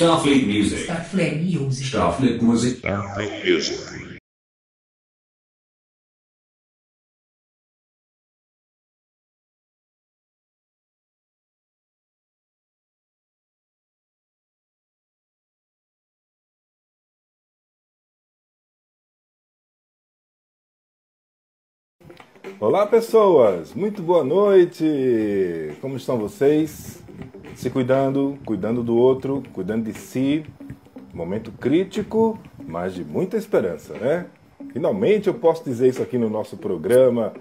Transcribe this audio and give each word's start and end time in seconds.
Starfleet 0.00 0.46
Music. 0.46 0.78
Starfleet 0.78 1.42
Music. 1.42 1.86
Starfleet 1.86 2.40
Music. 2.40 2.78
Starfleet 2.78 3.44
Music. 3.44 4.09
Olá, 22.60 22.86
pessoas! 22.86 23.72
Muito 23.72 24.02
boa 24.02 24.22
noite! 24.22 24.84
Como 25.80 25.96
estão 25.96 26.18
vocês? 26.18 27.02
Se 27.54 27.70
cuidando, 27.70 28.38
cuidando 28.44 28.82
do 28.82 28.98
outro, 28.98 29.42
cuidando 29.54 29.90
de 29.90 29.98
si. 29.98 30.44
Momento 31.14 31.50
crítico, 31.52 32.38
mas 32.68 32.92
de 32.92 33.02
muita 33.02 33.38
esperança, 33.38 33.94
né? 33.94 34.26
Finalmente 34.74 35.26
eu 35.26 35.32
posso 35.32 35.64
dizer 35.64 35.88
isso 35.88 36.02
aqui 36.02 36.18
no 36.18 36.28
nosso 36.28 36.54
programa. 36.58 37.32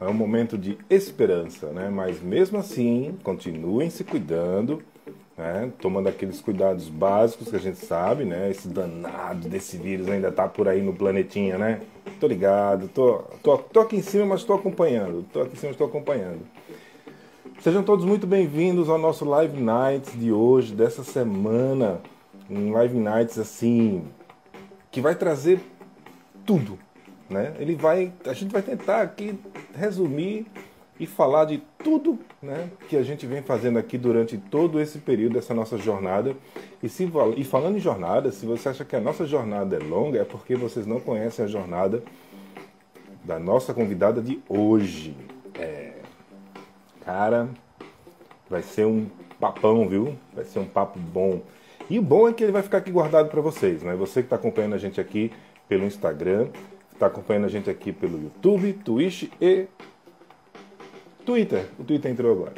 É 0.00 0.06
um 0.06 0.14
momento 0.14 0.56
de 0.56 0.78
esperança, 0.88 1.72
né? 1.72 1.90
Mas 1.90 2.22
mesmo 2.22 2.56
assim, 2.56 3.18
continuem 3.24 3.90
se 3.90 4.04
cuidando, 4.04 4.80
né? 5.36 5.72
Tomando 5.80 6.08
aqueles 6.08 6.40
cuidados 6.40 6.88
básicos 6.88 7.48
que 7.48 7.56
a 7.56 7.60
gente 7.60 7.78
sabe, 7.78 8.24
né? 8.24 8.50
Esse 8.50 8.68
danado 8.68 9.48
desse 9.48 9.76
vírus 9.76 10.08
ainda 10.08 10.30
tá 10.30 10.46
por 10.46 10.68
aí 10.68 10.82
no 10.82 10.92
planetinha, 10.92 11.56
né? 11.56 11.80
Tô 12.18 12.26
ligado, 12.26 12.88
tô, 12.88 13.18
tô, 13.42 13.58
tô 13.58 13.80
aqui 13.80 13.96
em 13.96 14.02
cima, 14.02 14.26
mas 14.26 14.40
estou 14.40 14.56
acompanhando. 14.56 15.24
Tô 15.32 15.42
aqui 15.42 15.54
em 15.54 15.58
cima, 15.58 15.72
estou 15.72 15.86
acompanhando. 15.86 16.40
Sejam 17.60 17.82
todos 17.82 18.04
muito 18.04 18.26
bem-vindos 18.26 18.88
ao 18.88 18.98
nosso 18.98 19.24
Live 19.24 19.60
Nights 19.60 20.18
de 20.18 20.32
hoje, 20.32 20.74
dessa 20.74 21.04
semana. 21.04 22.00
Um 22.48 22.72
Live 22.72 22.98
Nights 22.98 23.38
assim 23.38 24.04
que 24.90 25.00
vai 25.00 25.14
trazer 25.14 25.60
tudo, 26.44 26.78
né? 27.28 27.54
Ele 27.58 27.76
vai, 27.76 28.12
a 28.26 28.32
gente 28.32 28.52
vai 28.52 28.62
tentar 28.62 29.02
aqui 29.02 29.38
resumir 29.74 30.46
e 31.00 31.06
falar 31.06 31.46
de 31.46 31.62
tudo, 31.82 32.18
né, 32.42 32.68
que 32.86 32.94
a 32.94 33.02
gente 33.02 33.26
vem 33.26 33.40
fazendo 33.40 33.78
aqui 33.78 33.96
durante 33.96 34.36
todo 34.36 34.78
esse 34.78 34.98
período 34.98 35.32
dessa 35.32 35.54
nossa 35.54 35.78
jornada. 35.78 36.36
E, 36.82 36.90
se, 36.90 37.10
e 37.38 37.42
falando 37.42 37.78
em 37.78 37.80
jornada, 37.80 38.30
se 38.30 38.44
você 38.44 38.68
acha 38.68 38.84
que 38.84 38.94
a 38.94 39.00
nossa 39.00 39.26
jornada 39.26 39.76
é 39.76 39.78
longa, 39.78 40.20
é 40.20 40.24
porque 40.24 40.54
vocês 40.54 40.86
não 40.86 41.00
conhecem 41.00 41.46
a 41.46 41.48
jornada 41.48 42.02
da 43.24 43.38
nossa 43.38 43.72
convidada 43.72 44.20
de 44.20 44.40
hoje. 44.46 45.16
É, 45.58 45.94
cara, 47.02 47.48
vai 48.48 48.60
ser 48.60 48.84
um 48.84 49.06
papão, 49.40 49.88
viu? 49.88 50.14
Vai 50.34 50.44
ser 50.44 50.58
um 50.58 50.66
papo 50.66 50.98
bom. 50.98 51.40
E 51.88 51.98
o 51.98 52.02
bom 52.02 52.28
é 52.28 52.32
que 52.34 52.44
ele 52.44 52.52
vai 52.52 52.62
ficar 52.62 52.78
aqui 52.78 52.90
guardado 52.90 53.30
para 53.30 53.40
vocês, 53.40 53.82
né? 53.82 53.94
Você 53.94 54.20
que 54.20 54.26
está 54.26 54.36
acompanhando 54.36 54.74
a 54.74 54.78
gente 54.78 55.00
aqui 55.00 55.32
pelo 55.66 55.86
Instagram, 55.86 56.48
está 56.92 57.06
acompanhando 57.06 57.46
a 57.46 57.48
gente 57.48 57.70
aqui 57.70 57.90
pelo 57.90 58.22
YouTube, 58.22 58.74
Twitch 58.84 59.30
e 59.40 59.66
Twitter. 61.30 61.66
O 61.78 61.84
Twitter 61.84 62.10
entrou 62.10 62.32
agora. 62.32 62.54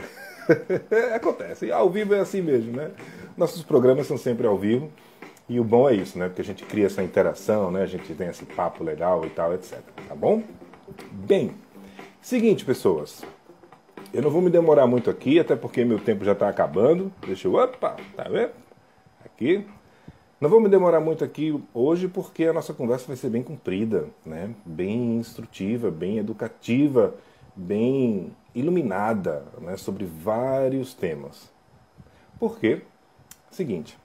Acontece. 1.14 1.70
Ao 1.70 1.90
vivo 1.90 2.14
é 2.14 2.20
assim 2.20 2.40
mesmo, 2.40 2.72
né? 2.72 2.90
Nossos 3.36 3.62
programas 3.62 4.06
são 4.06 4.16
sempre 4.16 4.46
ao 4.46 4.56
vivo. 4.56 4.90
E 5.46 5.60
o 5.60 5.64
bom 5.64 5.90
é 5.90 5.94
isso, 5.94 6.18
né? 6.18 6.28
Porque 6.28 6.40
a 6.40 6.44
gente 6.44 6.64
cria 6.64 6.86
essa 6.86 7.02
interação, 7.02 7.70
né? 7.70 7.82
A 7.82 7.86
gente 7.86 8.14
tem 8.14 8.28
esse 8.28 8.46
papo 8.46 8.82
legal 8.82 9.26
e 9.26 9.28
tal, 9.28 9.52
etc. 9.52 9.78
Tá 10.08 10.14
bom? 10.14 10.42
Bem, 11.10 11.52
seguinte, 12.22 12.64
pessoas. 12.64 13.22
Eu 14.10 14.22
não 14.22 14.30
vou 14.30 14.40
me 14.40 14.48
demorar 14.48 14.86
muito 14.86 15.10
aqui, 15.10 15.38
até 15.38 15.54
porque 15.54 15.84
meu 15.84 15.98
tempo 15.98 16.24
já 16.24 16.32
está 16.32 16.48
acabando. 16.48 17.12
Deixa 17.26 17.48
eu. 17.48 17.54
Opa! 17.54 17.96
Tá 18.16 18.24
vendo? 18.24 18.52
Aqui. 19.22 19.66
Não 20.40 20.48
vou 20.48 20.60
me 20.60 20.68
demorar 20.70 21.00
muito 21.00 21.22
aqui 21.22 21.62
hoje 21.74 22.08
porque 22.08 22.46
a 22.46 22.54
nossa 22.54 22.72
conversa 22.72 23.06
vai 23.06 23.16
ser 23.16 23.28
bem 23.28 23.42
comprida, 23.42 24.06
né? 24.24 24.54
Bem 24.64 25.18
instrutiva, 25.18 25.90
bem 25.90 26.16
educativa, 26.16 27.14
bem 27.55 28.32
iluminada 28.55 29.45
né? 29.61 29.77
sobre 29.77 30.05
vários 30.05 30.95
temas. 30.95 31.51
Por 32.39 32.58
quê? 32.58 32.83
Seguinte, 33.51 33.98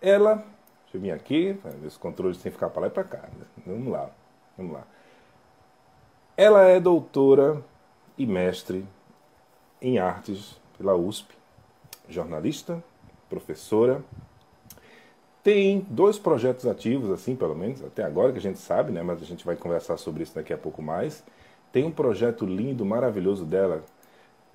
ela, 0.00 0.36
deixa 0.36 0.94
eu 0.94 1.00
vir 1.00 1.10
aqui, 1.12 1.52
ver 1.62 1.86
os 1.86 1.96
controles 1.96 2.38
sem 2.38 2.50
ficar 2.50 2.70
para 2.70 2.82
lá 2.82 2.86
e 2.88 2.90
para 2.90 3.04
cá. 3.04 3.28
Né? 3.38 3.46
Vamos 3.66 3.92
lá, 3.92 4.10
vamos 4.56 4.72
lá. 4.72 4.84
Ela 6.36 6.62
é 6.64 6.80
doutora 6.80 7.62
e 8.16 8.26
mestre 8.26 8.86
em 9.80 9.98
artes 9.98 10.58
pela 10.76 10.94
USP, 10.94 11.34
jornalista, 12.08 12.82
professora. 13.28 14.02
Tem 15.42 15.86
dois 15.88 16.18
projetos 16.18 16.66
ativos, 16.66 17.10
assim, 17.10 17.36
pelo 17.36 17.54
menos, 17.54 17.82
até 17.82 18.02
agora 18.02 18.32
que 18.32 18.38
a 18.38 18.42
gente 18.42 18.58
sabe, 18.58 18.92
né? 18.92 19.02
Mas 19.02 19.22
a 19.22 19.24
gente 19.24 19.44
vai 19.44 19.56
conversar 19.56 19.96
sobre 19.96 20.22
isso 20.22 20.34
daqui 20.34 20.52
a 20.52 20.58
pouco 20.58 20.82
mais. 20.82 21.22
Tem 21.72 21.84
um 21.84 21.90
projeto 21.90 22.44
lindo, 22.44 22.84
maravilhoso 22.84 23.44
dela 23.44 23.84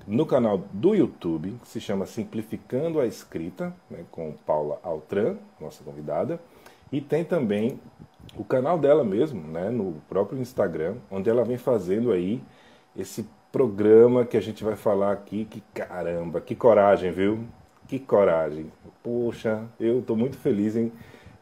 no 0.08 0.26
canal 0.26 0.64
do 0.72 0.94
YouTube, 0.94 1.58
que 1.62 1.68
se 1.68 1.80
chama 1.80 2.06
Simplificando 2.06 3.00
a 3.00 3.08
Escrita, 3.08 3.74
né, 3.90 4.06
com 4.12 4.34
Paula 4.46 4.80
Altran, 4.84 5.38
nossa 5.60 5.84
convidada. 5.84 6.40
E 6.92 7.02
tem 7.02 7.24
também 7.24 7.80
o 8.38 8.44
canal 8.44 8.78
dela 8.78 9.04
mesmo, 9.04 9.42
né, 9.48 9.70
no 9.70 9.96
próprio 10.08 10.40
Instagram, 10.40 10.96
onde 11.10 11.30
ela 11.30 11.44
vem 11.44 11.58
fazendo 11.58 12.12
aí 12.12 12.42
esse 12.96 13.28
programa 13.52 14.26
que 14.26 14.38
a 14.38 14.42
gente 14.42 14.64
vai 14.64 14.76
falar 14.76 15.12
aqui. 15.12 15.46
Que 15.46 15.62
caramba, 15.74 16.40
que 16.42 16.56
coragem, 16.56 17.12
viu? 17.12 17.40
Que 17.88 18.00
coragem. 18.00 18.72
Poxa, 19.02 19.64
eu 19.80 20.00
estou 20.00 20.16
muito 20.16 20.38
feliz 20.38 20.76
em, 20.76 20.92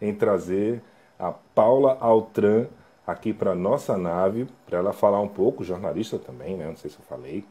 em 0.02 0.14
trazer 0.14 0.82
a 1.18 1.32
Paula 1.32 1.98
Altran 2.00 2.68
aqui 3.06 3.34
para 3.34 3.54
nossa 3.54 3.98
nave, 3.98 4.48
para 4.66 4.80
ela 4.80 4.94
falar 4.94 5.20
um 5.20 5.28
pouco, 5.28 5.64
jornalista 5.64 6.18
também, 6.18 6.56
né? 6.58 6.68
Não 6.68 6.76
sei 6.76 6.90
se 6.90 6.98
eu 6.98 7.06
falei. 7.06 7.44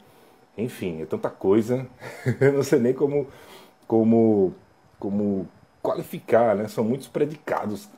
Enfim, 0.57 1.03
é 1.03 1.07
tanta 1.07 1.31
coisa, 1.31 1.87
eu 2.41 2.53
não 2.53 2.63
sei 2.63 2.79
nem 2.79 2.93
como, 2.93 3.27
como, 3.87 4.55
como 4.99 5.49
qualificar, 5.83 6.55
né? 6.55 6.69
São 6.69 6.85
muitos 6.85 7.09
predicados 7.09 7.89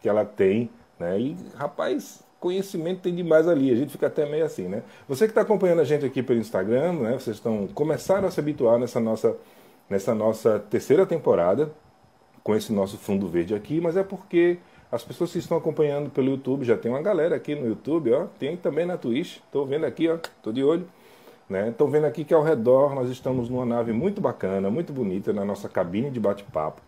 que 0.00 0.08
ela 0.08 0.24
tem, 0.24 0.70
né? 0.98 1.18
E, 1.18 1.36
rapaz, 1.56 2.22
conhecimento 2.38 3.02
tem 3.02 3.14
demais 3.14 3.46
ali, 3.46 3.70
a 3.70 3.76
gente 3.76 3.92
fica 3.92 4.08
até 4.08 4.28
meio 4.28 4.44
assim, 4.44 4.68
né? 4.68 4.82
Você 5.08 5.26
que 5.26 5.30
está 5.30 5.42
acompanhando 5.42 5.80
a 5.80 5.84
gente 5.84 6.04
aqui 6.04 6.22
pelo 6.22 6.40
Instagram, 6.40 6.92
né? 6.94 7.12
Vocês 7.12 7.36
estão 7.36 7.68
começaram 7.68 8.28
a 8.28 8.30
se 8.30 8.40
habituar 8.40 8.78
nessa 8.78 9.00
nossa, 9.00 9.36
nessa 9.88 10.14
nossa 10.14 10.58
terceira 10.58 11.06
temporada, 11.06 11.72
com 12.42 12.54
esse 12.54 12.72
nosso 12.72 12.98
fundo 12.98 13.28
verde 13.28 13.54
aqui, 13.54 13.80
mas 13.80 13.96
é 13.96 14.02
porque 14.02 14.58
as 14.92 15.02
pessoas 15.02 15.32
que 15.32 15.38
estão 15.38 15.56
acompanhando 15.56 16.10
pelo 16.10 16.28
YouTube, 16.28 16.66
já 16.66 16.76
tem 16.76 16.92
uma 16.92 17.00
galera 17.00 17.34
aqui 17.34 17.54
no 17.54 17.66
YouTube, 17.66 18.12
ó, 18.12 18.26
tem 18.38 18.58
também 18.58 18.84
na 18.84 18.98
Twitch, 18.98 19.38
estou 19.38 19.64
vendo 19.64 19.86
aqui, 19.86 20.06
ó, 20.06 20.16
estou 20.16 20.52
de 20.52 20.62
olho. 20.62 20.86
Estão 21.50 21.86
né? 21.86 21.92
vendo 21.92 22.04
aqui 22.04 22.24
que 22.24 22.34
ao 22.34 22.42
redor 22.42 22.94
nós 22.94 23.08
estamos 23.08 23.48
numa 23.48 23.64
nave 23.64 23.90
muito 23.90 24.20
bacana, 24.20 24.70
muito 24.70 24.92
bonita, 24.92 25.32
na 25.32 25.46
nossa 25.46 25.66
cabine 25.66 26.10
de 26.10 26.20
bate-papo, 26.20 26.82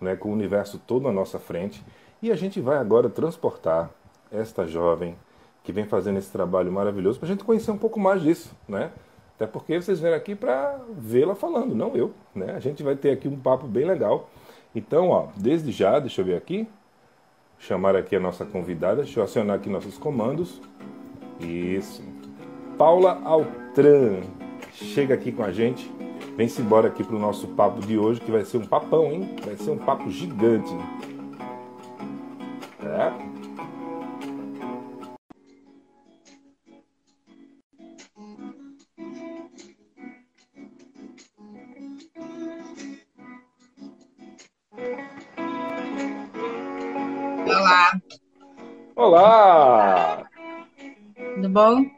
né? 0.00 0.16
com 0.16 0.30
o 0.30 0.32
universo 0.32 0.80
todo 0.86 1.06
à 1.06 1.12
nossa 1.12 1.38
frente. 1.38 1.84
E 2.22 2.32
a 2.32 2.36
gente 2.36 2.58
vai 2.58 2.78
agora 2.78 3.10
transportar 3.10 3.90
esta 4.30 4.66
jovem 4.66 5.14
que 5.62 5.72
vem 5.72 5.84
fazendo 5.84 6.18
esse 6.18 6.32
trabalho 6.32 6.72
maravilhoso 6.72 7.18
para 7.18 7.26
a 7.26 7.32
gente 7.32 7.44
conhecer 7.44 7.70
um 7.70 7.78
pouco 7.78 8.00
mais 8.00 8.22
disso. 8.22 8.50
Né? 8.66 8.90
Até 9.36 9.46
porque 9.46 9.80
vocês 9.80 10.00
vêm 10.00 10.14
aqui 10.14 10.34
para 10.34 10.78
vê-la 10.96 11.34
falando, 11.34 11.74
não 11.74 11.94
eu. 11.94 12.12
Né? 12.34 12.54
A 12.54 12.60
gente 12.60 12.82
vai 12.82 12.96
ter 12.96 13.10
aqui 13.10 13.28
um 13.28 13.38
papo 13.38 13.66
bem 13.66 13.84
legal. 13.84 14.30
Então, 14.74 15.10
ó, 15.10 15.28
desde 15.36 15.70
já, 15.70 15.98
deixa 15.98 16.22
eu 16.22 16.24
ver 16.24 16.36
aqui, 16.36 16.66
chamar 17.62 17.94
aqui 17.94 18.16
a 18.16 18.20
nossa 18.20 18.44
convidada, 18.44 19.02
deixa 19.02 19.20
eu 19.20 19.24
acionar 19.24 19.56
aqui 19.56 19.70
nossos 19.70 19.96
comandos. 19.96 20.60
Isso. 21.40 22.02
Paula 22.76 23.20
Altran 23.24 24.20
chega 24.72 25.14
aqui 25.14 25.30
com 25.30 25.44
a 25.44 25.52
gente. 25.52 25.90
Vem-se 26.36 26.60
embora 26.60 26.88
aqui 26.88 27.04
para 27.04 27.14
o 27.14 27.18
nosso 27.18 27.46
papo 27.48 27.80
de 27.80 27.96
hoje, 27.96 28.20
que 28.20 28.30
vai 28.30 28.44
ser 28.44 28.58
um 28.58 28.66
papão, 28.66 29.12
hein? 29.12 29.36
Vai 29.44 29.56
ser 29.56 29.70
um 29.70 29.78
papo 29.78 30.10
gigante. 30.10 30.74
É. 32.82 33.31
Olá! 49.04 50.30
Tudo 51.34 51.48
bom? 51.48 51.90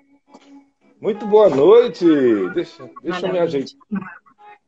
Muito 0.98 1.26
boa 1.26 1.50
noite! 1.50 2.06
Deixa, 2.54 2.90
deixa 3.02 3.26
eu 3.26 3.32
me 3.32 3.38
ajeitar. 3.40 3.76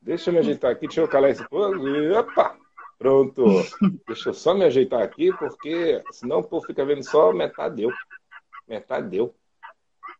Deixa 0.02 0.28
eu 0.28 0.34
me 0.34 0.40
ajeitar 0.40 0.70
aqui, 0.70 0.86
deixa 0.86 1.00
eu 1.00 1.08
calar 1.08 1.30
esse 1.30 1.48
povo. 1.48 1.82
Opa! 2.14 2.54
Pronto. 2.98 3.42
Deixa 4.06 4.28
eu 4.28 4.34
só 4.34 4.52
me 4.52 4.66
ajeitar 4.66 5.02
aqui, 5.02 5.32
porque 5.32 6.04
senão 6.12 6.40
o 6.40 6.44
povo 6.44 6.66
fica 6.66 6.84
vendo 6.84 7.02
só 7.02 7.32
metade 7.32 7.76
deu. 7.76 7.90
Metade 8.68 9.08
deu. 9.08 9.34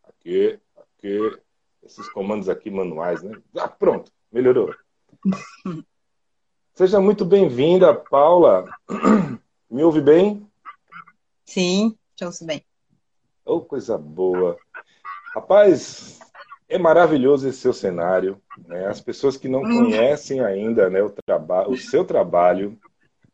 Aqui, 0.09 0.59
aqui. 0.75 1.39
Esses 1.83 2.09
comandos 2.09 2.49
aqui 2.49 2.71
manuais, 2.71 3.23
né? 3.23 3.39
Ah, 3.59 3.69
pronto. 3.69 4.11
Melhorou. 4.33 4.75
Seja 6.73 6.99
muito 6.99 7.27
bem-vinda, 7.27 7.95
Paula. 7.95 8.65
Me 9.69 9.85
ouve 9.85 10.01
bem? 10.01 10.51
Sim, 11.45 11.97
te 12.17 12.25
ouço 12.25 12.45
bem. 12.45 12.65
Oh, 13.45 13.61
coisa 13.61 13.97
boa. 13.97 14.59
Rapaz, 15.35 16.19
é 16.69 16.79
maravilhoso 16.79 17.49
esse 17.49 17.59
seu 17.59 17.73
cenário. 17.73 18.41
Né? 18.67 18.87
As 18.87 19.01
pessoas 19.01 19.37
que 19.37 19.49
não 19.49 19.61
hum. 19.61 19.85
conhecem 19.85 20.41
ainda 20.41 20.91
né, 20.91 21.03
o, 21.03 21.11
traba 21.11 21.69
o 21.69 21.77
seu 21.77 22.05
trabalho, 22.05 22.79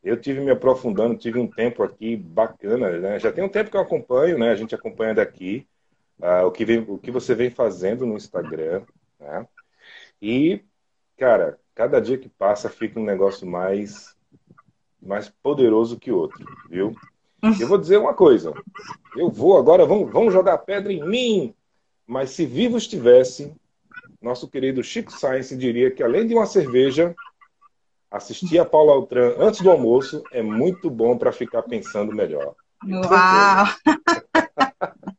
eu 0.03 0.21
tive 0.21 0.41
me 0.41 0.51
aprofundando, 0.51 1.17
tive 1.17 1.39
um 1.39 1.47
tempo 1.47 1.83
aqui 1.83 2.17
bacana, 2.17 2.91
né? 2.99 3.21
Já 3.21 3.31
tem 3.31 3.45
um 3.45 3.49
tempo 3.49 3.71
que 3.71 3.77
eu 3.77 3.81
acompanho, 3.81 4.37
né? 4.37 4.51
A 4.51 4.57
gente 4.57 4.75
acompanha 4.75 5.15
daqui 5.15 5.65
uh, 6.19 6.45
o, 6.45 6.51
que 6.51 6.65
vem, 6.65 6.85
o 6.89 6.99
que 6.99 7.11
você 7.13 7.37
vem 7.37 7.51
fazendo 7.51 8.05
no 8.05 8.17
Instagram, 8.17 8.83
né? 9.21 9.47
E, 10.21 10.61
cara, 11.17 11.57
cada 11.73 12.01
dia 12.01 12.19
que 12.19 12.29
passa 12.29 12.69
fica 12.69 12.99
um 12.99 13.05
negócio 13.05 13.47
mais, 13.47 14.17
mais 15.01 15.29
poderoso 15.29 16.01
que 16.01 16.11
outro, 16.11 16.45
viu? 16.69 16.97
Eu 17.61 17.67
vou 17.67 17.79
dizer 17.79 17.97
uma 17.97 18.15
coisa. 18.15 18.55
Eu 19.17 19.31
vou 19.31 19.59
agora, 19.59 19.85
vão, 19.85 20.07
vão 20.07 20.31
jogar 20.31 20.59
pedra 20.59 20.93
em 20.93 21.05
mim. 21.05 21.55
Mas 22.07 22.31
se 22.31 22.47
vivo 22.47 22.77
estivesse, 22.77 23.53
nosso 24.21 24.49
querido 24.49 24.83
Chico 24.83 25.13
Sainz 25.13 25.51
diria 25.51 25.91
que 25.91 26.03
além 26.03 26.27
de 26.27 26.35
uma 26.35 26.47
cerveja, 26.47 27.15
assistir 28.11 28.59
a 28.59 28.65
Paula 28.65 28.93
Altran 28.93 29.35
antes 29.39 29.61
do 29.61 29.71
almoço 29.71 30.23
é 30.33 30.43
muito 30.43 30.91
bom 30.91 31.19
para 31.19 31.33
ficar 31.33 31.63
pensando 31.63 32.15
melhor. 32.15 32.55
Uau! 32.85 33.67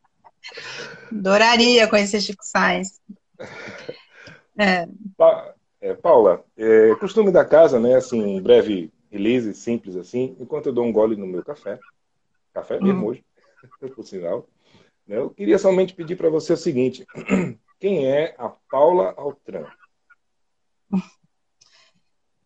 Adoraria 1.11 1.87
conhecer 1.87 2.21
Chico 2.21 2.43
Sainz. 2.43 2.99
É. 4.57 4.87
Pa 5.17 5.53
é, 5.81 5.93
Paula, 5.93 6.45
é, 6.55 6.95
costume 6.95 7.29
da 7.29 7.43
casa, 7.43 7.77
né? 7.77 7.95
Assim, 7.95 8.41
breve 8.41 8.89
release, 9.11 9.53
simples 9.53 9.97
assim, 9.97 10.33
enquanto 10.39 10.67
eu 10.67 10.73
dou 10.73 10.85
um 10.85 10.93
gole 10.93 11.17
no 11.17 11.27
meu 11.27 11.43
café. 11.43 11.77
Café 12.53 12.79
mesmo 12.79 13.01
hum. 13.01 13.07
hoje, 13.07 13.25
por 13.95 14.05
sinal. 14.05 14.47
Né, 15.07 15.17
eu 15.17 15.29
queria 15.29 15.57
somente 15.57 15.93
pedir 15.93 16.15
para 16.15 16.29
você 16.29 16.53
o 16.53 16.57
seguinte: 16.57 17.05
quem 17.79 18.07
é 18.07 18.35
a 18.37 18.49
Paula 18.49 19.13
Altran? 19.17 19.65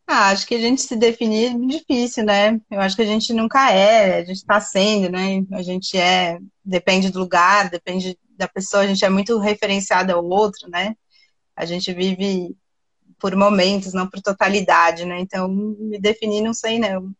Ah, 0.10 0.30
acho 0.30 0.48
que 0.48 0.56
a 0.56 0.60
gente 0.60 0.82
se 0.82 0.96
definir 0.96 1.54
é 1.54 1.68
difícil, 1.68 2.24
né? 2.24 2.62
Eu 2.72 2.80
acho 2.80 2.96
que 2.96 3.02
a 3.02 3.06
gente 3.06 3.34
nunca 3.34 3.70
é, 3.72 4.20
a 4.20 4.26
gente 4.26 4.38
está 4.38 4.60
sendo, 4.62 5.12
né? 5.12 5.44
A 5.52 5.62
gente 5.62 5.98
é, 5.98 6.40
depende 6.64 7.12
do 7.12 7.20
lugar, 7.20 7.70
depende 7.70 8.18
da 8.30 8.48
pessoa, 8.48 8.84
a 8.84 8.88
gente 8.88 9.04
é 9.04 9.10
muito 9.10 9.38
referenciado 9.38 10.14
ao 10.14 10.24
outro, 10.24 10.70
né? 10.70 10.96
A 11.54 11.66
gente 11.66 11.92
vive 11.94 12.56
por 13.20 13.36
momentos, 13.36 13.94
não 13.94 14.08
por 14.10 14.22
totalidade, 14.22 15.04
né? 15.04 15.20
Então, 15.20 15.50
me 15.50 16.00
definir, 16.00 16.42
não 16.42 16.54
sei 16.54 16.80
não. 16.80 17.14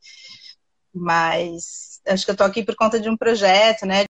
Mas 0.94 1.97
acho 2.08 2.26
que 2.26 2.32
eu 2.32 2.36
tô 2.36 2.44
aqui 2.44 2.64
por 2.64 2.76
conta 2.76 3.00
de 3.00 3.10
um 3.10 3.18
projeto, 3.18 3.86
né? 3.86 4.06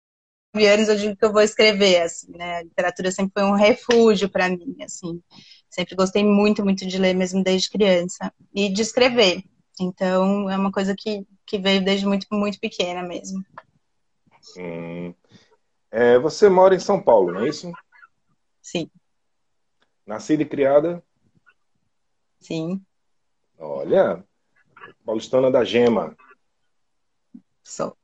De 0.55 0.65
anos 0.65 0.87
eu 0.87 0.95
digo 0.95 1.15
que 1.15 1.25
eu 1.25 1.33
vou 1.33 1.41
escrever, 1.41 2.01
assim, 2.01 2.31
né? 2.31 2.57
A 2.57 2.63
literatura 2.63 3.11
sempre 3.11 3.33
foi 3.33 3.43
um 3.43 3.55
refúgio 3.55 4.29
para 4.29 4.49
mim, 4.49 4.75
assim. 4.81 5.21
Sempre 5.69 5.95
gostei 5.95 6.23
muito, 6.23 6.63
muito 6.63 6.85
de 6.85 6.97
ler, 6.97 7.13
mesmo 7.13 7.43
desde 7.43 7.69
criança. 7.69 8.31
E 8.53 8.69
de 8.69 8.81
escrever. 8.81 9.43
Então, 9.79 10.49
é 10.49 10.57
uma 10.57 10.71
coisa 10.71 10.95
que, 10.97 11.25
que 11.45 11.57
veio 11.57 11.83
desde 11.83 12.05
muito, 12.05 12.25
muito 12.31 12.59
pequena 12.59 13.03
mesmo. 13.03 13.43
Hum. 14.57 15.13
É, 15.91 16.17
você 16.19 16.49
mora 16.49 16.75
em 16.75 16.79
São 16.79 17.01
Paulo, 17.01 17.33
não 17.33 17.41
é 17.41 17.49
isso? 17.49 17.71
Sim. 18.61 18.89
Nascida 20.05 20.43
e 20.43 20.45
criada? 20.45 21.03
Sim. 22.39 22.81
Olha, 23.57 24.23
paulistana 25.05 25.49
da 25.49 25.63
Gema. 25.63 26.15
Sou. 27.65 27.97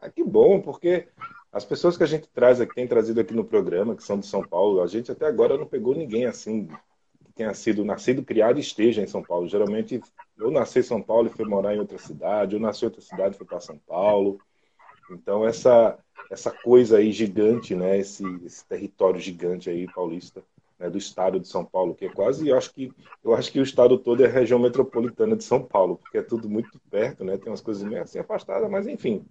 Ah, 0.00 0.08
que 0.08 0.22
bom, 0.22 0.60
porque 0.60 1.08
as 1.52 1.64
pessoas 1.64 1.96
que 1.96 2.04
a 2.04 2.06
gente 2.06 2.28
traz 2.28 2.60
aqui, 2.60 2.74
tem 2.74 2.86
trazido 2.86 3.20
aqui 3.20 3.34
no 3.34 3.44
programa, 3.44 3.96
que 3.96 4.02
são 4.04 4.18
de 4.18 4.26
São 4.26 4.42
Paulo, 4.42 4.80
a 4.80 4.86
gente 4.86 5.10
até 5.10 5.26
agora 5.26 5.58
não 5.58 5.66
pegou 5.66 5.94
ninguém 5.94 6.24
assim 6.24 6.68
que 7.24 7.32
tenha 7.34 7.52
sido 7.52 7.84
nascido, 7.84 8.24
criado 8.24 8.58
e 8.58 8.60
esteja 8.60 9.02
em 9.02 9.08
São 9.08 9.22
Paulo. 9.22 9.48
Geralmente, 9.48 10.00
eu 10.38 10.50
nasci 10.50 10.78
em 10.78 10.84
São 10.84 11.02
Paulo 11.02 11.26
e 11.26 11.36
fui 11.36 11.44
morar 11.44 11.74
em 11.74 11.80
outra 11.80 11.98
cidade, 11.98 12.54
eu 12.54 12.60
nasci 12.60 12.84
em 12.84 12.88
outra 12.88 13.00
cidade 13.02 13.34
e 13.34 13.38
fui 13.38 13.46
para 13.46 13.60
São 13.60 13.78
Paulo. 13.78 14.40
Então, 15.10 15.44
essa, 15.44 15.98
essa 16.30 16.52
coisa 16.52 16.98
aí 16.98 17.10
gigante, 17.10 17.74
né? 17.74 17.98
Esse, 17.98 18.24
esse 18.44 18.64
território 18.64 19.18
gigante 19.18 19.68
aí 19.68 19.92
paulista, 19.92 20.44
né, 20.80 20.88
do 20.88 20.96
estado 20.96 21.38
de 21.38 21.46
São 21.46 21.62
Paulo, 21.62 21.94
que 21.94 22.06
é 22.06 22.08
quase, 22.08 22.48
eu 22.48 22.56
acho 22.56 22.72
que 22.72 22.90
eu 23.22 23.34
acho 23.34 23.52
que 23.52 23.60
o 23.60 23.62
estado 23.62 23.98
todo 23.98 24.24
é 24.24 24.26
a 24.26 24.30
região 24.30 24.58
metropolitana 24.58 25.36
de 25.36 25.44
São 25.44 25.62
Paulo, 25.62 25.98
porque 25.98 26.16
é 26.16 26.22
tudo 26.22 26.48
muito 26.48 26.80
perto, 26.90 27.22
né? 27.22 27.36
Tem 27.36 27.50
umas 27.50 27.60
coisas 27.60 27.82
meio 27.84 28.02
assim 28.02 28.18
afastadas, 28.18 28.68
mas 28.70 28.86
enfim, 28.86 29.22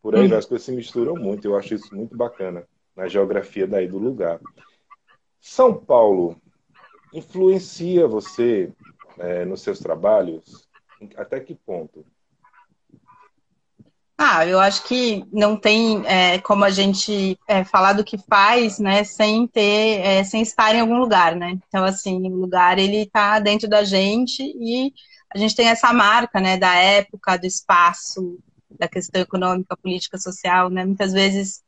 por 0.00 0.16
aí 0.16 0.26
hum. 0.26 0.36
as 0.36 0.46
coisas 0.46 0.64
se 0.64 0.72
misturam 0.72 1.14
muito. 1.14 1.44
Eu 1.44 1.54
acho 1.54 1.74
isso 1.74 1.94
muito 1.94 2.16
bacana 2.16 2.66
na 2.96 3.06
geografia 3.06 3.66
daí 3.66 3.86
do 3.86 3.98
lugar. 3.98 4.40
São 5.38 5.74
Paulo 5.74 6.40
influencia 7.12 8.08
você 8.08 8.72
é, 9.18 9.44
nos 9.44 9.60
seus 9.60 9.78
trabalhos? 9.78 10.66
Até 11.16 11.40
que 11.40 11.54
ponto? 11.54 12.04
Ah, 14.22 14.46
eu 14.46 14.60
acho 14.60 14.82
que 14.84 15.24
não 15.32 15.56
tem 15.56 16.06
é, 16.06 16.38
como 16.40 16.62
a 16.62 16.68
gente 16.68 17.38
é, 17.48 17.64
falar 17.64 17.94
do 17.94 18.04
que 18.04 18.18
faz, 18.18 18.78
né, 18.78 19.02
sem 19.02 19.46
ter, 19.46 20.00
é, 20.04 20.22
sem 20.22 20.42
estar 20.42 20.74
em 20.74 20.80
algum 20.80 20.98
lugar, 20.98 21.34
né? 21.34 21.58
Então, 21.66 21.82
assim, 21.84 22.18
o 22.28 22.36
lugar 22.36 22.78
ele 22.78 22.98
está 23.04 23.38
dentro 23.38 23.66
da 23.66 23.82
gente 23.82 24.42
e 24.42 24.92
a 25.34 25.38
gente 25.38 25.56
tem 25.56 25.68
essa 25.68 25.90
marca, 25.94 26.38
né, 26.38 26.58
da 26.58 26.74
época, 26.74 27.38
do 27.38 27.46
espaço, 27.46 28.38
da 28.78 28.86
questão 28.86 29.22
econômica, 29.22 29.74
política, 29.74 30.18
social, 30.18 30.68
né? 30.68 30.84
Muitas 30.84 31.14
vezes 31.14 31.62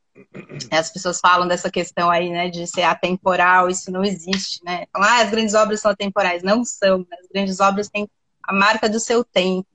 as 0.70 0.90
pessoas 0.92 1.20
falam 1.20 1.48
dessa 1.48 1.70
questão 1.70 2.10
aí, 2.10 2.28
né, 2.28 2.50
de 2.50 2.66
ser 2.66 2.82
atemporal, 2.82 3.70
isso 3.70 3.90
não 3.90 4.04
existe, 4.04 4.62
né? 4.62 4.84
Ah, 4.92 5.22
as 5.22 5.30
grandes 5.30 5.54
obras 5.54 5.80
são 5.80 5.90
atemporais, 5.90 6.42
não 6.42 6.66
são. 6.66 6.98
Né? 6.98 7.16
As 7.18 7.28
grandes 7.32 7.60
obras 7.60 7.88
têm 7.88 8.06
a 8.42 8.52
marca 8.52 8.90
do 8.90 9.00
seu 9.00 9.24
tempo. 9.24 9.66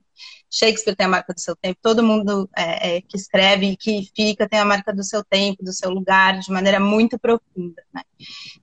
Shakespeare 0.50 0.96
tem 0.96 1.06
a 1.06 1.10
marca 1.10 1.34
do 1.34 1.40
seu 1.40 1.54
tempo, 1.54 1.78
todo 1.82 2.02
mundo 2.02 2.48
é, 2.56 2.96
é, 2.96 3.00
que 3.02 3.16
escreve 3.16 3.66
e 3.66 3.76
que 3.76 4.10
fica 4.14 4.48
tem 4.48 4.58
a 4.58 4.64
marca 4.64 4.94
do 4.94 5.04
seu 5.04 5.22
tempo, 5.22 5.62
do 5.62 5.72
seu 5.72 5.90
lugar, 5.90 6.38
de 6.38 6.50
maneira 6.50 6.80
muito 6.80 7.18
profunda. 7.18 7.82
Né? 7.92 8.02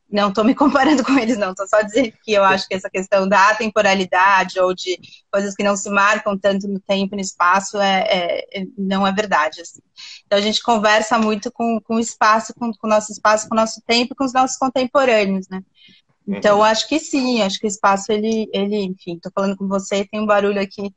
Não 0.09 0.29
estou 0.29 0.43
me 0.43 0.55
comparando 0.55 1.03
com 1.03 1.17
eles, 1.17 1.37
não, 1.37 1.51
estou 1.51 1.67
só 1.67 1.81
dizendo 1.81 2.13
que 2.23 2.33
eu 2.33 2.43
acho 2.43 2.67
que 2.67 2.73
essa 2.73 2.89
questão 2.89 3.27
da 3.27 3.53
temporalidade 3.53 4.59
ou 4.59 4.73
de 4.73 4.99
coisas 5.31 5.53
que 5.53 5.63
não 5.63 5.77
se 5.77 5.89
marcam 5.89 6.37
tanto 6.37 6.67
no 6.67 6.79
tempo 6.79 7.13
e 7.13 7.17
no 7.17 7.21
espaço 7.21 7.77
é, 7.79 8.45
é 8.51 8.65
não 8.77 9.05
é 9.05 9.11
verdade. 9.11 9.61
Assim. 9.61 9.81
Então 10.25 10.39
a 10.39 10.41
gente 10.41 10.63
conversa 10.63 11.19
muito 11.19 11.51
com, 11.51 11.79
com 11.81 11.95
o 11.95 11.99
espaço, 11.99 12.53
com, 12.55 12.71
com 12.71 12.87
o 12.87 12.89
nosso 12.89 13.11
espaço, 13.11 13.47
com 13.47 13.55
o 13.55 13.57
nosso 13.57 13.81
tempo 13.85 14.13
e 14.13 14.15
com 14.15 14.25
os 14.25 14.33
nossos 14.33 14.57
contemporâneos, 14.57 15.47
né? 15.49 15.61
Então, 16.27 16.57
uhum. 16.57 16.63
acho 16.63 16.87
que 16.87 16.99
sim, 16.99 17.41
acho 17.41 17.59
que 17.59 17.67
o 17.67 17.67
espaço, 17.67 18.11
ele, 18.11 18.49
ele 18.51 18.77
enfim, 18.77 19.15
estou 19.15 19.31
falando 19.33 19.55
com 19.55 19.67
você, 19.67 20.05
tem 20.05 20.19
um 20.19 20.25
barulho 20.25 20.59
aqui 20.59 20.91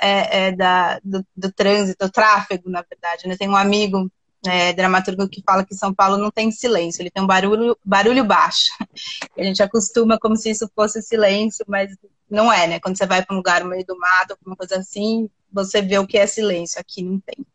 é, 0.00 0.46
é, 0.46 0.52
da, 0.52 0.98
do, 1.04 1.24
do, 1.36 1.52
trânsito, 1.52 2.04
do 2.04 2.10
tráfego, 2.10 2.68
na 2.68 2.82
verdade. 2.82 3.28
Né? 3.28 3.36
Tem 3.36 3.48
um 3.48 3.56
amigo 3.56 4.10
é, 4.44 4.72
dramaturgo 4.72 5.28
que 5.28 5.42
fala 5.46 5.64
que 5.64 5.74
São 5.74 5.94
Paulo 5.94 6.16
não 6.16 6.30
tem 6.30 6.50
silêncio, 6.50 7.00
ele 7.00 7.10
tem 7.10 7.22
um 7.22 7.26
barulho, 7.26 7.78
barulho 7.84 8.24
baixo. 8.24 8.70
A 9.38 9.42
gente 9.42 9.62
acostuma 9.62 10.18
como 10.18 10.36
se 10.36 10.50
isso 10.50 10.68
fosse 10.74 11.00
silêncio, 11.00 11.64
mas 11.68 11.94
não 12.28 12.52
é, 12.52 12.66
né? 12.66 12.80
Quando 12.80 12.96
você 12.96 13.06
vai 13.06 13.24
para 13.24 13.34
um 13.34 13.38
lugar 13.38 13.62
no 13.62 13.70
meio 13.70 13.86
do 13.86 13.96
mato, 13.96 14.32
alguma 14.32 14.56
coisa 14.56 14.78
assim, 14.78 15.28
você 15.52 15.80
vê 15.80 15.98
o 15.98 16.06
que 16.06 16.18
é 16.18 16.26
silêncio, 16.26 16.80
aqui 16.80 17.02
não 17.02 17.20
tem. 17.20 17.46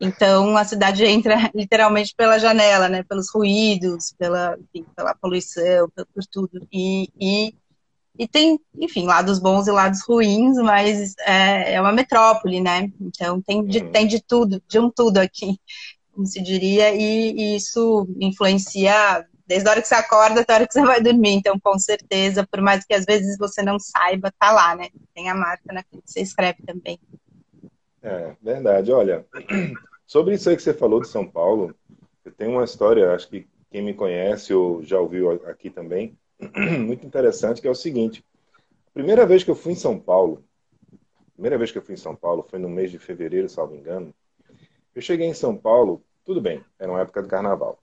Então 0.00 0.56
a 0.56 0.64
cidade 0.64 1.04
entra 1.04 1.36
literalmente 1.54 2.14
pela 2.14 2.38
janela, 2.38 2.88
né? 2.88 3.02
Pelos 3.02 3.30
ruídos, 3.32 4.14
pela, 4.18 4.56
enfim, 4.58 4.86
pela 4.94 5.14
poluição, 5.14 5.88
por, 5.90 6.24
tudo. 6.30 6.66
E, 6.72 7.08
e, 7.20 7.54
e, 8.18 8.28
tem, 8.28 8.58
enfim, 8.78 9.06
lados 9.06 9.38
bons 9.38 9.66
e 9.66 9.70
lados 9.70 10.00
ruins, 10.06 10.56
mas 10.56 11.14
é, 11.20 11.74
é 11.74 11.80
uma 11.80 11.92
metrópole, 11.92 12.60
né? 12.60 12.90
Então 13.00 13.40
tem 13.40 13.64
de, 13.64 13.78
uhum. 13.78 13.90
tem 13.90 14.06
de 14.06 14.20
tudo, 14.20 14.62
de 14.68 14.78
um 14.78 14.90
tudo 14.90 15.18
aqui, 15.18 15.58
como 16.12 16.26
se 16.26 16.40
diria, 16.42 16.94
e, 16.94 17.32
e 17.32 17.56
isso 17.56 18.06
influencia 18.20 19.26
desde 19.46 19.68
a 19.68 19.72
hora 19.72 19.82
que 19.82 19.88
você 19.88 19.94
acorda 19.94 20.40
até 20.40 20.52
a 20.52 20.56
hora 20.56 20.66
que 20.66 20.72
você 20.72 20.84
vai 20.84 21.00
dormir. 21.02 21.34
Então, 21.34 21.58
com 21.60 21.78
certeza, 21.78 22.46
por 22.46 22.60
mais 22.60 22.84
que 22.84 22.94
às 22.94 23.04
vezes 23.04 23.36
você 23.38 23.62
não 23.62 23.78
saiba, 23.78 24.32
tá 24.38 24.50
lá, 24.50 24.74
né? 24.74 24.88
Tem 25.14 25.28
a 25.28 25.34
marca 25.34 25.72
naquilo 25.72 26.02
que 26.02 26.10
você 26.10 26.20
escreve 26.20 26.62
também. 26.64 26.98
É, 28.04 28.36
verdade. 28.42 28.92
Olha, 28.92 29.24
sobre 30.06 30.34
isso 30.34 30.50
aí 30.50 30.56
que 30.56 30.62
você 30.62 30.74
falou 30.74 31.00
de 31.00 31.08
São 31.08 31.26
Paulo, 31.26 31.74
eu 32.22 32.30
tenho 32.30 32.52
uma 32.52 32.64
história, 32.64 33.14
acho 33.14 33.28
que 33.28 33.46
quem 33.70 33.82
me 33.82 33.94
conhece 33.94 34.52
ou 34.52 34.82
já 34.82 35.00
ouviu 35.00 35.30
aqui 35.46 35.70
também, 35.70 36.16
muito 36.84 37.06
interessante, 37.06 37.62
que 37.62 37.66
é 37.66 37.70
o 37.70 37.74
seguinte. 37.74 38.22
Primeira 38.92 39.24
vez 39.24 39.42
que 39.42 39.50
eu 39.50 39.54
fui 39.54 39.72
em 39.72 39.76
São 39.76 39.98
Paulo, 39.98 40.44
primeira 41.32 41.56
vez 41.56 41.72
que 41.72 41.78
eu 41.78 41.82
fui 41.82 41.94
em 41.94 41.98
São 41.98 42.14
Paulo 42.14 42.42
foi 42.42 42.58
no 42.58 42.68
mês 42.68 42.90
de 42.90 42.98
fevereiro, 42.98 43.48
salvo 43.48 43.74
engano. 43.74 44.14
Eu 44.94 45.00
cheguei 45.00 45.26
em 45.26 45.34
São 45.34 45.56
Paulo, 45.56 46.02
tudo 46.26 46.42
bem, 46.42 46.62
era 46.78 46.92
uma 46.92 47.00
época 47.00 47.22
de 47.22 47.28
carnaval. 47.28 47.78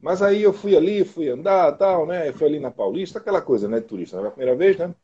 Mas 0.00 0.22
aí 0.22 0.42
eu 0.42 0.52
fui 0.52 0.76
ali, 0.76 1.04
fui 1.04 1.28
andar, 1.28 1.72
tal, 1.76 2.06
né? 2.06 2.28
Eu 2.28 2.34
fui 2.34 2.46
ali 2.46 2.60
na 2.60 2.70
Paulista, 2.70 3.18
aquela 3.18 3.42
coisa, 3.42 3.68
né, 3.68 3.80
de 3.80 3.86
turista. 3.86 4.16
Era 4.16 4.28
a 4.28 4.30
primeira 4.30 4.56
vez, 4.56 4.76
né? 4.78 4.94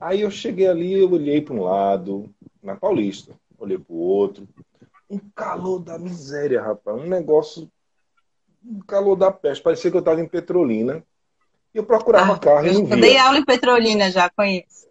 Aí 0.00 0.20
eu 0.20 0.30
cheguei 0.30 0.66
ali, 0.66 0.92
eu 0.92 1.10
olhei 1.10 1.40
para 1.40 1.54
um 1.54 1.62
lado, 1.62 2.30
na 2.62 2.76
Paulista, 2.76 3.34
olhei 3.58 3.78
para 3.78 3.94
o 3.94 3.98
outro. 3.98 4.48
Um 5.10 5.18
calor 5.34 5.80
da 5.80 5.98
miséria, 5.98 6.62
rapaz. 6.62 6.96
Um 6.96 7.06
negócio. 7.06 7.70
Um 8.64 8.80
calor 8.80 9.16
da 9.16 9.30
peste. 9.30 9.62
Parecia 9.62 9.90
que 9.90 9.96
eu 9.96 10.00
estava 10.00 10.20
em 10.20 10.28
Petrolina. 10.28 11.02
E 11.74 11.78
eu 11.78 11.84
procurava 11.84 12.34
ah, 12.34 12.38
carro 12.38 12.66
e 12.66 12.72
não 12.72 12.84
via. 12.84 12.94
Eu 12.94 13.00
dei 13.00 13.18
aula 13.18 13.38
em 13.38 13.44
Petrolina 13.44 14.10
já, 14.10 14.30
conheço. 14.30 14.86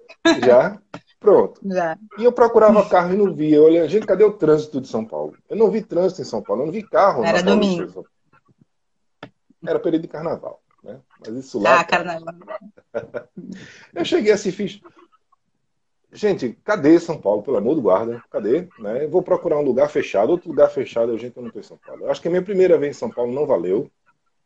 Já? 0.45 0.79
Pronto. 1.19 1.59
Já. 1.65 1.97
E 2.17 2.23
eu 2.23 2.31
procurava 2.31 2.87
carro 2.87 3.13
e 3.13 3.17
não 3.17 3.33
via. 3.33 3.57
Eu 3.57 3.63
olhei, 3.63 3.87
gente, 3.89 4.05
cadê 4.05 4.23
o 4.23 4.33
trânsito 4.33 4.79
de 4.79 4.87
São 4.87 5.03
Paulo? 5.03 5.35
Eu 5.49 5.57
não 5.57 5.71
vi 5.71 5.81
trânsito 5.81 6.21
em 6.21 6.25
São 6.25 6.41
Paulo, 6.41 6.61
eu 6.61 6.65
não 6.67 6.73
vi 6.73 6.83
carro. 6.83 7.23
Era 7.23 7.41
domingo. 7.41 8.05
Era 9.65 9.79
período 9.79 10.03
de 10.03 10.07
carnaval. 10.07 10.61
Né? 10.83 10.99
Mas 11.19 11.35
isso 11.35 11.59
lá. 11.59 11.79
Ah, 11.79 11.83
carnaval. 11.83 12.35
eu 13.93 14.05
cheguei 14.05 14.31
assim, 14.31 14.51
fiz. 14.51 14.79
Gente, 16.11 16.57
cadê 16.63 16.99
São 16.99 17.19
Paulo, 17.19 17.43
pelo 17.43 17.57
amor 17.57 17.75
do 17.75 17.81
guarda? 17.81 18.23
Cadê? 18.31 18.67
Né? 18.79 19.03
Eu 19.03 19.09
vou 19.09 19.21
procurar 19.21 19.59
um 19.59 19.63
lugar 19.63 19.89
fechado, 19.89 20.29
outro 20.29 20.49
lugar 20.49 20.69
fechado, 20.69 21.11
eu, 21.11 21.17
gente, 21.17 21.35
eu 21.35 21.41
não 21.41 21.49
estou 21.49 21.59
em 21.59 21.65
São 21.65 21.77
Paulo. 21.77 22.03
Eu 22.03 22.11
acho 22.11 22.21
que 22.21 22.27
a 22.27 22.31
minha 22.31 22.43
primeira 22.43 22.77
vez 22.77 22.95
em 22.95 22.99
São 22.99 23.09
Paulo 23.09 23.33
não 23.33 23.45
valeu. 23.45 23.91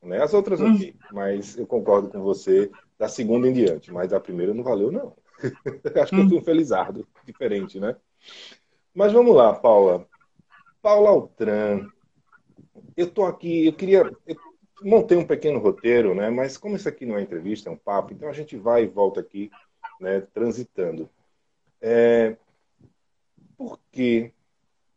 Né? 0.01 0.21
As 0.21 0.33
outras 0.33 0.59
hum. 0.59 0.73
ok, 0.73 0.95
mas 1.11 1.57
eu 1.57 1.67
concordo 1.67 2.09
com 2.09 2.21
você 2.21 2.71
da 2.97 3.07
segunda 3.07 3.47
em 3.47 3.53
diante, 3.53 3.91
mas 3.91 4.11
a 4.11 4.19
primeira 4.19 4.53
não 4.53 4.63
valeu, 4.63 4.91
não. 4.91 5.13
acho 6.01 6.09
que 6.09 6.15
hum. 6.15 6.23
eu 6.23 6.29
fui 6.29 6.37
um 6.39 6.43
felizardo, 6.43 7.07
diferente, 7.25 7.79
né? 7.79 7.95
Mas 8.93 9.13
vamos 9.13 9.35
lá, 9.35 9.53
Paula. 9.53 10.07
Paula 10.81 11.09
Altran. 11.09 11.87
Eu 12.97 13.09
tô 13.09 13.23
aqui, 13.23 13.67
eu 13.67 13.73
queria. 13.73 14.11
Eu 14.25 14.35
montei 14.83 15.17
um 15.17 15.25
pequeno 15.25 15.59
roteiro, 15.59 16.15
né? 16.15 16.29
Mas 16.29 16.57
como 16.57 16.75
isso 16.75 16.89
aqui 16.89 17.05
não 17.05 17.17
é 17.17 17.21
entrevista, 17.21 17.69
é 17.69 17.71
um 17.71 17.77
papo, 17.77 18.13
então 18.13 18.27
a 18.27 18.33
gente 18.33 18.57
vai 18.57 18.83
e 18.83 18.87
volta 18.87 19.19
aqui, 19.19 19.51
né? 19.99 20.21
Transitando. 20.33 21.09
É, 21.81 22.37
por 23.57 23.79
que 23.91 24.31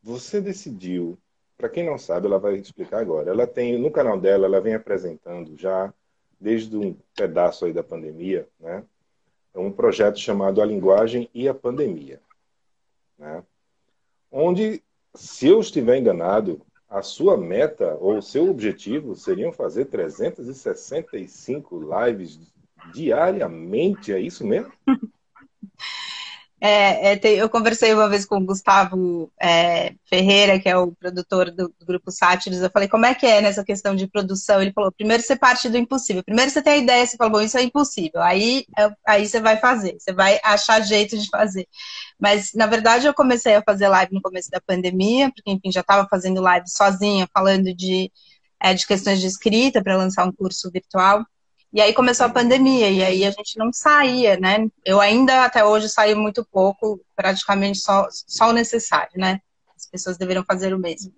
você 0.03 0.41
decidiu? 0.41 1.19
Para 1.57 1.69
quem 1.69 1.87
não 1.87 1.97
sabe, 1.97 2.27
ela 2.27 2.39
vai 2.39 2.57
explicar 2.57 3.01
agora. 3.01 3.31
Ela 3.31 3.47
tem 3.47 3.79
no 3.79 3.91
canal 3.91 4.21
dela, 4.21 4.47
ela 4.47 4.61
vem 4.61 4.75
apresentando 4.75 5.57
já 5.57 5.93
desde 6.39 6.77
um 6.77 6.95
pedaço 7.17 7.65
aí 7.65 7.73
da 7.73 7.83
pandemia, 7.83 8.47
né? 8.61 8.85
É 9.55 9.59
um 9.59 9.73
projeto 9.73 10.19
chamado 10.19 10.61
A 10.61 10.65
Linguagem 10.65 11.31
e 11.33 11.49
a 11.49 11.55
Pandemia, 11.55 12.21
né? 13.17 13.43
Onde, 14.31 14.83
se 15.15 15.47
eu 15.47 15.61
estiver 15.61 15.97
enganado, 15.97 16.61
a 16.89 17.03
sua 17.03 17.37
meta 17.37 17.97
ou 18.01 18.19
o 18.19 18.23
seu 18.23 18.51
objetivo 18.51 19.15
seriam 19.15 19.53
fazer 19.53 19.87
365 19.87 21.81
lives 21.81 22.41
diariamente, 22.93 24.13
é 24.13 24.19
isso 24.19 24.45
mesmo? 24.47 24.73
É, 26.67 27.13
é, 27.13 27.21
eu 27.23 27.51
conversei 27.51 27.93
uma 27.93 28.09
vez 28.09 28.25
com 28.25 28.39
o 28.39 28.47
Gustavo 28.47 29.31
é, 29.39 29.95
Ferreira, 30.09 30.59
que 30.59 30.67
é 30.67 30.75
o 30.75 30.93
produtor 30.93 31.51
do, 31.51 31.69
do, 31.79 31.85
Grupo 31.85 32.11
Sátiros. 32.11 32.63
Eu 32.63 32.71
falei, 32.71 32.89
como 32.89 33.05
é 33.05 33.15
que 33.15 33.27
é 33.27 33.43
nessa 33.43 33.63
questão 33.63 33.95
de 33.95 34.07
produção? 34.07 34.63
Ele 34.63 34.73
falou, 34.73 34.91
primeiro 34.91 35.23
você 35.23 35.37
parte 35.37 35.69
do 35.69 35.77
impossível. 35.77 36.25
Primeiro 36.25 36.51
você 36.51 36.63
tem 36.63 36.73
a 36.73 36.77
ideia, 36.79 37.07
você 37.07 37.19
fala, 37.19 37.29
bom, 37.29 37.43
isso 37.43 37.59
é 37.59 37.63
impossível. 37.63 38.23
Aí, 38.23 38.65
aí 39.07 39.29
você 39.29 39.41
vai 39.43 39.59
fazer, 39.59 39.95
você 39.99 40.11
vai 40.11 40.41
achar 40.43 40.81
jeito 40.81 41.19
de 41.19 41.29
fazer. 41.29 41.69
Mas, 42.19 42.55
na 42.55 42.65
verdade, 42.67 43.07
eu 43.07 43.13
comecei 43.13 43.57
a 43.57 43.63
fazer 43.63 43.89
live 43.89 44.15
no 44.15 44.23
começo 44.23 44.51
da 44.51 44.59
pandemia, 44.59 45.31
porque, 45.35 45.51
enfim, 45.51 45.71
já 45.71 45.83
estava 45.83 46.09
fazendo 46.09 46.41
live 46.41 46.67
sozinha, 46.71 47.29
falando 47.35 47.75
de, 47.75 48.11
é, 48.59 48.73
de 48.73 48.87
questões 48.87 49.21
de 49.21 49.27
escrita 49.27 49.83
para 49.83 49.99
lançar 49.99 50.27
um 50.27 50.33
curso 50.33 50.71
virtual. 50.71 51.27
E 51.75 51.81
aí 51.81 51.93
começou 51.93 52.27
a 52.27 52.31
pandemia, 52.31 52.89
e 52.89 53.03
aí 53.03 53.25
a 53.25 53.33
gente 53.33 53.59
não 53.59 53.73
saía, 53.73 54.39
né? 54.39 54.69
Eu 54.85 55.01
ainda 55.01 55.45
até 55.45 55.65
hoje 55.65 55.89
saio 55.89 56.17
muito 56.17 56.45
pouco, 56.45 57.01
praticamente 57.17 57.79
só, 57.79 58.07
só 58.11 58.51
o 58.51 58.53
necessário, 58.53 59.11
né? 59.17 59.41
As 59.77 59.85
pessoas 59.91 60.17
deveriam 60.17 60.45
fazer 60.45 60.73
o 60.73 60.79
mesmo. 60.79 61.13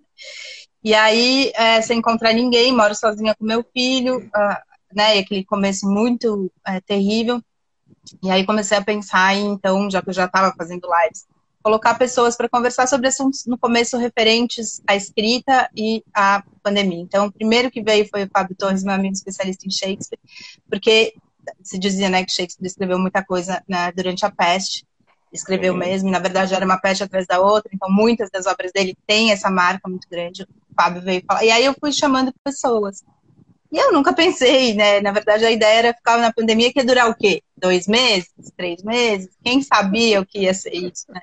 E 0.83 0.95
aí, 0.95 1.51
é, 1.53 1.79
sem 1.83 1.99
encontrar 1.99 2.33
ninguém, 2.33 2.75
moro 2.75 2.95
sozinha 2.95 3.35
com 3.35 3.45
meu 3.45 3.63
filho, 3.71 4.17
uh, 4.17 4.95
né? 4.95 5.17
E 5.17 5.19
aquele 5.19 5.45
começo 5.45 5.87
muito 5.87 6.51
é, 6.65 6.81
terrível. 6.81 7.39
E 8.23 8.31
aí 8.31 8.43
comecei 8.43 8.79
a 8.79 8.83
pensar 8.83 9.35
então, 9.35 9.87
já 9.91 10.01
que 10.01 10.09
eu 10.09 10.13
já 10.13 10.25
estava 10.25 10.55
fazendo 10.57 10.87
lives, 11.03 11.27
colocar 11.67 11.95
pessoas 11.95 12.37
para 12.37 12.47
conversar 12.47 12.87
sobre 12.87 13.09
assuntos 13.09 13.45
no 13.45 13.57
começo 13.57 13.97
referentes 13.97 14.81
à 14.87 14.95
escrita 14.95 15.69
e 15.75 16.01
à 16.13 16.41
pandemia. 16.63 17.01
Então, 17.01 17.25
o 17.25 17.31
primeiro 17.31 17.69
que 17.69 17.81
veio 17.81 18.07
foi 18.07 18.23
o 18.23 18.29
Fábio 18.31 18.55
Torres, 18.55 18.85
meu 18.85 18.93
amigo 18.93 19.13
especialista 19.13 19.67
em 19.67 19.69
Shakespeare, 19.69 20.17
porque 20.69 21.13
se 21.61 21.77
dizia 21.77 22.09
né, 22.09 22.23
que 22.23 22.31
Shakespeare 22.31 22.67
escreveu 22.67 22.97
muita 22.97 23.21
coisa 23.21 23.61
né, 23.67 23.91
durante 23.91 24.25
a 24.25 24.31
peste, 24.31 24.87
escreveu 25.33 25.73
uhum. 25.73 25.79
mesmo, 25.79 26.09
na 26.09 26.19
verdade 26.19 26.53
era 26.53 26.63
uma 26.63 26.79
peste 26.79 27.03
atrás 27.03 27.27
da 27.27 27.41
outra, 27.41 27.69
então 27.73 27.89
muitas 27.91 28.29
das 28.31 28.45
obras 28.45 28.71
dele 28.71 28.97
têm 29.05 29.33
essa 29.33 29.49
marca 29.49 29.89
muito 29.89 30.07
grande. 30.09 30.43
O 30.43 30.73
Fábio 30.73 31.01
veio 31.01 31.21
falar, 31.27 31.43
e 31.43 31.51
aí 31.51 31.65
eu 31.65 31.75
fui 31.77 31.91
chamando 31.91 32.33
pessoas. 32.45 33.03
E 33.69 33.77
eu 33.77 33.91
nunca 33.91 34.13
pensei, 34.13 34.73
né? 34.73 35.01
Na 35.01 35.11
verdade, 35.11 35.43
a 35.43 35.51
ideia 35.51 35.79
era 35.79 35.93
ficar 35.93 36.17
na 36.17 36.31
pandemia 36.31 36.71
que 36.71 36.79
ia 36.79 36.85
durar 36.85 37.09
o 37.09 37.15
quê? 37.15 37.43
Dois 37.57 37.85
meses? 37.87 38.31
Três 38.55 38.81
meses? 38.81 39.29
Quem 39.43 39.61
sabia 39.61 40.21
o 40.21 40.25
que 40.25 40.39
ia 40.39 40.53
ser 40.53 40.73
isso, 40.73 41.05
né? 41.09 41.19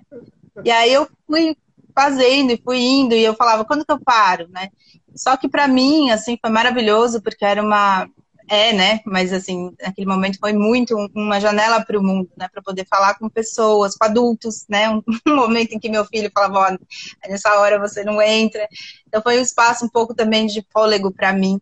E 0.62 0.70
aí 0.70 0.92
eu 0.92 1.08
fui 1.26 1.56
fazendo 1.94 2.52
e 2.52 2.60
fui 2.62 2.78
indo, 2.78 3.14
e 3.14 3.24
eu 3.24 3.34
falava, 3.34 3.64
quando 3.64 3.84
que 3.84 3.92
eu 3.92 4.00
paro, 4.00 4.48
né? 4.48 4.68
Só 5.16 5.36
que 5.36 5.48
para 5.48 5.68
mim, 5.68 6.10
assim, 6.10 6.36
foi 6.40 6.50
maravilhoso, 6.50 7.22
porque 7.22 7.44
era 7.44 7.62
uma. 7.62 8.08
É, 8.46 8.74
né? 8.74 9.00
Mas, 9.06 9.32
assim, 9.32 9.74
naquele 9.80 10.06
momento 10.06 10.38
foi 10.38 10.52
muito 10.52 10.94
uma 11.14 11.40
janela 11.40 11.82
para 11.82 11.98
o 11.98 12.02
mundo, 12.02 12.28
né? 12.36 12.46
Para 12.52 12.60
poder 12.60 12.86
falar 12.86 13.14
com 13.14 13.26
pessoas, 13.28 13.96
com 13.96 14.04
adultos, 14.04 14.66
né? 14.68 14.88
Um, 15.26 15.34
momento 15.34 15.72
em 15.72 15.78
que 15.78 15.88
meu 15.88 16.04
filho 16.04 16.30
falava, 16.34 16.74
ó, 16.74 17.28
nessa 17.28 17.58
hora 17.58 17.78
você 17.78 18.04
não 18.04 18.20
entra. 18.20 18.68
Então, 19.06 19.22
foi 19.22 19.38
um 19.38 19.42
espaço 19.42 19.86
um 19.86 19.88
pouco 19.88 20.14
também 20.14 20.46
de 20.46 20.62
fôlego 20.70 21.10
para 21.10 21.32
mim. 21.32 21.58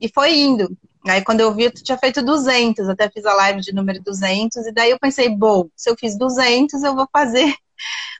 E 0.00 0.08
foi 0.12 0.36
indo. 0.36 0.76
Aí 1.06 1.22
quando 1.22 1.40
eu 1.40 1.54
vi, 1.54 1.64
eu 1.64 1.70
tinha 1.72 1.96
feito 1.96 2.22
200, 2.22 2.88
até 2.88 3.08
fiz 3.08 3.24
a 3.24 3.32
live 3.34 3.60
de 3.60 3.72
número 3.72 4.02
200, 4.02 4.66
e 4.66 4.72
daí 4.72 4.90
eu 4.90 4.98
pensei, 4.98 5.28
bom, 5.28 5.68
se 5.76 5.88
eu 5.88 5.96
fiz 5.96 6.18
200, 6.18 6.82
eu 6.82 6.94
vou 6.94 7.08
fazer 7.12 7.54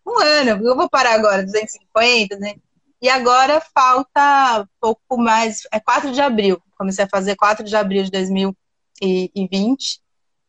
um 0.06 0.18
ano, 0.20 0.66
eu 0.66 0.76
vou 0.76 0.88
parar 0.88 1.14
agora, 1.14 1.44
250, 1.44 2.36
né? 2.38 2.54
E 3.00 3.08
agora 3.08 3.60
falta 3.74 4.68
pouco 4.80 5.16
mais, 5.16 5.62
é 5.72 5.78
4 5.78 6.12
de 6.12 6.20
abril, 6.20 6.60
comecei 6.76 7.04
a 7.04 7.08
fazer 7.08 7.36
4 7.36 7.64
de 7.64 7.76
abril 7.76 8.02
de 8.04 8.10
2020, 8.10 10.00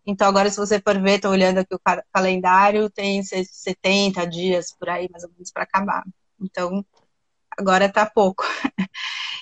então 0.05 0.27
agora 0.27 0.49
se 0.49 0.57
você 0.57 0.81
for 0.81 0.99
ver, 0.99 1.19
tô 1.19 1.29
olhando 1.29 1.59
aqui 1.59 1.75
o 1.75 1.81
calendário, 2.11 2.89
tem 2.89 3.21
70 3.23 4.25
dias 4.25 4.73
por 4.77 4.89
aí, 4.89 5.07
mais 5.11 5.23
ou 5.23 5.29
menos, 5.29 5.51
para 5.51 5.63
acabar. 5.63 6.03
Então, 6.41 6.83
agora 7.57 7.91
tá 7.91 8.05
pouco. 8.05 8.43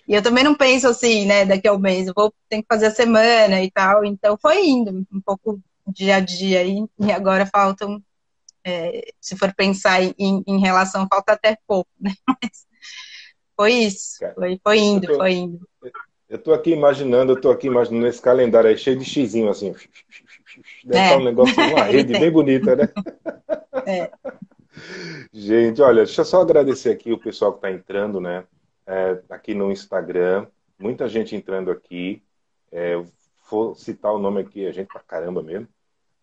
E 0.08 0.14
eu 0.14 0.24
também 0.24 0.42
não 0.42 0.56
penso 0.56 0.88
assim, 0.88 1.26
né, 1.26 1.46
daqui 1.46 1.68
a 1.68 1.74
um 1.74 1.78
mês, 1.78 2.08
eu 2.08 2.14
vou 2.16 2.34
ter 2.48 2.62
que 2.62 2.68
fazer 2.70 2.86
a 2.86 2.92
semana 2.92 3.62
e 3.62 3.70
tal. 3.70 4.06
Então 4.06 4.38
foi 4.42 4.66
indo 4.66 5.06
um 5.12 5.20
pouco 5.20 5.60
dia 5.86 6.16
a 6.16 6.20
dia 6.22 6.62
aí, 6.62 6.86
e 7.00 7.12
agora 7.12 7.46
faltam, 7.46 8.02
é, 8.68 9.12
se 9.20 9.38
for 9.38 9.54
pensar 9.56 10.02
em, 10.04 10.44
em, 10.46 10.60
relação, 10.60 11.08
falta 11.10 11.34
até 11.34 11.58
pouco, 11.68 11.90
né? 12.00 12.14
Mas 12.28 12.68
foi 13.56 13.74
isso, 13.74 14.18
foi, 14.36 14.60
foi 14.64 14.80
indo, 14.80 15.08
tô, 15.08 15.16
foi 15.16 15.32
indo. 15.32 15.68
Eu 16.30 16.38
tô 16.38 16.54
aqui 16.54 16.72
imaginando, 16.72 17.32
eu 17.32 17.42
tô 17.42 17.50
aqui 17.50 17.68
imaginando 17.68 18.08
esse 18.08 18.22
calendário 18.22 18.70
aí 18.70 18.78
cheio 18.78 18.98
de 18.98 19.06
xizinho 19.06 19.50
assim. 19.50 19.74
Deve 20.84 21.00
é. 21.00 21.06
estar 21.06 21.18
um 21.18 21.24
negócio, 21.24 21.56
uma 21.56 21.84
rede 21.84 22.14
bem 22.14 22.32
bonita, 22.32 22.76
né? 22.76 22.90
É. 23.86 24.12
Gente, 25.32 25.82
olha, 25.82 26.04
deixa 26.04 26.20
eu 26.22 26.26
só 26.26 26.42
agradecer 26.42 26.90
aqui 26.90 27.14
o 27.14 27.18
pessoal 27.18 27.54
que 27.54 27.60
está 27.60 27.72
entrando, 27.72 28.20
né? 28.20 28.44
é, 28.88 29.22
aqui 29.30 29.54
no 29.54 29.70
Instagram, 29.70 30.48
muita 30.80 31.10
gente 31.10 31.36
entrando 31.36 31.70
aqui. 31.70 32.24
É, 32.72 32.94
vou 33.50 33.76
citar 33.76 34.14
o 34.14 34.18
nome 34.18 34.42
aqui, 34.42 34.66
a 34.66 34.72
gente 34.72 34.88
pra 34.88 35.02
caramba 35.02 35.44
mesmo. 35.44 35.68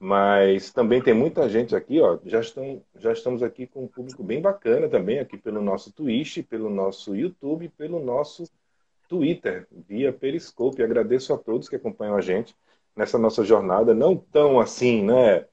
Mas 0.04 0.70
também 0.70 1.00
tem 1.00 1.14
muita 1.14 1.49
gente 1.49 1.75
aqui, 1.75 1.99
ó. 1.99 2.18
Já, 2.26 2.40
estão, 2.40 2.82
já 2.94 3.11
estamos 3.11 3.42
aqui 3.42 3.66
com 3.66 3.84
um 3.84 3.88
público 3.88 4.23
bem 4.23 4.38
bacana 4.38 4.87
também, 4.87 5.18
aqui 5.18 5.38
pelo 5.38 5.62
nosso 5.62 5.90
Twitch, 5.90 6.44
pelo 6.46 6.68
nosso 6.68 7.16
YouTube, 7.16 7.70
pelo 7.70 7.99
nosso 8.04 8.44
Twitter, 9.08 9.66
via 9.88 10.12
Periscope. 10.12 10.82
Agradeço 10.82 11.32
a 11.32 11.38
todos 11.38 11.70
que 11.70 11.76
acompanham 11.76 12.16
a 12.16 12.20
gente 12.20 12.54
nessa 12.94 13.16
nossa 13.16 13.42
jornada, 13.42 13.94
não 13.94 14.14
tão 14.14 14.61
assim, 14.61 15.02
né? 15.02 15.46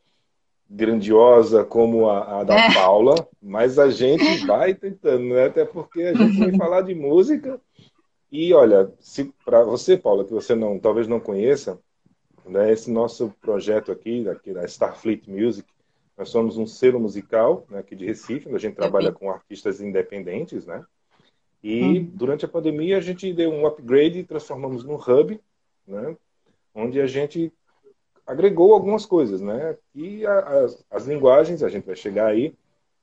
grandiosa 0.70 1.64
como 1.64 2.10
a, 2.10 2.42
a 2.42 2.44
da 2.44 2.56
é. 2.60 2.74
Paula, 2.74 3.16
mas 3.42 3.80
a 3.80 3.90
gente 3.90 4.24
vai 4.46 4.74
tentando, 4.74 5.34
né? 5.34 5.46
Até 5.46 5.64
porque 5.64 6.04
a 6.04 6.14
gente 6.14 6.38
vai 6.38 6.58
falar 6.58 6.82
de 6.82 6.94
música. 6.94 7.58
E 8.30 8.54
olha, 8.54 8.92
se 9.00 9.34
para 9.46 9.64
você, 9.64 9.98
Paula, 9.98 10.26
que 10.26 10.34
você 10.34 10.56
não 10.56 10.78
talvez 10.78 11.08
não 11.08 11.22
conheça, 11.22 11.80
né, 12.52 12.72
esse 12.72 12.92
nosso 12.92 13.34
projeto 13.42 13.92
aqui, 13.92 14.28
aqui 14.28 14.52
da 14.54 14.66
Starfleet 14.66 15.30
Music, 15.30 15.68
nós 16.18 16.30
somos 16.30 16.58
um 16.58 16.68
selo 16.68 17.00
musical 17.00 17.66
né, 17.70 17.80
aqui 17.80 17.96
de 17.96 18.06
Recife, 18.06 18.48
onde 18.48 18.58
a 18.58 18.60
gente 18.60 18.76
trabalha 18.76 19.12
com 19.12 19.32
artistas 19.32 19.80
independentes, 19.80 20.66
né? 20.66 20.84
E 21.64 22.00
hum. 22.00 22.12
durante 22.14 22.44
a 22.44 22.50
pandemia 22.50 22.98
a 22.98 23.02
gente 23.02 23.32
deu 23.34 23.52
um 23.52 23.66
upgrade 23.66 24.20
e 24.20 24.24
transformamos 24.24 24.84
num 24.84 24.96
hub, 24.96 25.40
né? 25.88 26.18
Onde 26.76 27.00
a 27.00 27.08
gente 27.08 27.54
agregou 28.28 28.74
algumas 28.74 29.06
coisas, 29.06 29.40
né? 29.40 29.78
E 29.96 30.26
a, 30.26 30.64
as, 30.64 30.86
as, 30.92 31.08
linguagens, 31.08 31.64
a 31.64 31.70
gente 31.70 31.86
vai 31.86 31.96
chegar 31.96 32.28
aí, 32.28 32.54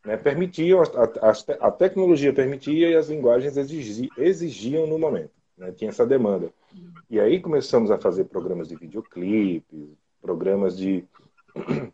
né, 0.05 0.17
permitiam, 0.17 0.83
a, 0.83 0.87
a, 0.87 1.69
a 1.69 1.71
tecnologia 1.71 2.33
permitia 2.33 2.91
e 2.91 2.95
as 2.95 3.09
linguagens 3.09 3.57
exigiam, 3.57 4.11
exigiam 4.17 4.87
no 4.87 4.99
momento. 4.99 5.38
Né? 5.59 5.73
Tinha 5.73 5.91
essa 5.91 6.07
demanda. 6.07 6.53
E 7.11 7.19
aí 7.21 7.41
começamos 7.41 7.91
a 7.91 7.99
fazer 7.99 8.25
programas 8.25 8.69
de 8.69 8.77
videoclipes, 8.77 9.89
programas 10.23 10.77
de, 10.77 11.05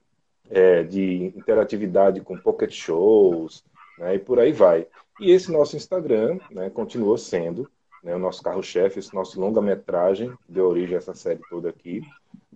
é, 0.51 0.83
de 0.83 1.33
interatividade 1.37 2.21
com 2.21 2.39
pocket 2.39 2.73
shows, 2.73 3.65
né? 3.99 4.15
e 4.15 4.19
por 4.19 4.39
aí 4.39 4.53
vai. 4.53 4.87
E 5.21 5.31
esse 5.31 5.51
nosso 5.51 5.77
Instagram 5.77 6.39
né, 6.51 6.69
continuou 6.71 7.17
sendo 7.17 7.71
né, 8.03 8.15
o 8.15 8.19
nosso 8.19 8.43
carro-chefe, 8.43 8.99
esse 8.99 9.15
nosso 9.15 9.41
longa-metragem, 9.41 10.33
deu 10.49 10.67
origem 10.67 10.97
a 10.97 10.99
essa 10.99 11.15
série 11.15 11.41
toda 11.49 11.71
aqui, 11.71 12.03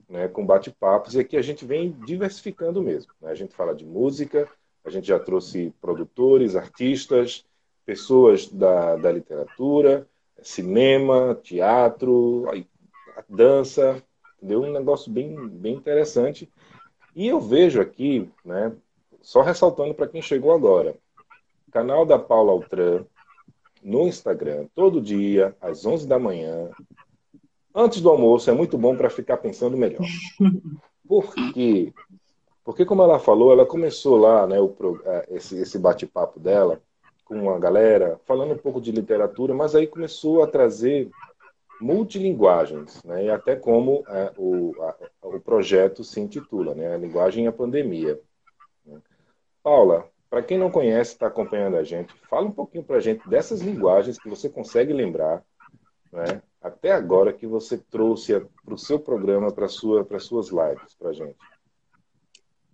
né, 0.09 0.29
com 0.29 0.45
bate-papos, 0.45 1.15
e 1.15 1.21
aqui 1.21 1.37
a 1.37 1.43
gente 1.43 1.65
vem 1.65 1.93
diversificando 2.05 2.83
mesmo. 2.83 3.12
Né? 3.21 3.31
A 3.31 3.35
gente 3.35 3.55
fala 3.55 3.75
de 3.75 3.87
música, 3.87 4.49
a 4.85 4.91
gente 4.91 5.07
já 5.07 5.19
trouxe 5.19 5.73
produtores, 5.81 6.57
artistas, 6.57 7.45
pessoas 7.87 8.47
da, 8.47 8.97
da 8.97 9.11
literatura, 9.11 10.07
cinema, 10.42 11.38
teatro, 11.42 12.45
dança, 13.28 14.02
deu 14.40 14.62
um 14.62 14.73
negócio 14.73 15.11
bem, 15.11 15.49
bem 15.49 15.75
interessante. 15.75 16.50
E 17.14 17.26
eu 17.26 17.40
vejo 17.40 17.80
aqui, 17.80 18.30
né, 18.45 18.73
só 19.21 19.42
ressaltando 19.42 19.95
para 19.95 20.09
quem 20.09 20.23
chegou 20.23 20.52
agora, 20.52 20.97
canal 21.73 22.07
da 22.07 22.18
Paula 22.18 22.52
Altran, 22.52 23.04
no 23.83 24.07
Instagram, 24.07 24.66
todo 24.75 25.00
dia, 25.00 25.57
às 25.61 25.85
11 25.85 26.07
da 26.07 26.18
manhã, 26.18 26.71
antes 27.75 28.00
do 28.00 28.11
almoço, 28.11 28.50
é 28.50 28.52
muito 28.52 28.76
bom 28.76 28.97
para 28.97 29.11
ficar 29.11 29.37
pensando 29.38 29.76
melhor. 29.76 30.04
Por 31.07 31.33
quê? 31.54 31.92
Porque, 32.64 32.85
como 32.85 33.02
ela 33.02 33.18
falou, 33.18 33.50
ela 33.50 33.64
começou 33.64 34.16
lá, 34.16 34.47
né, 34.47 34.61
o, 34.61 34.75
esse, 35.30 35.59
esse 35.59 35.78
bate-papo 35.78 36.38
dela 36.38 36.83
com 37.29 37.51
a 37.51 37.59
galera, 37.59 38.19
falando 38.25 38.55
um 38.55 38.59
pouco 38.59 38.81
de 38.81 38.91
literatura, 38.91 39.53
mas 39.55 39.75
aí 39.75 39.87
começou 39.87 40.43
a 40.43 40.47
trazer 40.47 41.11
multilinguagens, 41.81 43.03
né, 43.05 43.27
e 43.27 43.31
até 43.31 43.55
como 43.55 44.03
é, 44.09 44.33
o, 44.37 44.75
a, 44.83 44.97
o 45.29 45.41
projeto 45.41 46.03
se 46.03 46.19
intitula, 46.21 46.75
né, 46.75 46.95
a 46.95 46.97
linguagem 46.97 47.45
e 47.45 47.47
a 47.47 47.53
pandemia. 47.53 48.19
Paula, 49.63 50.09
para 50.31 50.43
quem 50.43 50.59
não 50.59 50.71
conhece, 50.71 51.13
está 51.13 51.27
acompanhando 51.27 51.77
a 51.77 51.85
gente, 51.85 52.13
fala 52.29 52.47
um 52.47 52.53
pouquinho 52.53 52.83
para 52.83 52.97
a 52.97 53.01
gente 53.01 53.29
dessas 53.29 53.61
linguagens 53.61 54.19
que 54.19 54.29
você 54.29 54.49
consegue 54.49 54.93
lembrar, 54.93 55.45
né, 56.11 56.43
até 56.61 56.91
agora 56.91 57.33
que 57.33 57.47
você 57.47 57.79
trouxe 57.79 58.41
para 58.65 58.75
o 58.75 58.79
seu 58.79 58.99
programa, 58.99 59.53
para 59.53 59.69
sua, 59.69 60.07
as 60.11 60.25
suas 60.25 60.49
lives, 60.49 60.95
para 60.99 61.11
a 61.11 61.13
gente. 61.13 61.37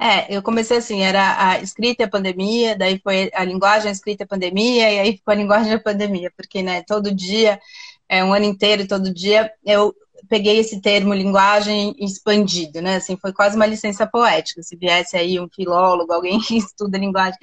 É, 0.04 0.36
eu 0.36 0.42
comecei 0.42 0.76
assim, 0.76 1.00
era 1.00 1.48
a 1.48 1.60
escrita 1.60 2.02
e 2.02 2.04
a 2.04 2.10
pandemia, 2.10 2.76
daí 2.76 3.00
foi 3.02 3.30
a 3.32 3.42
linguagem, 3.42 3.88
a 3.88 3.92
escrita 3.92 4.22
e 4.22 4.26
a 4.26 4.28
pandemia, 4.28 4.92
e 4.92 4.98
aí 4.98 5.12
ficou 5.16 5.32
a 5.32 5.34
linguagem 5.34 5.72
e 5.72 5.76
a 5.76 5.80
pandemia, 5.80 6.30
porque, 6.36 6.62
né, 6.62 6.82
todo 6.82 7.14
dia, 7.14 7.58
é, 8.06 8.22
um 8.22 8.34
ano 8.34 8.44
inteiro, 8.44 8.86
todo 8.86 9.14
dia, 9.14 9.50
eu 9.64 9.94
peguei 10.28 10.58
esse 10.58 10.78
termo 10.82 11.14
linguagem 11.14 11.94
expandido, 11.98 12.82
né? 12.82 12.96
Assim, 12.96 13.16
foi 13.16 13.32
quase 13.32 13.56
uma 13.56 13.64
licença 13.64 14.06
poética. 14.06 14.62
Se 14.62 14.76
viesse 14.76 15.16
aí 15.16 15.40
um 15.40 15.48
filólogo, 15.48 16.12
alguém 16.12 16.38
que 16.38 16.58
estuda 16.58 16.98
linguagem, 16.98 17.38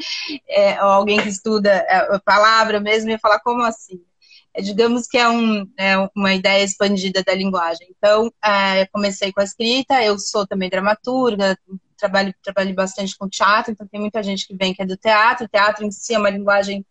é, 0.47 0.83
ou 0.83 0.89
alguém 0.91 1.19
que 1.19 1.29
estuda 1.29 1.71
é, 1.71 2.15
a 2.15 2.19
palavra 2.19 2.79
mesmo, 2.79 3.09
ia 3.09 3.17
falar 3.17 3.39
como 3.39 3.63
assim? 3.63 4.01
É, 4.53 4.61
digamos 4.61 5.07
que 5.07 5.17
é, 5.17 5.27
um, 5.27 5.65
é, 5.77 5.95
uma 6.15 6.33
ideia 6.33 6.63
expandida 6.63 7.23
da 7.23 7.33
linguagem. 7.33 7.87
Então, 7.97 8.31
é, 8.43 8.85
comecei 8.87 9.31
com 9.31 9.41
a 9.41 9.45
escrita, 9.45 10.03
eu 10.03 10.19
sou 10.19 10.45
também 10.45 10.69
dramaturga, 10.69 11.57
trabalho, 12.01 12.33
trabalho 12.41 12.73
bastante 12.73 13.15
com 13.17 13.29
teatro, 13.29 13.71
então 13.71 13.87
tem 13.87 14.01
muita 14.01 14.23
gente 14.23 14.47
que 14.47 14.55
vem 14.55 14.73
que 14.73 14.81
é 14.81 14.85
do 14.85 14.97
teatro. 14.97 15.45
O 15.45 15.49
teatro 15.49 15.85
em 15.85 15.91
si 15.91 16.13
é 16.13 16.17
uma 16.17 16.29
linguagem 16.29 16.85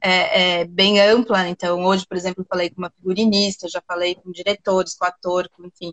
é, 0.00 0.60
é, 0.60 0.64
bem 0.64 1.00
ampla. 1.00 1.48
Então, 1.48 1.84
hoje, 1.84 2.06
por 2.06 2.16
exemplo, 2.16 2.46
falei 2.48 2.70
com 2.70 2.78
uma 2.78 2.90
figurinista, 2.90 3.68
já 3.68 3.82
falei 3.86 4.14
com 4.14 4.30
diretores, 4.30 4.94
com 4.94 5.04
ator, 5.04 5.48
com, 5.50 5.66
enfim, 5.66 5.92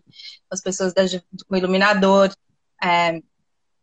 as 0.50 0.60
pessoas 0.60 0.94
da, 0.94 1.02
com 1.48 1.56
iluminador, 1.56 2.32
é, 2.82 3.20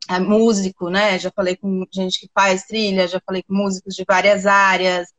é, 0.09 0.19
músico, 0.19 0.89
né? 0.89 1.19
Já 1.19 1.31
falei 1.31 1.57
com 1.57 1.85
gente 1.91 2.19
que 2.19 2.29
faz 2.33 2.63
trilha, 2.63 3.07
já 3.07 3.21
falei 3.25 3.43
com 3.43 3.53
músicos 3.53 3.93
de 3.93 4.05
várias 4.07 4.45
áreas. 4.45 5.09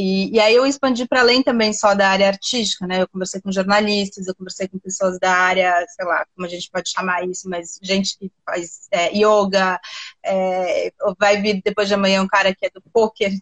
E, 0.00 0.30
e 0.32 0.38
aí 0.38 0.54
eu 0.54 0.64
expandi 0.64 1.08
para 1.08 1.22
além 1.22 1.42
também 1.42 1.72
só 1.72 1.92
da 1.92 2.08
área 2.08 2.28
artística, 2.28 2.86
né? 2.86 3.02
Eu 3.02 3.08
conversei 3.08 3.40
com 3.40 3.50
jornalistas, 3.50 4.28
eu 4.28 4.34
conversei 4.36 4.68
com 4.68 4.78
pessoas 4.78 5.18
da 5.18 5.32
área, 5.32 5.84
sei 5.88 6.06
lá, 6.06 6.24
como 6.36 6.46
a 6.46 6.48
gente 6.48 6.70
pode 6.70 6.88
chamar 6.88 7.26
isso, 7.26 7.50
mas 7.50 7.80
gente 7.82 8.16
que 8.16 8.30
faz 8.46 8.86
é, 8.92 9.10
yoga, 9.12 9.80
é, 10.24 10.92
vai 11.18 11.42
vir 11.42 11.60
depois 11.64 11.88
de 11.88 11.94
amanhã 11.94 12.22
um 12.22 12.28
cara 12.28 12.54
que 12.54 12.66
é 12.66 12.70
do 12.70 12.80
poker, 12.92 13.32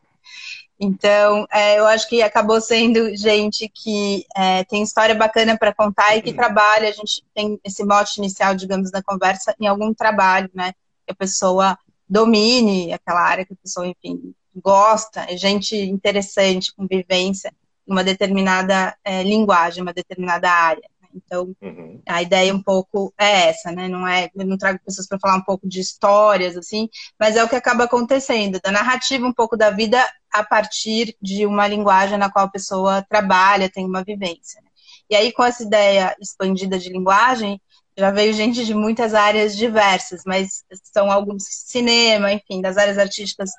então, 0.79 1.47
é, 1.51 1.79
eu 1.79 1.87
acho 1.87 2.09
que 2.09 2.23
acabou 2.23 2.61
sendo 2.61 3.15
gente 3.17 3.69
que 3.69 4.27
é, 4.37 4.63
tem 4.65 4.83
história 4.83 5.15
bacana 5.15 5.57
para 5.59 5.75
contar 5.75 6.17
e 6.17 6.23
que 6.23 6.31
uhum. 6.31 6.37
trabalha. 6.37 6.89
A 6.89 6.93
gente 6.93 7.25
tem 7.35 7.59
esse 7.65 7.83
mote 7.85 8.19
inicial, 8.19 8.55
digamos, 8.55 8.91
da 8.91 9.03
conversa 9.03 9.55
em 9.59 9.67
algum 9.67 9.95
trabalho, 9.95 10.51
né? 10.55 10.75
Que 11.07 11.13
a 11.13 11.15
pessoa 11.15 11.79
domine 12.09 12.93
aquela 12.93 13.21
área, 13.21 13.45
que 13.47 13.55
a 13.55 13.57
pessoa, 13.57 13.87
enfim, 13.87 14.35
gosta, 14.63 15.27
é 15.29 15.37
gente 15.37 15.77
interessante, 15.77 16.75
com 16.75 16.87
vivência, 16.87 17.53
uma 17.87 18.03
determinada 18.03 18.97
é, 19.05 19.23
linguagem, 19.23 19.83
uma 19.83 19.93
determinada 19.93 20.51
área. 20.51 20.89
Então, 21.15 21.55
uhum. 21.63 22.03
a 22.07 22.21
ideia 22.21 22.55
um 22.55 22.63
pouco 22.63 23.13
é 23.19 23.49
essa, 23.49 23.73
né? 23.73 23.89
Não 23.89 24.07
é, 24.07 24.31
eu 24.35 24.47
não 24.47 24.59
trago 24.59 24.79
pessoas 24.85 25.09
para 25.09 25.19
falar 25.19 25.37
um 25.37 25.45
pouco 25.45 25.67
de 25.67 25.81
histórias, 25.81 26.57
assim, 26.57 26.89
mas 27.19 27.37
é 27.37 27.43
o 27.43 27.49
que 27.49 27.57
acaba 27.57 27.85
acontecendo, 27.85 28.61
da 28.63 28.71
narrativa 28.71 29.27
um 29.27 29.33
pouco 29.33 29.57
da 29.57 29.71
vida 29.71 29.99
a 30.31 30.45
partir 30.45 31.17
de 31.23 31.47
uma 31.47 31.67
linguagem 31.67 32.19
na 32.19 32.31
qual 32.31 32.45
a 32.45 32.51
pessoa 32.51 33.03
trabalha, 33.09 33.71
tem 33.71 33.87
uma 33.87 34.05
vivência. 34.05 34.61
Né? 34.61 34.69
E 35.09 35.17
aí, 35.17 35.33
com 35.33 35.43
essa 35.43 35.63
ideia 35.63 36.15
expandida 36.21 36.79
de 36.79 36.91
linguagem, 36.91 37.61
já 37.99 38.11
veio 38.11 38.35
gente 38.35 38.67
de 38.67 38.75
muitas 38.75 39.15
áreas 39.15 39.57
diversas, 39.57 40.21
mas 40.27 40.65
são 40.93 41.11
alguns 41.11 41.45
cinema, 41.45 42.31
enfim, 42.31 42.61
das 42.61 42.77
áreas 42.77 42.99
artísticas, 42.99 43.51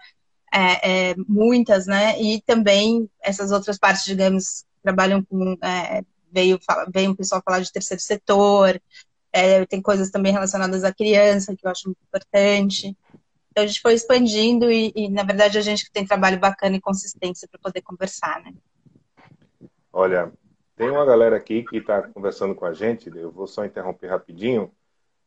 é, 0.54 1.10
é, 1.10 1.16
muitas, 1.28 1.88
né? 1.88 2.20
E 2.22 2.42
também 2.42 3.10
essas 3.22 3.52
outras 3.52 3.78
partes, 3.78 4.06
digamos, 4.06 4.66
trabalham 4.82 5.24
com 5.24 5.58
é, 5.62 6.04
veio, 6.32 6.60
veio 6.94 7.12
um 7.12 7.16
pessoal 7.16 7.42
falar 7.44 7.60
de 7.60 7.72
terceiro 7.72 8.02
setor, 8.02 8.82
é, 9.32 9.66
tem 9.66 9.82
coisas 9.82 10.10
também 10.10 10.32
relacionadas 10.32 10.84
à 10.84 10.94
criança, 10.94 11.56
que 11.56 11.66
eu 11.66 11.72
acho 11.72 11.88
muito 11.88 12.02
importante. 12.08 12.96
Então 13.52 13.64
a 13.64 13.68
gente 13.68 13.82
foi 13.82 13.94
expandindo 13.94 14.72
e, 14.72 14.92
e 14.96 15.10
na 15.10 15.24
verdade, 15.24 15.58
a 15.58 15.62
gente 15.62 15.86
que 15.86 15.92
tem 15.92 16.06
trabalho 16.06 16.40
bacana 16.40 16.76
e 16.76 16.82
consistência 16.82 17.48
para 17.48 17.60
poder 17.60 17.82
conversar, 17.82 18.42
né? 18.42 18.54
Olha, 19.92 20.32
tem 20.76 20.90
uma 20.90 21.06
galera 21.06 21.36
aqui 21.36 21.64
que 21.64 21.78
está 21.78 22.04
conversando 22.04 22.54
com 22.54 22.66
a 22.66 22.74
gente, 22.74 23.10
eu 23.16 23.32
vou 23.32 23.48
só 23.48 23.66
interromper 23.66 24.08
rapidinho. 24.08 24.72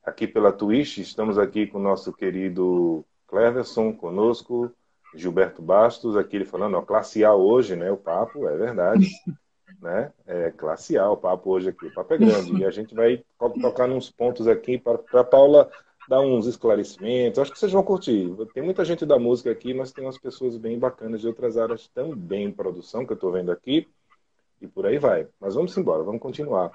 Aqui 0.02 0.26
pela 0.26 0.52
Twitch, 0.52 0.98
estamos 0.98 1.38
aqui 1.38 1.66
com 1.66 1.78
o 1.78 1.82
nosso 1.82 2.12
querido 2.12 3.04
Cleverson 3.26 3.92
conosco, 3.92 4.72
Gilberto 5.14 5.60
Bastos, 5.60 6.16
aqui 6.16 6.36
ele 6.36 6.44
falando, 6.44 6.76
ó, 6.76 6.82
classe 6.82 7.24
A 7.24 7.34
hoje, 7.34 7.76
né? 7.76 7.90
O 7.90 7.96
papo, 7.96 8.48
é 8.48 8.56
verdade. 8.56 9.08
né? 9.80 10.12
É 10.26 10.50
classe 10.50 10.96
A 10.96 11.10
o 11.10 11.16
papo 11.16 11.50
hoje 11.50 11.70
aqui, 11.70 11.86
o 11.86 11.94
papo 11.94 12.14
é 12.14 12.18
grande. 12.18 12.56
e 12.56 12.64
a 12.64 12.70
gente 12.70 12.94
vai 12.94 13.22
tocar 13.60 13.86
nos 13.88 14.10
pontos 14.10 14.46
aqui 14.46 14.78
para 14.78 15.00
a 15.20 15.24
Paula 15.24 15.70
dar 16.08 16.20
uns 16.20 16.46
esclarecimentos. 16.46 17.38
Acho 17.38 17.52
que 17.52 17.58
vocês 17.58 17.72
vão 17.72 17.82
curtir. 17.82 18.34
Tem 18.52 18.62
muita 18.62 18.84
gente 18.84 19.06
da 19.06 19.18
música 19.18 19.50
aqui, 19.50 19.72
mas 19.72 19.92
tem 19.92 20.04
umas 20.04 20.18
pessoas 20.18 20.56
bem 20.56 20.78
bacanas 20.78 21.20
de 21.20 21.28
outras 21.28 21.56
áreas 21.56 21.88
também 21.88 22.46
em 22.46 22.52
produção, 22.52 23.06
que 23.06 23.12
eu 23.12 23.14
estou 23.14 23.30
vendo 23.30 23.52
aqui. 23.52 23.88
E 24.60 24.66
por 24.66 24.86
aí 24.86 24.98
vai. 24.98 25.28
Mas 25.40 25.54
vamos 25.54 25.76
embora, 25.76 26.02
vamos 26.02 26.20
continuar. 26.20 26.70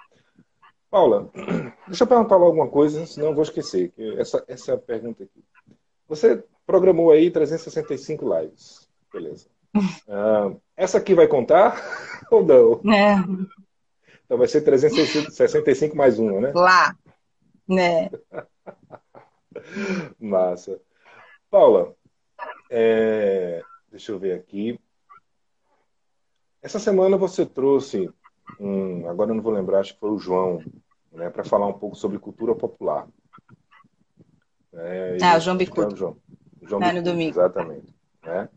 Paula, 0.90 1.30
deixa 1.86 2.04
eu 2.04 2.08
perguntar 2.08 2.36
alguma 2.36 2.70
coisa, 2.70 3.06
senão 3.06 3.28
eu 3.28 3.34
vou 3.34 3.44
esquecer. 3.44 3.94
Essa, 4.18 4.44
essa 4.48 4.72
é 4.72 4.76
a 4.76 4.78
pergunta 4.78 5.24
aqui. 5.24 5.44
Você 6.08 6.42
programou 6.66 7.12
aí 7.12 7.30
365 7.30 8.40
lives. 8.40 8.88
Beleza. 9.12 9.48
Uh, 9.76 10.60
essa 10.76 10.98
aqui 10.98 11.14
vai 11.14 11.28
contar 11.28 11.82
ou 12.32 12.44
não? 12.44 12.94
É. 12.94 13.16
Então 14.26 14.38
vai 14.38 14.48
ser 14.48 14.62
365 14.62 15.96
mais 15.96 16.18
uma, 16.18 16.42
né? 16.42 16.52
Lá. 16.54 16.96
Né? 17.68 18.10
Massa. 20.20 20.80
Paula, 21.50 21.96
é... 22.70 23.62
deixa 23.90 24.12
eu 24.12 24.20
ver 24.20 24.34
aqui. 24.34 24.80
Essa 26.62 26.80
semana 26.80 27.16
você 27.16 27.46
trouxe, 27.46 28.10
um, 28.60 29.08
agora 29.08 29.30
eu 29.30 29.36
não 29.36 29.44
vou 29.44 29.54
lembrar, 29.54 29.82
acho 29.82 29.94
que 29.94 30.00
foi 30.00 30.10
o 30.10 30.18
João, 30.18 30.64
né, 31.12 31.30
para 31.30 31.44
falar 31.44 31.68
um 31.68 31.74
pouco 31.74 31.96
sobre 31.96 32.18
cultura 32.18 32.56
popular. 32.56 33.08
É, 34.74 35.18
ah, 35.22 35.38
o 35.38 35.40
João 35.40 35.56
Bicudo. 35.56 35.96
João, 35.96 36.18
João 36.68 36.82
é, 36.82 36.86
Bicudo, 36.86 37.02
no 37.02 37.12
domingo. 37.12 37.32
Exatamente. 37.32 37.96
Né? 38.24 38.50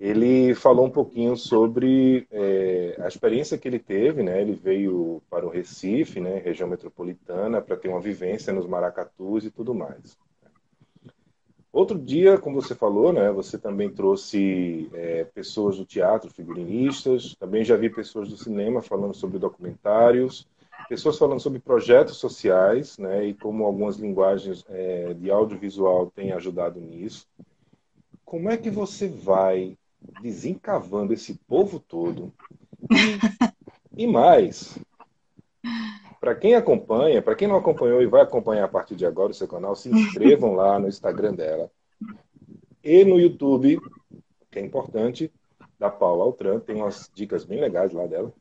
ele 0.00 0.54
falou 0.54 0.86
um 0.86 0.90
pouquinho 0.90 1.36
sobre 1.36 2.26
é, 2.30 2.96
a 3.00 3.08
experiência 3.08 3.58
que 3.58 3.68
ele 3.68 3.78
teve, 3.78 4.22
né? 4.22 4.40
Ele 4.40 4.54
veio 4.54 5.22
para 5.30 5.46
o 5.46 5.50
Recife, 5.50 6.20
né? 6.20 6.38
Região 6.38 6.68
metropolitana, 6.68 7.60
para 7.60 7.76
ter 7.76 7.88
uma 7.88 8.00
vivência 8.00 8.52
nos 8.52 8.66
maracatus 8.66 9.44
e 9.44 9.50
tudo 9.50 9.74
mais. 9.74 10.16
Outro 11.72 11.98
dia, 11.98 12.38
como 12.38 12.60
você 12.60 12.74
falou, 12.74 13.12
né? 13.12 13.30
Você 13.32 13.58
também 13.58 13.90
trouxe 13.90 14.88
é, 14.92 15.24
pessoas 15.24 15.76
do 15.76 15.84
teatro, 15.84 16.30
figurinistas. 16.30 17.34
Também 17.34 17.64
já 17.64 17.76
vi 17.76 17.90
pessoas 17.90 18.28
do 18.28 18.36
cinema 18.36 18.80
falando 18.80 19.14
sobre 19.14 19.38
documentários, 19.38 20.46
pessoas 20.88 21.18
falando 21.18 21.40
sobre 21.40 21.58
projetos 21.58 22.16
sociais, 22.16 22.98
né? 22.98 23.26
E 23.26 23.34
como 23.34 23.64
algumas 23.64 23.96
linguagens 23.96 24.64
é, 24.68 25.14
de 25.14 25.30
audiovisual 25.30 26.10
têm 26.10 26.32
ajudado 26.32 26.80
nisso. 26.80 27.26
Como 28.24 28.50
é 28.50 28.56
que 28.56 28.70
você 28.70 29.08
vai 29.08 29.76
desencavando 30.22 31.12
esse 31.12 31.34
povo 31.46 31.78
todo. 31.78 32.32
E, 33.96 34.04
e 34.04 34.06
mais, 34.06 34.78
para 36.20 36.34
quem 36.34 36.54
acompanha, 36.54 37.22
para 37.22 37.34
quem 37.34 37.48
não 37.48 37.56
acompanhou 37.56 38.02
e 38.02 38.06
vai 38.06 38.22
acompanhar 38.22 38.64
a 38.64 38.68
partir 38.68 38.94
de 38.94 39.06
agora 39.06 39.32
o 39.32 39.34
seu 39.34 39.48
canal, 39.48 39.74
se 39.74 39.88
inscrevam 39.88 40.54
lá 40.54 40.78
no 40.78 40.88
Instagram 40.88 41.34
dela 41.34 41.70
e 42.82 43.04
no 43.04 43.18
YouTube, 43.18 43.80
que 44.50 44.58
é 44.58 44.62
importante, 44.62 45.32
da 45.78 45.90
Paula 45.90 46.24
Altran, 46.24 46.60
tem 46.60 46.76
umas 46.76 47.10
dicas 47.14 47.44
bem 47.44 47.60
legais 47.60 47.92
lá 47.92 48.06
dela. 48.06 48.32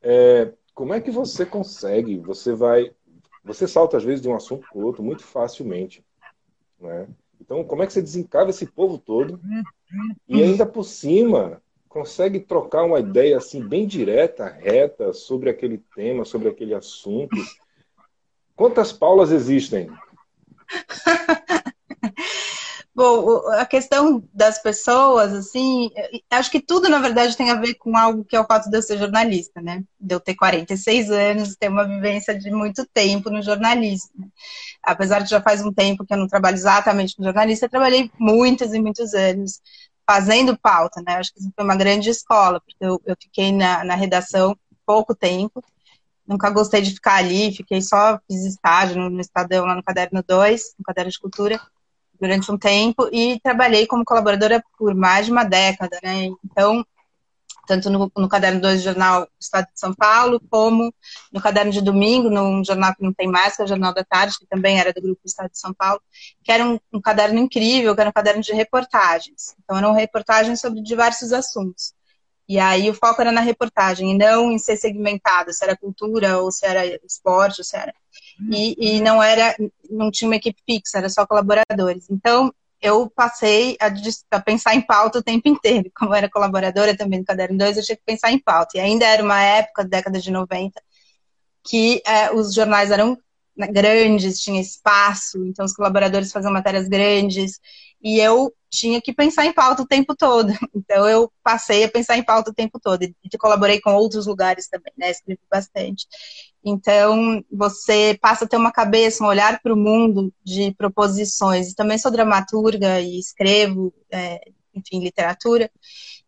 É, 0.00 0.52
como 0.76 0.92
é 0.92 1.00
que 1.00 1.10
você 1.10 1.46
consegue? 1.46 2.18
Você 2.18 2.52
vai, 2.52 2.92
você 3.42 3.66
salta 3.66 3.96
às 3.96 4.04
vezes 4.04 4.20
de 4.20 4.28
um 4.28 4.36
assunto 4.36 4.68
para 4.68 4.78
o 4.78 4.84
outro 4.84 5.02
muito 5.02 5.24
facilmente, 5.24 6.04
né? 6.78 7.08
Então, 7.40 7.64
como 7.64 7.82
é 7.82 7.86
que 7.86 7.94
você 7.94 8.02
desencava 8.02 8.50
esse 8.50 8.66
povo 8.66 8.98
todo 8.98 9.40
e 10.28 10.42
ainda 10.42 10.66
por 10.66 10.84
cima 10.84 11.62
consegue 11.88 12.40
trocar 12.40 12.84
uma 12.84 13.00
ideia 13.00 13.38
assim 13.38 13.66
bem 13.66 13.86
direta, 13.86 14.46
reta 14.46 15.14
sobre 15.14 15.48
aquele 15.48 15.78
tema, 15.94 16.26
sobre 16.26 16.48
aquele 16.48 16.74
assunto? 16.74 17.36
Quantas 18.54 18.92
Paulas 18.92 19.32
existem? 19.32 19.88
Bom, 22.96 23.46
a 23.50 23.66
questão 23.66 24.26
das 24.32 24.58
pessoas, 24.58 25.34
assim, 25.34 25.90
acho 26.30 26.50
que 26.50 26.58
tudo, 26.62 26.88
na 26.88 26.98
verdade, 26.98 27.36
tem 27.36 27.50
a 27.50 27.54
ver 27.54 27.74
com 27.74 27.94
algo 27.94 28.24
que 28.24 28.34
é 28.34 28.40
o 28.40 28.46
fato 28.46 28.70
de 28.70 28.76
eu 28.78 28.80
ser 28.80 28.96
jornalista, 28.96 29.60
né? 29.60 29.84
De 30.00 30.14
eu 30.14 30.18
ter 30.18 30.34
46 30.34 31.10
anos, 31.10 31.56
ter 31.56 31.68
uma 31.68 31.86
vivência 31.86 32.34
de 32.34 32.50
muito 32.50 32.86
tempo 32.86 33.28
no 33.28 33.42
jornalismo. 33.42 34.32
Apesar 34.82 35.20
de 35.20 35.28
já 35.28 35.42
faz 35.42 35.62
um 35.62 35.70
tempo 35.70 36.06
que 36.06 36.14
eu 36.14 36.16
não 36.16 36.26
trabalho 36.26 36.54
exatamente 36.54 37.14
com 37.14 37.22
jornalista, 37.22 37.66
eu 37.66 37.70
trabalhei 37.70 38.10
muitos 38.18 38.72
e 38.72 38.80
muitos 38.80 39.12
anos 39.12 39.60
fazendo 40.08 40.56
pauta, 40.56 41.02
né? 41.06 41.16
Acho 41.16 41.34
que 41.34 41.40
isso 41.40 41.52
foi 41.54 41.64
uma 41.66 41.76
grande 41.76 42.08
escola, 42.08 42.62
porque 42.62 42.82
eu, 42.82 42.98
eu 43.04 43.16
fiquei 43.20 43.52
na, 43.52 43.84
na 43.84 43.94
redação 43.94 44.56
pouco 44.86 45.14
tempo, 45.14 45.62
nunca 46.26 46.48
gostei 46.48 46.80
de 46.80 46.94
ficar 46.94 47.16
ali, 47.16 47.54
fiquei 47.54 47.82
só, 47.82 48.18
fiz 48.26 48.42
estágio 48.46 48.98
no, 48.98 49.10
no 49.10 49.20
Estadão, 49.20 49.66
lá 49.66 49.74
no 49.74 49.82
Caderno 49.82 50.24
2, 50.26 50.76
no 50.78 50.84
Caderno 50.84 51.10
de 51.10 51.20
Cultura, 51.20 51.60
durante 52.20 52.50
um 52.50 52.58
tempo 52.58 53.08
e 53.12 53.40
trabalhei 53.40 53.86
como 53.86 54.04
colaboradora 54.04 54.62
por 54.78 54.94
mais 54.94 55.26
de 55.26 55.32
uma 55.32 55.44
década, 55.44 55.98
né? 56.02 56.28
Então, 56.44 56.84
tanto 57.66 57.90
no, 57.90 58.10
no 58.16 58.28
caderno 58.28 58.60
2 58.60 58.78
do 58.78 58.84
jornal 58.84 59.28
Estado 59.38 59.66
de 59.66 59.78
São 59.78 59.92
Paulo, 59.92 60.40
como 60.48 60.94
no 61.32 61.40
caderno 61.40 61.72
de 61.72 61.80
domingo, 61.80 62.30
num 62.30 62.64
jornal 62.64 62.94
que 62.94 63.02
não 63.02 63.12
tem 63.12 63.26
mais, 63.26 63.56
que 63.56 63.62
é 63.62 63.64
o 63.64 63.68
Jornal 63.68 63.92
da 63.92 64.04
Tarde, 64.04 64.38
que 64.38 64.46
também 64.46 64.78
era 64.78 64.92
do 64.92 65.02
grupo 65.02 65.20
Estado 65.24 65.50
de 65.50 65.58
São 65.58 65.74
Paulo, 65.74 66.00
que 66.44 66.52
era 66.52 66.64
um, 66.64 66.78
um 66.92 67.00
caderno 67.00 67.38
incrível, 67.38 67.94
que 67.94 68.00
era 68.00 68.10
um 68.10 68.12
caderno 68.12 68.40
de 68.40 68.52
reportagens. 68.52 69.54
Então, 69.62 69.76
eram 69.76 69.92
reportagens 69.92 70.60
sobre 70.60 70.80
diversos 70.80 71.32
assuntos. 71.32 71.92
E 72.48 72.60
aí 72.60 72.88
o 72.88 72.94
foco 72.94 73.20
era 73.20 73.32
na 73.32 73.40
reportagem, 73.40 74.12
e 74.12 74.16
não 74.16 74.52
em 74.52 74.58
ser 74.58 74.76
segmentado, 74.76 75.52
se 75.52 75.64
era 75.64 75.76
cultura, 75.76 76.38
ou 76.38 76.52
se 76.52 76.64
era 76.64 76.86
esporte, 77.04 77.60
ou 77.60 77.64
se 77.64 77.76
era 77.76 77.92
e, 78.50 78.96
e 78.96 79.00
não 79.00 79.22
era, 79.22 79.54
não 79.90 80.10
tinha 80.10 80.28
uma 80.28 80.36
equipe 80.36 80.60
fixa, 80.64 80.98
era 80.98 81.08
só 81.08 81.26
colaboradores. 81.26 82.10
Então, 82.10 82.52
eu 82.80 83.10
passei 83.10 83.76
a, 83.80 83.86
a, 84.36 84.40
pensar 84.40 84.74
em 84.74 84.80
pauta 84.80 85.18
o 85.18 85.22
tempo 85.22 85.48
inteiro. 85.48 85.90
Como 85.94 86.10
eu 86.10 86.14
era 86.14 86.30
colaboradora 86.30 86.96
também 86.96 87.20
do 87.20 87.26
Caderno 87.26 87.58
2, 87.58 87.76
eu 87.78 87.84
tinha 87.84 87.96
que 87.96 88.02
pensar 88.04 88.30
em 88.30 88.38
pauta. 88.38 88.76
E 88.76 88.80
ainda 88.80 89.06
era 89.06 89.22
uma 89.22 89.42
época, 89.42 89.84
década 89.84 90.20
de 90.20 90.30
90, 90.30 90.80
que 91.64 92.02
é, 92.06 92.32
os 92.32 92.54
jornais 92.54 92.90
eram 92.90 93.18
grandes, 93.56 94.40
tinha 94.40 94.60
espaço, 94.60 95.44
então 95.46 95.64
os 95.64 95.72
colaboradores 95.72 96.32
faziam 96.32 96.52
matérias 96.52 96.88
grandes, 96.88 97.60
e 98.02 98.20
eu 98.20 98.52
tinha 98.70 99.00
que 99.00 99.12
pensar 99.12 99.46
em 99.46 99.52
pauta 99.52 99.82
o 99.82 99.86
tempo 99.86 100.14
todo. 100.14 100.48
Então 100.74 101.08
eu 101.08 101.32
passei 101.42 101.84
a 101.84 101.90
pensar 101.90 102.16
em 102.16 102.22
pauta 102.22 102.50
o 102.50 102.54
tempo 102.54 102.78
todo. 102.78 103.02
E 103.02 103.38
colaborei 103.38 103.80
com 103.80 103.92
outros 103.94 104.26
lugares 104.26 104.68
também, 104.68 104.92
né? 104.96 105.10
Escrevi 105.10 105.40
bastante. 105.50 106.06
Então, 106.64 107.44
você 107.50 108.18
passa 108.20 108.44
a 108.44 108.48
ter 108.48 108.56
uma 108.56 108.72
cabeça, 108.72 109.22
um 109.22 109.26
olhar 109.26 109.60
para 109.62 109.72
o 109.72 109.76
mundo 109.76 110.32
de 110.44 110.74
proposições. 110.74 111.74
Também 111.74 111.98
sou 111.98 112.10
dramaturga 112.10 113.00
e 113.00 113.18
escrevo, 113.18 113.92
é, 114.10 114.40
enfim, 114.74 115.00
literatura. 115.02 115.70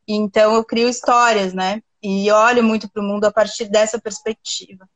Então, 0.07 0.55
eu 0.55 0.65
crio 0.65 0.89
histórias, 0.89 1.53
né? 1.53 1.83
E 2.03 2.31
olho 2.31 2.63
muito 2.63 2.89
para 2.89 3.03
o 3.03 3.07
mundo 3.07 3.25
a 3.25 3.33
partir 3.33 3.69
dessa 3.69 4.01
perspectiva. 4.01 4.89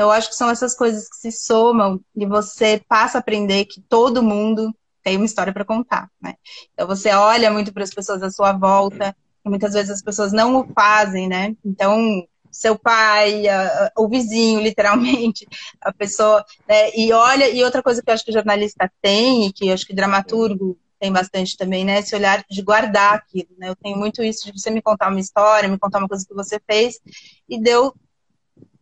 Então, 0.00 0.10
acho 0.10 0.30
que 0.30 0.34
são 0.34 0.48
essas 0.48 0.74
coisas 0.74 1.10
que 1.10 1.16
se 1.16 1.30
somam 1.30 2.00
e 2.16 2.24
você 2.24 2.82
passa 2.88 3.18
a 3.18 3.20
aprender 3.20 3.66
que 3.66 3.82
todo 3.82 4.22
mundo 4.22 4.74
tem 5.02 5.18
uma 5.18 5.26
história 5.26 5.52
para 5.52 5.62
contar, 5.62 6.08
né? 6.18 6.36
Então, 6.72 6.86
você 6.86 7.10
olha 7.10 7.50
muito 7.50 7.70
para 7.70 7.82
as 7.82 7.92
pessoas 7.92 8.22
à 8.22 8.30
sua 8.30 8.52
volta, 8.52 9.14
e 9.44 9.48
muitas 9.50 9.74
vezes 9.74 9.90
as 9.90 10.02
pessoas 10.02 10.32
não 10.32 10.56
o 10.56 10.72
fazem, 10.72 11.28
né? 11.28 11.54
Então, 11.62 12.26
seu 12.50 12.78
pai, 12.78 13.46
a, 13.46 13.92
o 13.98 14.08
vizinho, 14.08 14.62
literalmente, 14.64 15.46
a 15.82 15.92
pessoa, 15.92 16.42
né? 16.66 16.96
E 16.96 17.12
olha, 17.12 17.50
e 17.50 17.62
outra 17.62 17.82
coisa 17.82 18.02
que 18.02 18.08
eu 18.08 18.14
acho 18.14 18.24
que 18.24 18.30
o 18.30 18.34
jornalista 18.34 18.90
tem, 19.02 19.48
e 19.48 19.52
que 19.52 19.68
eu 19.68 19.74
acho 19.74 19.86
que 19.86 19.92
o 19.92 19.96
dramaturgo 19.96 20.78
tem 20.98 21.12
bastante 21.12 21.58
também, 21.58 21.84
né? 21.84 21.98
Esse 21.98 22.16
olhar 22.16 22.42
de 22.48 22.62
guardar 22.62 23.16
aquilo, 23.16 23.50
né? 23.58 23.68
Eu 23.68 23.76
tenho 23.76 23.98
muito 23.98 24.22
isso 24.22 24.50
de 24.50 24.58
você 24.58 24.70
me 24.70 24.80
contar 24.80 25.10
uma 25.10 25.20
história, 25.20 25.68
me 25.68 25.78
contar 25.78 25.98
uma 25.98 26.08
coisa 26.08 26.24
que 26.26 26.32
você 26.32 26.58
fez, 26.66 26.98
e 27.46 27.60
deu 27.60 27.94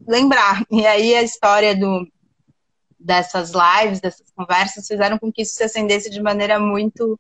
lembrar. 0.07 0.65
E 0.71 0.87
aí 0.87 1.15
a 1.15 1.23
história 1.23 1.75
do 1.77 2.07
dessas 2.99 3.53
lives, 3.53 4.01
dessas 4.01 4.29
conversas, 4.35 4.87
fizeram 4.87 5.19
com 5.19 5.33
que 5.33 5.43
isso 5.43 5.55
se 5.55 5.63
acendesse 5.63 6.11
de 6.11 6.21
maneira 6.21 6.59
muito 6.59 7.19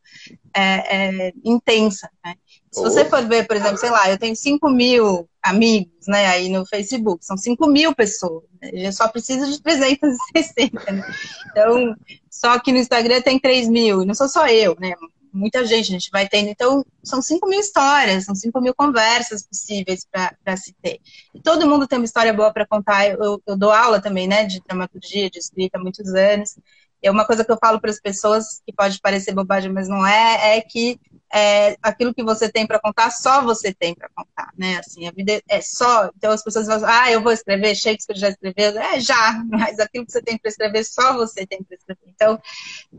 é, 0.53 0.97
é, 1.29 1.33
intensa. 1.45 2.11
Né? 2.25 2.35
Se 2.71 2.83
você 2.83 3.05
for 3.05 3.25
ver, 3.27 3.47
por 3.47 3.57
exemplo, 3.57 3.79
sei 3.79 3.91
lá, 3.91 4.11
eu 4.11 4.19
tenho 4.19 4.35
5 4.35 4.69
mil 4.71 5.29
amigos 5.41 6.07
né, 6.09 6.27
aí 6.27 6.49
no 6.49 6.67
Facebook, 6.67 7.25
são 7.25 7.37
5 7.37 7.67
mil 7.69 7.95
pessoas, 7.95 8.45
né? 8.61 8.71
eu 8.75 8.93
só 8.93 9.09
preciso 9.09 9.51
de 9.51 9.63
360. 9.63 10.93
Né? 10.93 11.15
Então, 11.51 11.95
só 12.29 12.59
que 12.59 12.73
no 12.73 12.79
Instagram 12.79 13.23
tem 13.23 13.39
3 13.39 13.69
mil, 13.69 14.03
e 14.03 14.07
não 14.07 14.15
sou 14.15 14.29
só 14.29 14.47
eu, 14.49 14.77
né? 14.81 14.95
Muita 15.33 15.65
gente, 15.65 15.89
a 15.89 15.93
gente 15.93 16.11
vai 16.11 16.29
tendo. 16.29 16.49
Então, 16.49 16.85
são 17.03 17.21
5 17.23 17.49
mil 17.49 17.61
histórias, 17.61 18.25
são 18.25 18.35
5 18.35 18.61
mil 18.61 18.75
conversas 18.75 19.47
possíveis 19.47 20.07
para 20.11 20.57
se 20.57 20.75
ter. 20.83 21.01
E 21.35 21.41
todo 21.41 21.67
mundo 21.69 21.87
tem 21.87 21.99
uma 21.99 22.05
história 22.05 22.33
boa 22.33 22.53
para 22.53 22.67
contar. 22.67 23.09
Eu, 23.09 23.41
eu, 23.47 23.57
dou 23.57 23.71
aula 23.71 24.01
também, 24.01 24.27
né, 24.27 24.45
de 24.45 24.61
dramaturgia, 24.61 25.31
de 25.31 25.39
escrita 25.39 25.79
há 25.79 25.81
muitos 25.81 26.15
anos. 26.15 26.57
E 27.03 27.09
uma 27.09 27.25
coisa 27.25 27.45
que 27.45 27.53
eu 27.53 27.59
falo 27.61 27.81
para 27.81 27.91
as 27.91 28.01
pessoas, 28.01 28.61
que 28.67 28.73
pode 28.73 29.01
parecer 29.01 29.33
bobagem, 29.33 29.73
mas 29.73 29.89
não 29.89 30.07
é, 30.07 30.57
é 30.57 30.61
que 30.61 30.99
é, 31.33 31.77
aquilo 31.83 32.15
que 32.15 32.23
você 32.23 32.51
tem 32.51 32.67
para 32.67 32.81
contar, 32.81 33.11
só 33.11 33.43
você 33.43 33.73
tem 33.73 33.95
para 33.95 34.09
contar, 34.15 34.51
né? 34.57 34.79
Assim, 34.79 35.07
a 35.07 35.11
vida 35.11 35.43
é 35.49 35.61
só. 35.61 36.11
Então 36.17 36.33
as 36.33 36.43
pessoas 36.43 36.67
falam, 36.67 36.89
ah, 36.89 37.11
eu 37.11 37.23
vou 37.23 37.33
escrever, 37.33 37.75
Shakespeare 37.75 38.19
já 38.19 38.29
escreveu, 38.31 38.79
é 38.79 39.01
já, 39.01 39.45
mas 39.49 39.79
aquilo 39.79 40.07
que 40.07 40.13
você 40.13 40.23
tem 40.23 40.39
para 40.39 40.49
escrever, 40.49 40.85
só 40.85 41.15
você 41.15 41.47
tem 41.47 41.63
para 41.63 41.77
escrever. 41.77 42.01
Então, 42.15 42.41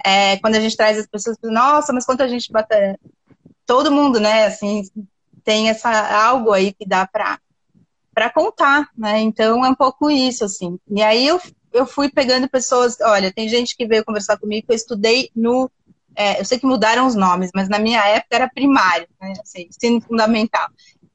é, 0.06 0.38
quando 0.38 0.56
a 0.56 0.60
gente 0.60 0.78
traz 0.78 0.98
as 0.98 1.08
pessoas, 1.08 1.38
nossa, 1.44 1.92
mas 1.92 2.06
quanta 2.06 2.28
gente 2.28 2.52
bata. 2.52 3.00
Todo 3.66 3.92
mundo, 3.92 4.20
né? 4.20 4.46
Assim, 4.46 4.84
tem 5.44 5.70
essa 5.70 5.90
algo 6.26 6.52
aí 6.52 6.74
que 6.74 6.88
dá 6.88 7.08
para 7.08 7.40
para 8.14 8.30
contar, 8.30 8.90
né? 8.98 9.20
Então 9.20 9.66
é 9.66 9.70
um 9.70 9.76
pouco 9.76 10.12
isso, 10.12 10.44
assim. 10.44 10.78
E 10.90 11.02
aí 11.02 11.26
eu, 11.26 11.40
eu 11.72 11.86
fui 11.86 12.10
pegando 12.10 12.50
pessoas, 12.50 12.98
olha, 13.00 13.32
tem 13.32 13.48
gente 13.48 13.78
que 13.78 13.86
veio 13.86 14.04
conversar 14.04 14.38
comigo 14.38 14.68
que 14.68 14.74
eu 14.74 14.76
estudei 14.76 15.30
no 15.34 15.72
é, 16.16 16.40
eu 16.40 16.46
sei 16.46 16.60
que 16.60 16.66
mudaram 16.66 17.08
os 17.08 17.16
nomes, 17.16 17.52
mas 17.54 17.70
na 17.70 17.80
minha 17.80 18.06
época 18.06 18.36
era 18.36 18.50
primário, 18.50 19.08
né, 19.22 19.34
assim, 19.42 19.68
ensino 19.70 20.02
fundamental. 20.02 20.68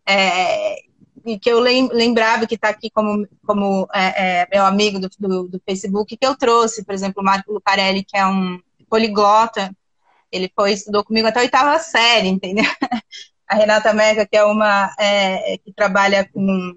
É, 0.06 0.76
e 1.24 1.38
que 1.38 1.48
eu 1.48 1.58
lembrava 1.58 2.46
que 2.46 2.54
está 2.54 2.68
aqui 2.68 2.90
como, 2.90 3.26
como 3.46 3.88
é, 3.94 4.42
é, 4.42 4.48
meu 4.52 4.64
amigo 4.66 4.98
do, 4.98 5.08
do, 5.18 5.48
do, 5.48 5.62
Facebook, 5.66 6.16
que 6.16 6.26
eu 6.26 6.36
trouxe, 6.36 6.84
por 6.84 6.94
exemplo, 6.94 7.22
o 7.22 7.24
Marco 7.24 7.52
Lucarelli, 7.52 8.04
que 8.04 8.16
é 8.16 8.26
um 8.26 8.60
poliglota, 8.90 9.74
ele 10.30 10.50
foi, 10.54 10.72
estudou 10.72 11.02
comigo 11.02 11.26
até 11.26 11.38
a 11.38 11.42
oitava 11.42 11.78
série, 11.78 12.28
entendeu? 12.28 12.64
A 13.48 13.56
Renata 13.56 13.92
Mega, 13.92 14.26
que 14.26 14.36
é 14.36 14.44
uma 14.44 14.90
é, 14.98 15.58
que 15.58 15.70
trabalha 15.72 16.28
com. 16.32 16.74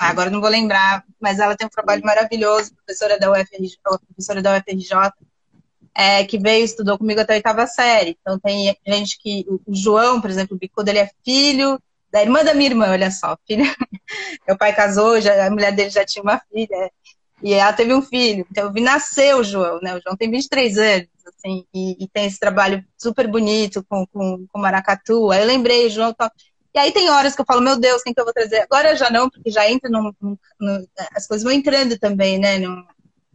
Agora 0.00 0.30
não 0.30 0.40
vou 0.40 0.48
lembrar, 0.48 1.04
mas 1.20 1.38
ela 1.38 1.54
tem 1.54 1.66
um 1.66 1.70
trabalho 1.70 2.02
maravilhoso, 2.02 2.74
professora 2.74 3.18
da 3.18 3.30
UFRJ, 3.30 3.78
professora 3.82 4.42
da 4.42 4.56
UFRJ 4.56 5.12
é, 5.96 6.24
que 6.24 6.38
veio 6.38 6.64
estudou 6.64 6.98
comigo 6.98 7.20
até 7.20 7.32
a 7.32 7.36
oitava 7.36 7.66
série. 7.66 8.18
Então 8.20 8.38
tem 8.38 8.76
gente 8.86 9.18
que. 9.18 9.46
O 9.48 9.74
João, 9.74 10.20
por 10.20 10.28
exemplo, 10.28 10.54
o 10.54 10.58
Bicudo, 10.58 10.90
ele 10.90 10.98
é 10.98 11.10
filho 11.24 11.80
da 12.12 12.22
irmã 12.22 12.44
da 12.44 12.54
minha 12.54 12.70
irmã, 12.70 12.90
olha 12.90 13.10
só, 13.10 13.36
filha. 13.46 13.64
Meu 14.46 14.56
pai 14.56 14.74
casou, 14.74 15.20
já, 15.20 15.46
a 15.46 15.50
mulher 15.50 15.72
dele 15.72 15.90
já 15.90 16.04
tinha 16.04 16.22
uma 16.22 16.40
filha, 16.50 16.90
e 17.42 17.52
ela 17.52 17.72
teve 17.72 17.92
um 17.94 18.02
filho. 18.02 18.46
Então 18.50 18.64
eu 18.64 18.72
vi 18.72 18.80
nascer 18.80 19.34
o 19.34 19.42
João, 19.42 19.80
né? 19.82 19.94
O 19.94 20.00
João 20.00 20.16
tem 20.16 20.30
23 20.30 20.78
anos, 20.78 21.08
assim, 21.26 21.64
e, 21.74 22.04
e 22.04 22.08
tem 22.08 22.26
esse 22.26 22.38
trabalho 22.38 22.84
super 22.96 23.26
bonito 23.26 23.84
com, 23.88 24.06
com, 24.06 24.46
com 24.50 24.58
maracatu. 24.58 25.30
Aí 25.30 25.40
eu 25.40 25.46
lembrei, 25.46 25.90
João. 25.90 26.14
Tá... 26.14 26.30
E 26.74 26.78
aí 26.78 26.92
tem 26.92 27.10
horas 27.10 27.34
que 27.34 27.40
eu 27.40 27.46
falo, 27.46 27.60
meu 27.60 27.78
Deus, 27.78 28.02
quem 28.02 28.14
que 28.14 28.20
eu 28.20 28.24
vou 28.24 28.34
trazer? 28.34 28.60
Agora 28.60 28.94
já 28.96 29.10
não, 29.10 29.28
porque 29.30 29.50
já 29.50 29.70
entra 29.70 29.90
no, 29.90 30.14
no, 30.20 30.38
no 30.60 30.88
as 31.14 31.26
coisas 31.26 31.42
vão 31.42 31.52
entrando 31.52 31.98
também, 31.98 32.38
né? 32.38 32.58
No, 32.58 32.86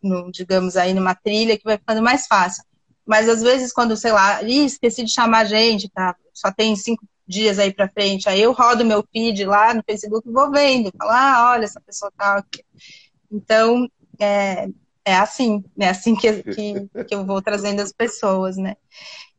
no, 0.02 0.32
digamos 0.32 0.78
aí, 0.78 0.94
numa 0.94 1.16
trilha 1.16 1.58
que 1.58 1.64
vai 1.64 1.78
ficando 1.78 2.02
mais 2.02 2.28
fácil. 2.28 2.64
Mas 3.06 3.28
às 3.28 3.42
vezes, 3.42 3.74
quando, 3.74 3.98
sei 3.98 4.12
lá, 4.12 4.42
Ih, 4.44 4.66
esqueci 4.66 5.04
de 5.04 5.12
chamar 5.12 5.40
a 5.40 5.46
gente, 5.46 5.90
tá? 5.90 6.16
Só 6.34 6.52
tem 6.52 6.76
cinco 6.76 7.06
dias 7.28 7.60
aí 7.60 7.74
para 7.74 7.90
frente. 7.90 8.30
Aí 8.30 8.42
eu 8.42 8.52
rodo 8.52 8.86
meu 8.86 9.04
feed 9.12 9.46
lá 9.46 9.74
no 9.74 9.84
Facebook 9.84 10.28
e 10.28 10.32
vou 10.32 10.52
vendo, 10.52 10.92
falo, 10.98 11.12
ah, 11.12 11.52
olha, 11.54 11.64
essa 11.64 11.82
pessoa 11.82 12.12
tá 12.18 12.38
aqui. 12.38 12.64
Então, 13.32 13.88
é, 14.20 14.68
é 15.06 15.16
assim, 15.16 15.64
é 15.80 15.90
assim 15.90 16.16
que, 16.16 16.44
que, 16.44 16.74
que 17.08 17.16
eu 17.16 17.26
vou 17.26 17.42
trazendo 17.42 17.82
as 17.82 17.92
pessoas, 17.92 18.58
né? 18.58 18.76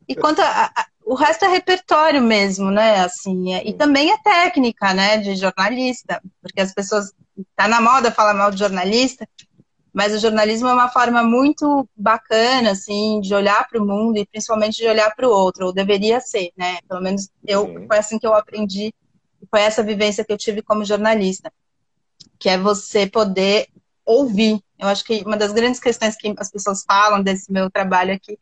E 0.07 0.15
quanto 0.15 0.41
a, 0.41 0.65
a, 0.65 0.85
o 1.05 1.15
resto 1.15 1.45
é 1.45 1.47
repertório 1.47 2.21
mesmo, 2.21 2.71
né? 2.71 2.99
Assim, 2.99 3.53
é, 3.53 3.67
e 3.67 3.73
também 3.73 4.11
é 4.11 4.17
técnica, 4.17 4.93
né? 4.93 5.17
De 5.17 5.35
jornalista, 5.35 6.21
porque 6.41 6.59
as 6.59 6.73
pessoas 6.73 7.13
tá 7.55 7.67
na 7.67 7.79
moda 7.79 8.11
falar 8.11 8.33
mal 8.33 8.51
de 8.51 8.59
jornalista, 8.59 9.27
mas 9.93 10.13
o 10.13 10.17
jornalismo 10.17 10.67
é 10.67 10.73
uma 10.73 10.89
forma 10.89 11.21
muito 11.23 11.87
bacana, 11.95 12.71
assim, 12.71 13.21
de 13.21 13.33
olhar 13.33 13.67
para 13.69 13.81
o 13.81 13.85
mundo 13.85 14.17
e 14.17 14.25
principalmente 14.25 14.77
de 14.77 14.87
olhar 14.87 15.15
para 15.15 15.27
o 15.27 15.31
outro, 15.31 15.67
ou 15.67 15.73
deveria 15.73 16.19
ser, 16.19 16.51
né? 16.57 16.79
Pelo 16.87 17.01
menos 17.01 17.29
eu, 17.45 17.85
foi 17.87 17.97
assim 17.99 18.17
que 18.17 18.25
eu 18.25 18.33
aprendi, 18.33 18.91
foi 19.51 19.61
essa 19.61 19.83
vivência 19.83 20.25
que 20.25 20.33
eu 20.33 20.37
tive 20.37 20.63
como 20.63 20.83
jornalista, 20.83 21.53
que 22.39 22.49
é 22.49 22.57
você 22.57 23.05
poder 23.05 23.67
ouvir. 24.03 24.59
Eu 24.79 24.87
acho 24.87 25.03
que 25.03 25.23
uma 25.25 25.37
das 25.37 25.53
grandes 25.53 25.79
questões 25.79 26.15
que 26.15 26.33
as 26.37 26.49
pessoas 26.49 26.83
falam 26.83 27.21
desse 27.21 27.51
meu 27.51 27.69
trabalho 27.69 28.13
aqui 28.13 28.37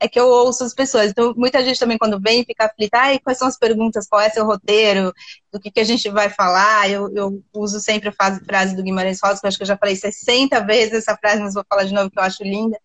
é 0.00 0.08
que 0.08 0.18
eu 0.18 0.28
ouço 0.28 0.62
as 0.62 0.72
pessoas. 0.72 1.10
Então, 1.10 1.34
muita 1.36 1.62
gente 1.64 1.78
também, 1.78 1.98
quando 1.98 2.20
vem, 2.20 2.44
fica 2.44 2.66
aflita, 2.66 2.98
ai, 2.98 3.18
quais 3.18 3.38
são 3.38 3.48
as 3.48 3.58
perguntas, 3.58 4.06
qual 4.06 4.20
é 4.20 4.30
seu 4.30 4.44
roteiro, 4.44 5.12
do 5.52 5.58
que, 5.58 5.70
que 5.70 5.80
a 5.80 5.84
gente 5.84 6.08
vai 6.10 6.30
falar. 6.30 6.88
Eu, 6.88 7.12
eu 7.14 7.42
uso 7.52 7.80
sempre 7.80 8.08
a 8.08 8.12
frase, 8.12 8.44
frase 8.44 8.76
do 8.76 8.82
Guimarães 8.82 9.18
Rosa, 9.22 9.40
que 9.40 9.46
eu 9.46 9.48
acho 9.48 9.56
que 9.56 9.64
eu 9.64 9.68
já 9.68 9.76
falei 9.76 9.96
60 9.96 10.60
vezes 10.64 10.94
essa 10.94 11.16
frase, 11.16 11.42
mas 11.42 11.54
vou 11.54 11.64
falar 11.68 11.84
de 11.84 11.92
novo, 11.92 12.10
que 12.10 12.18
eu 12.18 12.22
acho 12.22 12.42
linda. 12.44 12.78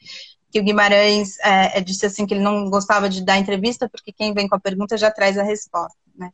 Que 0.51 0.59
o 0.59 0.63
Guimarães 0.63 1.37
é, 1.39 1.79
é, 1.79 1.81
disse 1.81 2.05
assim 2.05 2.25
que 2.25 2.33
ele 2.33 2.43
não 2.43 2.69
gostava 2.69 3.07
de 3.09 3.23
dar 3.23 3.37
entrevista, 3.37 3.87
porque 3.89 4.11
quem 4.11 4.33
vem 4.33 4.47
com 4.47 4.55
a 4.55 4.59
pergunta 4.59 4.97
já 4.97 5.11
traz 5.11 5.37
a 5.37 5.43
resposta. 5.43 5.97
Né? 6.15 6.31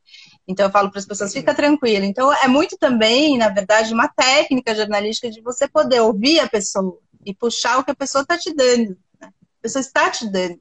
Então 0.48 0.65
eu 0.65 0.72
falo 0.72 0.89
para 0.89 1.00
as 1.00 1.06
pessoas, 1.06 1.34
fica 1.34 1.54
tranquila. 1.54 2.06
Então 2.06 2.34
é 2.34 2.48
muito 2.48 2.78
também, 2.78 3.38
na 3.38 3.50
verdade, 3.50 3.94
uma 3.94 4.08
técnica 4.10 4.76
jornalística 4.76 5.30
de 5.30 5.42
você 5.42 5.68
poder 5.68 6.02
ouvir 6.02 6.39
a 6.39 6.50
pessoa 6.50 7.00
e 7.26 7.34
puxar 7.34 7.80
o 7.80 7.84
que 7.84 7.92
a 7.92 7.96
pessoa 7.96 8.22
está 8.22 8.38
te 8.38 8.54
dando. 8.54 8.98
Né? 9.22 9.28
A 9.28 9.62
pessoa 9.62 9.82
está 9.82 10.10
te 10.10 10.30
dando. 10.30 10.60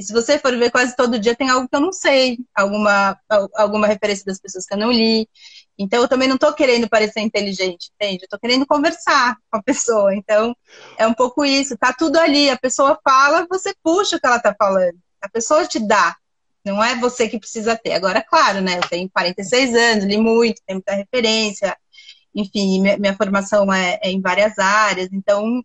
E 0.00 0.02
se 0.02 0.14
você 0.14 0.38
for 0.38 0.56
ver 0.56 0.70
quase 0.70 0.96
todo 0.96 1.18
dia, 1.18 1.36
tem 1.36 1.50
algo 1.50 1.68
que 1.68 1.76
eu 1.76 1.80
não 1.80 1.92
sei, 1.92 2.38
alguma, 2.54 3.20
alguma 3.54 3.86
referência 3.86 4.24
das 4.24 4.40
pessoas 4.40 4.64
que 4.64 4.72
eu 4.72 4.78
não 4.78 4.90
li. 4.90 5.28
Então, 5.78 6.00
eu 6.00 6.08
também 6.08 6.26
não 6.26 6.36
estou 6.36 6.54
querendo 6.54 6.88
parecer 6.88 7.20
inteligente, 7.20 7.90
entende? 7.94 8.22
Eu 8.22 8.24
estou 8.24 8.38
querendo 8.38 8.66
conversar 8.66 9.36
com 9.50 9.58
a 9.58 9.62
pessoa. 9.62 10.14
Então, 10.14 10.56
é 10.96 11.06
um 11.06 11.12
pouco 11.12 11.44
isso. 11.44 11.76
Tá 11.76 11.92
tudo 11.92 12.16
ali. 12.16 12.48
A 12.48 12.58
pessoa 12.58 12.98
fala, 13.04 13.46
você 13.46 13.74
puxa 13.82 14.16
o 14.16 14.20
que 14.20 14.26
ela 14.26 14.38
está 14.38 14.56
falando. 14.58 14.98
A 15.20 15.28
pessoa 15.28 15.66
te 15.66 15.78
dá. 15.78 16.16
Não 16.64 16.82
é 16.82 16.94
você 16.94 17.28
que 17.28 17.38
precisa 17.38 17.76
ter. 17.76 17.92
Agora, 17.92 18.24
claro, 18.26 18.62
né? 18.62 18.78
Eu 18.78 18.88
tenho 18.88 19.10
46 19.10 19.74
anos, 19.74 20.04
li 20.06 20.16
muito, 20.16 20.62
tenho 20.66 20.78
muita 20.78 20.94
referência. 20.94 21.76
Enfim, 22.34 22.80
minha, 22.80 22.96
minha 22.96 23.16
formação 23.18 23.70
é, 23.70 23.98
é, 24.02 24.10
em 24.10 24.22
várias 24.22 24.58
áreas. 24.58 25.10
Então, 25.12 25.62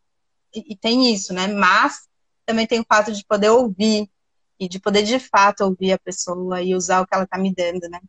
e, 0.54 0.74
e 0.74 0.76
tem 0.76 1.13
isso, 1.13 1.34
né? 1.34 1.48
Mas 1.48 2.00
também 2.45 2.67
tem 2.67 2.82
o 2.82 2.86
fato 2.86 3.13
de 3.13 3.24
poder 3.24 3.50
ouvir 3.50 4.10
e 4.60 4.68
de 4.68 4.80
poder 4.80 5.04
de 5.04 5.20
fato 5.20 5.63
ouvir 5.63 5.94
a 5.94 6.00
pessoa 6.00 6.62
e 6.62 6.76
usar 6.76 7.02
o 7.02 7.08
que 7.08 7.13
ela 7.13 7.24
está 7.24 7.38
me 7.38 7.54
dando, 7.54 7.89
né? 7.89 8.00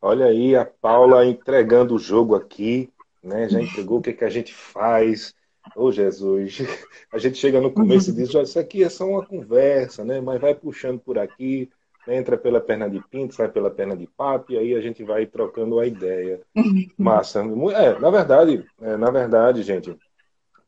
Olha 0.00 0.26
aí 0.26 0.54
a 0.54 0.64
Paula 0.64 1.26
entregando 1.26 1.94
o 1.94 1.98
jogo 1.98 2.34
aqui, 2.34 2.92
né? 3.22 3.48
Já 3.48 3.60
entregou 3.60 3.98
o 3.98 4.02
que, 4.02 4.12
que 4.12 4.24
a 4.24 4.30
gente 4.30 4.54
faz. 4.54 5.34
Ô 5.74 5.86
oh, 5.86 5.92
Jesus, 5.92 6.58
a 7.12 7.18
gente 7.18 7.38
chega 7.38 7.60
no 7.60 7.72
começo 7.72 8.10
e 8.10 8.12
diz, 8.12 8.32
isso 8.32 8.58
aqui 8.58 8.84
é 8.84 8.88
só 8.88 9.04
uma 9.06 9.26
conversa, 9.26 10.04
né? 10.04 10.20
Mas 10.20 10.40
vai 10.40 10.54
puxando 10.54 11.00
por 11.00 11.18
aqui, 11.18 11.68
né? 12.06 12.16
entra 12.16 12.36
pela 12.36 12.60
perna 12.60 12.88
de 12.88 13.00
pinto, 13.08 13.34
sai 13.34 13.48
pela 13.48 13.70
perna 13.70 13.96
de 13.96 14.06
papo, 14.06 14.52
e 14.52 14.58
aí 14.58 14.74
a 14.74 14.80
gente 14.80 15.02
vai 15.02 15.26
trocando 15.26 15.80
a 15.80 15.86
ideia. 15.86 16.40
Massa. 16.96 17.40
É, 17.40 17.98
na 17.98 18.10
verdade, 18.10 18.64
é, 18.80 18.96
na 18.96 19.10
verdade, 19.10 19.62
gente, 19.62 19.96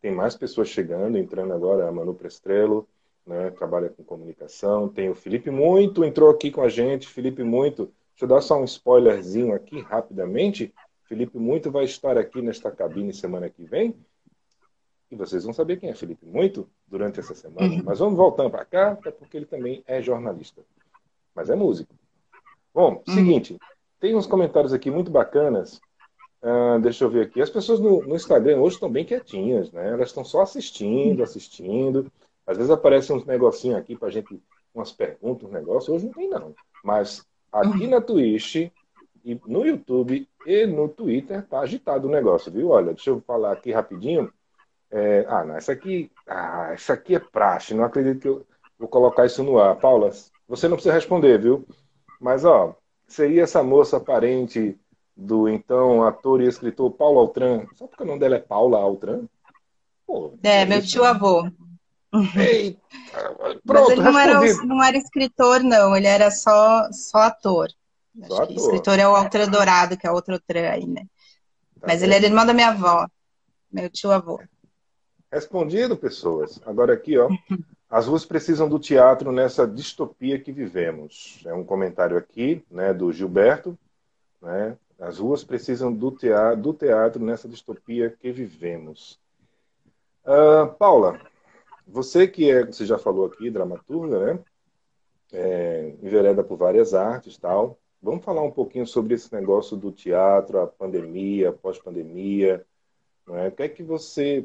tem 0.01 0.11
mais 0.11 0.35
pessoas 0.35 0.69
chegando, 0.69 1.17
entrando 1.17 1.53
agora, 1.53 1.89
a 1.89 1.93
Manu 1.93 2.15
Prestrelo, 2.15 2.89
né, 3.29 3.51
trabalha 3.51 3.91
com 3.91 4.03
comunicação. 4.03 4.89
Tem 4.89 5.11
o 5.11 5.15
Felipe 5.15 5.51
Muito, 5.51 6.03
entrou 6.03 6.31
aqui 6.31 6.51
com 6.51 6.63
a 6.63 6.69
gente. 6.69 7.07
Felipe 7.07 7.45
Muito, 7.45 7.93
deixa 8.13 8.25
eu 8.25 8.29
dar 8.29 8.41
só 8.41 8.59
um 8.59 8.65
spoilerzinho 8.65 9.55
aqui 9.55 9.81
rapidamente. 9.83 10.75
Felipe 11.05 11.39
Muito 11.39 11.71
vai 11.71 11.85
estar 11.85 12.17
aqui 12.17 12.41
nesta 12.41 12.71
cabine 12.71 13.13
semana 13.13 13.49
que 13.49 13.65
vem. 13.65 13.95
E 15.11 15.17
vocês 15.17 15.45
vão 15.45 15.53
saber 15.53 15.79
quem 15.79 15.91
é 15.91 15.95
Felipe 15.95 16.27
Muito 16.27 16.69
durante 16.87 17.21
essa 17.21 17.35
semana. 17.35 17.75
Uhum. 17.75 17.83
Mas 17.85 17.99
vamos 17.99 18.17
voltando 18.17 18.51
para 18.51 18.65
cá, 18.65 18.93
até 18.93 19.11
porque 19.11 19.37
ele 19.37 19.47
também 19.47 19.83
é 19.87 20.01
jornalista. 20.01 20.63
Mas 21.35 21.51
é 21.51 21.55
músico. 21.55 21.95
Bom, 22.75 23.03
uhum. 23.07 23.15
seguinte, 23.15 23.59
tem 24.01 24.17
uns 24.17 24.27
comentários 24.27 24.73
aqui 24.73 24.91
muito 24.91 25.11
bacanas. 25.11 25.81
Uh, 26.43 26.81
deixa 26.81 27.05
eu 27.05 27.11
ver 27.11 27.27
aqui. 27.27 27.43
As 27.43 27.51
pessoas 27.51 27.81
no, 27.81 28.03
no 28.07 28.15
Instagram 28.15 28.59
hoje 28.59 28.77
estão 28.77 28.91
bem 28.91 29.05
quietinhas, 29.05 29.73
né? 29.73 29.89
Elas 29.89 30.09
estão 30.09 30.25
só 30.25 30.43
assistindo, 30.43 31.23
assistindo. 31.23 32.11
Às 32.49 32.57
vezes 32.57 32.73
aparece 32.73 33.13
uns 33.13 33.27
negocinhos 33.27 33.79
aqui 33.79 33.95
pra 33.95 34.09
gente, 34.09 34.43
umas 34.75 34.91
perguntas, 34.91 35.47
um 35.47 35.53
negócio. 35.53 35.95
Hoje 35.95 36.07
não 36.07 36.13
tem, 36.15 36.31
não. 36.31 36.55
Mas 36.83 37.23
aqui 37.53 37.87
na 37.87 38.01
Twitch, 38.01 38.71
e 39.23 39.39
no 39.47 39.67
YouTube 39.67 40.27
e 40.47 40.67
no 40.67 40.89
Twitter 40.89 41.47
tá 41.47 41.61
agitado 41.61 42.09
o 42.09 42.11
negócio, 42.11 42.51
viu? 42.51 42.71
Olha, 42.71 42.95
deixa 42.95 43.11
eu 43.11 43.21
falar 43.21 43.53
aqui 43.53 43.71
rapidinho. 43.71 44.33
É, 44.91 45.27
ah, 45.29 45.45
não, 45.45 45.57
essa 45.57 45.73
aqui, 45.73 46.11
ah, 46.27 46.71
essa 46.73 46.95
aqui 46.95 47.17
é 47.17 47.19
praxe. 47.19 47.75
Não 47.75 47.85
acredito 47.85 48.21
que 48.23 48.29
eu 48.29 48.47
vou 48.79 48.89
colocar 48.89 49.27
isso 49.27 49.45
no 49.45 49.59
ar. 49.59 49.77
Paula, 49.77 50.11
você 50.49 50.69
não 50.69 50.77
precisa 50.77 50.95
responder, 50.95 51.39
viu? 51.39 51.67
Mas, 52.19 52.47
ó, 52.47 52.75
seria 53.07 53.43
essa 53.43 53.63
moça 53.63 54.01
parente 54.01 54.75
do 55.15 55.47
então 55.51 56.03
ator 56.03 56.41
e 56.41 56.47
escritor 56.47 56.91
Paulo 56.93 57.19
Altran. 57.19 57.67
Só 57.75 57.87
porque 57.87 58.05
o 58.05 58.07
nome 58.07 58.21
dela 58.21 58.37
é 58.37 58.41
Paula 58.41 58.79
Altran? 58.79 59.27
Pô, 60.07 60.33
é, 60.43 60.65
meu 60.65 60.81
tio-avô. 60.81 61.51
Eita, 62.13 62.81
pronto, 63.67 63.89
Mas 63.89 63.91
ele 63.91 64.03
não 64.03 64.19
era, 64.19 64.65
não 64.65 64.83
era, 64.83 64.97
escritor, 64.97 65.63
não, 65.63 65.95
ele 65.95 66.07
era 66.07 66.31
só, 66.31 66.91
só 66.91 67.19
ator. 67.19 67.69
Só 68.27 68.43
ator. 68.43 68.57
escritor 68.57 68.99
é 68.99 69.07
o 69.07 69.15
Altra 69.15 69.47
Dourado, 69.47 69.97
que 69.97 70.07
é 70.07 70.11
outro 70.11 70.35
Altran 70.35 70.71
aí, 70.71 70.87
né? 70.87 71.03
Tá 71.81 71.87
Mas 71.87 72.01
bem. 72.01 72.09
ele 72.09 72.15
era 72.17 72.27
irmão 72.27 72.47
da 72.47 72.55
minha 72.55 72.69
avó, 72.69 73.07
meu 73.71 73.91
tio-avô. 73.91 74.41
Respondido, 75.31 75.97
pessoas. 75.97 76.59
Agora 76.65 76.95
aqui, 76.95 77.19
ó. 77.19 77.29
As 77.91 78.07
ruas 78.07 78.25
precisam 78.25 78.69
do 78.69 78.79
teatro 78.79 79.33
nessa 79.33 79.67
distopia 79.67 80.39
que 80.39 80.53
vivemos. 80.53 81.41
É 81.47 81.55
um 81.55 81.65
comentário 81.65 82.19
aqui, 82.19 82.63
né, 82.71 82.93
do 82.93 83.11
Gilberto. 83.11 83.79
Né? 84.43 84.77
As 84.99 85.19
ruas 85.19 85.43
precisam 85.43 85.93
do 85.93 86.11
teatro, 86.11 86.61
do 86.61 86.75
teatro 86.75 87.25
nessa 87.25 87.49
distopia 87.49 88.11
que 88.11 88.31
vivemos. 88.31 89.19
Uh, 90.23 90.67
Paula, 90.75 91.19
você 91.89 92.29
que 92.29 92.51
é, 92.51 92.67
você 92.67 92.85
já 92.85 92.99
falou 92.99 93.27
aqui, 93.27 93.51
dramaturga, 93.51 94.35
né? 94.35 94.45
É, 95.33 95.95
envereda 96.03 96.45
por 96.45 96.57
várias 96.57 96.95
artes 96.95 97.37
tal. 97.39 97.79
Vamos 98.01 98.25
falar 98.25 98.43
um 98.43 98.51
pouquinho 98.51 98.87
sobre 98.87 99.15
esse 99.15 99.33
negócio 99.33 99.77
do 99.77 99.91
teatro, 99.91 100.61
a 100.61 100.67
pandemia, 100.67 101.53
pós-pandemia. 101.53 102.65
Né? 103.27 103.49
O 103.49 103.53
que 103.53 103.63
é 103.63 103.69
que 103.69 103.83
você. 103.83 104.45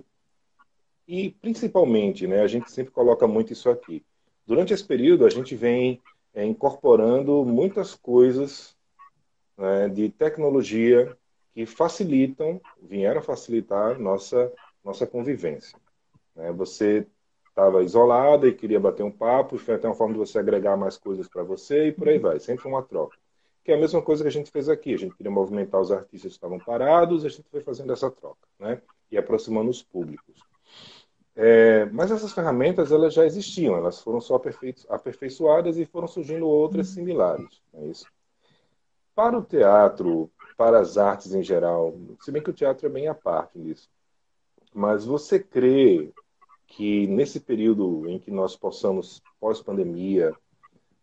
E 1.08 1.32
principalmente, 1.32 2.25
né, 2.25 2.41
a 2.41 2.47
gente 2.47 2.71
sempre 2.71 2.91
coloca 2.91 3.27
muito 3.27 3.51
isso 3.51 3.69
aqui. 3.69 4.03
Durante 4.47 4.73
esse 4.73 4.86
período, 4.86 5.25
a 5.25 5.29
gente 5.29 5.56
vem 5.56 6.01
é, 6.34 6.45
incorporando 6.45 7.43
muitas 7.45 7.93
coisas 7.93 8.75
né, 9.58 9.89
de 9.89 10.10
tecnologia 10.10 11.15
que 11.53 11.65
facilitam, 11.65 12.60
vieram 12.82 13.21
facilitar 13.21 13.99
nossa, 13.99 14.51
nossa 14.84 15.06
convivência. 15.06 15.77
Né? 16.36 16.51
Você 16.53 17.06
estava 17.54 17.84
isolada 17.84 18.48
e 18.48 18.54
queria 18.54 18.80
bater 18.80 19.04
um 19.04 19.12
papo, 19.12 19.60
foi 19.60 19.76
até 19.76 19.88
uma 19.88 19.94
forma 19.94 20.13
de 20.13 20.20
você 20.20 20.39
agregar 20.39 20.76
mais 20.76 20.98
coisas 20.98 21.28
para 21.28 21.44
você 21.44 21.88
e 21.88 21.92
por 21.92 22.10
aí 22.10 22.18
vai, 22.18 22.39
sempre 22.39 22.68
uma 22.68 22.82
troca. 22.82 23.16
Que 23.63 23.72
é 23.72 23.76
a 23.76 23.80
mesma 23.80 24.02
coisa 24.02 24.24
que 24.24 24.28
a 24.28 24.32
gente 24.32 24.52
fez 24.52 24.68
aqui, 24.68 24.94
a 24.94 24.98
gente 24.98 25.16
queria 25.16 25.32
movimentar 25.32 25.80
os 25.80 25.92
artistas 25.92 26.32
que 26.32 26.38
estavam 26.38 26.60
parados, 26.60 27.24
a 27.24 27.30
gente 27.30 27.48
foi 27.50 27.62
fazendo 27.62 27.94
essa 27.94 28.10
troca, 28.10 28.48
né? 28.60 28.82
E 29.10 29.18
aproximando 29.18 29.70
os 29.70 29.84
públicos. 29.84 30.42
É, 31.36 31.86
mas 31.86 32.12
essas 32.12 32.34
ferramentas 32.34 32.92
elas 32.92 33.13
já 33.13 33.26
existiam, 33.26 33.76
elas 33.76 34.00
foram 34.02 34.20
só 34.20 34.39
aperfeiçoadas 34.89 35.78
e 35.78 35.86
foram 35.86 36.08
surgindo 36.08 36.48
outras 36.48 36.89
similares, 36.89 37.62
é 37.74 37.86
isso. 37.86 38.06
para 39.16 39.38
o 39.38 39.44
teatro, 39.44 40.30
para 40.58 40.80
as 40.80 40.98
artes 40.98 41.34
em 41.34 41.42
geral, 41.42 41.96
se 42.20 42.32
bem 42.32 42.42
que 42.42 42.52
o 42.52 42.54
teatro 42.54 42.86
é 42.86 42.89
bem 42.89 43.08
à 43.08 43.16
parte 43.16 43.58
nisso, 43.58 43.89
mas 44.74 45.06
você 45.06 45.39
crê 45.39 46.12
que 46.76 47.06
nesse 47.06 47.40
período 47.40 48.10
em 48.10 48.18
que 48.18 48.32
nós 48.32 48.56
possamos, 48.56 49.22
pós-pandemia, 49.40 50.34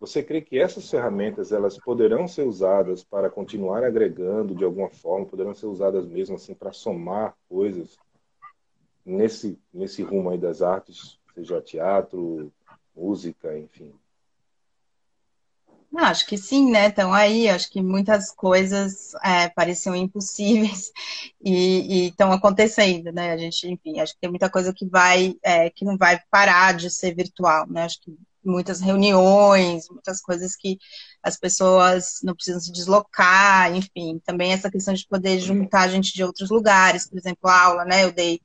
você 0.00 0.22
crê 0.22 0.40
que 0.40 0.58
essas 0.58 0.90
ferramentas 0.90 1.52
elas 1.52 1.78
poderão 1.78 2.26
ser 2.26 2.46
usadas 2.46 3.04
para 3.04 3.30
continuar 3.30 3.84
agregando 3.84 4.54
de 4.54 4.64
alguma 4.64 4.90
forma, 4.90 5.26
poderão 5.26 5.54
ser 5.54 5.66
usadas 5.66 6.06
mesmo 6.06 6.36
assim 6.36 6.54
para 6.54 6.72
somar 6.72 7.36
coisas 7.48 7.96
nesse 9.04 9.58
nesse 9.72 10.02
rumo 10.02 10.30
aí 10.30 10.38
das 10.38 10.60
artes, 10.60 11.18
seja 11.34 11.60
teatro, 11.60 12.52
música, 12.94 13.56
enfim? 13.56 13.92
Acho 15.96 16.24
que 16.26 16.38
sim, 16.38 16.70
né? 16.70 16.86
Então 16.86 17.12
aí, 17.12 17.48
acho 17.48 17.68
que 17.70 17.82
muitas 17.82 18.30
coisas 18.30 19.12
é, 19.24 19.48
pareciam 19.48 19.94
impossíveis 19.96 20.92
e 21.44 22.08
estão 22.08 22.32
acontecendo, 22.32 23.12
né? 23.12 23.32
A 23.32 23.36
gente, 23.36 23.66
enfim, 23.68 23.98
acho 24.00 24.14
que 24.14 24.20
tem 24.20 24.30
muita 24.30 24.48
coisa 24.48 24.72
que 24.72 24.86
vai, 24.88 25.34
é, 25.42 25.68
que 25.68 25.84
não 25.84 25.96
vai 25.98 26.20
parar 26.30 26.74
de 26.74 26.90
ser 26.90 27.14
virtual, 27.14 27.66
né? 27.68 27.82
Acho 27.82 28.00
que 28.00 28.16
muitas 28.42 28.80
reuniões, 28.80 29.88
muitas 29.90 30.20
coisas 30.20 30.56
que 30.56 30.78
as 31.22 31.36
pessoas 31.36 32.20
não 32.22 32.34
precisam 32.34 32.60
se 32.60 32.72
deslocar, 32.72 33.74
enfim, 33.74 34.20
também 34.24 34.52
essa 34.52 34.70
questão 34.70 34.94
de 34.94 35.06
poder 35.06 35.38
juntar 35.40 35.88
gente 35.88 36.14
de 36.14 36.24
outros 36.24 36.50
lugares, 36.50 37.06
por 37.08 37.18
exemplo, 37.18 37.50
aula, 37.50 37.84
né? 37.84 38.04
Eu 38.04 38.12
dei 38.12 38.40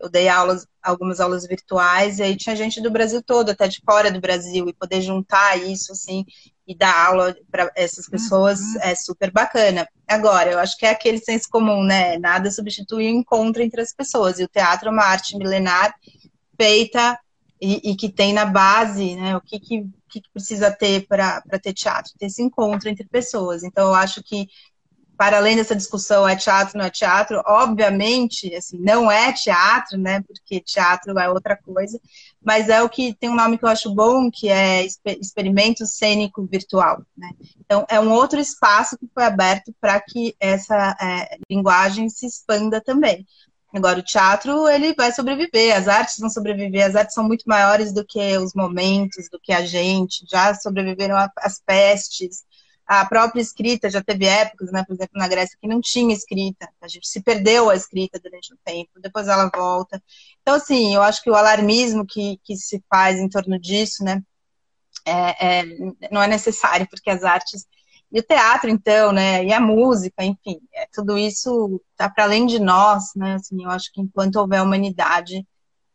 eu 0.00 0.08
dei 0.08 0.28
aulas, 0.28 0.64
algumas 0.80 1.18
aulas 1.20 1.44
virtuais, 1.46 2.18
e 2.18 2.22
aí 2.22 2.36
tinha 2.36 2.54
gente 2.54 2.80
do 2.80 2.90
Brasil 2.90 3.20
todo, 3.22 3.50
até 3.50 3.66
de 3.66 3.80
fora 3.84 4.12
do 4.12 4.20
Brasil, 4.20 4.68
e 4.68 4.72
poder 4.72 5.00
juntar 5.02 5.56
isso, 5.58 5.90
assim, 5.92 6.24
e 6.68 6.76
dar 6.76 7.06
aula 7.06 7.34
para 7.50 7.72
essas 7.74 8.06
pessoas 8.06 8.60
uhum. 8.60 8.80
é 8.82 8.94
super 8.94 9.30
bacana. 9.30 9.88
Agora, 10.06 10.52
eu 10.52 10.58
acho 10.58 10.76
que 10.76 10.84
é 10.84 10.90
aquele 10.90 11.18
senso 11.18 11.48
comum, 11.50 11.82
né? 11.82 12.18
Nada 12.18 12.50
substitui 12.50 13.06
o 13.06 13.16
encontro 13.16 13.62
entre 13.62 13.80
as 13.80 13.94
pessoas. 13.94 14.38
E 14.38 14.44
o 14.44 14.48
teatro 14.48 14.90
é 14.90 14.92
uma 14.92 15.04
arte 15.04 15.34
milenar 15.38 15.94
feita 16.60 17.18
e, 17.58 17.90
e 17.90 17.96
que 17.96 18.10
tem 18.10 18.34
na 18.34 18.44
base, 18.44 19.16
né? 19.16 19.34
O 19.34 19.40
que, 19.40 19.58
que, 19.58 19.86
que 20.10 20.22
precisa 20.30 20.70
ter 20.70 21.06
para 21.08 21.40
ter 21.62 21.72
teatro? 21.72 22.12
Ter 22.18 22.26
esse 22.26 22.42
encontro 22.42 22.90
entre 22.90 23.08
pessoas. 23.08 23.64
Então, 23.64 23.88
eu 23.88 23.94
acho 23.94 24.22
que 24.22 24.46
para 25.16 25.38
além 25.38 25.56
dessa 25.56 25.74
discussão 25.74 26.28
é 26.28 26.36
teatro, 26.36 26.78
não 26.78 26.84
é 26.84 26.90
teatro, 26.90 27.42
obviamente, 27.44 28.54
assim, 28.54 28.78
não 28.78 29.10
é 29.10 29.32
teatro, 29.32 29.98
né, 29.98 30.22
porque 30.22 30.60
teatro 30.60 31.18
é 31.18 31.28
outra 31.28 31.56
coisa, 31.56 32.00
mas 32.44 32.68
é 32.68 32.82
o 32.82 32.88
que 32.88 33.14
tem 33.14 33.28
um 33.30 33.34
nome 33.34 33.58
que 33.58 33.64
eu 33.64 33.68
acho 33.68 33.94
bom, 33.94 34.30
que 34.30 34.48
é 34.48 34.86
experimento 35.20 35.84
cênico 35.86 36.46
virtual, 36.46 37.02
né. 37.16 37.30
Então, 37.58 37.84
é 37.88 38.00
um 38.00 38.10
outro 38.12 38.38
espaço 38.40 38.96
que 38.96 39.08
foi 39.12 39.24
aberto 39.24 39.74
para 39.80 40.00
que 40.00 40.34
essa 40.40 40.96
é, 41.00 41.36
linguagem 41.50 42.08
se 42.08 42.26
expanda 42.26 42.80
também. 42.80 43.26
Agora, 43.74 43.98
o 43.98 44.02
teatro, 44.02 44.66
ele 44.66 44.94
vai 44.94 45.12
sobreviver, 45.12 45.76
as 45.76 45.88
artes 45.88 46.18
vão 46.18 46.30
sobreviver, 46.30 46.86
as 46.86 46.96
artes 46.96 47.14
são 47.14 47.22
muito 47.22 47.44
maiores 47.46 47.92
do 47.92 48.02
que 48.04 48.38
os 48.38 48.54
momentos, 48.54 49.28
do 49.30 49.38
que 49.38 49.52
a 49.52 49.64
gente, 49.64 50.24
já 50.26 50.54
sobreviveram 50.54 51.16
as 51.36 51.60
pestes, 51.60 52.44
a 52.88 53.04
própria 53.04 53.42
escrita 53.42 53.90
já 53.90 54.02
teve 54.02 54.26
épocas, 54.26 54.72
né, 54.72 54.82
por 54.82 54.94
exemplo, 54.94 55.12
na 55.18 55.28
Grécia, 55.28 55.58
que 55.60 55.68
não 55.68 55.78
tinha 55.78 56.14
escrita. 56.14 56.66
A 56.80 56.88
gente 56.88 57.06
se 57.06 57.22
perdeu 57.22 57.68
a 57.68 57.76
escrita 57.76 58.18
durante 58.18 58.54
um 58.54 58.56
tempo, 58.64 58.92
depois 58.98 59.28
ela 59.28 59.50
volta. 59.54 60.02
Então, 60.40 60.54
assim, 60.54 60.94
eu 60.94 61.02
acho 61.02 61.22
que 61.22 61.30
o 61.30 61.34
alarmismo 61.34 62.06
que, 62.06 62.40
que 62.42 62.56
se 62.56 62.82
faz 62.88 63.18
em 63.18 63.28
torno 63.28 63.58
disso, 63.60 64.02
né, 64.02 64.22
é, 65.04 65.58
é, 65.60 65.64
não 66.10 66.22
é 66.22 66.26
necessário, 66.26 66.88
porque 66.88 67.10
as 67.10 67.24
artes. 67.24 67.66
E 68.10 68.20
o 68.20 68.22
teatro, 68.22 68.70
então, 68.70 69.12
né, 69.12 69.44
e 69.44 69.52
a 69.52 69.60
música, 69.60 70.24
enfim, 70.24 70.58
é, 70.72 70.86
tudo 70.90 71.18
isso 71.18 71.82
está 71.90 72.08
para 72.08 72.24
além 72.24 72.46
de 72.46 72.58
nós, 72.58 73.04
né, 73.14 73.34
assim, 73.34 73.64
eu 73.64 73.70
acho 73.70 73.92
que 73.92 74.00
enquanto 74.00 74.36
houver 74.36 74.62
humanidade, 74.62 75.46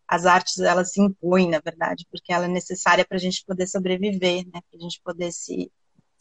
as 0.07 0.27
artes, 0.27 0.59
elas 0.59 0.91
se 0.91 1.01
impõem, 1.01 1.49
na 1.49 1.59
verdade, 1.59 2.05
porque 2.11 2.31
ela 2.31 2.45
é 2.45 2.47
necessária 2.47 3.03
para 3.03 3.17
a 3.17 3.19
gente 3.19 3.43
poder 3.45 3.65
sobreviver, 3.65 4.45
né, 4.45 4.61
para 4.69 4.77
a 4.77 4.79
gente 4.79 5.01
poder 5.03 5.31
se 5.31 5.71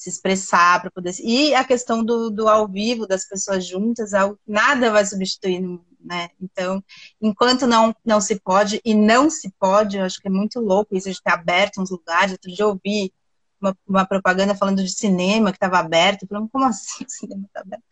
se 0.02 0.10
expressar 0.10 0.80
para 0.80 0.90
poder. 0.90 1.14
E 1.20 1.54
a 1.54 1.62
questão 1.62 2.02
do, 2.04 2.28
do 2.28 2.48
ao 2.48 2.66
vivo, 2.66 3.06
das 3.06 3.24
pessoas 3.24 3.64
juntas, 3.64 4.12
é 4.12 4.18
nada 4.46 4.90
vai 4.90 5.06
substituir, 5.06 5.60
né? 6.00 6.28
Então, 6.40 6.82
enquanto 7.20 7.68
não, 7.68 7.94
não 8.04 8.20
se 8.20 8.40
pode, 8.40 8.80
e 8.84 8.94
não 8.94 9.30
se 9.30 9.52
pode, 9.60 9.96
eu 9.96 10.04
acho 10.04 10.20
que 10.20 10.26
é 10.26 10.30
muito 10.30 10.58
louco 10.58 10.96
isso 10.96 11.10
de 11.10 11.22
ter 11.22 11.32
aberto 11.32 11.80
uns 11.80 11.90
lugares. 11.90 12.32
Outro 12.32 12.50
dia 12.50 12.64
eu 12.64 12.70
ouvi 12.70 13.12
uma, 13.60 13.76
uma 13.86 14.04
propaganda 14.04 14.56
falando 14.56 14.82
de 14.82 14.90
cinema 14.90 15.52
que 15.52 15.56
estava 15.56 15.78
aberto, 15.78 16.26
falando, 16.26 16.48
como 16.50 16.64
assim 16.64 17.04
o 17.04 17.10
cinema 17.10 17.44
está 17.46 17.60
aberto? 17.60 17.84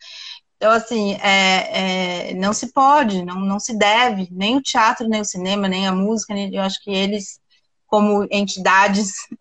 Então, 0.57 0.71
assim, 0.71 1.13
é, 1.13 2.31
é, 2.31 2.33
não 2.35 2.53
se 2.53 2.73
pode, 2.73 3.23
não, 3.23 3.39
não 3.39 3.59
se 3.59 3.75
deve, 3.77 4.27
nem 4.31 4.57
o 4.57 4.61
teatro, 4.61 5.07
nem 5.07 5.21
o 5.21 5.25
cinema, 5.25 5.67
nem 5.67 5.87
a 5.87 5.95
música, 5.95 6.33
nem, 6.33 6.53
eu 6.53 6.61
acho 6.61 6.83
que 6.83 6.91
eles, 6.91 7.39
como 7.87 8.27
entidades 8.29 9.13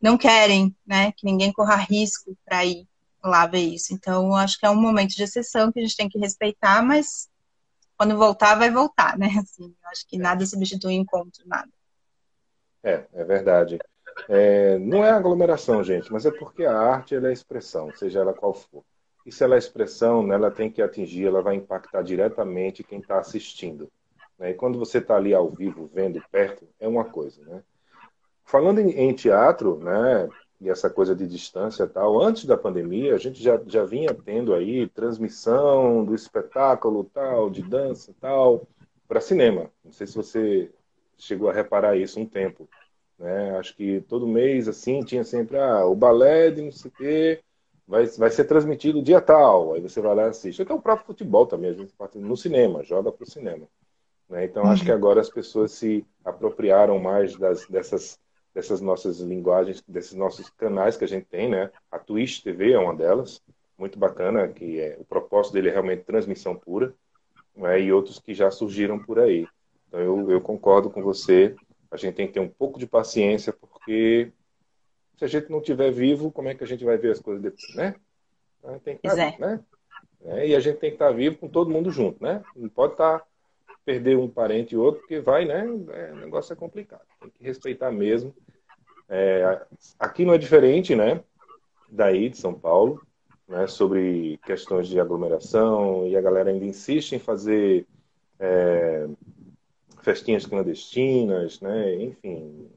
não 0.00 0.16
querem, 0.16 0.74
né, 0.86 1.12
que 1.12 1.26
ninguém 1.26 1.52
corra 1.52 1.76
risco 1.76 2.36
para 2.44 2.64
ir 2.64 2.88
lá 3.22 3.46
ver 3.46 3.60
isso. 3.60 3.92
Então, 3.92 4.34
acho 4.34 4.58
que 4.58 4.66
é 4.66 4.70
um 4.70 4.80
momento 4.80 5.10
de 5.10 5.22
exceção 5.22 5.70
que 5.70 5.78
a 5.78 5.82
gente 5.82 5.96
tem 5.96 6.08
que 6.08 6.18
respeitar, 6.18 6.82
mas 6.82 7.28
quando 7.96 8.16
voltar, 8.16 8.54
vai 8.54 8.70
voltar, 8.70 9.18
né? 9.18 9.28
Assim, 9.38 9.74
acho 9.86 10.06
que 10.06 10.18
nada 10.18 10.46
substitui 10.46 10.94
encontro, 10.94 11.46
nada. 11.46 11.68
É, 12.82 13.06
é 13.12 13.24
verdade. 13.24 13.78
É, 14.28 14.78
não 14.78 15.04
é 15.04 15.10
aglomeração, 15.10 15.84
gente, 15.84 16.10
mas 16.10 16.24
é 16.24 16.30
porque 16.30 16.64
a 16.64 16.76
arte 16.76 17.14
é 17.14 17.32
expressão, 17.32 17.94
seja 17.94 18.20
ela 18.20 18.32
qual 18.32 18.54
for. 18.54 18.82
E 19.24 19.30
se 19.30 19.44
ela 19.44 19.54
é 19.54 19.58
expressão, 19.58 20.26
né, 20.26 20.34
ela 20.34 20.50
tem 20.50 20.70
que 20.70 20.80
atingir, 20.80 21.26
ela 21.26 21.42
vai 21.42 21.54
impactar 21.56 22.02
diretamente 22.02 22.82
quem 22.82 23.00
está 23.00 23.18
assistindo. 23.18 23.90
Né? 24.38 24.50
E 24.50 24.54
quando 24.54 24.78
você 24.78 24.98
está 24.98 25.16
ali 25.16 25.34
ao 25.34 25.50
vivo, 25.50 25.90
vendo 25.92 26.22
perto, 26.30 26.66
é 26.78 26.88
uma 26.88 27.04
coisa, 27.04 27.42
né? 27.44 27.62
Falando 28.50 28.80
em, 28.80 28.90
em, 28.90 29.14
teatro, 29.14 29.78
né, 29.78 30.28
e 30.60 30.68
essa 30.68 30.90
coisa 30.90 31.14
de 31.14 31.24
distância 31.24 31.84
e 31.84 31.86
tal, 31.86 32.20
antes 32.20 32.44
da 32.44 32.56
pandemia, 32.56 33.14
a 33.14 33.18
gente 33.18 33.40
já, 33.40 33.60
já 33.64 33.84
vinha 33.84 34.12
tendo 34.12 34.52
aí 34.52 34.88
transmissão 34.88 36.04
do 36.04 36.16
espetáculo 36.16 37.04
tal, 37.04 37.48
de 37.48 37.62
dança 37.62 38.12
tal, 38.20 38.66
para 39.06 39.20
cinema. 39.20 39.70
Não 39.84 39.92
sei 39.92 40.04
se 40.08 40.16
você 40.16 40.68
chegou 41.16 41.48
a 41.48 41.52
reparar 41.52 41.96
isso 41.96 42.18
um 42.18 42.26
tempo. 42.26 42.68
Né? 43.16 43.56
Acho 43.56 43.76
que 43.76 44.00
todo 44.08 44.26
mês, 44.26 44.66
assim, 44.66 45.00
tinha 45.04 45.22
sempre 45.22 45.56
ah, 45.56 45.86
o 45.86 45.94
balé 45.94 46.50
de 46.50 46.62
não 46.62 46.72
sei 46.72 46.90
o 46.90 46.94
quê, 46.94 47.40
vai, 47.86 48.04
vai 48.06 48.30
ser 48.30 48.44
transmitido 48.44 49.00
dia 49.00 49.20
tal, 49.20 49.74
aí 49.74 49.80
você 49.80 50.00
vai 50.00 50.14
lá 50.14 50.24
e 50.24 50.30
assiste. 50.30 50.60
Até 50.60 50.74
o 50.74 50.82
próprio 50.82 51.06
futebol 51.06 51.46
também, 51.46 51.70
a 51.70 51.74
gente 51.74 51.94
no 52.16 52.36
cinema, 52.36 52.82
joga 52.82 53.12
para 53.12 53.22
o 53.22 53.30
cinema. 53.30 53.68
Né? 54.28 54.44
Então, 54.44 54.64
acho 54.64 54.82
que 54.82 54.90
uhum. 54.90 54.96
agora 54.96 55.20
as 55.20 55.30
pessoas 55.30 55.70
se 55.70 56.04
apropriaram 56.24 56.98
mais 56.98 57.36
das, 57.36 57.64
dessas 57.68 58.18
dessas 58.54 58.80
nossas 58.80 59.20
linguagens, 59.20 59.82
desses 59.86 60.14
nossos 60.14 60.50
canais 60.50 60.96
que 60.96 61.04
a 61.04 61.08
gente 61.08 61.26
tem, 61.26 61.48
né? 61.48 61.70
A 61.90 61.98
Twitch 61.98 62.42
TV 62.42 62.72
é 62.72 62.78
uma 62.78 62.94
delas, 62.94 63.42
muito 63.78 63.98
bacana, 63.98 64.48
que 64.48 64.80
é, 64.80 64.96
o 64.98 65.04
propósito 65.04 65.54
dele 65.54 65.68
é 65.68 65.72
realmente 65.72 66.04
transmissão 66.04 66.54
pura, 66.54 66.94
né? 67.56 67.80
e 67.80 67.92
outros 67.92 68.18
que 68.18 68.34
já 68.34 68.50
surgiram 68.50 68.98
por 68.98 69.18
aí. 69.18 69.46
Então 69.88 70.00
eu, 70.00 70.30
eu 70.30 70.40
concordo 70.40 70.90
com 70.90 71.02
você, 71.02 71.54
a 71.90 71.96
gente 71.96 72.14
tem 72.14 72.26
que 72.26 72.34
ter 72.34 72.40
um 72.40 72.48
pouco 72.48 72.78
de 72.78 72.86
paciência, 72.86 73.52
porque 73.52 74.32
se 75.16 75.24
a 75.24 75.28
gente 75.28 75.50
não 75.50 75.58
estiver 75.58 75.90
vivo, 75.90 76.30
como 76.30 76.48
é 76.48 76.54
que 76.54 76.62
a 76.62 76.66
gente 76.66 76.84
vai 76.84 76.96
ver 76.96 77.12
as 77.12 77.20
coisas 77.20 77.42
depois, 77.42 77.74
né? 77.74 77.94
Tem 78.84 78.96
que 78.96 79.06
estar, 79.06 79.22
é. 79.22 79.38
né? 79.38 79.60
É, 80.22 80.48
e 80.48 80.54
a 80.54 80.60
gente 80.60 80.78
tem 80.78 80.90
que 80.90 80.96
estar 80.96 81.10
vivo 81.12 81.38
com 81.38 81.48
todo 81.48 81.70
mundo 81.70 81.90
junto, 81.90 82.22
né? 82.22 82.42
Não 82.54 82.68
pode 82.68 82.92
estar 82.92 83.24
perder 83.84 84.16
um 84.16 84.28
parente 84.28 84.74
e 84.74 84.78
outro, 84.78 85.00
porque 85.00 85.20
vai, 85.20 85.44
né? 85.44 85.66
É, 85.92 86.12
o 86.12 86.16
negócio 86.16 86.52
é 86.52 86.56
complicado. 86.56 87.02
Tem 87.20 87.30
que 87.30 87.44
respeitar 87.44 87.90
mesmo. 87.90 88.34
É, 89.08 89.60
aqui 89.98 90.24
não 90.24 90.34
é 90.34 90.38
diferente, 90.38 90.94
né? 90.94 91.22
Daí 91.90 92.28
de 92.28 92.36
São 92.36 92.54
Paulo, 92.54 93.02
né? 93.48 93.66
Sobre 93.66 94.38
questões 94.44 94.88
de 94.88 95.00
aglomeração 95.00 96.06
e 96.06 96.16
a 96.16 96.20
galera 96.20 96.50
ainda 96.50 96.64
insiste 96.64 97.12
em 97.12 97.18
fazer 97.18 97.86
é, 98.38 99.08
festinhas 100.02 100.46
clandestinas, 100.46 101.60
né? 101.60 101.94
Enfim, 101.96 102.70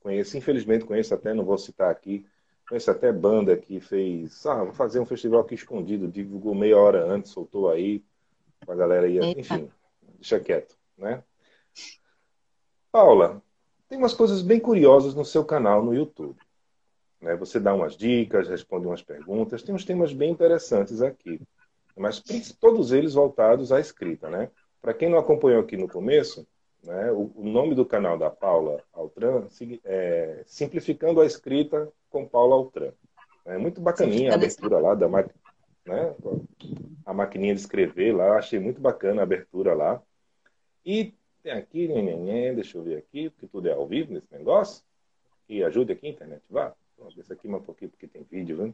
conheço, 0.00 0.36
infelizmente 0.36 0.84
conheço 0.84 1.14
até, 1.14 1.32
não 1.32 1.44
vou 1.44 1.58
citar 1.58 1.90
aqui, 1.90 2.26
conheço 2.68 2.90
até 2.90 3.12
banda 3.12 3.56
que 3.56 3.80
fez, 3.80 4.44
ah, 4.46 4.64
vou 4.64 4.72
fazer 4.72 5.00
um 5.00 5.06
festival 5.06 5.40
aqui 5.40 5.54
escondido, 5.54 6.08
divulgou 6.08 6.54
meia 6.54 6.76
hora 6.76 7.04
antes, 7.04 7.30
soltou 7.30 7.70
aí, 7.70 8.02
a 8.66 8.74
galera 8.74 9.08
ia, 9.08 9.24
enfim, 9.38 9.70
deixa 10.18 10.40
quieto, 10.40 10.76
né? 10.96 11.22
Paula, 12.90 13.42
tem 13.88 13.98
umas 13.98 14.14
coisas 14.14 14.42
bem 14.42 14.58
curiosas 14.58 15.14
no 15.14 15.24
seu 15.24 15.44
canal 15.44 15.82
no 15.82 15.94
YouTube. 15.94 16.38
Né? 17.20 17.36
Você 17.36 17.58
dá 17.58 17.74
umas 17.74 17.96
dicas, 17.96 18.48
responde 18.48 18.86
umas 18.86 19.02
perguntas, 19.02 19.62
tem 19.62 19.74
uns 19.74 19.84
temas 19.84 20.12
bem 20.12 20.30
interessantes 20.30 21.00
aqui. 21.00 21.40
Mas 21.96 22.22
todos 22.60 22.92
eles 22.92 23.14
voltados 23.14 23.72
à 23.72 23.80
escrita, 23.80 24.30
né? 24.30 24.50
Para 24.80 24.94
quem 24.94 25.08
não 25.08 25.18
acompanhou 25.18 25.60
aqui 25.60 25.76
no 25.76 25.88
começo, 25.88 26.46
né, 26.84 27.10
o, 27.10 27.32
o, 27.34 27.44
nome 27.44 27.74
do 27.74 27.84
canal 27.84 28.16
da 28.16 28.30
Paula 28.30 28.80
Altran 28.92 29.48
é 29.84 30.44
Simplificando 30.46 31.20
a 31.20 31.26
Escrita 31.26 31.92
com 32.08 32.26
Paula 32.26 32.54
Altran. 32.54 32.92
É 33.44 33.58
muito 33.58 33.80
bacaninha 33.80 34.30
a 34.30 34.34
abertura 34.36 34.78
lá 34.78 34.94
da 34.94 35.08
né? 35.08 36.14
A 37.04 37.12
maquininha 37.12 37.54
de 37.54 37.60
escrever 37.60 38.14
lá, 38.14 38.36
achei 38.36 38.60
muito 38.60 38.80
bacana 38.80 39.22
a 39.22 39.24
abertura 39.24 39.74
lá. 39.74 40.00
E 40.88 41.12
tem 41.42 41.52
aqui, 41.52 41.86
neném, 41.86 42.54
deixa 42.54 42.78
eu 42.78 42.82
ver 42.82 42.96
aqui, 42.96 43.28
porque 43.28 43.46
tudo 43.46 43.68
é 43.68 43.72
ao 43.72 43.86
vivo 43.86 44.14
nesse 44.14 44.32
negócio. 44.32 44.82
E 45.46 45.62
ajude 45.62 45.92
aqui, 45.92 46.08
internet, 46.08 46.40
vá. 46.48 46.74
Isso 47.14 47.30
aqui 47.30 47.46
mais 47.46 47.62
um 47.62 47.66
pouquinho, 47.66 47.90
porque 47.90 48.06
tem 48.06 48.22
vídeo, 48.22 48.56
né? 48.56 48.72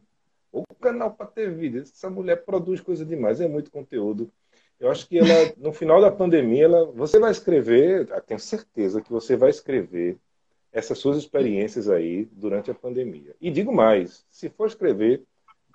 O 0.49 0.63
canal 0.79 1.11
para 1.11 1.25
ter 1.25 1.53
vídeo. 1.53 1.81
Essa 1.81 2.09
mulher 2.09 2.45
produz 2.45 2.79
coisa 2.79 3.03
demais, 3.03 3.41
é 3.41 3.49
muito 3.49 3.69
conteúdo. 3.69 4.31
Eu 4.79 4.89
acho 4.89 5.09
que 5.09 5.19
ela, 5.19 5.53
no 5.57 5.73
final 5.73 5.99
da 5.99 6.09
pandemia, 6.09 6.63
ela, 6.63 6.85
você 6.85 7.19
vai 7.19 7.31
escrever, 7.31 8.07
tenho 8.25 8.39
certeza 8.39 9.01
que 9.01 9.11
você 9.11 9.35
vai 9.35 9.49
escrever 9.49 10.17
essas 10.71 10.97
suas 10.97 11.17
experiências 11.17 11.89
aí 11.89 12.29
durante 12.31 12.71
a 12.71 12.73
pandemia. 12.73 13.35
E 13.41 13.51
digo 13.51 13.73
mais, 13.73 14.25
se 14.29 14.47
for 14.47 14.67
escrever, 14.67 15.21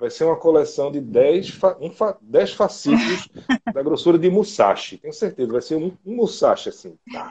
vai 0.00 0.10
ser 0.10 0.24
uma 0.24 0.36
coleção 0.36 0.90
de 0.90 1.00
10 1.00 1.50
fa, 1.50 1.76
um 1.78 1.90
fa, 1.90 2.16
fascículos 2.56 3.28
da 3.72 3.82
grossura 3.82 4.18
de 4.18 4.30
Musashi. 4.30 4.96
Tenho 4.96 5.12
certeza, 5.12 5.52
vai 5.52 5.60
ser 5.60 5.76
um, 5.76 5.94
um 6.06 6.16
Musashi 6.16 6.70
assim. 6.70 6.96
Tá. 7.12 7.30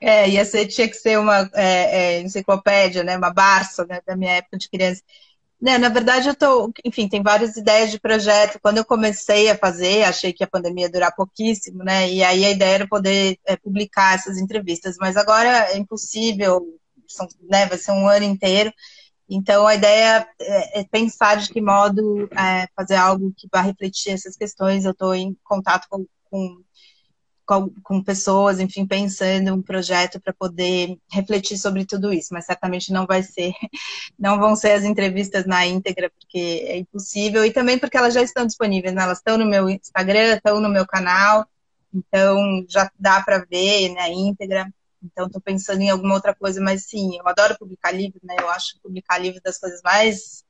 É, 0.00 0.28
ia 0.28 0.44
ser, 0.44 0.66
tinha 0.66 0.88
que 0.88 0.94
ser 0.94 1.18
uma 1.18 1.50
é, 1.52 2.18
é, 2.18 2.20
enciclopédia, 2.20 3.02
né? 3.02 3.16
Uma 3.16 3.32
Barça, 3.32 3.84
né? 3.84 4.00
Da 4.06 4.16
minha 4.16 4.32
época 4.32 4.56
de 4.56 4.70
criança. 4.70 5.02
Né, 5.60 5.76
na 5.76 5.88
verdade, 5.88 6.28
eu 6.28 6.36
tô, 6.36 6.72
enfim, 6.84 7.08
tem 7.08 7.20
várias 7.20 7.56
ideias 7.56 7.90
de 7.90 7.98
projeto. 7.98 8.60
Quando 8.62 8.78
eu 8.78 8.84
comecei 8.84 9.50
a 9.50 9.58
fazer, 9.58 10.04
achei 10.04 10.32
que 10.32 10.44
a 10.44 10.46
pandemia 10.46 10.84
ia 10.84 10.92
durar 10.92 11.12
pouquíssimo, 11.16 11.82
né? 11.82 12.08
E 12.08 12.22
aí 12.22 12.44
a 12.44 12.50
ideia 12.50 12.74
era 12.76 12.86
poder 12.88 13.36
é, 13.44 13.56
publicar 13.56 14.14
essas 14.14 14.38
entrevistas, 14.38 14.94
mas 15.00 15.16
agora 15.16 15.72
é 15.72 15.76
impossível, 15.76 16.64
são, 17.08 17.26
né, 17.50 17.66
vai 17.66 17.76
ser 17.76 17.90
um 17.90 18.06
ano 18.06 18.24
inteiro. 18.24 18.72
Então 19.28 19.66
a 19.66 19.74
ideia 19.74 20.26
é, 20.40 20.80
é 20.80 20.84
pensar 20.84 21.36
de 21.36 21.50
que 21.50 21.60
modo 21.60 22.28
é, 22.32 22.66
fazer 22.74 22.96
algo 22.96 23.32
que 23.36 23.48
vá 23.52 23.60
refletir 23.60 24.12
essas 24.12 24.36
questões. 24.36 24.84
Eu 24.84 24.92
estou 24.92 25.14
em 25.14 25.36
contato 25.44 25.86
com, 25.90 26.06
com 26.30 26.62
com, 27.82 28.02
pessoas, 28.02 28.60
enfim, 28.60 28.86
pensando 28.86 29.54
um 29.54 29.62
projeto 29.62 30.20
para 30.20 30.34
poder 30.34 30.98
refletir 31.10 31.56
sobre 31.56 31.86
tudo 31.86 32.12
isso, 32.12 32.28
mas 32.32 32.44
certamente 32.44 32.92
não 32.92 33.06
vai 33.06 33.22
ser, 33.22 33.52
não 34.18 34.38
vão 34.38 34.54
ser 34.54 34.72
as 34.72 34.84
entrevistas 34.84 35.46
na 35.46 35.66
íntegra, 35.66 36.10
porque 36.10 36.66
é 36.66 36.76
impossível, 36.76 37.46
e 37.46 37.50
também 37.50 37.78
porque 37.78 37.96
elas 37.96 38.12
já 38.12 38.22
estão 38.22 38.46
disponíveis, 38.46 38.94
né? 38.94 39.02
elas 39.02 39.18
estão 39.18 39.38
no 39.38 39.46
meu 39.46 39.70
Instagram, 39.70 40.34
estão 40.34 40.60
no 40.60 40.68
meu 40.68 40.86
canal, 40.86 41.46
então 41.94 42.66
já 42.68 42.90
dá 42.98 43.22
para 43.22 43.46
ver 43.50 43.88
na 43.94 44.02
né, 44.02 44.12
íntegra. 44.12 44.70
Então, 45.02 45.26
estou 45.26 45.40
pensando 45.40 45.80
em 45.80 45.90
alguma 45.90 46.14
outra 46.14 46.34
coisa, 46.34 46.60
mas 46.60 46.86
sim, 46.86 47.16
eu 47.16 47.28
adoro 47.28 47.56
publicar 47.58 47.92
livro, 47.92 48.18
né? 48.22 48.34
Eu 48.38 48.48
acho 48.48 48.80
publicar 48.82 49.18
livro 49.18 49.40
das 49.42 49.58
coisas 49.58 49.80
mais 49.82 50.44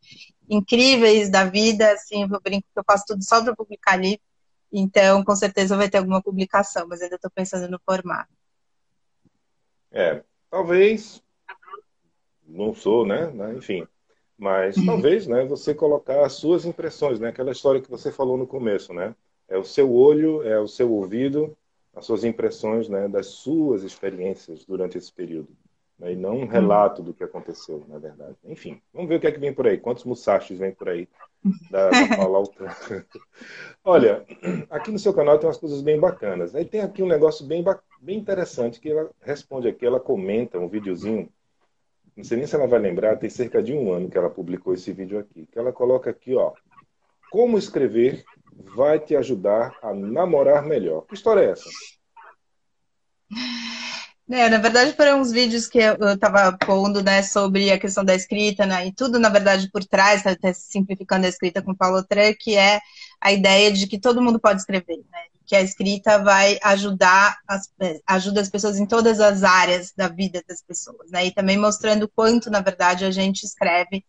incríveis 0.49 1.30
da 1.30 1.44
vida, 1.44 1.92
assim, 1.92 2.22
eu 2.22 2.40
brinco 2.40 2.66
que 2.72 2.78
eu 2.78 2.84
faço 2.84 3.05
tudo 3.07 3.22
só 3.22 3.42
para 3.42 3.55
publicar 3.55 3.96
livro. 3.96 4.22
Então, 4.72 5.24
com 5.24 5.36
certeza 5.36 5.76
vai 5.76 5.88
ter 5.88 5.99
alguma 5.99 6.22
publicação, 6.22 6.86
mas 6.88 7.03
ainda 7.03 7.16
estou 7.16 7.30
pensando 7.30 7.70
no 7.70 7.80
formato. 7.84 8.32
É, 9.90 10.22
talvez, 10.51 11.22
não 12.46 12.74
sou, 12.74 13.07
né? 13.07 13.30
Enfim, 13.57 13.86
mas 14.36 14.76
uhum. 14.76 14.86
talvez, 14.86 15.26
né? 15.26 15.44
Você 15.46 15.74
colocar 15.74 16.24
as 16.24 16.34
suas 16.34 16.64
impressões, 16.64 17.18
né? 17.18 17.28
Aquela 17.28 17.53
história 17.53 17.80
que 17.80 17.90
você 17.90 18.12
falou 18.12 18.36
no 18.36 18.46
começo, 18.46 18.92
né? 18.92 19.14
É 19.49 19.57
o 19.57 19.64
seu 19.64 19.92
olho, 19.92 20.42
é 20.42 20.61
o 20.61 20.68
seu 20.68 20.92
ouvido, 20.92 21.57
as 21.95 22.05
suas 22.05 22.24
impressões, 22.24 22.89
né? 22.89 23.09
Das 23.09 23.26
suas 23.26 23.82
experiências 23.82 24.64
durante 24.64 24.99
esse 24.99 25.12
período. 25.12 25.49
Né? 25.99 26.12
E 26.12 26.16
não 26.16 26.36
um 26.36 26.47
relato 26.47 27.03
do 27.03 27.12
que 27.12 27.24
aconteceu, 27.24 27.84
na 27.89 27.99
verdade. 27.99 28.36
Enfim, 28.45 28.80
vamos 28.93 29.09
ver 29.09 29.16
o 29.16 29.20
que 29.20 29.26
é 29.26 29.32
que 29.32 29.41
vem 29.41 29.53
por 29.53 29.66
aí. 29.66 29.78
Quantos 29.78 30.05
Musashis 30.05 30.59
vem 30.59 30.72
por 30.72 30.89
aí 30.89 31.09
da, 31.70 31.91
da 31.91 32.09
Paula 32.16 32.49
Olha, 33.84 34.24
aqui 34.70 34.91
no 34.91 34.99
seu 34.99 35.12
canal 35.12 35.39
tem 35.39 35.49
umas 35.49 35.59
coisas 35.59 35.82
bem 35.82 35.99
bacanas. 35.99 36.55
Aí 36.55 36.64
tem 36.64 36.80
aqui 36.80 37.03
um 37.03 37.09
negócio 37.09 37.45
bem, 37.45 37.64
bem 38.01 38.18
interessante 38.18 38.80
que 38.80 38.91
ela 38.91 39.11
responde 39.20 39.68
aqui, 39.68 39.84
ela 39.84 40.01
comenta 40.01 40.59
um 40.59 40.68
videozinho. 40.68 41.28
Não 42.16 42.24
sei 42.24 42.36
nem 42.36 42.47
se 42.47 42.55
ela 42.55 42.66
vai 42.66 42.80
lembrar, 42.80 43.16
tem 43.16 43.30
cerca 43.30 43.62
de 43.62 43.72
um 43.72 43.93
ano 43.93 44.11
que 44.11 44.18
ela 44.18 44.30
publicou 44.30 44.74
esse 44.74 44.93
vídeo 44.93 45.18
aqui. 45.18 45.47
Que 45.47 45.59
ela 45.59 45.72
coloca 45.72 46.11
aqui, 46.11 46.34
ó. 46.34 46.53
Como 47.30 47.59
escrever 47.59 48.24
vai 48.59 48.98
te 48.98 49.16
ajudar 49.16 49.76
a 49.82 49.92
namorar 49.94 50.64
melhor. 50.64 51.02
Que 51.06 51.14
história 51.14 51.40
é 51.40 51.50
essa? 51.50 51.68
É, 54.30 54.46
na 54.50 54.59
verdade, 54.59 54.92
foram 54.92 55.22
uns 55.22 55.32
vídeos 55.32 55.66
que 55.66 55.78
eu 55.78 55.96
estava 56.12 56.54
pondo, 56.59 57.02
né, 57.02 57.22
sobre 57.22 57.70
a 57.70 57.78
questão 57.78 58.04
da 58.04 58.14
escrita, 58.14 58.66
né, 58.66 58.86
e 58.86 58.92
tudo, 58.92 59.18
na 59.18 59.30
verdade, 59.30 59.70
por 59.70 59.82
trás, 59.82 60.22
tá, 60.22 60.36
tá 60.36 60.52
simplificando 60.52 61.24
a 61.24 61.30
escrita 61.30 61.62
com 61.62 61.74
Paulo 61.74 62.04
Tran, 62.04 62.34
que 62.38 62.54
é 62.54 62.78
a 63.18 63.32
ideia 63.32 63.72
de 63.72 63.86
que 63.86 63.98
todo 63.98 64.20
mundo 64.20 64.38
pode 64.38 64.61
escrever, 64.61 64.98
né, 64.98 65.20
que 65.46 65.56
a 65.56 65.62
escrita 65.62 66.22
vai 66.22 66.59
ajudar, 66.62 67.38
as, 67.48 67.70
ajuda 68.06 68.42
as 68.42 68.50
pessoas 68.50 68.78
em 68.78 68.84
todas 68.84 69.18
as 69.18 69.42
áreas 69.42 69.94
da 69.96 70.09
vida 70.09 70.44
das 70.46 70.61
pessoas, 70.61 71.11
né, 71.11 71.24
e 71.24 71.32
também 71.32 71.56
mostrando 71.56 72.06
quanto, 72.06 72.50
na 72.50 72.61
verdade, 72.61 73.06
a 73.06 73.11
gente 73.11 73.44
escreve 73.44 74.04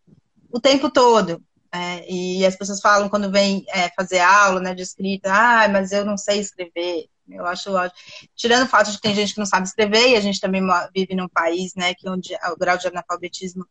o 0.51 0.59
tempo 0.59 0.89
todo, 0.89 1.41
é, 1.71 2.11
e 2.11 2.45
as 2.45 2.55
pessoas 2.55 2.81
falam 2.81 3.09
quando 3.09 3.31
vem 3.31 3.63
é, 3.69 3.89
fazer 3.89 4.19
aula 4.19 4.59
né, 4.59 4.73
de 4.73 4.81
escrita, 4.81 5.31
ah, 5.31 5.67
mas 5.67 5.91
eu 5.91 6.03
não 6.03 6.17
sei 6.17 6.39
escrever. 6.39 7.07
Eu 7.29 7.45
acho 7.45 7.71
ótimo. 7.71 7.99
Tirando 8.35 8.63
o 8.63 8.67
fato 8.67 8.89
de 8.89 8.97
que 8.97 9.03
tem 9.03 9.13
gente 9.13 9.33
que 9.33 9.39
não 9.39 9.45
sabe 9.45 9.67
escrever, 9.67 10.09
e 10.09 10.15
a 10.15 10.21
gente 10.21 10.39
também 10.39 10.63
vive 10.95 11.15
num 11.15 11.27
país, 11.29 11.75
né, 11.75 11.93
que 11.93 12.09
onde 12.09 12.33
o 12.51 12.57
grau 12.57 12.77
de 12.77 12.87
analfabetismo 12.87 13.67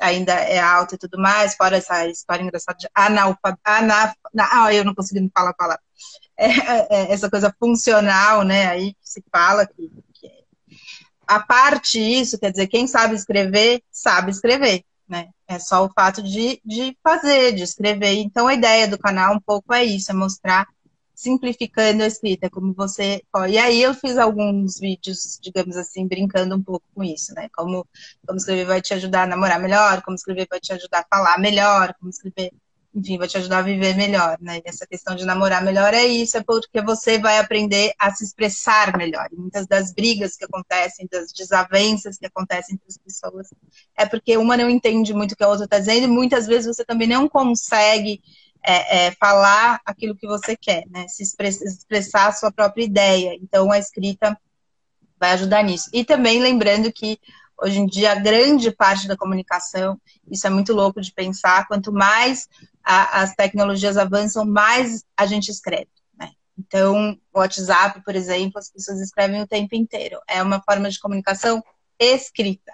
ainda 0.00 0.32
é 0.32 0.58
alto 0.58 0.94
e 0.94 0.98
tudo 0.98 1.18
mais, 1.18 1.54
fora 1.54 1.76
essa 1.76 2.06
história 2.06 2.42
engraçada 2.42 2.78
de 2.78 2.88
analfa, 2.94 3.58
anaf, 3.64 4.14
ah, 4.38 4.72
eu 4.72 4.84
não 4.84 4.94
consegui 4.94 5.28
falar 5.34 5.50
a 5.50 5.54
palavra. 5.54 5.82
É, 6.36 6.46
é, 6.46 6.86
é, 6.90 7.12
essa 7.12 7.28
coisa 7.28 7.54
funcional, 7.58 8.42
né, 8.42 8.66
aí 8.66 8.96
se 9.00 9.22
fala 9.30 9.66
que, 9.66 9.90
que 10.14 10.26
é. 10.26 10.42
a 11.26 11.40
parte 11.40 12.00
isso, 12.00 12.38
quer 12.38 12.50
dizer, 12.50 12.68
quem 12.68 12.86
sabe 12.86 13.14
escrever, 13.14 13.82
sabe 13.90 14.30
escrever, 14.30 14.84
né? 15.08 15.28
É 15.54 15.58
só 15.58 15.84
o 15.84 15.92
fato 15.92 16.22
de, 16.22 16.60
de 16.64 16.96
fazer, 17.02 17.52
de 17.52 17.62
escrever. 17.62 18.14
Então 18.14 18.46
a 18.46 18.54
ideia 18.54 18.88
do 18.88 18.98
canal 18.98 19.34
um 19.34 19.40
pouco 19.40 19.74
é 19.74 19.84
isso, 19.84 20.10
é 20.10 20.14
mostrar 20.14 20.66
simplificando 21.14 22.02
a 22.02 22.06
escrita, 22.06 22.50
como 22.50 22.74
você. 22.74 23.22
E 23.48 23.58
aí 23.58 23.82
eu 23.82 23.94
fiz 23.94 24.18
alguns 24.18 24.78
vídeos, 24.80 25.38
digamos 25.40 25.76
assim, 25.76 26.08
brincando 26.08 26.56
um 26.56 26.62
pouco 26.62 26.84
com 26.94 27.04
isso, 27.04 27.32
né? 27.34 27.48
Como, 27.54 27.86
como 28.26 28.38
escrever 28.38 28.64
vai 28.66 28.80
te 28.82 28.94
ajudar 28.94 29.24
a 29.24 29.26
namorar 29.26 29.60
melhor, 29.60 30.02
como 30.02 30.16
escrever 30.16 30.46
vai 30.50 30.58
te 30.58 30.72
ajudar 30.72 31.00
a 31.00 31.16
falar 31.16 31.38
melhor, 31.38 31.94
como 31.98 32.10
escrever, 32.10 32.50
enfim, 32.94 33.16
vai 33.16 33.26
te 33.26 33.38
ajudar 33.38 33.58
a 33.58 33.62
viver 33.62 33.96
melhor, 33.96 34.36
né? 34.40 34.58
E 34.58 34.68
essa 34.68 34.86
questão 34.86 35.16
de 35.16 35.24
namorar 35.24 35.64
melhor 35.64 35.94
é 35.94 36.04
isso, 36.04 36.36
é 36.36 36.42
porque 36.42 36.82
você 36.82 37.18
vai 37.18 37.38
aprender 37.38 37.92
a 37.98 38.14
se 38.14 38.22
expressar 38.22 38.96
melhor. 38.96 39.28
E 39.32 39.36
muitas 39.36 39.66
das 39.66 39.92
brigas 39.92 40.36
que 40.36 40.44
acontecem, 40.44 41.08
das 41.10 41.32
desavenças 41.32 42.18
que 42.18 42.26
acontecem 42.26 42.74
entre 42.74 42.86
as 42.86 42.98
pessoas, 42.98 43.48
é 43.96 44.04
porque 44.04 44.36
uma 44.36 44.56
não 44.56 44.68
entende 44.68 45.14
muito 45.14 45.32
o 45.32 45.36
que 45.36 45.44
a 45.44 45.48
outra 45.48 45.64
está 45.64 45.78
dizendo, 45.78 46.04
e 46.04 46.08
muitas 46.08 46.46
vezes 46.46 46.76
você 46.76 46.84
também 46.84 47.08
não 47.08 47.28
consegue 47.28 48.20
é, 48.62 49.06
é, 49.06 49.10
falar 49.12 49.80
aquilo 49.86 50.14
que 50.14 50.26
você 50.26 50.54
quer, 50.54 50.84
né? 50.90 51.06
Se 51.08 51.22
expressar, 51.22 52.28
a 52.28 52.32
sua 52.32 52.52
própria 52.52 52.84
ideia. 52.84 53.38
Então, 53.40 53.72
a 53.72 53.78
escrita 53.78 54.38
vai 55.18 55.32
ajudar 55.32 55.62
nisso. 55.62 55.88
E 55.94 56.04
também 56.04 56.40
lembrando 56.40 56.92
que 56.92 57.18
hoje 57.60 57.78
em 57.78 57.86
dia 57.86 58.14
grande 58.16 58.70
parte 58.70 59.06
da 59.06 59.16
comunicação, 59.16 59.98
isso 60.28 60.46
é 60.46 60.50
muito 60.50 60.72
louco 60.72 61.00
de 61.00 61.12
pensar, 61.12 61.66
quanto 61.68 61.92
mais 61.92 62.48
a, 62.84 63.22
as 63.22 63.34
tecnologias 63.34 63.96
avançam, 63.96 64.44
mais 64.44 65.04
a 65.16 65.26
gente 65.26 65.50
escreve. 65.50 65.88
Né? 66.18 66.30
Então, 66.58 67.18
o 67.32 67.38
WhatsApp, 67.38 68.02
por 68.04 68.14
exemplo, 68.14 68.58
as 68.58 68.70
pessoas 68.70 69.00
escrevem 69.00 69.42
o 69.42 69.46
tempo 69.46 69.74
inteiro. 69.74 70.18
É 70.28 70.42
uma 70.42 70.62
forma 70.62 70.90
de 70.90 71.00
comunicação 71.00 71.62
escrita. 71.98 72.72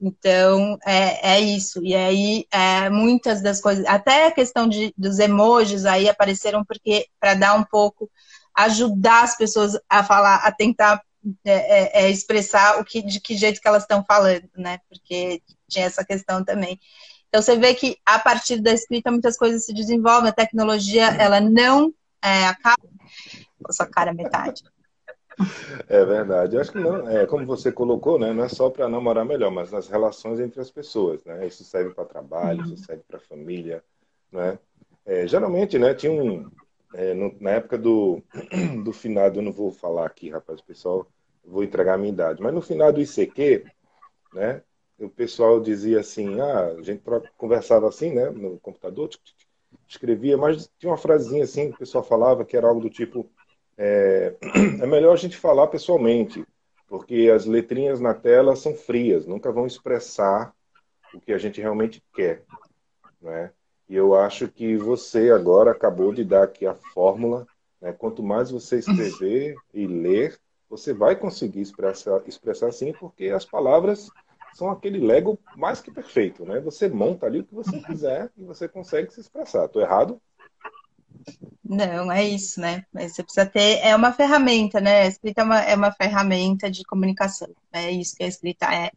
Então, 0.00 0.78
é, 0.86 1.34
é 1.34 1.40
isso. 1.40 1.84
E 1.84 1.94
aí, 1.94 2.46
é, 2.50 2.88
muitas 2.88 3.42
das 3.42 3.60
coisas, 3.60 3.84
até 3.84 4.26
a 4.26 4.32
questão 4.32 4.66
de, 4.66 4.94
dos 4.96 5.18
emojis 5.18 5.84
aí 5.84 6.08
apareceram 6.08 6.64
porque 6.64 7.06
para 7.20 7.34
dar 7.34 7.54
um 7.54 7.64
pouco, 7.64 8.10
ajudar 8.54 9.24
as 9.24 9.36
pessoas 9.36 9.78
a 9.88 10.02
falar, 10.02 10.36
a 10.36 10.50
tentar 10.50 11.02
é, 11.44 11.52
é, 11.52 12.04
é, 12.04 12.10
expressar 12.10 12.80
o 12.80 12.84
que, 12.84 13.02
de 13.02 13.20
que 13.20 13.36
jeito 13.36 13.60
que 13.60 13.68
elas 13.68 13.82
estão 13.82 14.02
falando, 14.02 14.48
né? 14.56 14.78
Porque 14.88 15.42
tinha 15.68 15.84
essa 15.84 16.02
questão 16.02 16.42
também. 16.42 16.80
Então, 17.30 17.40
você 17.40 17.56
vê 17.56 17.74
que 17.74 17.96
a 18.04 18.18
partir 18.18 18.60
da 18.60 18.72
escrita 18.72 19.08
muitas 19.08 19.36
coisas 19.36 19.64
se 19.64 19.72
desenvolvem, 19.72 20.30
a 20.30 20.34
tecnologia, 20.34 21.06
ela 21.14 21.40
não 21.40 21.94
é, 22.20 22.46
acaba. 22.46 22.82
Sua 23.70 23.86
cara 23.86 24.12
metade. 24.12 24.64
É 25.88 26.04
verdade. 26.04 26.56
Eu 26.56 26.60
acho 26.60 26.72
que 26.72 26.78
não, 26.78 27.08
é, 27.08 27.24
como 27.26 27.46
você 27.46 27.70
colocou, 27.70 28.18
né, 28.18 28.32
não 28.32 28.44
é 28.44 28.48
só 28.48 28.68
para 28.68 28.88
namorar 28.88 29.24
melhor, 29.24 29.50
mas 29.50 29.70
nas 29.70 29.88
relações 29.88 30.40
entre 30.40 30.60
as 30.60 30.72
pessoas. 30.72 31.24
Né? 31.24 31.46
Isso 31.46 31.62
serve 31.62 31.94
para 31.94 32.04
trabalho, 32.04 32.64
isso 32.64 32.76
serve 32.78 33.04
para 33.06 33.20
família. 33.20 33.82
Né? 34.32 34.58
É, 35.06 35.26
geralmente, 35.26 35.78
né, 35.78 35.94
tinha 35.94 36.12
um. 36.12 36.50
É, 36.92 37.14
no, 37.14 37.32
na 37.40 37.50
época 37.50 37.78
do, 37.78 38.20
do 38.82 38.92
finado, 38.92 39.38
eu 39.38 39.42
não 39.44 39.52
vou 39.52 39.70
falar 39.70 40.04
aqui, 40.04 40.30
rapaz, 40.30 40.60
pessoal, 40.60 41.06
vou 41.44 41.62
entregar 41.62 41.94
a 41.94 41.98
minha 41.98 42.12
idade, 42.12 42.42
mas 42.42 42.52
no 42.52 42.60
final 42.60 42.92
do 42.92 43.00
ICQ, 43.00 43.64
né, 44.34 44.60
o 45.00 45.08
pessoal 45.08 45.60
dizia 45.60 46.00
assim: 46.00 46.40
ah, 46.40 46.74
a 46.78 46.82
gente 46.82 47.02
conversava 47.36 47.88
assim, 47.88 48.12
né, 48.12 48.30
no 48.30 48.58
computador, 48.60 49.08
escrevia, 49.88 50.36
mas 50.36 50.70
tinha 50.78 50.90
uma 50.90 50.98
frasinha 50.98 51.44
assim 51.44 51.68
que 51.68 51.76
o 51.76 51.78
pessoal 51.78 52.04
falava 52.04 52.44
que 52.44 52.56
era 52.56 52.68
algo 52.68 52.80
do 52.80 52.90
tipo: 52.90 53.28
é, 53.78 54.34
é 54.82 54.86
melhor 54.86 55.14
a 55.14 55.16
gente 55.16 55.36
falar 55.36 55.68
pessoalmente, 55.68 56.44
porque 56.86 57.30
as 57.34 57.46
letrinhas 57.46 58.00
na 58.00 58.14
tela 58.14 58.54
são 58.54 58.74
frias, 58.74 59.26
nunca 59.26 59.50
vão 59.50 59.66
expressar 59.66 60.54
o 61.14 61.20
que 61.20 61.32
a 61.32 61.38
gente 61.38 61.60
realmente 61.60 62.02
quer. 62.14 62.44
Né? 63.20 63.50
E 63.88 63.96
eu 63.96 64.14
acho 64.14 64.48
que 64.48 64.76
você 64.76 65.30
agora 65.30 65.72
acabou 65.72 66.12
de 66.12 66.24
dar 66.24 66.44
aqui 66.44 66.66
a 66.66 66.74
fórmula. 66.74 67.46
Né? 67.80 67.92
Quanto 67.92 68.22
mais 68.22 68.50
você 68.50 68.78
escrever 68.78 69.56
e 69.74 69.86
ler, 69.86 70.38
você 70.68 70.92
vai 70.92 71.16
conseguir 71.16 71.60
expressar, 71.60 72.22
expressar 72.26 72.68
assim, 72.68 72.92
porque 72.92 73.30
as 73.30 73.44
palavras 73.44 74.08
são 74.52 74.70
aquele 74.70 74.98
Lego 74.98 75.38
mais 75.54 75.80
que 75.80 75.90
perfeito, 75.90 76.44
né? 76.44 76.60
Você 76.60 76.88
monta 76.88 77.26
ali 77.26 77.40
o 77.40 77.44
que 77.44 77.54
você 77.54 77.80
quiser 77.80 78.30
e 78.36 78.44
você 78.44 78.68
consegue 78.68 79.12
se 79.12 79.20
expressar. 79.20 79.66
Estou 79.66 79.82
errado? 79.82 80.20
Não, 81.64 82.10
é 82.10 82.24
isso, 82.24 82.60
né? 82.60 82.84
Mas 82.92 83.14
você 83.14 83.22
precisa 83.22 83.46
ter. 83.46 83.78
É 83.78 83.94
uma 83.94 84.12
ferramenta, 84.12 84.80
né? 84.80 85.02
A 85.02 85.06
escrita 85.06 85.42
é 85.42 85.44
uma, 85.44 85.60
é 85.60 85.76
uma 85.76 85.92
ferramenta 85.92 86.68
de 86.68 86.82
comunicação. 86.82 87.48
É 87.72 87.90
isso 87.92 88.16
que 88.16 88.24
a 88.24 88.26
escrita 88.26 88.66
é. 88.74 88.90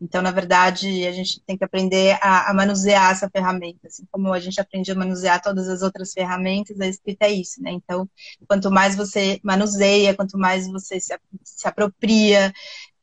Então, 0.00 0.20
na 0.20 0.30
verdade, 0.32 1.06
a 1.06 1.12
gente 1.12 1.40
tem 1.46 1.56
que 1.56 1.64
aprender 1.64 2.18
a, 2.20 2.50
a, 2.50 2.54
manusear 2.54 3.12
essa 3.12 3.30
ferramenta. 3.30 3.86
Assim 3.86 4.04
como 4.10 4.32
a 4.32 4.40
gente 4.40 4.60
aprende 4.60 4.90
a 4.90 4.94
manusear 4.94 5.40
todas 5.40 5.68
as 5.68 5.82
outras 5.82 6.12
ferramentas, 6.12 6.80
a 6.80 6.86
escrita 6.88 7.26
é 7.26 7.32
isso, 7.32 7.62
né? 7.62 7.70
Então, 7.70 8.08
quanto 8.48 8.70
mais 8.70 8.96
você 8.96 9.40
manuseia, 9.42 10.14
quanto 10.14 10.36
mais 10.36 10.66
você 10.66 10.98
se, 10.98 11.16
se 11.44 11.68
apropria, 11.68 12.52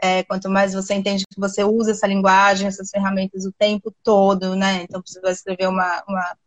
é, 0.01 0.23
quanto 0.23 0.49
mais 0.49 0.73
você 0.73 0.93
entende 0.95 1.23
que 1.25 1.39
você 1.39 1.63
usa 1.63 1.91
essa 1.91 2.05
linguagem, 2.07 2.67
essas 2.67 2.89
ferramentas 2.89 3.45
o 3.45 3.53
tempo 3.53 3.93
todo, 4.03 4.55
né? 4.55 4.83
Então, 4.83 5.01
você 5.05 5.19
vai 5.21 5.31
escrever 5.31 5.69
uma, 5.69 6.03
uma 6.07 6.37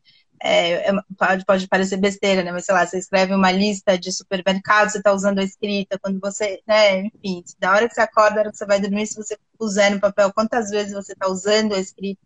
é, 0.46 0.90
é 0.90 0.92
pode, 1.18 1.44
pode 1.44 1.68
parecer 1.68 1.96
besteira, 1.96 2.42
né? 2.42 2.52
Mas 2.52 2.64
sei 2.64 2.74
lá, 2.74 2.86
você 2.86 2.98
escreve 2.98 3.34
uma 3.34 3.50
lista 3.50 3.98
de 3.98 4.12
supermercados, 4.12 4.92
você 4.92 4.98
está 4.98 5.12
usando 5.12 5.38
a 5.40 5.44
escrita, 5.44 5.98
quando 5.98 6.20
você, 6.20 6.60
né? 6.66 7.00
Enfim, 7.00 7.44
da 7.58 7.72
hora 7.72 7.88
que 7.88 7.94
você 7.94 8.00
acorda, 8.00 8.36
da 8.36 8.40
hora 8.42 8.50
que 8.50 8.56
você 8.56 8.66
vai 8.66 8.80
dormir, 8.80 9.06
se 9.06 9.16
você 9.16 9.36
puser 9.58 9.90
no 9.90 10.00
papel 10.00 10.32
quantas 10.32 10.70
vezes 10.70 10.92
você 10.92 11.12
está 11.12 11.28
usando 11.28 11.74
a 11.74 11.78
escrita, 11.78 12.20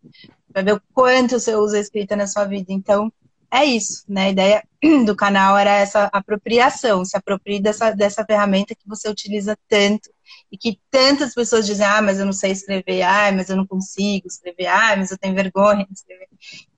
vai 0.53 0.63
ver 0.63 0.75
o 0.75 0.83
quanto 0.93 1.39
você 1.39 1.55
usa 1.55 1.77
a 1.77 1.81
escrita 1.81 2.15
na 2.17 2.27
sua 2.27 2.45
vida. 2.45 2.73
Então, 2.73 3.13
é 3.51 3.65
isso, 3.65 4.05
né? 4.09 4.27
A 4.27 4.31
ideia 4.31 4.65
do 5.05 5.17
canal 5.17 5.59
era 5.59 5.73
essa 5.73 6.05
apropriação, 6.13 7.05
se 7.05 7.17
aproprie 7.17 7.61
dessa, 7.61 7.91
dessa 7.91 8.25
ferramenta 8.25 8.75
que 8.75 8.89
você 8.89 9.09
utiliza 9.09 9.59
tanto 9.69 10.09
e 10.51 10.57
que 10.57 10.81
tantas 10.91 11.35
pessoas 11.35 11.67
dizem, 11.67 11.85
ah, 11.85 12.01
mas 12.01 12.21
eu 12.21 12.27
não 12.27 12.33
sei 12.33 12.53
escrever, 12.53 13.03
ah, 13.03 13.33
mas 13.33 13.51
eu 13.51 13.57
não 13.57 13.67
consigo 13.67 14.29
escrever, 14.29 14.67
ah, 14.67 14.95
mas 14.97 15.11
eu 15.11 15.19
tenho 15.19 15.35
vergonha 15.35 15.85
de 15.85 15.93
escrever. 15.93 16.29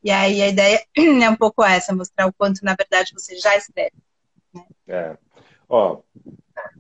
E 0.03 0.11
aí 0.11 0.41
a 0.43 0.49
ideia 0.49 0.83
é 0.97 1.31
um 1.31 1.37
pouco 1.37 1.63
essa, 1.63 1.95
mostrar 1.95 2.27
o 2.27 2.33
quanto, 2.33 2.65
na 2.65 2.75
verdade, 2.75 3.13
você 3.13 3.37
já 3.37 3.55
escreve. 3.57 3.93
Né? 4.55 4.65
É. 4.89 5.17
Ó, 5.69 6.01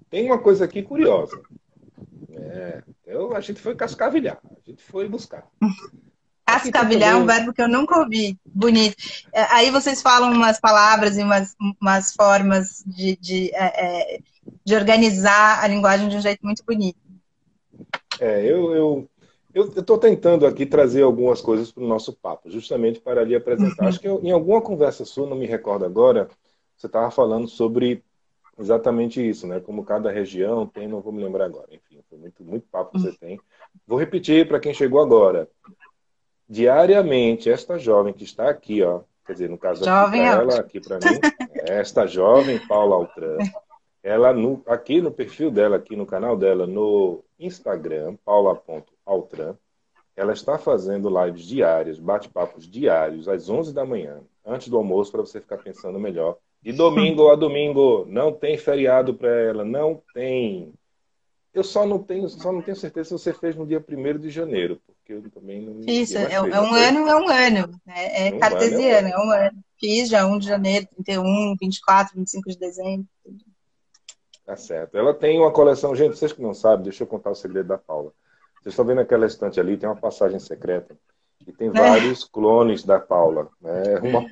tem 0.08 0.26
uma 0.26 0.38
coisa 0.38 0.64
aqui 0.64 0.82
curiosa. 0.82 1.40
É, 2.30 2.82
eu, 3.06 3.36
a 3.36 3.40
gente 3.40 3.60
foi 3.60 3.74
cascavilhar, 3.74 4.38
a 4.44 4.70
gente 4.70 4.82
foi 4.82 5.08
buscar. 5.08 5.46
Cascavilhar 6.60 7.12
é 7.12 7.16
um 7.16 7.26
verbo 7.26 7.52
que 7.52 7.62
eu 7.62 7.68
nunca 7.68 7.98
ouvi. 7.98 8.38
Bonito. 8.44 8.96
É, 9.32 9.42
aí 9.50 9.70
vocês 9.70 10.02
falam 10.02 10.32
umas 10.32 10.60
palavras 10.60 11.16
e 11.16 11.22
umas, 11.22 11.54
umas 11.80 12.12
formas 12.12 12.82
de, 12.86 13.16
de, 13.16 13.50
é, 13.54 14.16
é, 14.16 14.18
de 14.64 14.74
organizar 14.74 15.62
a 15.62 15.66
linguagem 15.66 16.08
de 16.08 16.16
um 16.16 16.20
jeito 16.20 16.40
muito 16.42 16.64
bonito. 16.64 16.98
É, 18.20 18.44
eu, 18.44 18.74
eu, 18.74 19.08
eu 19.54 19.64
estou 19.68 19.98
tentando 19.98 20.46
aqui 20.46 20.66
trazer 20.66 21.02
algumas 21.02 21.40
coisas 21.40 21.72
para 21.72 21.82
o 21.82 21.88
nosso 21.88 22.12
papo, 22.12 22.50
justamente 22.50 23.00
para 23.00 23.24
lhe 23.24 23.34
apresentar. 23.34 23.82
Uhum. 23.82 23.88
Acho 23.88 24.00
que 24.00 24.08
eu, 24.08 24.20
em 24.22 24.30
alguma 24.30 24.60
conversa 24.60 25.04
sua, 25.04 25.28
não 25.28 25.36
me 25.36 25.46
recordo 25.46 25.84
agora, 25.84 26.28
você 26.76 26.86
estava 26.86 27.10
falando 27.10 27.48
sobre 27.48 28.02
exatamente 28.58 29.26
isso, 29.26 29.46
né? 29.46 29.60
Como 29.60 29.84
cada 29.84 30.10
região 30.10 30.66
tem, 30.66 30.86
não 30.86 31.00
vou 31.00 31.12
me 31.12 31.22
lembrar 31.22 31.46
agora. 31.46 31.68
Enfim, 31.70 32.00
foi 32.08 32.18
muito, 32.18 32.44
muito 32.44 32.66
papo 32.70 32.92
que 32.92 33.00
você 33.00 33.08
uhum. 33.08 33.16
tem. 33.18 33.40
Vou 33.86 33.98
repetir 33.98 34.46
para 34.46 34.60
quem 34.60 34.74
chegou 34.74 35.00
agora 35.00 35.48
diariamente, 36.52 37.48
esta 37.48 37.78
jovem 37.78 38.12
que 38.12 38.24
está 38.24 38.50
aqui, 38.50 38.82
ó, 38.82 39.00
quer 39.26 39.32
dizer, 39.32 39.48
no 39.48 39.56
caso 39.56 39.86
jovem 39.86 40.28
aqui 40.28 40.36
para 40.36 40.42
ela, 40.42 40.60
aqui 40.60 40.80
para 40.80 40.96
mim, 40.96 41.18
esta 41.66 42.06
jovem 42.06 42.58
Paula 42.68 42.96
Altran, 42.96 43.38
ela 44.02 44.34
no, 44.34 44.62
aqui 44.66 45.00
no 45.00 45.10
perfil 45.10 45.50
dela, 45.50 45.76
aqui 45.76 45.96
no 45.96 46.04
canal 46.04 46.36
dela, 46.36 46.66
no 46.66 47.24
Instagram, 47.40 48.16
paula.altran, 48.22 49.54
ela 50.14 50.34
está 50.34 50.58
fazendo 50.58 51.08
lives 51.24 51.46
diárias, 51.46 51.98
bate-papos 51.98 52.70
diários, 52.70 53.28
às 53.28 53.48
11 53.48 53.72
da 53.72 53.86
manhã, 53.86 54.20
antes 54.44 54.68
do 54.68 54.76
almoço, 54.76 55.10
para 55.10 55.22
você 55.22 55.40
ficar 55.40 55.56
pensando 55.56 55.98
melhor. 55.98 56.36
De 56.60 56.70
domingo 56.70 57.30
a 57.30 57.34
domingo, 57.34 58.04
não 58.10 58.30
tem 58.30 58.58
feriado 58.58 59.14
para 59.14 59.30
ela, 59.30 59.64
não 59.64 60.02
tem. 60.12 60.74
Eu 61.54 61.64
só 61.64 61.86
não 61.86 61.98
tenho, 61.98 62.28
só 62.28 62.52
não 62.52 62.60
tenho 62.60 62.76
certeza 62.76 63.08
se 63.08 63.14
você 63.14 63.32
fez 63.32 63.56
no 63.56 63.66
dia 63.66 63.82
1 63.82 64.18
de 64.18 64.28
janeiro, 64.28 64.78
porque 65.02 65.12
eu 65.12 65.30
também 65.30 65.60
não. 65.60 65.80
Isso, 65.80 66.16
é, 66.16 66.34
é, 66.34 66.40
um 66.40 66.74
ano, 66.74 67.08
é 67.08 67.16
um 67.16 67.28
ano. 67.28 67.80
É, 67.88 68.28
é 68.28 68.34
um 68.34 68.38
cartesiano, 68.38 69.08
ano, 69.08 69.08
é, 69.08 69.18
um 69.18 69.22
ano. 69.22 69.32
é 69.32 69.36
um 69.42 69.46
ano. 69.46 69.64
Fiz 69.78 70.08
já 70.08 70.24
1 70.24 70.38
de 70.38 70.46
janeiro, 70.46 70.86
31, 70.94 71.56
24, 71.60 72.16
25 72.16 72.50
de 72.50 72.58
dezembro. 72.58 73.06
Tá 74.46 74.56
certo. 74.56 74.96
Ela 74.96 75.12
tem 75.12 75.38
uma 75.38 75.50
coleção, 75.50 75.94
gente, 75.94 76.16
vocês 76.16 76.32
que 76.32 76.40
não 76.40 76.54
sabem, 76.54 76.84
deixa 76.84 77.02
eu 77.02 77.06
contar 77.06 77.30
o 77.30 77.34
segredo 77.34 77.66
da 77.66 77.78
Paula. 77.78 78.12
Vocês 78.60 78.72
estão 78.72 78.84
vendo 78.84 79.00
aquela 79.00 79.26
estante 79.26 79.58
ali, 79.58 79.76
tem 79.76 79.88
uma 79.88 79.96
passagem 79.96 80.38
secreta. 80.38 80.96
E 81.44 81.52
tem 81.52 81.68
é. 81.68 81.72
vários 81.72 82.22
clones 82.22 82.84
da 82.84 83.00
Paula. 83.00 83.48
Né? 83.60 83.98
Uma... 84.02 84.22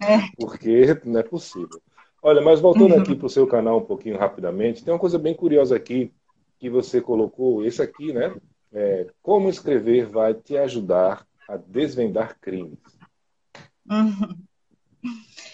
É. 0.00 0.18
Porque 0.38 1.00
não 1.04 1.18
é 1.18 1.22
possível. 1.24 1.80
Olha, 2.22 2.40
mas 2.40 2.60
voltando 2.60 2.94
uhum. 2.94 3.00
aqui 3.00 3.16
para 3.16 3.26
o 3.26 3.30
seu 3.30 3.46
canal 3.46 3.78
um 3.78 3.84
pouquinho 3.84 4.18
rapidamente, 4.18 4.84
tem 4.84 4.92
uma 4.92 5.00
coisa 5.00 5.18
bem 5.18 5.34
curiosa 5.34 5.74
aqui 5.74 6.12
que 6.58 6.70
você 6.70 7.00
colocou. 7.00 7.64
Esse 7.64 7.82
aqui, 7.82 8.12
né? 8.12 8.32
É, 8.72 9.06
como 9.22 9.48
escrever 9.48 10.06
vai 10.06 10.34
te 10.34 10.56
ajudar 10.56 11.26
a 11.48 11.56
desvendar 11.56 12.38
crimes. 12.40 12.78
Uhum. 13.90 14.36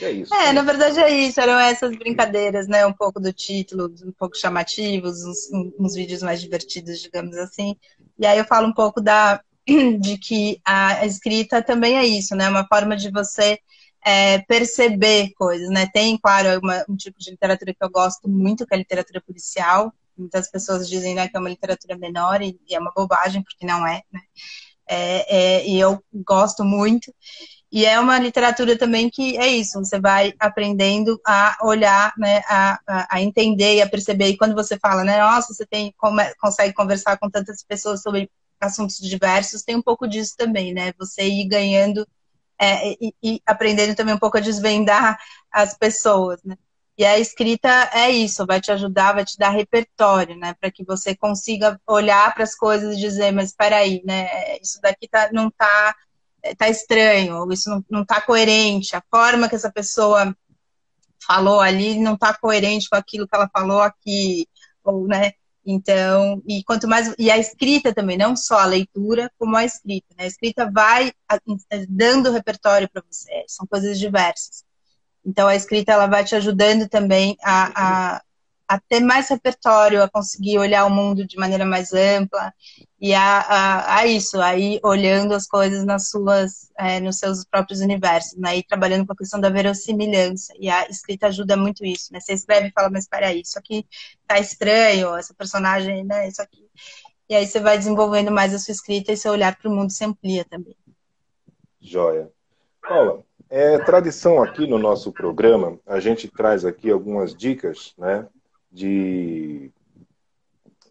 É 0.01 0.11
isso. 0.11 0.35
É, 0.35 0.47
né? 0.47 0.53
na 0.53 0.63
verdade 0.63 0.99
é 1.01 1.11
isso, 1.11 1.41
eram 1.41 1.59
essas 1.59 1.97
brincadeiras, 1.97 2.67
né? 2.67 2.85
Um 2.85 2.93
pouco 2.93 3.21
do 3.21 3.33
título, 3.33 3.93
um 4.05 4.13
pouco 4.13 4.37
chamativos, 4.37 5.25
uns, 5.25 5.51
uns 5.79 5.95
vídeos 5.95 6.23
mais 6.23 6.41
divertidos, 6.41 7.01
digamos 7.01 7.37
assim. 7.37 7.77
E 8.19 8.27
aí 8.27 8.39
eu 8.39 8.45
falo 8.45 8.69
um 8.69 8.75
pouco 8.75 9.01
da 9.01 9.41
de 10.01 10.19
que 10.19 10.61
a 10.65 11.07
escrita 11.07 11.63
também 11.63 11.97
é 11.97 12.05
isso, 12.05 12.35
né? 12.37 12.49
Uma 12.49 12.67
forma 12.67 12.97
de 12.97 13.11
você 13.11 13.59
é, 14.05 14.39
perceber 14.41 15.33
coisas, 15.35 15.69
né? 15.71 15.87
Tem, 15.93 16.19
claro, 16.19 16.61
uma, 16.61 16.85
um 16.89 16.97
tipo 16.97 17.19
de 17.19 17.31
literatura 17.31 17.73
que 17.73 17.85
eu 17.85 17.91
gosto 17.91 18.29
muito, 18.29 18.67
que 18.67 18.75
é 18.75 18.77
a 18.77 18.79
literatura 18.79 19.21
policial, 19.21 19.93
Muitas 20.17 20.51
pessoas 20.51 20.89
dizem 20.89 21.15
né, 21.15 21.29
que 21.29 21.37
é 21.37 21.41
uma 21.41 21.49
literatura 21.49 21.97
menor 21.97 22.43
e, 22.43 22.59
e 22.69 22.75
é 22.75 22.79
uma 22.79 22.93
bobagem, 22.95 23.43
porque 23.43 23.67
não 23.67 23.87
é, 23.87 24.03
né? 24.13 24.21
É, 24.89 25.37
é, 25.37 25.69
e 25.69 25.81
eu 25.81 26.03
gosto 26.25 26.65
muito. 26.65 27.13
E 27.71 27.85
é 27.85 27.99
uma 27.99 28.19
literatura 28.19 28.79
também 28.79 29.11
que 29.11 29.37
é 29.37 29.49
isso, 29.49 29.79
você 29.79 29.99
vai 30.01 30.33
aprendendo 30.39 31.21
a 31.27 31.59
olhar, 31.63 32.13
né, 32.17 32.39
a, 32.49 33.07
a, 33.11 33.21
entender 33.21 33.77
e 33.77 33.83
a 33.83 33.89
perceber. 33.89 34.29
E 34.29 34.37
quando 34.37 34.55
você 34.55 34.79
fala, 34.79 35.03
né, 35.05 35.19
nossa, 35.19 35.53
você 35.53 35.67
tem, 35.67 35.93
consegue 36.41 36.73
conversar 36.73 37.19
com 37.19 37.29
tantas 37.29 37.65
pessoas 37.65 38.03
sobre 38.03 38.31
assuntos 38.61 38.99
diversos, 38.99 39.63
tem 39.63 39.77
um 39.77 39.83
pouco 39.83 40.07
disso 40.09 40.35
também, 40.37 40.73
né? 40.73 40.93
Você 40.99 41.29
ir 41.29 41.47
ganhando 41.47 42.07
é, 42.59 42.93
e, 42.93 43.15
e, 43.23 43.43
aprendendo 43.45 43.95
também 43.95 44.15
um 44.15 44.19
pouco 44.19 44.39
a 44.39 44.41
desvendar 44.41 45.19
as 45.53 45.77
pessoas, 45.77 46.43
né? 46.43 46.57
E 46.99 47.05
a 47.05 47.19
escrita 47.19 47.69
é 47.93 48.11
isso, 48.11 48.47
vai 48.47 48.61
te 48.61 48.73
ajudar, 48.73 49.15
vai 49.15 49.25
te 49.25 49.37
dar 49.37 49.51
repertório, 49.51 50.37
né? 50.37 50.55
Para 50.59 50.71
que 50.71 50.85
você 50.85 51.15
consiga 51.15 51.79
olhar 51.87 52.33
para 52.35 52.45
as 52.45 52.55
coisas 52.55 52.97
e 52.97 53.01
dizer, 53.01 53.33
mas 53.33 53.51
espera 53.51 53.77
aí, 53.77 54.03
né? 54.05 54.57
Isso 54.63 54.81
daqui 54.81 55.07
tá, 55.07 55.29
não 55.33 55.51
tá, 55.51 55.95
tá 56.57 56.69
estranho, 56.69 57.53
isso 57.53 57.69
não, 57.69 57.85
não 57.91 58.05
tá 58.05 58.21
coerente, 58.21 58.97
a 58.97 59.03
forma 59.11 59.49
que 59.49 59.55
essa 59.55 59.71
pessoa 59.71 60.35
falou 61.27 61.61
ali 61.61 61.99
não 61.99 62.17
tá 62.17 62.33
coerente 62.33 62.89
com 62.89 62.97
aquilo 62.97 63.27
que 63.29 63.35
ela 63.35 63.49
falou 63.53 63.83
aqui, 63.83 64.49
ou, 64.83 65.07
né? 65.07 65.33
Então, 65.67 66.41
e 66.47 66.63
quanto 66.63 66.87
mais. 66.87 67.13
E 67.19 67.29
a 67.29 67.37
escrita 67.37 67.93
também, 67.93 68.17
não 68.17 68.37
só 68.37 68.61
a 68.61 68.67
leitura, 68.67 69.31
como 69.37 69.57
a 69.57 69.65
escrita. 69.65 70.07
Né? 70.17 70.25
A 70.25 70.29
escrita 70.29 70.71
vai 70.71 71.13
dando 71.89 72.31
repertório 72.31 72.89
para 72.89 73.03
você, 73.11 73.45
são 73.49 73.67
coisas 73.67 73.99
diversas. 73.99 74.65
Então, 75.27 75.49
a 75.49 75.57
escrita 75.57 75.93
ela 75.93 76.07
vai 76.07 76.25
te 76.25 76.37
ajudando 76.37 76.89
também 76.89 77.37
a, 77.43 77.73
a, 78.15 78.23
a, 78.69 78.81
ter 78.89 79.01
mais 79.01 79.29
repertório, 79.29 80.01
a 80.01 80.09
conseguir 80.09 80.59
olhar 80.59 80.87
o 80.87 80.91
mundo 80.91 81.27
de 81.27 81.37
maneira 81.37 81.65
mais 81.65 81.93
ampla 81.93 82.55
e 83.01 83.13
a, 83.13 83.41
a, 83.41 83.97
a 83.97 84.07
isso, 84.07 84.41
aí 84.41 84.79
olhando 84.85 85.35
as 85.35 85.49
coisas 85.49 85.85
nas 85.85 86.11
suas, 86.11 86.71
é, 86.79 87.01
nos 87.01 87.19
seus 87.19 87.45
próprios 87.45 87.81
universos, 87.81 88.39
né? 88.39 88.57
E 88.57 88.63
trabalhando 88.63 89.05
com 89.05 89.13
a 89.15 89.17
questão 89.17 89.41
da 89.41 89.51
verossimilhança. 89.51 90.53
E 90.61 90.71
a 90.71 90.89
escrita 90.89 91.27
ajuda 91.27 91.57
muito 91.57 91.85
isso, 91.85 92.13
né? 92.13 92.21
Você 92.21 92.33
escreve 92.33 92.69
e 92.69 92.73
fala, 92.73 92.89
mas 92.89 93.09
peraí, 93.09 93.41
isso 93.41 93.59
aqui 93.59 93.85
tá 94.29 94.39
estranho, 94.39 95.17
essa 95.17 95.35
personagem, 95.35 96.05
né? 96.05 96.29
Isso 96.29 96.41
aqui. 96.41 96.65
E 97.29 97.35
aí 97.35 97.45
você 97.45 97.59
vai 97.59 97.77
desenvolvendo 97.77 98.31
mais 98.31 98.55
a 98.55 98.59
sua 98.61 98.71
escrita 98.71 99.11
e 99.11 99.17
seu 99.17 99.33
olhar 99.33 99.57
para 99.57 99.69
o 99.69 99.75
mundo 99.75 99.91
se 99.91 100.05
amplia 100.05 100.45
também. 100.45 100.77
Joia. 101.81 102.31
Paula, 102.81 103.25
é 103.49 103.79
tradição 103.79 104.43
aqui 104.43 104.67
no 104.67 104.79
nosso 104.79 105.13
programa, 105.13 105.79
a 105.87 106.01
gente 106.01 106.29
traz 106.29 106.65
aqui 106.65 106.91
algumas 106.91 107.35
dicas, 107.35 107.95
né, 107.97 108.27
de, 108.71 109.71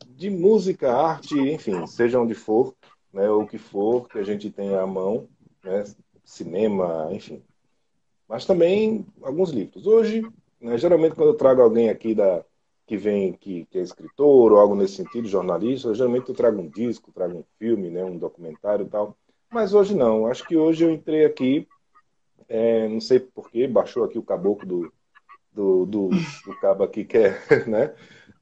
de 0.07 0.29
música, 0.29 0.93
arte, 0.93 1.37
enfim, 1.37 1.85
seja 1.85 2.19
onde 2.19 2.33
for, 2.33 2.73
né, 3.11 3.29
o 3.29 3.45
que 3.45 3.57
for 3.57 4.07
que 4.07 4.17
a 4.17 4.23
gente 4.23 4.49
tenha 4.49 4.81
à 4.81 4.87
mão, 4.87 5.27
né, 5.63 5.83
cinema, 6.23 7.09
enfim. 7.11 7.43
Mas 8.27 8.45
também 8.45 9.05
alguns 9.21 9.51
livros. 9.51 9.85
Hoje, 9.85 10.27
né, 10.59 10.77
geralmente 10.77 11.15
quando 11.15 11.29
eu 11.29 11.37
trago 11.37 11.61
alguém 11.61 11.89
aqui 11.89 12.15
da, 12.15 12.43
que 12.87 12.97
vem, 12.97 13.33
que, 13.33 13.65
que 13.65 13.79
é 13.79 13.81
escritor 13.81 14.51
ou 14.53 14.59
algo 14.59 14.75
nesse 14.75 14.95
sentido, 14.95 15.27
jornalista, 15.27 15.93
geralmente 15.93 16.29
eu 16.29 16.35
trago 16.35 16.61
um 16.61 16.69
disco, 16.69 17.11
trago 17.11 17.39
um 17.39 17.43
filme, 17.59 17.89
né, 17.89 18.03
um 18.03 18.17
documentário 18.17 18.85
e 18.85 18.89
tal. 18.89 19.15
Mas 19.51 19.73
hoje 19.73 19.95
não. 19.95 20.25
Acho 20.27 20.47
que 20.47 20.55
hoje 20.55 20.83
eu 20.83 20.91
entrei 20.91 21.25
aqui 21.25 21.67
é, 22.47 22.87
não 22.87 23.01
sei 23.01 23.19
porquê, 23.19 23.67
baixou 23.67 24.03
aqui 24.03 24.17
o 24.17 24.23
caboclo 24.23 24.67
do, 24.67 24.93
do, 25.51 25.85
do, 25.85 26.09
do 26.09 26.59
cabo 26.59 26.83
aqui, 26.83 27.03
que 27.03 27.17
é, 27.17 27.39
né? 27.67 27.93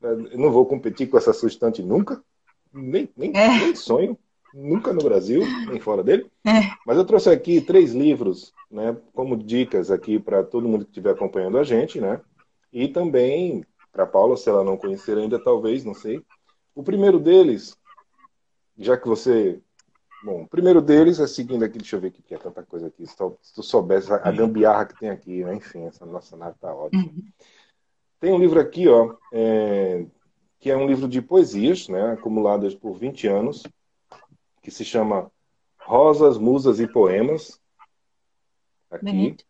Eu 0.01 0.37
não 0.37 0.51
vou 0.51 0.65
competir 0.65 1.09
com 1.09 1.17
essa 1.17 1.31
sustante 1.31 1.81
nunca, 1.81 2.21
nem, 2.73 3.09
nem, 3.15 3.31
é. 3.35 3.47
nem 3.47 3.75
sonho, 3.75 4.17
nunca 4.53 4.91
no 4.91 5.01
Brasil, 5.01 5.41
nem 5.69 5.79
fora 5.79 6.03
dele. 6.03 6.29
É. 6.45 6.71
Mas 6.85 6.97
eu 6.97 7.05
trouxe 7.05 7.29
aqui 7.29 7.61
três 7.61 7.93
livros, 7.93 8.53
né, 8.69 8.97
como 9.13 9.37
dicas 9.37 9.89
aqui 9.89 10.19
para 10.19 10.43
todo 10.43 10.67
mundo 10.67 10.83
que 10.83 10.91
estiver 10.91 11.11
acompanhando 11.11 11.57
a 11.57 11.63
gente, 11.63 12.01
né? 12.01 12.19
E 12.71 12.87
também 12.87 13.63
para 13.93 14.07
Paula, 14.07 14.35
se 14.35 14.49
ela 14.49 14.63
não 14.63 14.75
conhecer 14.75 15.17
ainda, 15.17 15.41
talvez, 15.41 15.85
não 15.85 15.93
sei. 15.93 16.21
O 16.73 16.81
primeiro 16.81 17.19
deles, 17.19 17.77
já 18.75 18.97
que 18.97 19.07
você 19.07 19.61
Bom, 20.23 20.43
o 20.43 20.47
primeiro 20.47 20.81
deles 20.81 21.19
é 21.19 21.27
seguindo 21.27 21.65
aqui, 21.65 21.77
deixa 21.77 21.97
eu 21.97 21.99
ver 21.99 22.07
aqui, 22.07 22.21
que 22.21 22.33
é 22.33 22.37
tanta 22.37 22.63
coisa 22.63 22.87
aqui. 22.87 23.05
Se 23.05 23.15
tu, 23.15 23.37
se 23.41 23.53
tu 23.53 23.61
soubesse 23.61 24.11
a 24.11 24.29
uhum. 24.29 24.35
gambiarra 24.37 24.85
que 24.85 24.97
tem 24.97 25.09
aqui, 25.09 25.43
né? 25.43 25.55
Enfim, 25.55 25.85
essa 25.85 26.05
nossa 26.05 26.37
nave 26.37 26.55
tá 26.61 26.73
ótima. 26.73 27.03
Uhum. 27.03 27.23
Tem 28.21 28.31
um 28.31 28.39
livro 28.39 28.57
aqui, 28.57 28.87
ó, 28.87 29.15
é, 29.33 30.05
que 30.61 30.71
é 30.71 30.77
um 30.77 30.87
livro 30.87 31.09
de 31.09 31.21
poesias, 31.21 31.89
né? 31.89 32.13
Acumuladas 32.13 32.73
por 32.73 32.93
20 32.93 33.27
anos, 33.27 33.63
que 34.61 34.71
se 34.71 34.85
chama 34.85 35.29
Rosas, 35.77 36.37
Musas 36.37 36.79
e 36.79 36.87
Poemas. 36.87 37.59
Aqui, 38.89 39.05
Bonito. 39.05 39.45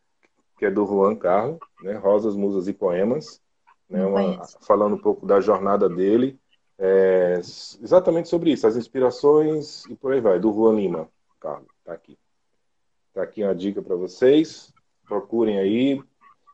que 0.57 0.65
é 0.65 0.71
do 0.71 0.88
Juan 0.88 1.15
Carlos, 1.15 1.59
né? 1.84 1.93
Rosas, 1.97 2.36
Musas 2.36 2.67
e 2.67 2.74
Poemas. 2.74 3.39
Né? 3.88 4.03
Uma, 4.03 4.43
falando 4.61 4.95
um 4.95 5.01
pouco 5.01 5.24
da 5.24 5.39
jornada 5.39 5.88
dele 5.88 6.39
é, 6.78 7.39
exatamente 7.39 8.30
sobre 8.30 8.51
isso, 8.51 8.67
as 8.67 8.76
inspirações 8.76 9.86
e 9.86 9.95
por 9.95 10.13
aí 10.13 10.21
vai, 10.21 10.39
do 10.39 10.51
Juan 10.53 10.76
Lima, 10.76 11.09
Carlos, 11.39 11.69
tá 11.84 11.93
aqui. 11.93 12.17
Tá 13.13 13.24
aqui 13.24 13.43
uma 13.43 13.53
dica 13.53 13.82
para 13.82 13.95
vocês, 13.95 14.74
procurem 15.05 15.59
aí. 15.59 16.01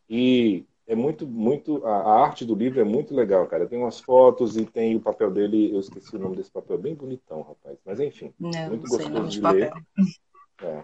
E 0.10 0.66
é 0.86 0.96
muito, 0.96 1.26
muito, 1.26 1.86
a, 1.86 2.22
arte 2.24 2.44
do 2.44 2.56
livro 2.56 2.82
é 2.82 2.84
muito 2.84 3.16
legal, 3.16 3.46
cara. 3.48 3.68
Tem 3.68 3.80
umas 3.80 4.00
fotos 4.00 4.58
e 4.58 4.66
tem 4.66 4.96
o 4.96 5.00
papel 5.00 5.32
dele, 5.32 5.74
eu 5.74 5.80
esqueci 5.80 6.16
o 6.16 6.20
nome 6.20 6.36
desse 6.36 6.52
papel, 6.52 6.78
bem 6.78 6.96
bonitão, 6.96 7.44
rapaz. 7.44 7.78
Mas 7.86 8.00
enfim, 8.00 8.34
não, 8.40 8.50
muito 8.68 8.90
gostoso 8.90 9.30
de, 9.30 9.42
ler. 9.42 9.72
É. 10.62 10.84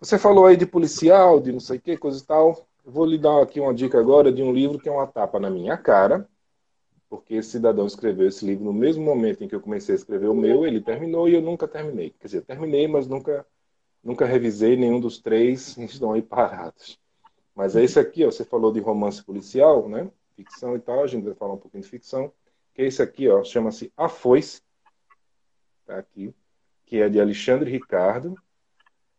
Você 0.00 0.18
falou 0.18 0.46
aí 0.46 0.56
de 0.56 0.64
policial, 0.64 1.38
de 1.38 1.52
não 1.52 1.60
sei 1.60 1.76
o 1.76 1.80
que, 1.82 1.98
coisa 1.98 2.18
e 2.18 2.26
tal. 2.26 2.66
Vou 2.82 3.04
lhe 3.04 3.18
dar 3.18 3.42
aqui 3.42 3.60
uma 3.60 3.74
dica 3.74 4.00
agora 4.00 4.32
de 4.32 4.42
um 4.42 4.54
livro 4.54 4.78
que 4.78 4.88
é 4.88 4.92
uma 4.92 5.06
tapa 5.06 5.38
na 5.38 5.50
minha 5.50 5.76
cara, 5.76 6.26
porque 7.14 7.34
esse 7.34 7.50
cidadão 7.50 7.86
escreveu 7.86 8.26
esse 8.26 8.44
livro 8.44 8.64
no 8.64 8.72
mesmo 8.72 9.04
momento 9.04 9.44
em 9.44 9.46
que 9.46 9.54
eu 9.54 9.60
comecei 9.60 9.94
a 9.94 9.96
escrever 9.96 10.26
o 10.26 10.34
meu, 10.34 10.66
ele 10.66 10.80
terminou 10.80 11.28
e 11.28 11.34
eu 11.34 11.40
nunca 11.40 11.68
terminei. 11.68 12.10
Quer 12.10 12.26
dizer, 12.26 12.42
terminei, 12.42 12.88
mas 12.88 13.06
nunca, 13.06 13.46
nunca 14.02 14.26
revisei 14.26 14.74
nenhum 14.74 14.98
dos 14.98 15.20
três, 15.20 15.76
estão 15.78 16.12
aí 16.12 16.22
parados. 16.22 16.98
Mas 17.54 17.76
é 17.76 17.84
esse 17.84 18.00
aqui, 18.00 18.24
ó, 18.24 18.32
você 18.32 18.44
falou 18.44 18.72
de 18.72 18.80
romance 18.80 19.22
policial, 19.22 19.88
né? 19.88 20.10
Ficção 20.34 20.74
e 20.74 20.80
tal, 20.80 21.04
a 21.04 21.06
gente 21.06 21.22
vai 21.22 21.34
falar 21.34 21.54
um 21.54 21.56
pouquinho 21.56 21.84
de 21.84 21.88
ficção. 21.88 22.32
Que 22.74 22.82
é 22.82 22.86
esse 22.86 23.00
aqui, 23.00 23.28
ó, 23.28 23.44
chama-se 23.44 23.92
A 23.96 24.08
Foice, 24.08 24.60
tá 25.86 25.96
aqui, 25.96 26.34
que 26.84 27.00
é 27.00 27.08
de 27.08 27.20
Alexandre 27.20 27.70
Ricardo. 27.70 28.34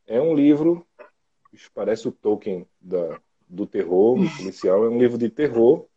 É 0.05 0.19
um 0.19 0.35
livro, 0.35 0.85
parece 1.73 2.09
o 2.09 2.11
Tolkien 2.11 2.67
da, 2.81 3.21
do 3.47 3.65
terror 3.65 4.17
policial, 4.35 4.83
é 4.83 4.89
um 4.89 4.99
livro 4.99 5.17
de 5.17 5.29
terror, 5.29 5.87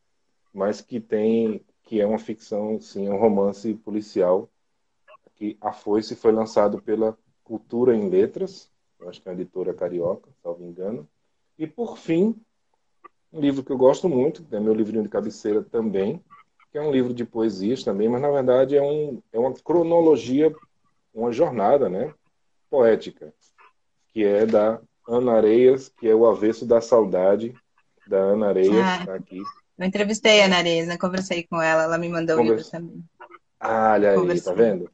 mas 0.54 0.80
que 0.80 1.00
tem 1.00 1.64
que 1.88 2.02
é 2.02 2.06
uma 2.06 2.18
ficção, 2.18 2.78
sim, 2.78 3.08
um 3.08 3.16
romance 3.16 3.72
policial, 3.72 4.46
que 5.36 5.56
A 5.58 5.72
Foice 5.72 6.14
foi 6.14 6.30
lançado 6.32 6.82
pela 6.82 7.16
Cultura 7.42 7.96
em 7.96 8.10
Letras, 8.10 8.70
acho 9.06 9.22
que 9.22 9.28
é 9.28 9.32
a 9.32 9.34
editora 9.34 9.72
carioca, 9.72 10.28
salvo 10.42 10.62
engano. 10.62 11.08
E, 11.58 11.66
por 11.66 11.96
fim, 11.96 12.36
um 13.32 13.40
livro 13.40 13.64
que 13.64 13.72
eu 13.72 13.78
gosto 13.78 14.06
muito, 14.06 14.44
que 14.44 14.54
é 14.54 14.60
meu 14.60 14.74
livrinho 14.74 15.02
de 15.02 15.08
cabeceira 15.08 15.62
também, 15.62 16.22
que 16.70 16.76
é 16.76 16.82
um 16.82 16.92
livro 16.92 17.14
de 17.14 17.24
poesias 17.24 17.82
também, 17.82 18.06
mas, 18.06 18.20
na 18.20 18.30
verdade, 18.30 18.76
é, 18.76 18.82
um, 18.82 19.22
é 19.32 19.38
uma 19.38 19.54
cronologia, 19.54 20.54
uma 21.14 21.32
jornada 21.32 21.88
né, 21.88 22.12
poética, 22.68 23.32
que 24.08 24.22
é 24.22 24.44
da 24.44 24.78
Ana 25.08 25.36
Areias, 25.36 25.88
que 25.88 26.06
é 26.06 26.14
o 26.14 26.26
avesso 26.26 26.66
da 26.66 26.82
saudade, 26.82 27.54
da 28.06 28.18
Ana 28.18 28.48
Areias, 28.48 28.76
ah. 28.76 29.06
tá 29.06 29.14
aqui. 29.14 29.42
Eu 29.78 29.86
entrevistei 29.86 30.42
a 30.42 30.46
Ana 30.46 30.56
Areza, 30.56 30.98
conversei 30.98 31.44
com 31.44 31.62
ela, 31.62 31.84
ela 31.84 31.98
me 31.98 32.08
mandou 32.08 32.36
o 32.36 32.42
livro 32.42 32.68
também. 32.68 33.04
Ah, 33.60 33.92
olha 33.92 34.10
aí, 34.10 34.40
tá 34.40 34.52
vendo? 34.52 34.90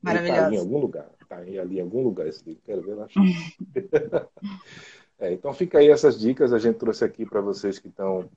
Maravilhoso. 0.00 0.40
Tá 0.40 0.54
em 0.54 0.58
algum 0.58 0.78
lugar. 0.78 1.10
Tá 1.28 1.36
ali 1.36 1.76
em 1.76 1.80
algum 1.80 2.02
lugar 2.02 2.26
esse 2.26 2.42
livro. 2.44 2.62
Quero 2.64 2.82
ver 2.82 2.94
lá. 2.94 3.06
é, 5.20 5.32
então 5.32 5.52
fica 5.52 5.78
aí 5.78 5.90
essas 5.90 6.18
dicas. 6.18 6.54
A 6.54 6.58
gente 6.58 6.76
trouxe 6.76 7.04
aqui 7.04 7.26
para 7.26 7.42
vocês 7.42 7.78
que 7.78 7.88
estão, 7.88 8.30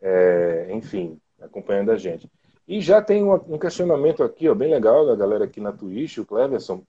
é, 0.00 0.68
enfim, 0.72 1.18
acompanhando 1.40 1.90
a 1.90 1.98
gente. 1.98 2.30
E 2.66 2.80
já 2.80 3.02
tem 3.02 3.22
um 3.22 3.58
questionamento 3.58 4.22
aqui, 4.22 4.48
ó, 4.48 4.54
bem 4.54 4.70
legal, 4.70 5.06
da 5.06 5.16
galera 5.16 5.44
aqui 5.44 5.60
na 5.60 5.72
Twitch, 5.72 6.18
o 6.18 6.26
Cleverson, 6.26 6.82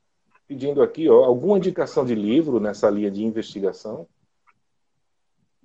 pedindo 0.47 0.81
aqui, 0.81 1.09
ó, 1.09 1.23
alguma 1.23 1.57
indicação 1.57 2.05
de 2.05 2.15
livro 2.15 2.59
nessa 2.59 2.89
linha 2.89 3.11
de 3.11 3.23
investigação? 3.23 4.07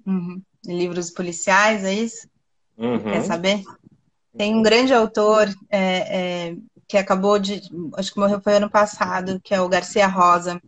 Uhum. 0.07 0.41
Livros 0.67 1.11
policiais, 1.11 1.85
é 1.85 1.93
isso? 1.93 2.29
Uhum. 2.77 3.03
Quer 3.03 3.23
saber? 3.23 3.63
Tem 4.37 4.55
um 4.55 4.63
grande 4.63 4.93
autor 4.93 5.49
é, 5.71 6.49
é, 6.51 6.57
que 6.89 6.97
acabou 6.97 7.39
de. 7.39 7.63
Acho 7.97 8.13
que 8.13 8.19
morreu 8.19 8.41
foi 8.41 8.57
ano 8.57 8.71
passado, 8.71 9.41
que 9.43 9.55
é 9.55 9.61
o 9.61 9.69
Garcia 9.69 10.07
Rosa, 10.07 10.61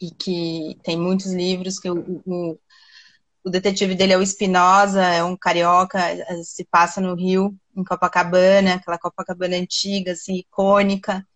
e 0.00 0.10
que 0.10 0.78
tem 0.82 0.96
muitos 0.96 1.32
livros, 1.32 1.78
que 1.78 1.90
o, 1.90 2.22
o, 2.26 2.58
o 3.42 3.50
detetive 3.50 3.94
dele 3.94 4.12
é 4.12 4.18
o 4.18 4.22
Espinosa, 4.22 5.02
é 5.02 5.24
um 5.24 5.36
carioca, 5.36 5.98
se 6.44 6.64
passa 6.64 7.00
no 7.00 7.14
Rio, 7.14 7.54
em 7.76 7.82
Copacabana, 7.82 8.74
aquela 8.74 8.98
Copacabana 8.98 9.56
antiga, 9.56 10.12
assim, 10.12 10.36
icônica, 10.36 11.26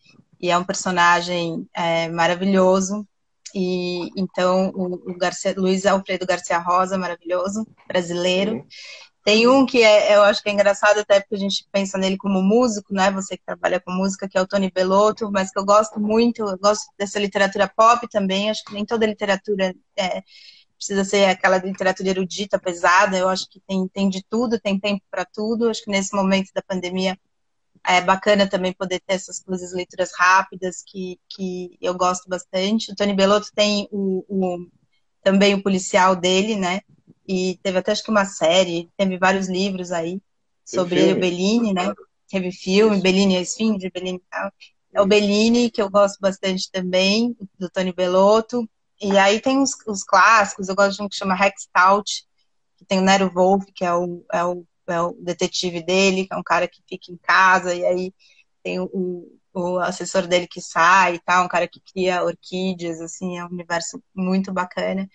e 0.41 0.51
é 0.51 0.59
um 0.59 0.65
personagem 0.65 1.67
é, 1.75 2.09
maravilhoso. 2.09 3.07
E 3.55 4.11
então 4.17 4.71
o, 4.75 5.11
o 5.11 5.19
Garcia, 5.19 5.55
Luiz 5.57 5.85
Alfredo 5.85 6.27
Garcia 6.27 6.59
Rosa, 6.59 6.97
maravilhoso, 6.97 7.67
brasileiro. 7.87 8.53
Uhum. 8.55 8.67
Tem 9.25 9.47
um 9.47 9.65
que 9.65 9.83
é, 9.83 10.17
eu 10.17 10.23
acho 10.23 10.43
que 10.43 10.49
é 10.49 10.53
engraçado 10.53 10.99
até 10.99 11.21
porque 11.21 11.37
a 11.37 11.39
gente 11.39 11.67
pensa 11.71 11.97
nele 11.97 12.17
como 12.17 12.43
músico, 12.43 12.93
né? 12.93 13.11
Você 13.13 13.37
que 13.37 13.45
trabalha 13.45 13.81
com 13.81 13.93
música, 13.93 14.29
que 14.29 14.37
é 14.37 14.41
o 14.41 14.47
Tony 14.47 14.71
Bellotto, 14.71 15.31
mas 15.31 15.51
que 15.53 15.59
eu 15.59 15.65
gosto 15.65 16.01
muito, 16.01 16.43
eu 16.43 16.59
gosto 16.59 16.87
dessa 16.99 17.21
literatura 17.21 17.69
pop 17.69 18.09
também. 18.09 18.51
Acho 18.51 18.65
que 18.65 18.75
nem 18.75 18.85
toda 18.85 19.07
literatura 19.07 19.75
é, 19.97 20.23
precisa 20.77 21.05
ser 21.05 21.27
aquela 21.27 21.59
literatura 21.59 22.09
erudita, 22.11 22.59
pesada. 22.59 23.17
Eu 23.17 23.29
acho 23.29 23.49
que 23.49 23.61
tem, 23.61 23.87
tem 23.89 24.09
de 24.09 24.25
tudo, 24.29 24.59
tem 24.61 24.79
tempo 24.79 25.03
para 25.09 25.25
tudo. 25.25 25.69
Acho 25.71 25.85
que 25.85 25.91
nesse 25.91 26.15
momento 26.17 26.51
da 26.53 26.63
pandemia 26.63 27.17
é 27.87 28.01
bacana 28.01 28.49
também 28.49 28.73
poder 28.73 29.01
ter 29.01 29.15
essas 29.15 29.39
coisas, 29.41 29.73
leituras 29.73 30.11
rápidas, 30.17 30.83
que, 30.85 31.21
que 31.29 31.77
eu 31.81 31.95
gosto 31.95 32.29
bastante. 32.29 32.91
O 32.91 32.97
Tony 32.97 33.15
Bellotto 33.15 33.51
tem 33.55 33.89
o, 33.93 34.25
o 34.29 34.67
também 35.23 35.55
o 35.55 35.63
policial 35.63 36.17
dele, 36.17 36.57
né? 36.57 36.81
E 37.27 37.59
teve 37.63 37.79
até 37.79 37.93
acho 37.93 38.03
que 38.03 38.11
uma 38.11 38.25
série, 38.25 38.91
teve 38.97 39.19
vários 39.19 39.49
livros 39.49 39.93
aí 39.93 40.21
sobre 40.65 41.01
ele, 41.01 41.13
o 41.13 41.21
Bellini, 41.21 41.73
né? 41.73 41.93
Teve 42.29 42.51
filme, 42.51 42.95
Isso. 42.95 43.03
Bellini 43.03 43.35
e 43.35 43.37
a 43.37 43.41
Esfinge, 43.41 43.91
Bellini 43.91 44.23
tal. 44.31 44.53
É 44.93 45.01
o 45.01 45.07
Bellini, 45.07 45.71
que 45.71 45.81
eu 45.81 45.91
gosto 45.91 46.19
bastante 46.21 46.71
também, 46.71 47.37
do 47.59 47.71
Tony 47.71 47.93
Bellotto. 47.93 48.69
E 49.01 49.17
aí 49.19 49.41
tem 49.41 49.59
os, 49.59 49.73
os 49.87 50.05
clássicos, 50.05 50.69
eu 50.69 50.75
gosto 50.75 50.97
de 50.97 51.03
um 51.03 51.09
que 51.09 51.17
chama 51.17 51.35
Rex 51.35 51.63
Stout, 51.63 52.25
que 52.77 52.85
tem 52.85 52.99
o 52.99 53.03
Nero 53.03 53.31
Wolf, 53.33 53.65
que 53.75 53.85
é 53.85 53.95
o, 53.95 54.25
é, 54.33 54.45
o, 54.45 54.65
é 54.87 55.01
o 55.01 55.13
detetive 55.21 55.83
dele, 55.83 56.27
que 56.27 56.35
é 56.35 56.37
um 56.37 56.43
cara 56.43 56.69
que 56.69 56.83
fica 56.89 57.11
em 57.11 57.17
casa, 57.17 57.75
e 57.75 57.85
aí 57.85 58.15
tem 58.63 58.79
o, 58.79 59.39
o 59.53 59.79
assessor 59.79 60.27
dele 60.27 60.47
que 60.47 60.61
sai 60.61 61.17
e 61.17 61.21
tal, 61.21 61.45
um 61.45 61.49
cara 61.49 61.67
que 61.67 61.81
cria 61.81 62.23
orquídeas, 62.23 63.01
assim, 63.01 63.39
é 63.39 63.45
um 63.45 63.49
universo 63.49 64.03
muito 64.15 64.53
bacana 64.53 65.09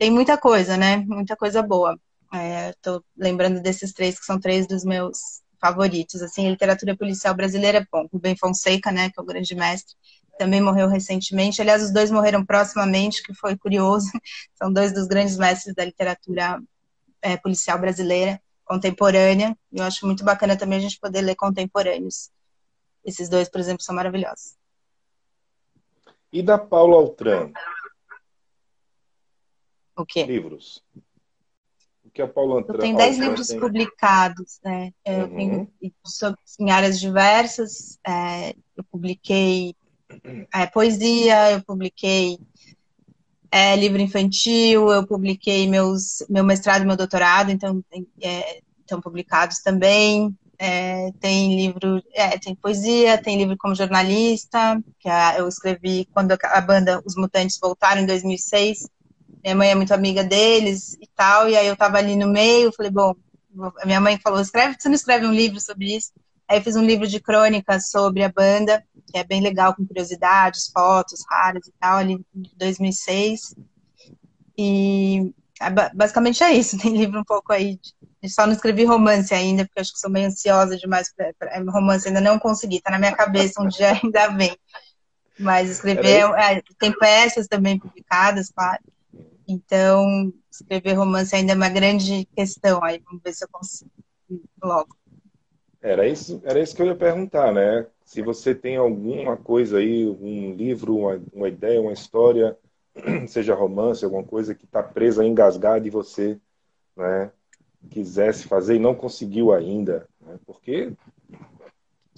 tem 0.00 0.10
muita 0.10 0.38
coisa, 0.38 0.78
né? 0.78 0.96
Muita 0.96 1.36
coisa 1.36 1.62
boa. 1.62 2.00
É, 2.32 2.72
tô 2.80 3.04
lembrando 3.14 3.60
desses 3.60 3.92
três 3.92 4.18
que 4.18 4.24
são 4.24 4.40
três 4.40 4.66
dos 4.66 4.82
meus 4.82 5.42
favoritos. 5.60 6.22
Assim, 6.22 6.48
literatura 6.48 6.96
policial 6.96 7.34
brasileira 7.34 7.86
bom. 7.92 8.08
O 8.10 8.18
Ben 8.18 8.34
Fonseca, 8.34 8.90
né, 8.90 9.10
que 9.10 9.20
é 9.20 9.22
o 9.22 9.26
grande 9.26 9.54
mestre, 9.54 9.94
também 10.38 10.58
morreu 10.58 10.88
recentemente. 10.88 11.60
Aliás, 11.60 11.82
os 11.82 11.92
dois 11.92 12.10
morreram 12.10 12.42
proximamente, 12.42 13.22
que 13.22 13.34
foi 13.34 13.58
curioso. 13.58 14.10
São 14.56 14.72
dois 14.72 14.90
dos 14.94 15.06
grandes 15.06 15.36
mestres 15.36 15.74
da 15.74 15.84
literatura 15.84 16.58
é, 17.20 17.36
policial 17.36 17.78
brasileira 17.78 18.40
contemporânea. 18.64 19.54
Eu 19.70 19.84
acho 19.84 20.06
muito 20.06 20.24
bacana 20.24 20.56
também 20.56 20.78
a 20.78 20.82
gente 20.82 20.98
poder 20.98 21.20
ler 21.20 21.34
contemporâneos. 21.34 22.30
Esses 23.04 23.28
dois, 23.28 23.50
por 23.50 23.60
exemplo, 23.60 23.82
são 23.82 23.94
maravilhosos. 23.94 24.56
E 26.32 26.42
da 26.42 26.56
Paula 26.56 26.96
Altran? 26.96 27.52
O 30.00 30.06
quê? 30.06 30.24
Livros. 30.24 30.82
O 32.04 32.10
que 32.10 32.22
a 32.22 32.28
Paula 32.28 32.56
Altran, 32.56 32.76
Eu 32.76 32.80
tenho 32.80 32.96
dez 32.96 33.18
livros 33.18 33.48
tem... 33.48 33.60
publicados, 33.60 34.58
né? 34.64 34.92
Eu 35.04 35.26
uhum. 35.26 35.36
tenho 35.36 35.68
em 36.58 36.70
áreas 36.70 36.98
diversas. 36.98 37.98
É, 38.06 38.54
eu 38.76 38.82
publiquei 38.84 39.74
é, 40.52 40.66
poesia, 40.66 41.52
eu 41.52 41.62
publiquei 41.62 42.38
é, 43.50 43.76
livro 43.76 44.00
infantil, 44.00 44.90
eu 44.90 45.06
publiquei 45.06 45.68
meus, 45.68 46.24
meu 46.28 46.44
mestrado 46.44 46.82
e 46.82 46.86
meu 46.86 46.96
doutorado, 46.96 47.50
então 47.50 47.82
é, 48.20 48.60
estão 48.80 49.00
publicados 49.00 49.58
também. 49.58 50.34
É, 50.62 51.10
tem 51.20 51.56
livro, 51.56 52.02
é, 52.12 52.38
tem 52.38 52.54
poesia, 52.54 53.16
tem 53.16 53.38
livro 53.38 53.56
como 53.56 53.74
jornalista, 53.74 54.78
que 54.98 55.08
a, 55.08 55.38
eu 55.38 55.48
escrevi 55.48 56.06
quando 56.12 56.36
a 56.42 56.60
banda 56.60 57.02
Os 57.04 57.16
Mutantes 57.16 57.58
voltaram 57.58 58.02
em 58.02 58.06
2006. 58.06 58.86
Minha 59.42 59.54
mãe 59.54 59.70
é 59.70 59.74
muito 59.74 59.94
amiga 59.94 60.22
deles 60.22 60.94
e 61.00 61.06
tal, 61.14 61.48
e 61.48 61.56
aí 61.56 61.66
eu 61.66 61.74
estava 61.74 61.98
ali 61.98 62.16
no 62.16 62.28
meio, 62.28 62.72
falei, 62.72 62.90
bom, 62.90 63.14
a 63.80 63.86
minha 63.86 64.00
mãe 64.00 64.18
falou, 64.18 64.40
escreve, 64.40 64.76
você 64.78 64.88
não 64.88 64.94
escreve 64.94 65.26
um 65.26 65.32
livro 65.32 65.60
sobre 65.60 65.96
isso? 65.96 66.12
Aí 66.50 66.58
eu 66.58 66.62
fiz 66.62 66.74
um 66.74 66.84
livro 66.84 67.06
de 67.06 67.20
crônicas 67.20 67.90
sobre 67.90 68.24
a 68.24 68.28
banda, 68.28 68.84
que 69.06 69.16
é 69.16 69.22
bem 69.22 69.40
legal, 69.40 69.74
com 69.74 69.86
curiosidades, 69.86 70.68
fotos 70.72 71.24
raras 71.30 71.64
e 71.66 71.72
tal, 71.78 71.98
ali 71.98 72.14
em 72.34 72.42
2006. 72.56 73.54
E 74.58 75.32
é 75.60 75.70
basicamente 75.94 76.42
é 76.42 76.52
isso. 76.52 76.76
Tem 76.82 76.96
livro 76.96 77.20
um 77.20 77.24
pouco 77.24 77.52
aí. 77.52 77.78
De, 78.20 78.28
só 78.28 78.46
não 78.46 78.52
escrevi 78.52 78.84
romance 78.84 79.32
ainda, 79.32 79.64
porque 79.64 79.80
acho 79.80 79.92
que 79.92 80.00
sou 80.00 80.10
meio 80.10 80.26
ansiosa 80.26 80.76
demais 80.76 81.12
para 81.14 81.32
romance. 81.70 82.08
Ainda 82.08 82.20
não 82.20 82.36
consegui, 82.36 82.80
tá 82.80 82.90
na 82.90 82.98
minha 82.98 83.14
cabeça, 83.14 83.62
um 83.62 83.68
dia 83.68 83.92
ainda 84.02 84.28
vem. 84.28 84.56
Mas 85.38 85.70
escrever. 85.70 86.24
É, 86.36 86.60
tem 86.78 86.92
peças 86.92 87.46
também 87.46 87.78
publicadas, 87.78 88.50
claro. 88.50 88.82
Então, 89.50 90.32
escrever 90.50 90.94
romance 90.94 91.34
ainda 91.34 91.52
é 91.52 91.56
uma 91.56 91.68
grande 91.68 92.24
questão. 92.36 92.82
Aí 92.84 93.02
vamos 93.04 93.22
ver 93.22 93.32
se 93.32 93.44
eu 93.44 93.48
consigo 93.50 93.90
logo. 94.62 94.96
Era 95.82 96.06
isso, 96.06 96.40
era 96.44 96.60
isso 96.60 96.76
que 96.76 96.82
eu 96.82 96.86
ia 96.86 96.94
perguntar, 96.94 97.52
né? 97.52 97.86
Se 98.04 98.20
você 98.20 98.54
tem 98.54 98.76
alguma 98.76 99.36
coisa 99.36 99.78
aí, 99.78 100.06
um 100.06 100.54
livro, 100.54 100.96
uma, 100.96 101.22
uma 101.32 101.48
ideia, 101.48 101.80
uma 101.80 101.92
história, 101.92 102.56
seja 103.26 103.54
romance, 103.54 104.04
alguma 104.04 104.24
coisa 104.24 104.54
que 104.54 104.66
está 104.66 104.82
presa, 104.82 105.24
engasgada 105.24 105.86
e 105.86 105.90
você 105.90 106.38
né, 106.96 107.32
quisesse 107.88 108.46
fazer 108.46 108.76
e 108.76 108.80
não 108.80 108.94
conseguiu 108.94 109.52
ainda. 109.52 110.06
Né? 110.20 110.38
Porque 110.44 110.92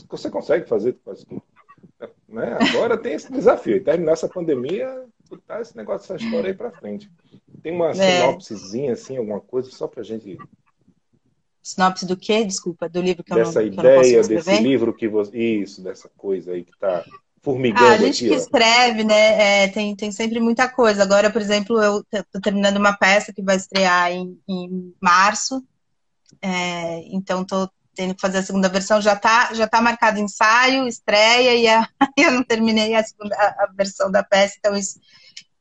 você 0.09 0.29
consegue 0.29 0.69
fazer 0.69 0.99
quase 1.05 1.25
tudo. 1.25 1.43
Né? 2.29 2.57
Agora 2.69 2.99
tem 2.99 3.13
esse 3.13 3.31
desafio, 3.31 3.85
terminar 3.85 4.13
essa 4.13 4.29
pandemia, 4.29 5.07
botar 5.37 5.61
esse 5.61 5.77
negócio, 5.77 6.15
essa 6.15 6.25
história 6.25 6.51
aí 6.51 6.55
para 6.55 6.71
frente. 6.71 7.11
Tem 7.63 7.73
uma 7.73 7.91
é. 7.91 8.21
sinopsezinha, 8.21 8.93
assim, 8.93 9.17
alguma 9.17 9.41
coisa, 9.41 9.71
só 9.71 9.87
para 9.87 10.03
gente 10.03 10.39
Sinopse 11.63 12.05
do 12.05 12.17
quê? 12.17 12.45
Desculpa, 12.45 12.89
do 12.89 13.01
livro 13.01 13.23
que 13.23 13.33
dessa 13.33 13.63
eu 13.63 13.67
não, 13.67 13.73
que 13.73 13.81
ideia, 13.81 14.23
desse 14.25 14.61
livro 14.61 14.93
que 14.93 15.07
você. 15.07 15.39
Isso, 15.39 15.81
dessa 15.81 16.11
coisa 16.17 16.53
aí 16.53 16.65
que 16.65 16.73
está 16.73 17.05
formigando. 17.41 17.87
Ah, 17.87 17.93
a 17.93 17.99
gente 17.99 18.25
aqui, 18.25 18.29
que 18.29 18.35
ó. 18.35 18.39
escreve, 18.39 19.05
né? 19.05 19.65
É, 19.65 19.69
tem, 19.69 19.95
tem 19.95 20.11
sempre 20.11 20.41
muita 20.41 20.69
coisa. 20.69 21.05
Agora, 21.05 21.31
por 21.31 21.41
exemplo, 21.41 21.81
eu 21.81 22.05
estou 22.13 22.41
terminando 22.41 22.79
uma 22.79 22.97
peça 22.97 23.33
que 23.33 23.43
vai 23.43 23.57
estrear 23.57 24.11
em, 24.11 24.37
em 24.49 24.93
março. 25.01 25.63
É, 26.43 27.05
então, 27.15 27.43
estou 27.43 27.71
tendo 27.95 28.15
que 28.15 28.21
fazer 28.21 28.39
a 28.39 28.43
segunda 28.43 28.69
versão. 28.69 29.01
Já 29.01 29.15
está 29.15 29.53
já 29.55 29.67
tá 29.67 29.81
marcado 29.81 30.19
ensaio, 30.19 30.87
estreia, 30.87 31.55
e 31.55 31.69
a, 31.69 31.89
eu 32.17 32.33
não 32.33 32.43
terminei 32.43 32.95
a, 32.95 33.03
segunda, 33.03 33.35
a 33.37 33.69
versão 33.75 34.11
da 34.11 34.23
peça, 34.23 34.57
então 34.59 34.77
isso 34.77 35.01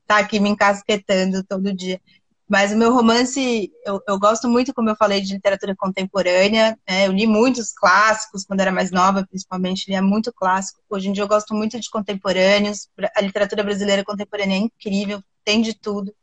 está 0.01 0.17
aqui 0.17 0.39
me 0.39 0.49
encasquetando 0.49 1.43
todo 1.43 1.73
dia. 1.73 2.01
Mas 2.51 2.73
o 2.73 2.77
meu 2.77 2.93
romance, 2.93 3.71
eu, 3.85 4.01
eu, 4.05 4.19
gosto 4.19 4.49
muito, 4.49 4.73
como 4.73 4.89
eu 4.89 4.95
falei, 4.97 5.21
de 5.21 5.33
literatura 5.33 5.73
contemporânea. 5.73 6.77
Né? 6.85 7.07
Eu 7.07 7.13
li 7.13 7.25
muitos 7.25 7.71
clássicos 7.71 8.43
quando 8.43 8.59
era 8.59 8.73
mais 8.73 8.91
nova, 8.91 9.25
principalmente, 9.25 9.89
lia 9.89 10.01
muito 10.01 10.33
clássico. 10.33 10.81
Hoje 10.89 11.07
em 11.07 11.13
dia 11.13 11.23
eu 11.23 11.29
gosto 11.29 11.53
muito 11.53 11.79
de 11.79 11.89
contemporâneos. 11.89 12.89
A 13.15 13.21
literatura 13.21 13.63
brasileira 13.63 14.03
contemporânea 14.03 14.55
é 14.55 14.57
incrível, 14.57 15.23
tem 15.45 15.61
de 15.61 15.73
tudo. 15.73 16.13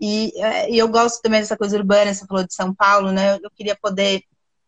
E, 0.00 0.32
é, 0.40 0.70
e 0.70 0.78
eu 0.78 0.86
gosto 0.86 1.20
também 1.20 1.40
dessa 1.40 1.56
coisa 1.56 1.76
urbana, 1.76 2.14
você 2.14 2.24
falou 2.26 2.46
de 2.46 2.54
São 2.54 2.72
Paulo, 2.72 3.10
né? 3.10 3.36
Eu 3.42 3.50
queria 3.50 3.74
poder 3.74 4.22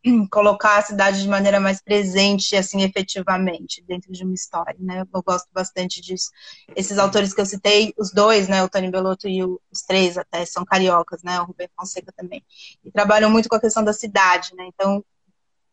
colocar 0.30 0.78
a 0.78 0.82
cidade 0.82 1.22
de 1.22 1.28
maneira 1.28 1.60
mais 1.60 1.80
presente, 1.80 2.56
assim, 2.56 2.82
efetivamente, 2.82 3.82
dentro 3.86 4.12
de 4.12 4.24
uma 4.24 4.34
história, 4.34 4.76
né? 4.78 5.04
Eu 5.12 5.22
gosto 5.22 5.48
bastante 5.52 6.00
disso. 6.00 6.30
Esses 6.74 6.98
autores 6.98 7.34
que 7.34 7.40
eu 7.40 7.46
citei, 7.46 7.92
os 7.98 8.12
dois, 8.12 8.48
né, 8.48 8.62
o 8.62 8.68
Tony 8.68 8.90
Belotto 8.90 9.28
e 9.28 9.42
o, 9.42 9.60
os 9.70 9.82
três 9.82 10.16
até, 10.16 10.44
são 10.44 10.64
cariocas, 10.64 11.22
né, 11.22 11.40
o 11.40 11.44
Rubem 11.44 11.68
Fonseca 11.76 12.12
também, 12.16 12.44
e 12.84 12.90
trabalham 12.90 13.30
muito 13.30 13.48
com 13.48 13.56
a 13.56 13.60
questão 13.60 13.84
da 13.84 13.92
cidade, 13.92 14.54
né, 14.54 14.66
então, 14.66 15.04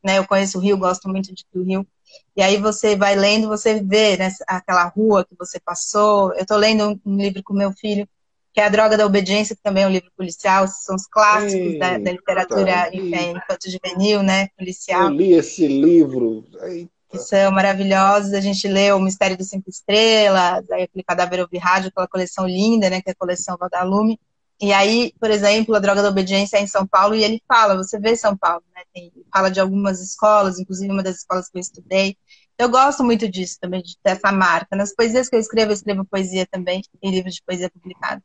né, 0.04 0.18
eu 0.18 0.28
conheço 0.28 0.58
o 0.58 0.62
Rio, 0.62 0.78
gosto 0.78 1.08
muito 1.10 1.34
de, 1.34 1.46
do 1.54 1.64
Rio, 1.64 1.88
e 2.36 2.42
aí 2.42 2.58
você 2.58 2.96
vai 2.96 3.16
lendo, 3.16 3.48
você 3.48 3.82
vê, 3.82 4.18
né, 4.18 4.32
aquela 4.48 4.86
rua 4.86 5.26
que 5.26 5.36
você 5.38 5.60
passou, 5.60 6.34
eu 6.34 6.46
tô 6.46 6.56
lendo 6.56 6.90
um, 6.90 7.14
um 7.14 7.18
livro 7.18 7.44
com 7.44 7.54
meu 7.54 7.72
filho, 7.72 8.08
que 8.56 8.62
é 8.62 8.66
A 8.66 8.70
Droga 8.70 8.96
da 8.96 9.06
Obediência, 9.06 9.54
que 9.54 9.62
também 9.62 9.84
é 9.84 9.88
um 9.88 9.92
livro 9.92 10.10
policial, 10.16 10.66
são 10.66 10.96
os 10.96 11.06
clássicos 11.06 11.78
da, 11.78 11.98
da, 11.98 12.12
literatura 12.14 12.90
infanto-juvenil, 12.96 14.24
né, 14.24 14.48
policial. 14.58 15.10
Eu 15.10 15.10
li 15.10 15.34
esse 15.34 15.68
livro. 15.68 16.46
Eita. 16.62 16.90
Que 17.10 17.20
são 17.20 17.52
maravilhosos. 17.52 18.34
A 18.34 18.40
gente 18.40 18.66
leu 18.66 18.96
O 18.96 19.02
Mistério 19.02 19.38
dos 19.38 19.50
Cinco 19.50 19.70
Estrelas, 19.70 20.64
aí 20.72 20.84
aquele 20.84 21.04
Cadáver 21.04 21.42
Ouvir 21.42 21.58
Rádio, 21.58 21.90
aquela 21.90 22.08
coleção 22.08 22.48
linda, 22.48 22.90
né, 22.90 23.02
que 23.02 23.10
é 23.10 23.12
a 23.12 23.16
coleção 23.16 23.58
Vagalume. 23.60 24.18
E 24.62 24.72
aí, 24.72 25.12
por 25.20 25.30
exemplo, 25.30 25.76
A 25.76 25.80
Droga 25.80 26.02
da 26.02 26.08
Obediência 26.08 26.56
é 26.56 26.62
em 26.62 26.68
São 26.68 26.88
Paulo, 26.88 27.14
e 27.14 27.26
ele 27.26 27.44
fala, 27.46 27.76
você 27.76 28.00
vê 28.00 28.16
São 28.16 28.38
Paulo, 28.38 28.64
né, 28.74 28.84
tem, 28.94 29.12
fala 29.34 29.52
de 29.52 29.60
algumas 29.60 30.00
escolas, 30.00 30.60
inclusive 30.60 30.94
uma 30.94 31.04
das 31.04 31.18
escolas 31.18 31.50
que 31.50 31.58
eu 31.58 31.62
estudei, 31.62 32.18
eu 32.58 32.70
gosto 32.70 33.04
muito 33.04 33.28
disso 33.28 33.58
também, 33.60 33.82
de 33.82 33.98
ter 33.98 34.12
essa 34.12 34.32
marca. 34.32 34.76
Nas 34.76 34.94
poesias 34.94 35.28
que 35.28 35.36
eu 35.36 35.40
escrevo, 35.40 35.72
eu 35.72 35.76
escrevo 35.76 36.06
poesia 36.06 36.46
também, 36.46 36.82
em 37.02 37.12
livros 37.12 37.36
de 37.36 37.44
poesia 37.44 37.70
publicado. 37.70 38.24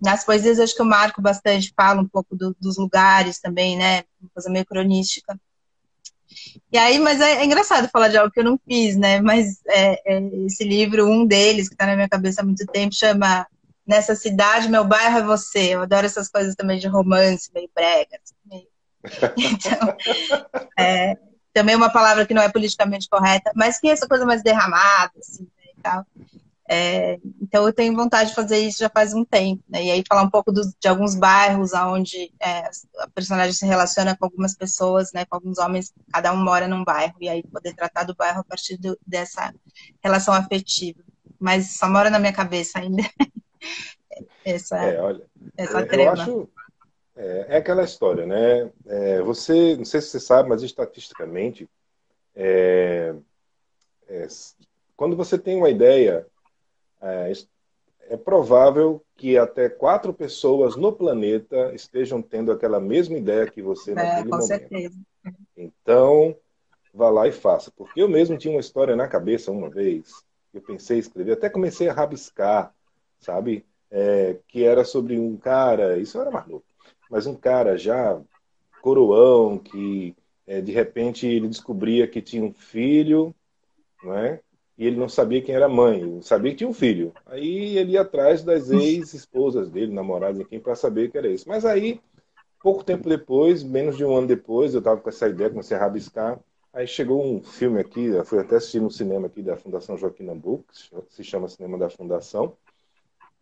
Nas 0.00 0.24
poesias, 0.24 0.60
acho 0.60 0.74
que 0.74 0.82
eu 0.82 0.86
marco 0.86 1.22
bastante, 1.22 1.72
falo 1.74 2.02
um 2.02 2.08
pouco 2.08 2.36
do, 2.36 2.54
dos 2.60 2.76
lugares 2.76 3.40
também, 3.40 3.78
né? 3.78 4.04
Uma 4.20 4.30
coisa 4.34 4.50
meio 4.50 4.66
cronística. 4.66 5.38
E 6.70 6.76
aí, 6.76 6.98
mas 6.98 7.20
é, 7.20 7.36
é, 7.36 7.44
engraçado 7.44 7.88
falar 7.88 8.08
de 8.08 8.18
algo 8.18 8.30
que 8.30 8.40
eu 8.40 8.44
não 8.44 8.60
fiz, 8.68 8.96
né? 8.96 9.20
Mas 9.20 9.60
é, 9.66 10.16
é, 10.16 10.20
esse 10.44 10.64
livro, 10.64 11.08
um 11.08 11.26
deles, 11.26 11.68
que 11.68 11.74
está 11.74 11.86
na 11.86 11.94
minha 11.94 12.08
cabeça 12.08 12.42
há 12.42 12.44
muito 12.44 12.66
tempo, 12.66 12.94
chama 12.94 13.46
Nessa 13.86 14.14
Cidade, 14.14 14.68
Meu 14.68 14.84
Bairro 14.84 15.18
é 15.18 15.22
Você. 15.22 15.74
Eu 15.74 15.82
adoro 15.82 16.04
essas 16.04 16.28
coisas 16.28 16.54
também 16.54 16.78
de 16.78 16.88
romance, 16.88 17.50
meio 17.54 17.70
brega. 17.74 18.18
Assim, 18.22 18.34
meio... 18.44 18.66
Então, 19.36 19.96
é, 20.78 21.16
também 21.56 21.74
uma 21.74 21.88
palavra 21.88 22.26
que 22.26 22.34
não 22.34 22.42
é 22.42 22.50
politicamente 22.50 23.08
correta, 23.08 23.50
mas 23.54 23.78
que 23.78 23.88
é 23.88 23.92
essa 23.92 24.06
coisa 24.06 24.26
mais 24.26 24.42
derramada, 24.42 25.12
assim, 25.18 25.44
né, 25.44 25.72
e 25.74 25.80
tal. 25.80 26.06
É, 26.68 27.18
então 27.40 27.64
eu 27.64 27.72
tenho 27.72 27.96
vontade 27.96 28.28
de 28.28 28.34
fazer 28.34 28.58
isso 28.58 28.80
já 28.80 28.90
faz 28.90 29.14
um 29.14 29.24
tempo, 29.24 29.62
né? 29.66 29.84
E 29.84 29.90
aí 29.90 30.04
falar 30.06 30.22
um 30.22 30.28
pouco 30.28 30.52
de 30.52 30.86
alguns 30.86 31.14
bairros 31.14 31.72
onde 31.72 32.30
é, 32.38 32.68
a 32.98 33.08
personagem 33.14 33.54
se 33.54 33.64
relaciona 33.64 34.14
com 34.14 34.26
algumas 34.26 34.54
pessoas, 34.54 35.12
né? 35.14 35.24
Com 35.24 35.36
alguns 35.36 35.56
homens, 35.56 35.94
cada 36.12 36.30
um 36.30 36.36
mora 36.36 36.68
num 36.68 36.84
bairro 36.84 37.14
e 37.22 37.28
aí 37.28 37.42
poder 37.44 37.72
tratar 37.72 38.04
do 38.04 38.14
bairro 38.14 38.40
a 38.40 38.44
partir 38.44 38.76
do, 38.76 38.98
dessa 39.06 39.54
relação 40.04 40.34
afetiva. 40.34 41.00
Mas 41.40 41.78
só 41.78 41.88
mora 41.88 42.10
na 42.10 42.18
minha 42.18 42.34
cabeça 42.34 42.80
ainda 42.80 43.02
essa, 44.44 44.76
é, 44.76 45.00
olha, 45.00 45.24
essa 45.56 45.86
trema. 45.86 46.16
Eu 46.16 46.20
acho, 46.20 46.48
é, 47.16 47.46
é, 47.48 47.56
aquela 47.56 47.82
história, 47.82 48.26
né? 48.26 48.70
É, 48.86 49.22
você, 49.22 49.74
não 49.76 49.86
sei 49.86 50.02
se 50.02 50.08
você 50.08 50.20
sabe, 50.20 50.50
mas 50.50 50.62
estatisticamente, 50.62 51.68
é, 52.34 53.14
é 54.06 54.26
quando 54.94 55.16
você 55.16 55.38
tem 55.38 55.56
uma 55.56 55.70
ideia, 55.70 56.26
é, 57.00 57.32
é, 58.10 58.16
provável 58.18 59.02
que 59.16 59.38
até 59.38 59.68
quatro 59.68 60.12
pessoas 60.12 60.76
no 60.76 60.92
planeta 60.92 61.74
estejam 61.74 62.20
tendo 62.20 62.52
aquela 62.52 62.78
mesma 62.78 63.16
ideia 63.16 63.50
que 63.50 63.62
você 63.62 63.94
naquele 63.94 64.28
com 64.28 64.36
momento. 64.36 64.46
Certeza. 64.46 65.00
Então, 65.56 66.36
vá 66.92 67.08
lá 67.08 67.26
e 67.26 67.32
faça. 67.32 67.70
Porque 67.74 68.02
eu 68.02 68.08
mesmo 68.08 68.36
tinha 68.36 68.52
uma 68.52 68.60
história 68.60 68.94
na 68.94 69.08
cabeça 69.08 69.50
uma 69.50 69.70
vez, 69.70 70.22
eu 70.52 70.60
pensei 70.60 70.98
em 70.98 71.00
escrever, 71.00 71.32
até 71.32 71.48
comecei 71.48 71.88
a 71.88 71.94
rabiscar, 71.94 72.74
sabe? 73.18 73.64
que 74.48 74.64
era 74.64 74.84
sobre 74.84 75.18
um 75.18 75.36
cara, 75.36 75.96
isso 75.96 76.20
era 76.20 76.30
mais 76.30 76.46
louco 76.46 76.66
mas 77.10 77.26
um 77.26 77.34
cara 77.34 77.76
já 77.76 78.20
coroão, 78.82 79.58
que 79.58 80.14
é, 80.46 80.60
de 80.60 80.72
repente 80.72 81.26
ele 81.26 81.48
descobria 81.48 82.06
que 82.06 82.22
tinha 82.22 82.44
um 82.44 82.52
filho, 82.52 83.34
não 84.02 84.14
é? 84.14 84.40
e 84.78 84.86
ele 84.86 84.96
não 84.96 85.08
sabia 85.08 85.40
quem 85.40 85.54
era 85.54 85.66
a 85.66 85.70
mãe, 85.70 86.20
sabia 86.20 86.50
que 86.50 86.58
tinha 86.58 86.68
um 86.68 86.74
filho. 86.74 87.12
Aí 87.24 87.78
ele 87.78 87.92
ia 87.92 88.02
atrás 88.02 88.42
das 88.42 88.70
ex-esposas 88.70 89.70
dele, 89.70 89.92
namoradas, 89.92 90.38
enfim, 90.40 90.60
para 90.60 90.74
saber 90.74 91.10
que 91.10 91.16
era 91.16 91.28
isso. 91.28 91.48
Mas 91.48 91.64
aí, 91.64 92.00
pouco 92.62 92.84
tempo 92.84 93.08
depois, 93.08 93.62
menos 93.62 93.96
de 93.96 94.04
um 94.04 94.14
ano 94.14 94.26
depois, 94.26 94.74
eu 94.74 94.80
estava 94.80 95.00
com 95.00 95.08
essa 95.08 95.28
ideia, 95.28 95.48
comecei 95.48 95.76
a 95.76 95.80
rabiscar. 95.80 96.38
Aí 96.74 96.86
chegou 96.86 97.24
um 97.24 97.42
filme 97.42 97.80
aqui, 97.80 98.10
fui 98.26 98.38
até 98.38 98.56
assistir 98.56 98.80
no 98.80 98.90
cinema 98.90 99.28
aqui 99.28 99.40
da 99.40 99.56
Fundação 99.56 99.96
Joaquim 99.96 100.24
Nabuco, 100.24 100.66
que 101.08 101.14
se 101.14 101.24
chama 101.24 101.48
Cinema 101.48 101.78
da 101.78 101.88
Fundação. 101.88 102.54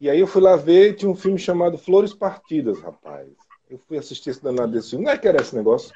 E 0.01 0.09
aí 0.09 0.21
eu 0.21 0.27
fui 0.29 0.41
lá 0.41 0.55
ver, 0.55 0.95
tinha 0.95 1.11
um 1.11 1.17
filme 1.17 1.39
chamado 1.39 1.77
Flores 1.77 2.15
Partidas, 2.15 2.81
rapaz. 2.81 3.29
Eu 3.69 3.79
fui 3.89 3.99
assistir 3.99 4.31
esse 4.31 4.43
danado 4.43 4.73
desse 4.73 4.91
filme. 4.91 5.05
Não 5.05 5.13
é 5.13 5.19
que 5.19 5.27
era 5.27 5.41
esse 5.41 5.55
negócio? 5.55 5.95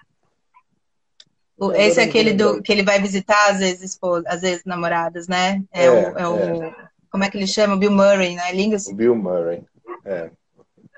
Esse 1.75 2.01
é 2.01 2.05
aquele 2.05 2.33
do, 2.33 2.63
que 2.63 2.71
ele 2.71 2.85
vai 2.85 3.01
visitar 3.01 3.51
as 3.51 3.59
vezes 3.59 3.99
as 4.27 4.41
vezes 4.41 4.65
namoradas, 4.65 5.27
né? 5.27 5.63
É, 5.73 5.87
é, 5.87 5.91
o, 5.91 5.95
é, 5.95 6.23
é, 6.23 6.29
o, 6.29 6.75
Como 7.11 7.25
é 7.25 7.31
que 7.31 7.37
ele 7.37 7.49
chama? 7.49 7.77
Bill 7.77 7.91
Murray, 7.91 8.37
né? 8.37 8.53
Lingus? 8.53 8.87
O 8.87 8.95
Bill 8.95 9.17
Murray. 9.17 9.65
É. 10.05 10.31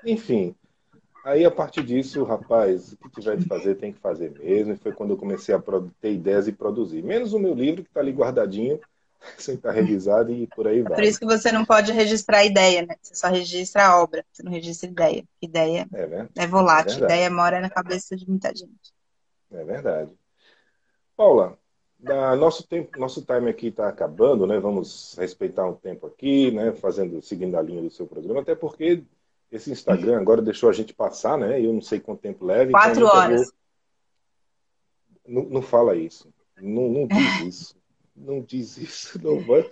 Enfim. 0.05 0.55
Aí, 1.23 1.45
a 1.45 1.51
partir 1.51 1.83
disso, 1.83 2.23
rapaz, 2.23 2.93
o 2.93 2.97
que 2.97 3.09
tiver 3.09 3.37
de 3.37 3.45
fazer, 3.45 3.75
tem 3.75 3.91
que 3.91 3.99
fazer 3.99 4.31
mesmo. 4.39 4.73
E 4.73 4.77
foi 4.77 4.91
quando 4.91 5.11
eu 5.11 5.17
comecei 5.17 5.53
a 5.53 5.61
ter 5.99 6.13
ideias 6.13 6.47
e 6.47 6.51
produzir. 6.51 7.03
Menos 7.03 7.33
o 7.33 7.39
meu 7.39 7.53
livro, 7.53 7.83
que 7.83 7.89
está 7.89 7.99
ali 7.99 8.11
guardadinho, 8.11 8.79
sem 9.37 9.55
estar 9.55 9.71
revisado 9.71 10.31
e 10.31 10.47
por 10.47 10.67
aí 10.67 10.81
vai. 10.81 10.95
Por 10.95 11.03
isso 11.03 11.19
que 11.19 11.25
você 11.25 11.51
não 11.51 11.63
pode 11.63 11.91
registrar 11.91 12.39
a 12.39 12.45
ideia, 12.45 12.85
né? 12.85 12.95
Você 13.01 13.15
só 13.15 13.27
registra 13.27 13.85
a 13.85 14.01
obra, 14.01 14.25
você 14.31 14.43
não 14.43 14.51
registra 14.51 14.89
ideia. 14.89 15.23
Ideia 15.41 15.87
é, 15.93 16.43
é 16.43 16.47
volátil, 16.47 17.01
é 17.01 17.05
ideia 17.05 17.29
mora 17.29 17.59
na 17.59 17.69
cabeça 17.69 18.15
de 18.15 18.27
muita 18.27 18.49
gente. 18.49 18.93
É 19.51 19.63
verdade. 19.63 20.11
Paula, 21.15 21.57
nosso 22.37 22.67
tempo, 22.67 22.99
nosso 22.99 23.21
time 23.21 23.49
aqui 23.49 23.67
está 23.67 23.87
acabando, 23.87 24.47
né? 24.47 24.59
Vamos 24.59 25.15
respeitar 25.17 25.67
um 25.67 25.75
tempo 25.75 26.07
aqui, 26.07 26.51
né? 26.51 26.71
Fazendo, 26.73 27.21
seguindo 27.21 27.55
a 27.55 27.61
linha 27.61 27.81
do 27.81 27.91
seu 27.91 28.07
programa, 28.07 28.41
até 28.41 28.55
porque 28.55 29.03
esse 29.51 29.71
Instagram 29.71 30.19
agora 30.19 30.41
deixou 30.41 30.69
a 30.69 30.73
gente 30.73 30.93
passar, 30.93 31.37
né? 31.37 31.63
Eu 31.63 31.73
não 31.73 31.81
sei 31.81 31.99
quanto 31.99 32.21
tempo 32.21 32.45
leva. 32.45 32.69
Então 32.69 32.79
Quatro 32.79 33.05
então 33.05 33.17
horas. 33.17 33.41
Vou... 33.41 33.53
Não, 35.27 35.43
não 35.49 35.61
fala 35.61 35.95
isso. 35.95 36.33
Não, 36.59 36.89
não 36.89 37.07
diz 37.07 37.41
isso 37.41 37.80
não 38.25 38.41
diz 38.41 38.77
isso, 38.77 39.19
não 39.21 39.39
vai. 39.39 39.69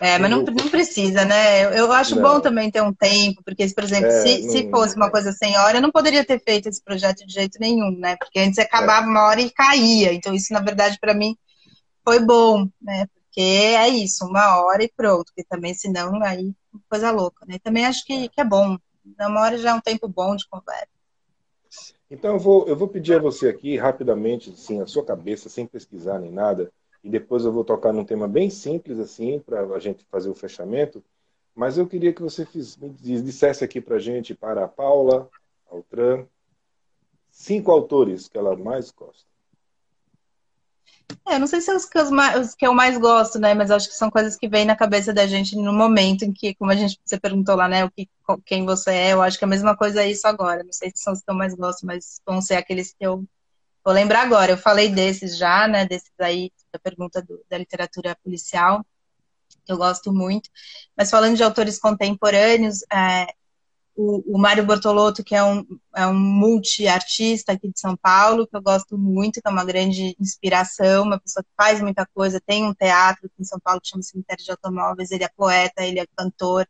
É, 0.00 0.18
mas 0.18 0.30
não, 0.30 0.42
não 0.42 0.68
precisa, 0.70 1.24
né? 1.24 1.64
Eu, 1.64 1.70
eu 1.70 1.92
acho 1.92 2.16
não. 2.16 2.22
bom 2.22 2.40
também 2.40 2.70
ter 2.70 2.82
um 2.82 2.92
tempo, 2.92 3.42
porque, 3.44 3.66
por 3.68 3.84
exemplo, 3.84 4.06
é, 4.06 4.22
se, 4.22 4.42
não, 4.42 4.50
se 4.50 4.70
fosse 4.70 4.96
uma 4.96 5.10
coisa 5.10 5.32
sem 5.32 5.56
hora, 5.58 5.78
eu 5.78 5.82
não 5.82 5.90
poderia 5.90 6.24
ter 6.24 6.40
feito 6.42 6.68
esse 6.68 6.82
projeto 6.82 7.26
de 7.26 7.32
jeito 7.32 7.58
nenhum, 7.60 7.96
né? 7.98 8.16
Porque 8.16 8.40
antes 8.40 8.58
acabava 8.58 9.06
é. 9.06 9.10
uma 9.10 9.24
hora 9.24 9.40
e 9.40 9.50
caía. 9.50 10.12
Então, 10.12 10.34
isso, 10.34 10.52
na 10.52 10.60
verdade, 10.60 10.98
para 11.00 11.14
mim 11.14 11.36
foi 12.04 12.20
bom, 12.20 12.68
né? 12.80 13.06
Porque 13.14 13.40
é 13.40 13.88
isso, 13.88 14.24
uma 14.24 14.62
hora 14.62 14.84
e 14.84 14.92
pronto, 14.96 15.26
porque 15.26 15.44
também, 15.44 15.74
senão, 15.74 16.22
aí 16.22 16.54
coisa 16.88 17.10
louca, 17.10 17.44
né? 17.46 17.58
Também 17.62 17.84
acho 17.84 18.04
que, 18.04 18.28
que 18.28 18.40
é 18.40 18.44
bom. 18.44 18.78
Uma 19.20 19.40
hora 19.40 19.58
já 19.58 19.70
é 19.70 19.74
um 19.74 19.80
tempo 19.80 20.08
bom 20.08 20.34
de 20.34 20.48
conversa. 20.48 20.88
Então, 22.10 22.34
eu 22.34 22.38
vou, 22.38 22.66
eu 22.68 22.76
vou 22.76 22.86
pedir 22.86 23.14
a 23.14 23.18
você 23.18 23.48
aqui, 23.48 23.76
rapidamente, 23.76 24.50
assim, 24.50 24.80
a 24.80 24.86
sua 24.86 25.04
cabeça, 25.04 25.48
sem 25.48 25.66
pesquisar 25.66 26.18
nem 26.18 26.30
nada, 26.30 26.72
e 27.04 27.10
depois 27.10 27.44
eu 27.44 27.52
vou 27.52 27.62
tocar 27.62 27.92
num 27.92 28.04
tema 28.04 28.26
bem 28.26 28.48
simples 28.48 28.98
assim 28.98 29.38
para 29.38 29.60
a 29.60 29.78
gente 29.78 30.06
fazer 30.10 30.30
o 30.30 30.34
fechamento. 30.34 31.04
Mas 31.54 31.76
eu 31.76 31.86
queria 31.86 32.14
que 32.14 32.22
você 32.22 32.46
fiz, 32.46 32.76
dissesse 32.80 33.62
aqui 33.62 33.78
para 33.78 33.96
a 33.96 34.00
gente, 34.00 34.34
para 34.34 34.64
a 34.64 34.68
Paula 34.68 35.28
Altran, 35.70 36.24
cinco 37.30 37.70
autores 37.70 38.26
que 38.26 38.38
ela 38.38 38.56
mais 38.56 38.90
gosta. 38.90 39.28
É, 41.26 41.38
não 41.38 41.46
sei 41.46 41.60
se 41.60 41.66
são 41.66 41.76
os 41.76 41.84
que, 41.84 42.56
que 42.58 42.66
eu 42.66 42.72
mais 42.72 42.96
gosto, 42.96 43.38
né? 43.38 43.52
Mas 43.52 43.70
acho 43.70 43.88
que 43.88 43.94
são 43.94 44.10
coisas 44.10 44.36
que 44.36 44.48
vêm 44.48 44.64
na 44.64 44.74
cabeça 44.74 45.12
da 45.12 45.26
gente 45.26 45.54
no 45.56 45.72
momento 45.72 46.24
em 46.24 46.32
que, 46.32 46.54
como 46.54 46.70
a 46.70 46.74
gente 46.74 46.98
você 47.04 47.20
perguntou 47.20 47.54
lá, 47.54 47.68
né? 47.68 47.84
O 47.84 47.90
que, 47.90 48.08
quem 48.46 48.64
você 48.64 48.90
é, 48.90 49.12
eu 49.12 49.22
acho 49.22 49.38
que 49.38 49.44
a 49.44 49.48
mesma 49.48 49.76
coisa 49.76 50.02
é 50.02 50.10
isso 50.10 50.26
agora. 50.26 50.64
Não 50.64 50.72
sei 50.72 50.90
se 50.90 51.02
são 51.02 51.12
os 51.12 51.20
que 51.20 51.30
eu 51.30 51.34
mais 51.34 51.54
gosto, 51.54 51.84
mas 51.84 52.20
vão 52.26 52.40
ser 52.40 52.56
aqueles 52.56 52.94
que 52.94 53.04
eu 53.06 53.24
vou 53.84 53.92
lembrar 53.94 54.22
agora. 54.22 54.52
Eu 54.52 54.58
falei 54.58 54.88
desses 54.88 55.36
já, 55.36 55.68
né? 55.68 55.86
Desses 55.86 56.12
aí 56.18 56.50
da 56.72 56.78
pergunta 56.78 57.22
do, 57.22 57.44
da 57.48 57.58
literatura 57.58 58.16
policial, 58.24 58.84
que 59.64 59.72
eu 59.72 59.76
gosto 59.76 60.12
muito. 60.12 60.48
Mas 60.96 61.10
falando 61.10 61.36
de 61.36 61.42
autores 61.42 61.78
contemporâneos, 61.78 62.82
é, 62.92 63.26
o, 63.96 64.34
o 64.34 64.38
Mário 64.38 64.64
Bortolotto, 64.66 65.22
que 65.22 65.34
é 65.34 65.42
um, 65.42 65.64
é 65.94 66.06
um 66.06 66.14
multi-artista 66.14 67.52
aqui 67.52 67.70
de 67.70 67.78
São 67.78 67.96
Paulo, 67.96 68.46
que 68.46 68.56
eu 68.56 68.62
gosto 68.62 68.98
muito, 68.98 69.40
que 69.40 69.48
é 69.48 69.50
uma 69.50 69.64
grande 69.64 70.16
inspiração, 70.18 71.04
uma 71.04 71.20
pessoa 71.20 71.44
que 71.44 71.50
faz 71.56 71.80
muita 71.80 72.06
coisa, 72.12 72.40
tem 72.44 72.64
um 72.64 72.74
teatro 72.74 73.26
aqui 73.26 73.34
em 73.40 73.44
São 73.44 73.60
Paulo 73.60 73.80
que 73.80 73.88
chama 73.88 74.02
Cemitério 74.02 74.44
de 74.44 74.50
Automóveis, 74.50 75.10
ele 75.10 75.24
é 75.24 75.28
poeta, 75.36 75.84
ele 75.84 76.00
é 76.00 76.06
cantor, 76.16 76.66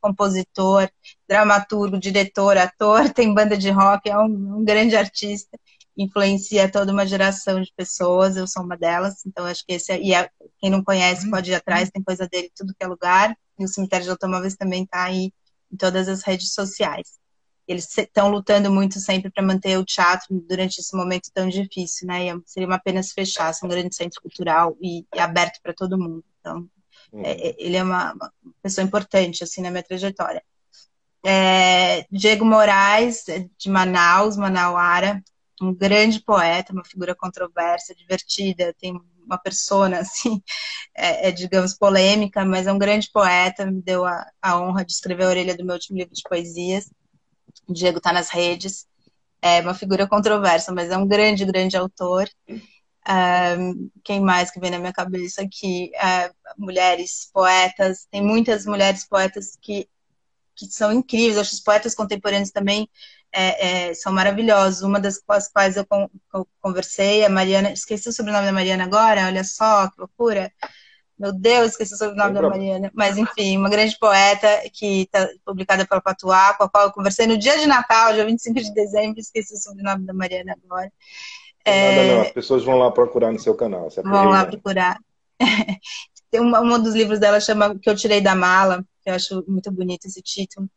compositor, 0.00 0.90
dramaturgo, 1.26 1.98
diretor, 1.98 2.58
ator, 2.58 3.08
tem 3.14 3.32
banda 3.32 3.56
de 3.56 3.70
rock, 3.70 4.10
é 4.10 4.18
um, 4.18 4.58
um 4.58 4.64
grande 4.64 4.96
artista 4.96 5.58
influencia 5.96 6.70
toda 6.70 6.92
uma 6.92 7.06
geração 7.06 7.60
de 7.60 7.72
pessoas, 7.74 8.36
eu 8.36 8.46
sou 8.46 8.62
uma 8.62 8.76
delas, 8.76 9.24
então 9.24 9.46
acho 9.46 9.64
que 9.64 9.74
esse 9.74 9.92
é, 9.92 10.00
e 10.00 10.12
é, 10.12 10.28
quem 10.58 10.70
não 10.70 10.84
conhece 10.84 11.28
pode 11.30 11.50
ir 11.50 11.54
atrás, 11.54 11.90
tem 11.90 12.02
coisa 12.02 12.28
dele 12.28 12.52
tudo 12.54 12.74
que 12.74 12.84
é 12.84 12.86
lugar, 12.86 13.36
e 13.58 13.64
o 13.64 13.68
cemitério 13.68 14.04
de 14.04 14.10
automóveis 14.10 14.54
também 14.54 14.82
está 14.82 15.04
aí 15.04 15.32
em 15.72 15.76
todas 15.76 16.08
as 16.08 16.22
redes 16.22 16.52
sociais. 16.52 17.18
Eles 17.66 17.88
estão 17.98 18.28
lutando 18.28 18.70
muito 18.70 19.00
sempre 19.00 19.30
para 19.30 19.42
manter 19.42 19.76
o 19.76 19.84
teatro 19.84 20.28
durante 20.48 20.78
esse 20.78 20.94
momento 20.96 21.30
tão 21.34 21.48
difícil, 21.48 22.06
né? 22.06 22.26
E 22.26 22.28
é, 22.28 22.34
seria 22.44 22.68
uma 22.68 22.78
pena 22.78 23.02
se 23.02 23.12
fechasse 23.12 23.64
um 23.64 23.68
grande 23.68 23.94
centro 23.94 24.20
cultural 24.22 24.76
e, 24.80 25.04
e 25.14 25.18
aberto 25.18 25.60
para 25.62 25.74
todo 25.74 25.98
mundo. 25.98 26.24
Então, 26.38 26.68
uhum. 27.12 27.22
é, 27.24 27.56
ele 27.58 27.76
é 27.76 27.82
uma, 27.82 28.12
uma, 28.12 28.32
pessoa 28.62 28.84
importante 28.84 29.42
assim 29.42 29.62
na 29.62 29.70
minha 29.70 29.82
trajetória. 29.82 30.42
É, 31.24 32.06
Diego 32.08 32.44
Moraes, 32.44 33.24
de 33.58 33.68
Manaus, 33.68 34.36
Manauara, 34.36 35.20
um 35.60 35.74
grande 35.74 36.20
poeta, 36.20 36.72
uma 36.72 36.84
figura 36.84 37.14
controversa, 37.14 37.94
divertida, 37.94 38.74
tem 38.78 39.00
uma 39.24 39.38
persona, 39.38 40.00
assim, 40.00 40.42
é, 40.94 41.28
é, 41.28 41.32
digamos, 41.32 41.74
polêmica, 41.74 42.44
mas 42.44 42.66
é 42.66 42.72
um 42.72 42.78
grande 42.78 43.10
poeta, 43.12 43.66
me 43.66 43.82
deu 43.82 44.04
a, 44.04 44.30
a 44.40 44.60
honra 44.60 44.84
de 44.84 44.92
escrever 44.92 45.24
a 45.24 45.28
orelha 45.28 45.56
do 45.56 45.64
meu 45.64 45.74
último 45.74 45.98
livro 45.98 46.14
de 46.14 46.22
poesias. 46.22 46.90
O 47.66 47.72
Diego 47.72 47.98
está 47.98 48.12
nas 48.12 48.28
redes, 48.28 48.86
é 49.40 49.60
uma 49.60 49.74
figura 49.74 50.06
controversa, 50.06 50.72
mas 50.72 50.90
é 50.90 50.96
um 50.96 51.06
grande, 51.06 51.44
grande 51.44 51.76
autor. 51.76 52.28
Um, 52.48 53.90
quem 54.02 54.20
mais 54.20 54.50
que 54.50 54.58
vem 54.58 54.70
na 54.70 54.78
minha 54.78 54.92
cabeça 54.92 55.42
aqui? 55.42 55.92
Uh, 55.94 56.34
mulheres 56.58 57.30
poetas, 57.32 58.06
tem 58.10 58.22
muitas 58.22 58.66
mulheres 58.66 59.06
poetas 59.06 59.56
que, 59.60 59.88
que 60.54 60.66
são 60.66 60.92
incríveis, 60.92 61.38
acho 61.38 61.54
os 61.54 61.60
poetas 61.60 61.94
contemporâneos 61.94 62.50
também 62.50 62.88
é, 63.32 63.88
é, 63.88 63.94
são 63.94 64.12
maravilhosos. 64.12 64.82
Uma 64.82 65.00
das 65.00 65.22
quais 65.52 65.76
eu, 65.76 65.86
eu 66.34 66.46
conversei, 66.60 67.24
a 67.24 67.28
Mariana, 67.28 67.72
esqueci 67.72 68.08
o 68.08 68.12
sobrenome 68.12 68.46
da 68.46 68.52
Mariana 68.52 68.84
agora, 68.84 69.26
olha 69.26 69.44
só 69.44 69.88
que 69.88 69.98
loucura. 69.98 70.52
Meu 71.18 71.32
Deus, 71.32 71.70
esqueci 71.70 71.94
o 71.94 71.96
sobrenome 71.96 72.34
da 72.34 72.42
Mariana. 72.42 72.90
Mas, 72.94 73.16
enfim, 73.16 73.56
uma 73.56 73.70
grande 73.70 73.98
poeta 73.98 74.48
que 74.72 75.02
está 75.02 75.26
publicada 75.44 75.86
pela 75.86 76.00
Patuá, 76.00 76.54
com 76.54 76.64
a 76.64 76.68
qual 76.68 76.84
eu 76.84 76.92
conversei 76.92 77.26
no 77.26 77.38
dia 77.38 77.58
de 77.58 77.66
Natal, 77.66 78.12
dia 78.12 78.26
25 78.26 78.54
de 78.60 78.74
dezembro, 78.74 79.18
esqueci 79.18 79.54
o 79.54 79.56
sobrenome 79.56 80.04
da 80.04 80.12
Mariana 80.12 80.54
agora. 80.64 80.92
É... 81.64 81.96
Nada 81.96 82.14
não, 82.14 82.22
as 82.22 82.32
pessoas 82.32 82.64
vão 82.64 82.78
lá 82.78 82.90
procurar 82.90 83.32
no 83.32 83.38
seu 83.38 83.54
canal. 83.54 83.88
Vão 84.04 84.28
lá 84.28 84.44
procurar. 84.44 84.98
Tem 86.30 86.40
um, 86.40 86.54
um 86.54 86.82
dos 86.82 86.94
livros 86.94 87.18
dela 87.18 87.40
chama 87.40 87.78
Que 87.78 87.88
Eu 87.88 87.96
Tirei 87.96 88.20
da 88.20 88.34
Mala, 88.34 88.84
que 89.02 89.08
eu 89.08 89.14
acho 89.14 89.44
muito 89.48 89.70
bonito 89.72 90.06
esse 90.06 90.20
título. 90.20 90.68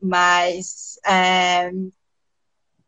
Mas 0.00 0.98
é, 1.06 1.70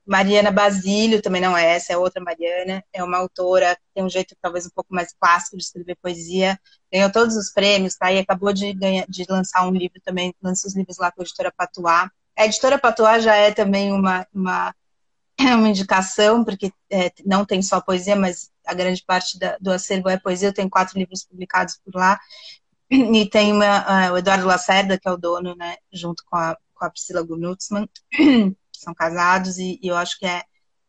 Mariana 0.07 0.51
Basílio 0.51 1.23
também 1.23 1.41
não 1.41 1.57
é 1.57 1.77
essa, 1.77 1.93
é 1.93 1.97
outra 1.97 2.23
Mariana, 2.23 2.85
é 2.93 3.03
uma 3.05 3.19
autora 3.19 3.79
tem 3.95 4.05
um 4.05 4.09
jeito 4.09 4.37
talvez 4.41 4.67
um 4.67 4.71
pouco 4.71 4.93
mais 4.95 5.13
clássico 5.13 5.57
de 5.57 5.63
escrever 5.63 5.97
poesia, 6.03 6.59
ganhou 6.93 7.11
todos 7.11 7.37
os 7.37 7.53
prêmios, 7.53 7.95
tá? 7.97 8.13
E 8.13 8.19
acabou 8.19 8.53
de, 8.53 8.73
ganhar, 8.73 9.07
de 9.09 9.25
lançar 9.29 9.67
um 9.67 9.71
livro 9.71 10.01
também, 10.05 10.35
lança 10.43 10.67
os 10.67 10.75
livros 10.75 10.99
lá 10.99 11.13
com 11.13 11.23
a 11.23 11.25
editora 11.25 11.53
Patuá. 11.53 12.11
A 12.37 12.45
editora 12.47 12.79
Patuá 12.79 13.19
já 13.21 13.37
é 13.37 13.53
também 13.53 13.93
uma, 13.93 14.27
uma, 14.35 14.75
uma 15.41 15.69
indicação, 15.69 16.45
porque 16.45 16.73
é, 16.91 17.13
não 17.25 17.45
tem 17.45 17.63
só 17.63 17.81
poesia, 17.81 18.17
mas 18.17 18.51
a 18.67 18.75
grande 18.75 19.05
parte 19.05 19.39
da, 19.39 19.57
do 19.61 19.71
acervo 19.71 20.09
é 20.09 20.19
poesia, 20.19 20.49
eu 20.49 20.55
tenho 20.55 20.71
quatro 20.71 20.99
livros 20.99 21.25
publicados 21.25 21.79
por 21.85 21.95
lá, 21.95 22.19
e 22.91 23.29
tem 23.29 23.53
uma, 23.53 24.11
uh, 24.11 24.13
o 24.15 24.19
Eduardo 24.19 24.47
Lacerda, 24.47 24.99
que 24.99 25.09
é 25.09 25.13
o 25.13 25.17
dono, 25.17 25.55
né, 25.55 25.77
junto 25.93 26.25
com 26.27 26.37
a, 26.37 26.57
com 26.83 26.87
a 26.87 26.91
Priscila 26.91 27.22
Gunutzmann, 27.22 27.89
são 28.74 28.93
casados, 28.93 29.57
e, 29.59 29.78
e, 29.80 29.87
eu 29.87 29.97
acho 29.97 30.18
que 30.18 30.26
é 30.26 30.43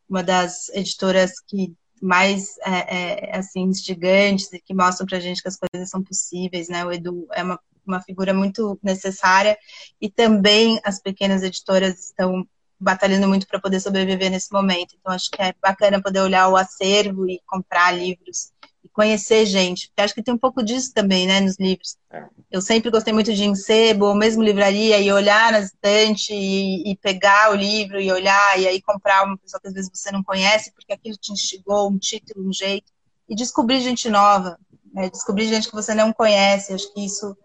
uma 0.08 0.24
das 0.24 0.68
editoras 0.70 1.34
que 1.46 1.72
mais 2.02 2.58
é, 2.58 3.30
é, 3.30 3.36
assim 3.36 3.62
instigantes 3.62 4.52
e 4.52 4.60
que 4.60 4.74
mostram 4.74 5.06
para 5.06 5.18
a 5.18 5.20
gente 5.20 5.40
que 5.40 5.48
as 5.48 5.56
coisas 5.56 5.88
são 5.88 6.02
possíveis, 6.02 6.68
né? 6.68 6.84
O 6.84 6.92
Edu 6.92 7.26
é 7.32 7.42
uma, 7.42 7.58
uma 7.86 8.02
figura 8.02 8.34
muito 8.34 8.78
necessária 8.82 9.56
e 10.00 10.10
também 10.10 10.80
as 10.84 11.00
pequenas 11.00 11.42
editoras 11.42 12.06
estão 12.06 12.46
batalhando 12.78 13.28
muito 13.28 13.46
para 13.46 13.60
poder 13.60 13.80
sobreviver 13.80 14.30
nesse 14.30 14.52
momento. 14.52 14.96
Então 14.98 15.12
acho 15.12 15.30
que 15.30 15.40
é 15.40 15.54
bacana 15.62 16.02
poder 16.02 16.20
olhar 16.20 16.48
o 16.48 16.56
acervo 16.56 17.26
e 17.30 17.40
comprar 17.46 17.92
livros 17.92 18.52
conhecer 18.94 19.44
gente. 19.44 19.88
Porque 19.88 20.02
acho 20.02 20.14
que 20.14 20.22
tem 20.22 20.32
um 20.32 20.38
pouco 20.38 20.62
disso 20.62 20.94
também, 20.94 21.26
né, 21.26 21.40
nos 21.40 21.58
livros. 21.58 21.96
É. 22.10 22.24
Eu 22.50 22.62
sempre 22.62 22.90
gostei 22.90 23.12
muito 23.12 23.34
de 23.34 23.44
encebo, 23.44 24.06
ou 24.06 24.14
mesmo 24.14 24.42
livraria, 24.42 24.98
e 25.00 25.12
olhar 25.12 25.52
na 25.52 25.58
estante 25.58 26.32
e, 26.32 26.92
e, 26.92 26.96
pegar 26.96 27.50
o 27.50 27.56
livro 27.56 28.00
e 28.00 28.10
olhar, 28.10 28.58
e 28.58 28.66
aí 28.66 28.80
comprar 28.80 29.24
uma 29.24 29.36
pessoa 29.36 29.60
que 29.60 29.68
às 29.68 29.74
vezes 29.74 29.90
você 29.92 30.10
não 30.12 30.22
conhece, 30.22 30.72
porque 30.72 30.92
aquilo 30.92 31.16
te 31.16 31.32
instigou, 31.32 31.90
um 31.90 31.98
título, 31.98 32.48
um 32.48 32.52
jeito, 32.52 32.90
e 33.28 33.34
descobrir 33.34 33.80
gente 33.80 34.08
nova, 34.08 34.58
né, 34.94 35.10
descobrir 35.10 35.48
gente 35.48 35.68
que 35.68 35.74
você 35.74 35.94
não 35.94 36.12
conhece. 36.12 36.72
Acho 36.72 36.92
que 36.94 37.04
isso. 37.04 37.36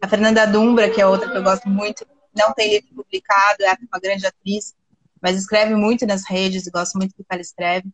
A 0.00 0.06
Fernanda 0.06 0.46
Dumbra, 0.46 0.90
que 0.90 1.00
é 1.00 1.06
outra 1.06 1.30
que 1.30 1.36
eu 1.36 1.42
gosto 1.42 1.68
muito, 1.68 2.06
não 2.34 2.52
tem 2.52 2.72
livro 2.72 2.94
publicado, 2.94 3.64
é 3.64 3.76
uma 3.90 4.00
grande 4.00 4.26
atriz, 4.26 4.74
mas 5.20 5.36
escreve 5.36 5.74
muito 5.74 6.06
nas 6.06 6.22
redes, 6.28 6.66
e 6.66 6.70
gosto 6.70 6.96
muito 6.96 7.10
do 7.16 7.24
que 7.24 7.26
ela 7.28 7.40
escreve 7.40 7.90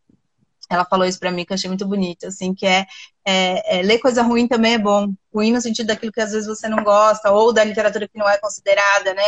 ela 0.71 0.85
falou 0.85 1.07
isso 1.07 1.19
para 1.19 1.31
mim 1.31 1.45
que 1.45 1.53
eu 1.53 1.55
achei 1.55 1.69
muito 1.69 1.87
bonito, 1.87 2.27
assim, 2.27 2.55
que 2.55 2.67
é, 2.67 2.87
é, 3.25 3.79
é, 3.79 3.83
ler 3.83 3.99
coisa 3.99 4.23
ruim 4.23 4.49
também 4.49 4.75
é 4.75 4.79
bom. 4.79 5.13
Ruim 5.33 5.53
no 5.53 5.61
sentido 5.61 5.87
daquilo 5.87 6.13
que 6.13 6.21
às 6.21 6.33
vezes 6.33 6.47
você 6.47 6.69
não 6.69 6.83
gosta, 6.83 7.31
ou 7.31 7.53
da 7.53 7.65
literatura 7.65 8.09
que 8.09 8.19
não 8.19 8.29
é 8.29 8.39
considerada, 8.39 9.15
né, 9.15 9.23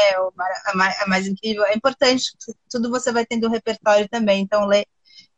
a 0.66 0.74
mais, 0.74 1.02
a 1.02 1.06
mais 1.06 1.26
incrível. 1.26 1.64
É 1.64 1.74
importante, 1.74 2.32
tudo 2.70 2.90
você 2.90 3.12
vai 3.12 3.24
tendo 3.24 3.46
um 3.46 3.50
repertório 3.50 4.08
também, 4.08 4.42
então 4.42 4.66
ler, 4.66 4.86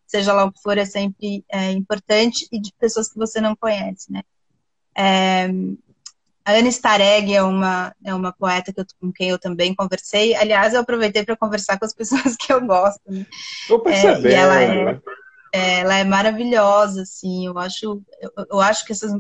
seja 0.07 0.33
lá 0.33 0.45
o 0.45 0.53
que 0.53 0.63
for, 0.63 0.79
é 0.79 0.85
sempre 0.85 1.45
é, 1.51 1.71
importante, 1.73 2.47
e 2.51 2.61
de 2.61 2.73
pessoas 2.79 3.09
que 3.11 3.19
você 3.19 3.41
não 3.41 3.55
conhece, 3.57 4.13
né. 4.13 4.23
É, 4.97 5.49
a 6.45 6.53
Ana 6.53 6.69
Stareg 6.69 7.33
é 7.33 7.43
uma, 7.43 7.95
é 8.05 8.15
uma 8.15 8.33
poeta 8.33 8.73
que 8.73 8.81
eu, 8.81 8.87
com 9.01 9.13
quem 9.13 9.29
eu 9.29 9.39
também 9.39 9.75
conversei. 9.75 10.35
Aliás, 10.35 10.75
eu 10.75 10.81
aproveitei 10.81 11.25
para 11.25 11.37
conversar 11.37 11.79
com 11.79 11.85
as 11.85 11.93
pessoas 11.95 12.35
que 12.37 12.53
eu 12.53 12.61
gosto. 12.67 13.01
Né? 13.07 13.27
Tô 13.69 13.79
percebendo. 13.79 14.27
É, 14.27 14.31
e 14.31 14.35
ela 14.35 14.63
é, 14.63 15.01
ela 15.53 15.97
é 15.97 16.05
maravilhosa, 16.05 17.03
assim, 17.03 17.47
eu 17.47 17.59
acho, 17.59 18.03
eu, 18.21 18.47
eu 18.51 18.61
acho 18.61 18.85
que 18.85 18.93
essas 18.93 19.13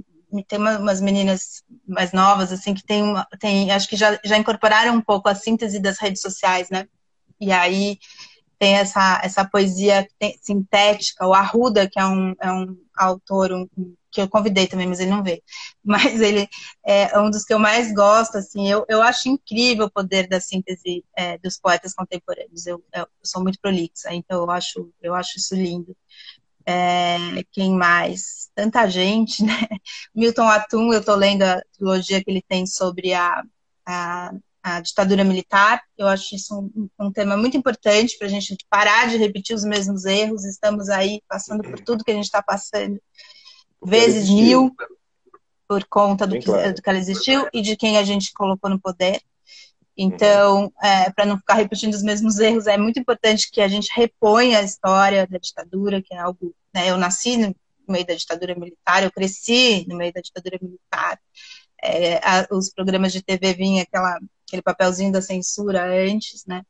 tem 0.47 0.59
uma, 0.59 0.79
umas 0.79 1.01
meninas 1.01 1.65
mais 1.87 2.13
novas, 2.13 2.53
assim, 2.53 2.73
que 2.73 2.85
tem 2.85 3.03
uma, 3.03 3.27
tem, 3.39 3.71
acho 3.73 3.89
que 3.89 3.97
já, 3.97 4.19
já 4.25 4.39
incorporaram 4.39 4.95
um 4.95 5.01
pouco 5.01 5.29
a 5.29 5.35
síntese 5.35 5.81
das 5.81 5.99
redes 5.99 6.23
sociais, 6.23 6.71
né? 6.71 6.87
E 7.41 7.51
aí 7.51 7.99
tem 8.59 8.77
essa, 8.77 9.21
essa 9.25 9.45
poesia 9.45 10.07
sintética, 10.41 11.27
o 11.27 11.35
Arruda, 11.35 11.89
que 11.89 11.99
é 11.99 12.07
um, 12.07 12.35
é 12.41 12.53
um 12.53 12.77
autor 12.97 13.53
um, 13.53 13.67
que 14.11 14.21
eu 14.21 14.29
convidei 14.29 14.67
também, 14.67 14.87
mas 14.87 15.01
ele 15.01 15.11
não 15.11 15.23
veio. 15.23 15.43
Mas 15.85 16.21
ele 16.21 16.49
é 16.85 17.19
um 17.19 17.31
dos 17.31 17.45
que 17.45 17.55
eu 17.55 17.59
mais 17.59 17.93
gosto, 17.95 18.37
assim, 18.37 18.69
eu, 18.71 18.85
eu 18.89 19.03
acho 19.03 19.29
incrível 19.29 19.87
o 19.87 19.91
poder 19.91 20.29
da 20.29 20.41
síntese 20.41 21.05
é, 21.17 21.39
dos 21.39 21.59
poetas 21.59 21.95
contemporâneos. 21.95 22.67
Eu, 22.67 22.85
eu, 22.95 23.07
sou 23.23 23.43
muito 23.43 23.59
prolixa, 23.61 24.13
então 24.13 24.43
eu 24.43 24.51
acho, 24.51 24.93
eu 25.01 25.15
acho 25.15 25.39
isso 25.39 25.55
lindo. 25.55 25.97
É, 26.67 27.43
quem 27.53 27.75
mais? 27.75 28.51
Tanta 28.55 28.89
gente, 28.89 29.43
né? 29.45 29.69
Milton 30.15 30.49
Atum, 30.49 30.93
eu 30.93 31.01
estou 31.01 31.17
lendo 31.17 31.43
a 31.43 31.63
trilogia 31.73 32.23
que 32.23 32.31
ele 32.31 32.43
tem 32.43 32.67
sobre 32.67 33.15
a, 33.15 33.43
a, 33.87 34.33
a 34.63 34.81
ditadura 34.81 35.25
militar. 35.25 35.83
Eu 35.97 36.07
acho 36.07 36.35
isso 36.35 36.71
um, 36.75 36.89
um 36.99 37.13
tema 37.13 37.37
muito 37.37 37.57
importante 37.57 38.17
para 38.19 38.27
a 38.27 38.31
gente 38.31 38.57
parar 38.69 39.09
de 39.09 39.17
repetir 39.17 39.57
os 39.57 39.65
mesmos 39.65 40.05
erros. 40.05 40.45
Estamos 40.45 40.89
aí 40.89 41.23
passando 41.29 41.63
por 41.63 41.81
tudo 41.81 42.05
que 42.05 42.11
a 42.11 42.15
gente 42.15 42.25
está 42.25 42.43
passando, 42.43 43.01
vezes 43.83 44.29
mil, 44.29 44.75
por 45.69 45.85
conta 45.85 46.27
do 46.27 46.39
que, 46.39 46.45
claro. 46.45 46.75
do 46.75 46.83
que 46.83 46.91
ela 46.91 46.99
existiu 46.99 47.49
e 47.53 47.63
de 47.63 47.77
quem 47.77 47.97
a 47.97 48.03
gente 48.03 48.33
colocou 48.33 48.69
no 48.69 48.81
poder. 48.81 49.21
Então, 49.97 50.65
uhum. 50.65 50.73
é, 50.83 51.11
para 51.11 51.27
não 51.27 51.37
ficar 51.37 51.55
repetindo 51.55 51.95
os 51.95 52.03
mesmos 52.03 52.39
erros, 52.39 52.67
é 52.67 52.77
muito 52.77 52.99
importante 52.99 53.51
que 53.51 53.61
a 53.61 53.69
gente 53.69 53.91
reponha 53.95 54.59
a 54.59 54.63
história 54.63 55.27
da 55.27 55.39
ditadura, 55.39 56.03
que 56.03 56.15
é 56.15 56.19
algo. 56.19 56.55
Né, 56.75 56.91
eu 56.91 56.97
nasci 56.97 57.37
no 57.37 57.55
meio 57.87 58.07
da 58.07 58.15
ditadura 58.15 58.55
militar, 58.55 59.03
eu 59.03 59.13
cresci 59.13 59.85
no 59.89 59.97
meio 59.97 60.13
da 60.13 60.21
ditadura 60.21 60.59
militar. 60.61 61.21
É, 61.83 62.17
a, 62.17 62.49
os 62.51 62.71
programas 62.71 63.13
de 63.13 63.23
TV 63.23 63.55
vinham 63.55 63.83
aquela, 63.83 64.19
aquele 64.47 64.63
papelzinho 64.63 65.13
da 65.13 65.23
censura 65.23 65.85
antes, 65.85 66.45
né? 66.47 66.63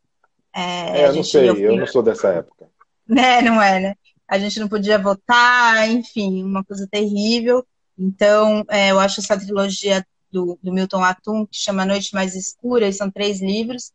É, 0.54 1.02
é 1.02 1.08
eu 1.08 1.14
não 1.14 1.22
sei, 1.22 1.48
eu, 1.48 1.56
eu 1.56 1.76
não 1.76 1.86
sou 1.86 2.02
dessa 2.02 2.28
época. 2.28 2.68
Né, 3.10 3.42
não 3.42 3.60
é, 3.60 3.80
né? 3.80 3.94
A 4.30 4.38
gente 4.38 4.60
não 4.60 4.68
podia 4.68 4.96
votar, 4.96 5.90
enfim, 5.90 6.44
uma 6.44 6.62
coisa 6.64 6.86
terrível. 6.88 7.66
Então, 7.98 8.64
é, 8.70 8.92
eu 8.92 9.00
acho 9.00 9.20
essa 9.20 9.36
trilogia 9.36 10.06
do, 10.30 10.56
do 10.62 10.72
Milton 10.72 11.02
Atum, 11.02 11.44
que 11.44 11.56
chama 11.58 11.84
Noite 11.84 12.14
Mais 12.14 12.36
Escura, 12.36 12.86
e 12.86 12.92
são 12.92 13.10
três 13.10 13.40
livros. 13.40 13.92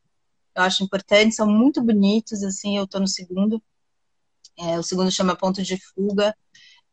Eu 0.53 0.63
acho 0.63 0.83
importante, 0.83 1.33
são 1.33 1.47
muito 1.47 1.81
bonitos, 1.81 2.43
assim, 2.43 2.77
eu 2.77 2.83
estou 2.83 2.99
no 2.99 3.07
segundo. 3.07 3.63
É, 4.57 4.77
o 4.77 4.83
segundo 4.83 5.09
chama 5.09 5.37
Ponto 5.37 5.63
de 5.63 5.77
Fuga, 5.77 6.35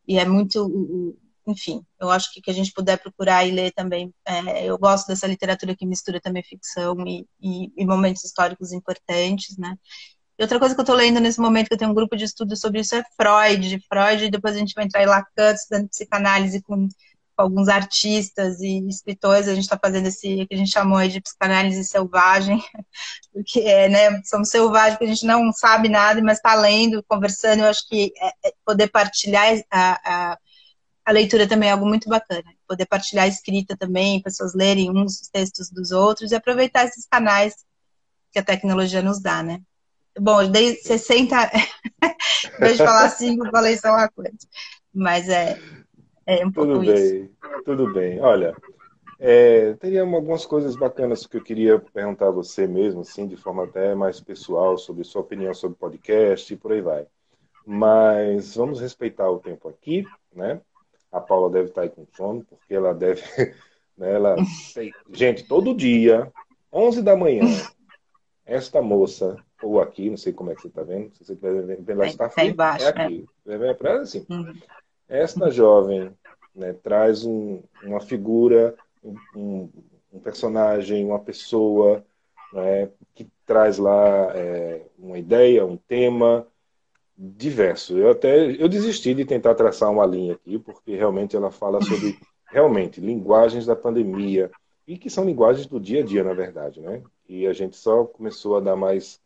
e 0.07 0.18
é 0.18 0.24
muito, 0.24 1.16
enfim, 1.47 1.84
eu 2.01 2.11
acho 2.11 2.32
que 2.32 2.40
que 2.40 2.51
a 2.51 2.55
gente 2.55 2.72
puder 2.72 2.99
procurar 2.99 3.45
e 3.45 3.51
ler 3.51 3.72
também. 3.72 4.14
É, 4.24 4.66
eu 4.66 4.78
gosto 4.78 5.09
dessa 5.09 5.26
literatura 5.26 5.76
que 5.76 5.86
mistura 5.86 6.20
também 6.20 6.43
ficção 6.45 6.97
e, 7.07 7.26
e, 7.40 7.72
e 7.76 7.84
momentos 7.84 8.24
históricos 8.24 8.72
importantes, 8.72 9.57
né? 9.59 9.76
Outra 10.38 10.58
coisa 10.58 10.74
que 10.74 10.80
eu 10.80 10.82
estou 10.82 10.96
lendo 10.96 11.20
nesse 11.20 11.40
momento, 11.40 11.68
que 11.68 11.74
eu 11.74 11.78
tenho 11.78 11.90
um 11.90 11.94
grupo 11.94 12.16
de 12.16 12.24
estudo 12.24 12.56
sobre 12.56 12.80
isso, 12.80 12.94
é 12.96 13.04
Freud. 13.16 13.80
Freud, 13.88 14.30
depois 14.30 14.56
a 14.56 14.58
gente 14.58 14.74
vai 14.74 14.84
entrar 14.84 15.02
em 15.02 15.06
Lacan, 15.06 15.52
estudando 15.52 15.88
psicanálise 15.88 16.62
com 16.62 16.88
alguns 17.36 17.68
artistas 17.68 18.60
e 18.60 18.86
escritores, 18.88 19.48
a 19.48 19.54
gente 19.54 19.64
está 19.64 19.78
fazendo 19.78 20.06
esse 20.06 20.46
que 20.46 20.54
a 20.54 20.56
gente 20.56 20.70
chamou 20.70 21.06
de 21.08 21.20
psicanálise 21.20 21.84
selvagem, 21.84 22.62
porque 23.32 23.60
é, 23.60 23.88
né, 23.88 24.22
somos 24.24 24.48
selvagens, 24.48 24.94
porque 24.94 25.10
a 25.10 25.14
gente 25.14 25.26
não 25.26 25.52
sabe 25.52 25.88
nada, 25.88 26.22
mas 26.22 26.38
está 26.38 26.54
lendo, 26.54 27.02
conversando, 27.08 27.60
eu 27.60 27.68
acho 27.68 27.88
que 27.88 28.12
é, 28.16 28.48
é 28.48 28.52
poder 28.64 28.88
partilhar 28.88 29.60
a, 29.70 30.32
a, 30.32 30.38
a, 31.04 31.12
leitura 31.12 31.48
também 31.48 31.68
é 31.68 31.72
algo 31.72 31.86
muito 31.86 32.08
bacana, 32.08 32.44
poder 32.66 32.86
partilhar 32.86 33.24
a 33.24 33.28
escrita 33.28 33.76
também, 33.76 34.22
pessoas 34.22 34.54
lerem 34.54 34.90
uns 34.90 35.20
os 35.20 35.28
textos 35.28 35.70
dos 35.70 35.90
outros 35.90 36.32
e 36.32 36.34
aproveitar 36.34 36.84
esses 36.84 37.06
canais 37.06 37.54
que 38.30 38.38
a 38.38 38.44
tecnologia 38.44 39.02
nos 39.02 39.20
dá, 39.20 39.42
né? 39.42 39.60
Bom, 40.18 40.50
dei 40.50 40.76
60, 40.76 41.50
deixa 42.60 42.82
eu 42.82 42.86
falar 42.86 43.08
cinco, 43.08 43.50
falei 43.50 43.76
só 43.76 43.90
uma 43.90 44.08
coisa, 44.08 44.36
mas 44.92 45.28
é 45.28 45.58
é 46.26 46.46
um 46.46 46.52
pouco 46.52 46.74
tudo 46.74 46.86
bem, 46.86 47.22
isso. 47.24 47.30
tudo 47.64 47.92
bem. 47.92 48.20
Olha, 48.20 48.54
é, 49.18 49.74
teria 49.74 50.02
algumas 50.02 50.46
coisas 50.46 50.76
bacanas 50.76 51.26
que 51.26 51.36
eu 51.36 51.42
queria 51.42 51.78
perguntar 51.78 52.28
a 52.28 52.32
você 52.32 52.66
mesmo, 52.66 53.00
assim, 53.00 53.26
de 53.26 53.36
forma 53.36 53.64
até 53.64 53.94
mais 53.94 54.20
pessoal, 54.20 54.78
sobre 54.78 55.04
sua 55.04 55.22
opinião 55.22 55.52
sobre 55.52 55.76
podcast 55.76 56.52
e 56.52 56.56
por 56.56 56.72
aí 56.72 56.80
vai. 56.80 57.06
Mas 57.66 58.54
vamos 58.54 58.80
respeitar 58.80 59.30
o 59.30 59.38
tempo 59.38 59.68
aqui, 59.68 60.04
né? 60.34 60.60
A 61.10 61.20
Paula 61.20 61.50
deve 61.50 61.68
estar 61.68 61.82
aí 61.82 61.90
com 61.90 62.06
sono, 62.16 62.44
porque 62.44 62.74
ela 62.74 62.94
deve. 62.94 63.22
Né, 63.94 64.14
ela... 64.14 64.36
Gente, 65.12 65.44
todo 65.44 65.74
dia, 65.74 66.32
11 66.72 67.02
da 67.02 67.14
manhã, 67.14 67.44
esta 68.46 68.80
moça, 68.80 69.36
ou 69.62 69.80
aqui, 69.80 70.10
não 70.10 70.16
sei 70.16 70.32
como 70.32 70.50
é 70.50 70.54
que 70.54 70.62
você 70.62 70.68
está 70.68 70.82
vendo, 70.82 71.12
se 71.14 71.24
você 71.24 71.32
estiver 71.32 71.62
vendo, 71.62 72.04
está 72.04 72.28
tá 72.28 72.44
embaixo, 72.44 72.84
é 72.84 72.88
aqui. 72.88 73.26
Né? 73.44 73.74
Para 73.74 73.90
ela, 73.90 74.02
assim. 74.02 74.26
Uhum. 74.28 74.54
Esta 75.08 75.50
jovem 75.50 76.10
né, 76.54 76.72
traz 76.72 77.24
um, 77.24 77.62
uma 77.84 78.00
figura, 78.00 78.74
um, 79.02 79.68
um, 80.12 80.20
personagem, 80.20 81.04
uma 81.04 81.18
pessoa 81.18 82.04
né, 82.52 82.88
que 83.14 83.26
traz 83.46 83.78
lá 83.78 84.32
é, 84.34 84.82
uma 84.98 85.18
ideia, 85.18 85.64
um 85.64 85.76
tema 85.76 86.46
diverso. 87.16 87.96
Eu 87.96 88.10
até 88.10 88.50
eu 88.50 88.68
desisti 88.68 89.14
de 89.14 89.24
tentar 89.24 89.54
traçar 89.54 89.90
uma 89.90 90.06
linha 90.06 90.34
aqui, 90.34 90.58
porque 90.58 90.96
realmente 90.96 91.36
ela 91.36 91.50
fala 91.50 91.80
sobre 91.82 92.18
realmente 92.46 93.00
linguagens 93.00 93.66
da 93.66 93.76
pandemia 93.76 94.50
e 94.86 94.98
que 94.98 95.08
são 95.08 95.24
linguagens 95.24 95.66
do 95.66 95.78
dia 95.78 96.02
a 96.02 96.04
dia, 96.04 96.24
na 96.24 96.34
verdade, 96.34 96.80
né? 96.80 97.02
E 97.28 97.46
a 97.46 97.52
gente 97.52 97.76
só 97.76 98.04
começou 98.04 98.56
a 98.56 98.60
dar 98.60 98.76
mais 98.76 99.20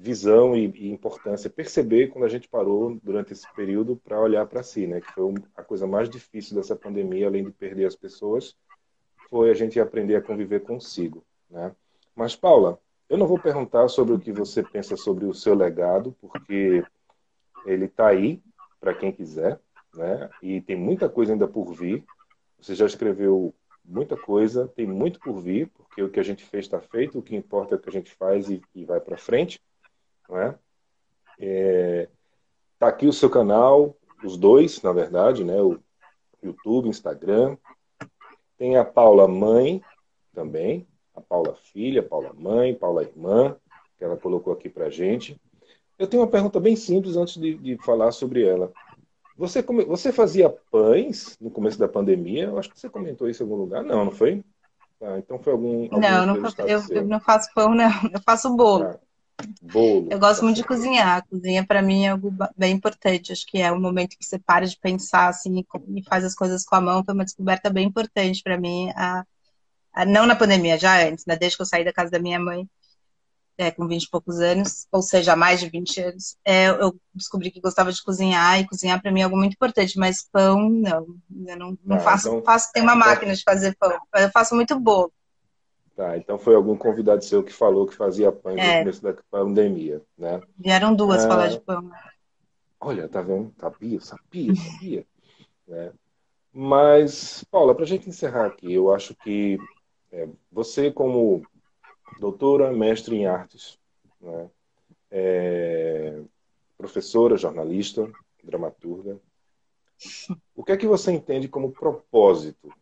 visão 0.00 0.56
e, 0.56 0.66
e, 0.66 0.90
importância, 0.90 1.50
perceber 1.50 2.08
quando 2.08 2.24
a 2.24 2.28
gente 2.28 2.48
parou 2.48 2.98
durante 3.02 3.34
esse 3.34 3.46
período 3.54 3.96
para 3.96 4.18
olhar 4.18 4.46
para 4.46 4.62
si, 4.62 4.86
né? 4.86 5.00
Que 5.00 5.12
foi 5.12 5.34
a 5.54 5.62
coisa 5.62 5.86
mais 5.86 6.08
difícil 6.08 6.56
dessa 6.56 6.74
pandemia, 6.74 7.26
além 7.26 7.44
de 7.44 7.50
perder 7.50 7.84
as 7.84 7.94
pessoas, 7.94 8.56
foi 9.28 9.50
a 9.50 9.54
gente 9.54 9.78
aprender 9.78 10.16
a 10.16 10.22
conviver 10.22 10.60
consigo, 10.60 11.22
né? 11.50 11.74
Mas 12.16 12.34
Paula, 12.34 12.80
eu 13.10 13.18
não 13.18 13.26
vou 13.26 13.38
perguntar 13.38 13.88
sobre 13.88 14.14
o 14.14 14.18
que 14.18 14.32
você 14.32 14.62
pensa 14.62 14.96
sobre 14.96 15.26
o 15.26 15.34
seu 15.34 15.54
legado, 15.54 16.16
porque 16.18 16.82
ele 17.66 17.84
está 17.84 18.08
aí 18.08 18.42
para 18.80 18.94
quem 18.94 19.12
quiser, 19.12 19.60
né? 19.94 20.30
E 20.42 20.62
tem 20.62 20.76
muita 20.76 21.10
coisa 21.10 21.34
ainda 21.34 21.46
por 21.46 21.74
vir. 21.74 22.02
Você 22.58 22.74
já 22.74 22.86
escreveu 22.86 23.54
muita 23.84 24.16
coisa, 24.16 24.66
tem 24.66 24.86
muito 24.86 25.20
por 25.20 25.40
vir, 25.40 25.68
porque 25.68 26.02
o 26.02 26.08
que 26.08 26.20
a 26.20 26.22
gente 26.22 26.42
fez 26.42 26.64
está 26.64 26.80
feito, 26.80 27.18
o 27.18 27.22
que 27.22 27.36
importa 27.36 27.74
é 27.74 27.78
o 27.78 27.80
que 27.80 27.90
a 27.90 27.92
gente 27.92 28.14
faz 28.14 28.48
e, 28.48 28.62
e 28.74 28.86
vai 28.86 28.98
para 28.98 29.18
frente. 29.18 29.60
Né? 30.30 30.54
É, 31.38 32.08
tá 32.78 32.88
aqui 32.88 33.06
o 33.06 33.12
seu 33.12 33.28
canal, 33.28 33.96
os 34.24 34.36
dois, 34.36 34.82
na 34.82 34.92
verdade, 34.92 35.44
né? 35.44 35.60
O 35.60 35.78
YouTube, 36.42 36.88
Instagram. 36.88 37.56
Tem 38.56 38.76
a 38.76 38.84
Paula 38.84 39.26
Mãe 39.26 39.82
também, 40.34 40.86
a 41.14 41.20
Paula 41.20 41.54
Filha, 41.54 42.02
Paula 42.02 42.32
Mãe, 42.34 42.74
Paula 42.74 43.02
Irmã, 43.02 43.56
que 43.98 44.04
ela 44.04 44.16
colocou 44.16 44.52
aqui 44.52 44.68
pra 44.68 44.90
gente. 44.90 45.40
Eu 45.98 46.06
tenho 46.06 46.22
uma 46.22 46.28
pergunta 46.28 46.58
bem 46.60 46.76
simples 46.76 47.16
antes 47.16 47.36
de, 47.36 47.54
de 47.54 47.76
falar 47.78 48.12
sobre 48.12 48.46
ela. 48.46 48.72
Você, 49.36 49.62
come... 49.62 49.84
você 49.84 50.12
fazia 50.12 50.50
pães 50.70 51.38
no 51.40 51.50
começo 51.50 51.78
da 51.78 51.88
pandemia? 51.88 52.44
Eu 52.44 52.58
acho 52.58 52.70
que 52.70 52.78
você 52.78 52.88
comentou 52.88 53.28
isso 53.28 53.42
em 53.42 53.46
algum 53.46 53.56
lugar. 53.56 53.82
Não, 53.82 54.04
não 54.04 54.12
foi? 54.12 54.44
Ah, 55.02 55.18
então 55.18 55.38
foi 55.38 55.52
algum. 55.52 55.84
algum 55.84 55.98
não, 55.98 56.26
não 56.26 56.36
eu, 56.66 56.80
eu, 56.90 57.04
não 57.06 57.20
faço 57.20 57.50
pão, 57.54 57.74
não. 57.74 57.90
Eu 58.12 58.20
faço 58.20 58.54
bolo. 58.54 58.84
Ah, 58.84 58.98
bolo. 59.62 60.08
Eu 60.10 60.18
gosto 60.18 60.42
muito 60.42 60.56
de 60.56 60.64
cozinhar. 60.64 61.26
Cozinha, 61.28 61.66
para 61.66 61.82
mim, 61.82 62.04
é 62.04 62.08
algo 62.10 62.34
bem 62.56 62.74
importante. 62.74 63.32
Acho 63.32 63.46
que 63.46 63.58
é 63.58 63.72
um 63.72 63.80
momento 63.80 64.16
que 64.16 64.24
você 64.24 64.38
para 64.38 64.66
de 64.66 64.78
pensar 64.78 65.28
assim 65.28 65.64
e 65.94 66.02
faz 66.04 66.24
as 66.24 66.34
coisas 66.34 66.64
com 66.64 66.74
a 66.74 66.80
mão. 66.80 67.04
Foi 67.04 67.14
uma 67.14 67.24
descoberta 67.24 67.70
bem 67.70 67.86
importante 67.86 68.42
para 68.42 68.58
mim. 68.58 68.90
A, 68.96 69.24
a, 69.92 70.04
não 70.04 70.26
na 70.26 70.36
pandemia, 70.36 70.78
já 70.78 71.06
antes, 71.06 71.24
né? 71.26 71.36
desde 71.36 71.56
que 71.56 71.62
eu 71.62 71.66
saí 71.66 71.84
da 71.84 71.92
casa 71.92 72.10
da 72.10 72.18
minha 72.18 72.38
mãe 72.38 72.68
é, 73.60 73.70
com 73.70 73.86
20 73.86 74.04
e 74.04 74.10
poucos 74.10 74.40
anos, 74.40 74.86
ou 74.90 75.02
seja, 75.02 75.36
mais 75.36 75.60
de 75.60 75.68
20 75.68 76.00
anos, 76.00 76.36
é, 76.42 76.68
eu 76.70 76.98
descobri 77.14 77.50
que 77.50 77.60
gostava 77.60 77.92
de 77.92 78.02
cozinhar, 78.02 78.58
e 78.58 78.66
cozinhar 78.66 79.00
para 79.02 79.12
mim 79.12 79.20
é 79.20 79.24
algo 79.24 79.36
muito 79.36 79.52
importante, 79.52 79.98
mas 79.98 80.26
pão, 80.32 80.70
não. 80.70 81.06
Eu 81.46 81.58
não, 81.58 81.78
não 81.84 81.96
ah, 81.96 82.00
faço, 82.00 82.28
então, 82.28 82.42
faço, 82.42 82.72
tem 82.72 82.82
uma 82.82 82.94
então 82.94 83.06
máquina 83.06 83.34
de 83.34 83.42
fazer 83.42 83.76
pão, 83.78 83.92
eu 84.14 84.30
faço 84.30 84.54
muito 84.54 84.80
bolo. 84.80 85.12
Tá, 86.00 86.16
então 86.16 86.38
foi 86.38 86.54
algum 86.54 86.74
convidado 86.78 87.22
seu 87.22 87.42
que 87.42 87.52
falou 87.52 87.86
que 87.86 87.94
fazia 87.94 88.32
pão 88.32 88.56
é. 88.56 88.76
no 88.76 88.78
começo 88.78 89.02
da 89.02 89.14
pandemia, 89.30 90.00
né? 90.16 90.40
Vieram 90.56 90.94
duas 90.94 91.26
ah, 91.26 91.28
falar 91.28 91.48
de 91.48 91.60
pão. 91.60 91.90
Olha, 92.80 93.06
tá 93.06 93.20
vendo? 93.20 93.52
Sabia, 93.58 94.00
sabia, 94.00 94.54
sabia. 94.54 95.06
né? 95.68 95.92
Mas, 96.54 97.44
Paula, 97.50 97.74
para 97.74 97.84
a 97.84 97.86
gente 97.86 98.08
encerrar 98.08 98.46
aqui, 98.46 98.72
eu 98.72 98.90
acho 98.90 99.14
que 99.14 99.58
é, 100.10 100.26
você 100.50 100.90
como 100.90 101.42
doutora, 102.18 102.72
mestre 102.72 103.14
em 103.14 103.26
artes, 103.26 103.78
né? 104.18 104.48
é, 105.10 106.18
professora, 106.78 107.36
jornalista, 107.36 108.10
dramaturga. 108.42 109.20
O 110.56 110.64
que 110.64 110.72
é 110.72 110.78
que 110.78 110.86
você 110.86 111.12
entende 111.12 111.46
como 111.46 111.70
propósito 111.70 112.72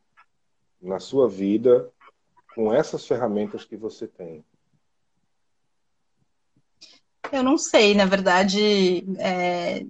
na 0.81 1.01
sua 1.01 1.29
vida 1.29 1.93
com 2.55 2.73
essas 2.73 3.07
ferramentas 3.07 3.65
que 3.65 3.77
você 3.77 4.07
tem? 4.07 4.45
Eu 7.31 7.43
não 7.43 7.59
sei, 7.59 7.95
na 7.95 8.07
verdade, 8.07 9.05
é, 9.19 9.85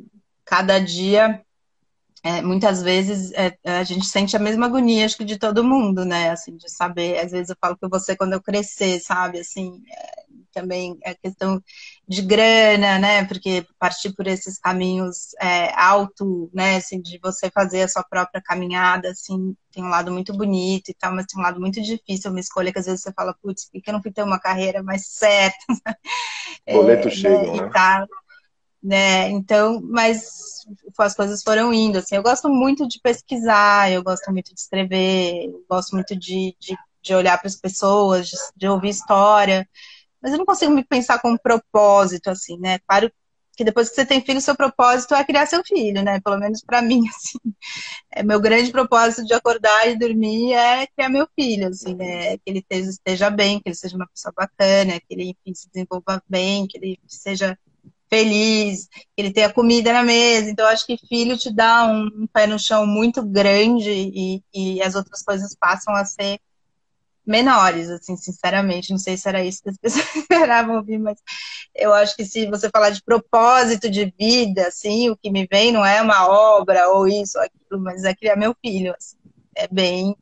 cada 0.44 0.78
dia 0.78 1.44
é, 2.22 2.42
muitas 2.42 2.82
vezes 2.82 3.32
é, 3.32 3.56
a 3.64 3.84
gente 3.84 4.06
sente 4.06 4.36
a 4.36 4.40
mesma 4.40 4.66
agonia, 4.66 5.04
acho 5.04 5.16
que 5.16 5.24
de 5.24 5.38
todo 5.38 5.64
mundo, 5.64 6.04
né? 6.04 6.30
Assim, 6.30 6.56
de 6.56 6.68
saber, 6.70 7.18
às 7.18 7.30
vezes 7.30 7.50
eu 7.50 7.56
falo 7.60 7.76
que 7.76 7.88
você 7.88 8.16
quando 8.16 8.32
eu 8.32 8.42
crescer, 8.42 9.00
sabe? 9.00 9.38
Assim, 9.38 9.82
é, 9.88 10.24
também 10.60 10.98
é 11.04 11.14
questão 11.14 11.62
de 12.06 12.22
grana, 12.22 12.98
né? 12.98 13.24
Porque 13.24 13.64
partir 13.78 14.12
por 14.14 14.26
esses 14.26 14.58
caminhos 14.58 15.34
é, 15.40 15.72
alto, 15.74 16.50
né? 16.52 16.76
Assim, 16.76 17.00
de 17.00 17.18
você 17.22 17.50
fazer 17.50 17.82
a 17.82 17.88
sua 17.88 18.02
própria 18.02 18.42
caminhada, 18.42 19.10
assim, 19.10 19.56
tem 19.70 19.84
um 19.84 19.88
lado 19.88 20.10
muito 20.10 20.36
bonito 20.36 20.90
e 20.90 20.94
tal, 20.94 21.14
mas 21.14 21.26
tem 21.26 21.40
um 21.40 21.44
lado 21.44 21.60
muito 21.60 21.80
difícil, 21.80 22.30
uma 22.30 22.40
escolha 22.40 22.72
que 22.72 22.78
às 22.78 22.86
vezes 22.86 23.02
você 23.02 23.12
fala, 23.12 23.34
putz, 23.40 23.70
por 23.70 23.80
que 23.80 23.88
eu 23.88 23.94
não 23.94 24.02
fui 24.02 24.12
ter 24.12 24.22
uma 24.22 24.40
carreira 24.40 24.82
mais 24.82 25.06
certa? 25.14 25.56
Boleto 26.66 27.08
é, 27.08 27.10
chegam, 27.10 27.54
né? 27.54 27.62
né? 27.62 28.06
né? 28.82 29.30
Então, 29.30 29.80
mas 29.82 30.66
as 30.98 31.14
coisas 31.14 31.42
foram 31.42 31.72
indo, 31.72 31.98
assim, 31.98 32.16
eu 32.16 32.22
gosto 32.22 32.48
muito 32.48 32.86
de 32.86 33.00
pesquisar, 33.00 33.90
eu 33.92 34.02
gosto 34.02 34.30
muito 34.32 34.52
de 34.54 34.60
escrever, 34.60 35.46
eu 35.46 35.64
gosto 35.68 35.94
muito 35.94 36.16
de, 36.16 36.56
de, 36.58 36.76
de 37.02 37.14
olhar 37.14 37.38
para 37.38 37.48
as 37.48 37.56
pessoas, 37.56 38.28
de, 38.28 38.36
de, 38.56 38.68
ouvir 38.68 38.90
história, 38.90 39.68
mas 40.20 40.32
eu 40.32 40.38
não 40.38 40.46
consigo 40.46 40.72
me 40.72 40.84
pensar 40.84 41.20
com 41.20 41.30
um 41.32 41.38
propósito, 41.38 42.30
assim, 42.30 42.58
né? 42.58 42.78
Claro 42.80 43.10
que 43.56 43.64
depois 43.64 43.88
que 43.88 43.96
você 43.96 44.06
tem 44.06 44.20
filho, 44.24 44.40
seu 44.40 44.54
propósito 44.54 45.14
é 45.14 45.24
criar 45.24 45.44
seu 45.46 45.62
filho, 45.64 46.02
né? 46.02 46.20
Pelo 46.20 46.38
menos 46.38 46.62
para 46.62 46.80
mim, 46.82 47.02
assim. 47.08 47.38
É 48.10 48.22
meu 48.22 48.40
grande 48.40 48.70
propósito 48.70 49.26
de 49.26 49.34
acordar 49.34 49.88
e 49.88 49.98
dormir 49.98 50.52
é 50.52 50.86
criar 50.86 51.08
meu 51.08 51.28
filho, 51.34 51.68
assim, 51.68 51.94
né? 51.94 52.36
Que 52.38 52.42
ele 52.46 52.64
esteja 52.70 53.30
bem, 53.30 53.58
que 53.60 53.68
ele 53.68 53.74
seja 53.74 53.96
uma 53.96 54.06
pessoa 54.06 54.32
bacana, 54.36 55.00
que 55.00 55.06
ele, 55.10 55.30
enfim, 55.30 55.54
se 55.54 55.68
desenvolva 55.72 56.22
bem, 56.28 56.66
que 56.68 56.78
ele 56.78 57.00
seja 57.06 57.58
feliz, 58.08 58.88
que 58.88 59.22
ele 59.22 59.32
tenha 59.32 59.52
comida 59.52 59.92
na 59.92 60.02
mesa. 60.02 60.50
Então, 60.50 60.66
acho 60.66 60.86
que 60.86 60.96
filho 61.08 61.36
te 61.36 61.52
dá 61.52 61.86
um, 61.86 62.26
pé 62.32 62.46
no 62.46 62.58
chão 62.58 62.86
muito 62.86 63.22
grande 63.22 63.90
e, 63.90 64.42
e, 64.54 64.82
as 64.82 64.94
outras 64.94 65.22
coisas 65.22 65.54
passam 65.54 65.94
a 65.94 66.04
ser 66.04 66.40
menores, 67.28 67.90
assim, 67.90 68.16
sinceramente. 68.16 68.90
Não 68.90 68.98
sei 68.98 69.16
se 69.16 69.28
era 69.28 69.44
isso 69.44 69.62
que 69.62 69.70
as 69.70 69.76
pessoas 69.78 70.16
esperavam 70.16 70.76
ouvir, 70.76 70.98
mas 70.98 71.18
eu 71.74 71.92
acho 71.92 72.16
que 72.16 72.24
se 72.24 72.46
você 72.46 72.68
falar 72.70 72.90
de 72.90 73.02
propósito 73.02 73.90
de 73.90 74.12
vida, 74.18 74.66
assim, 74.66 75.10
o 75.10 75.16
que 75.16 75.30
me 75.30 75.46
vem 75.46 75.70
não 75.70 75.84
é 75.84 76.00
uma 76.00 76.26
obra 76.28 76.88
ou 76.88 77.06
isso 77.06 77.38
ou 77.38 77.44
aquilo, 77.44 77.80
mas 77.80 78.04
é 78.04 78.14
criar 78.14 78.36
meu 78.36 78.56
filho. 78.64 78.94
Assim. 78.96 79.16
É 79.54 79.68
bem. 79.68 80.16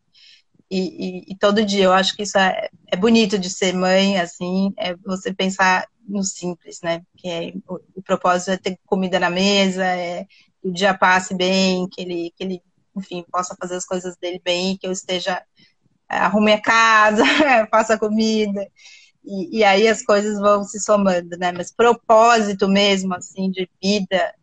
E, 0.69 0.81
e, 0.81 1.33
e, 1.33 1.39
todo 1.39 1.65
dia 1.65 1.85
eu 1.85 1.93
acho 1.93 2.17
que 2.17 2.25
isso 2.25 2.37
é, 2.37 2.69
é 2.89 2.97
bonito 2.97 3.39
de 3.39 3.49
ser 3.49 3.73
mãe, 3.73 4.19
assim, 4.19 4.75
é 4.77 4.97
você 4.97 5.33
pensar 5.33 5.87
no 6.09 6.25
simples, 6.25 6.81
né? 6.83 7.03
Que 7.17 7.29
é, 7.29 7.53
o, 7.69 7.79
o, 7.95 8.03
propósito 8.03 8.51
é 8.51 8.57
ter 8.57 8.79
comida 8.85 9.21
na 9.21 9.31
mesa, 9.31 9.85
é 9.85 10.25
que 10.61 10.69
o 10.69 10.73
dia 10.73 10.93
passe 10.93 11.37
bem, 11.37 11.89
que 11.89 12.03
ele, 12.03 12.33
que 12.37 12.43
ele, 12.43 12.63
enfim, 12.97 13.25
possa 13.31 13.55
fazer 13.61 13.77
as 13.77 13.87
coisas 13.87 14.17
dele 14.17 14.41
bem, 14.45 14.77
que 14.77 14.89
eu 14.89 14.91
esteja 14.91 15.41
arrume 16.09 16.53
a 16.53 16.61
casa, 16.61 17.23
faça 17.71 17.99
comida. 17.99 18.67
E, 19.25 19.59
e, 19.59 19.65
aí 19.65 19.89
as 19.89 20.05
coisas 20.05 20.39
vão 20.39 20.63
se 20.63 20.79
somando, 20.81 21.37
né? 21.37 21.51
Mas 21.53 21.73
propósito 21.73 22.69
mesmo, 22.69 23.15
assim, 23.15 23.51
de 23.51 23.69
vida, 23.83 24.35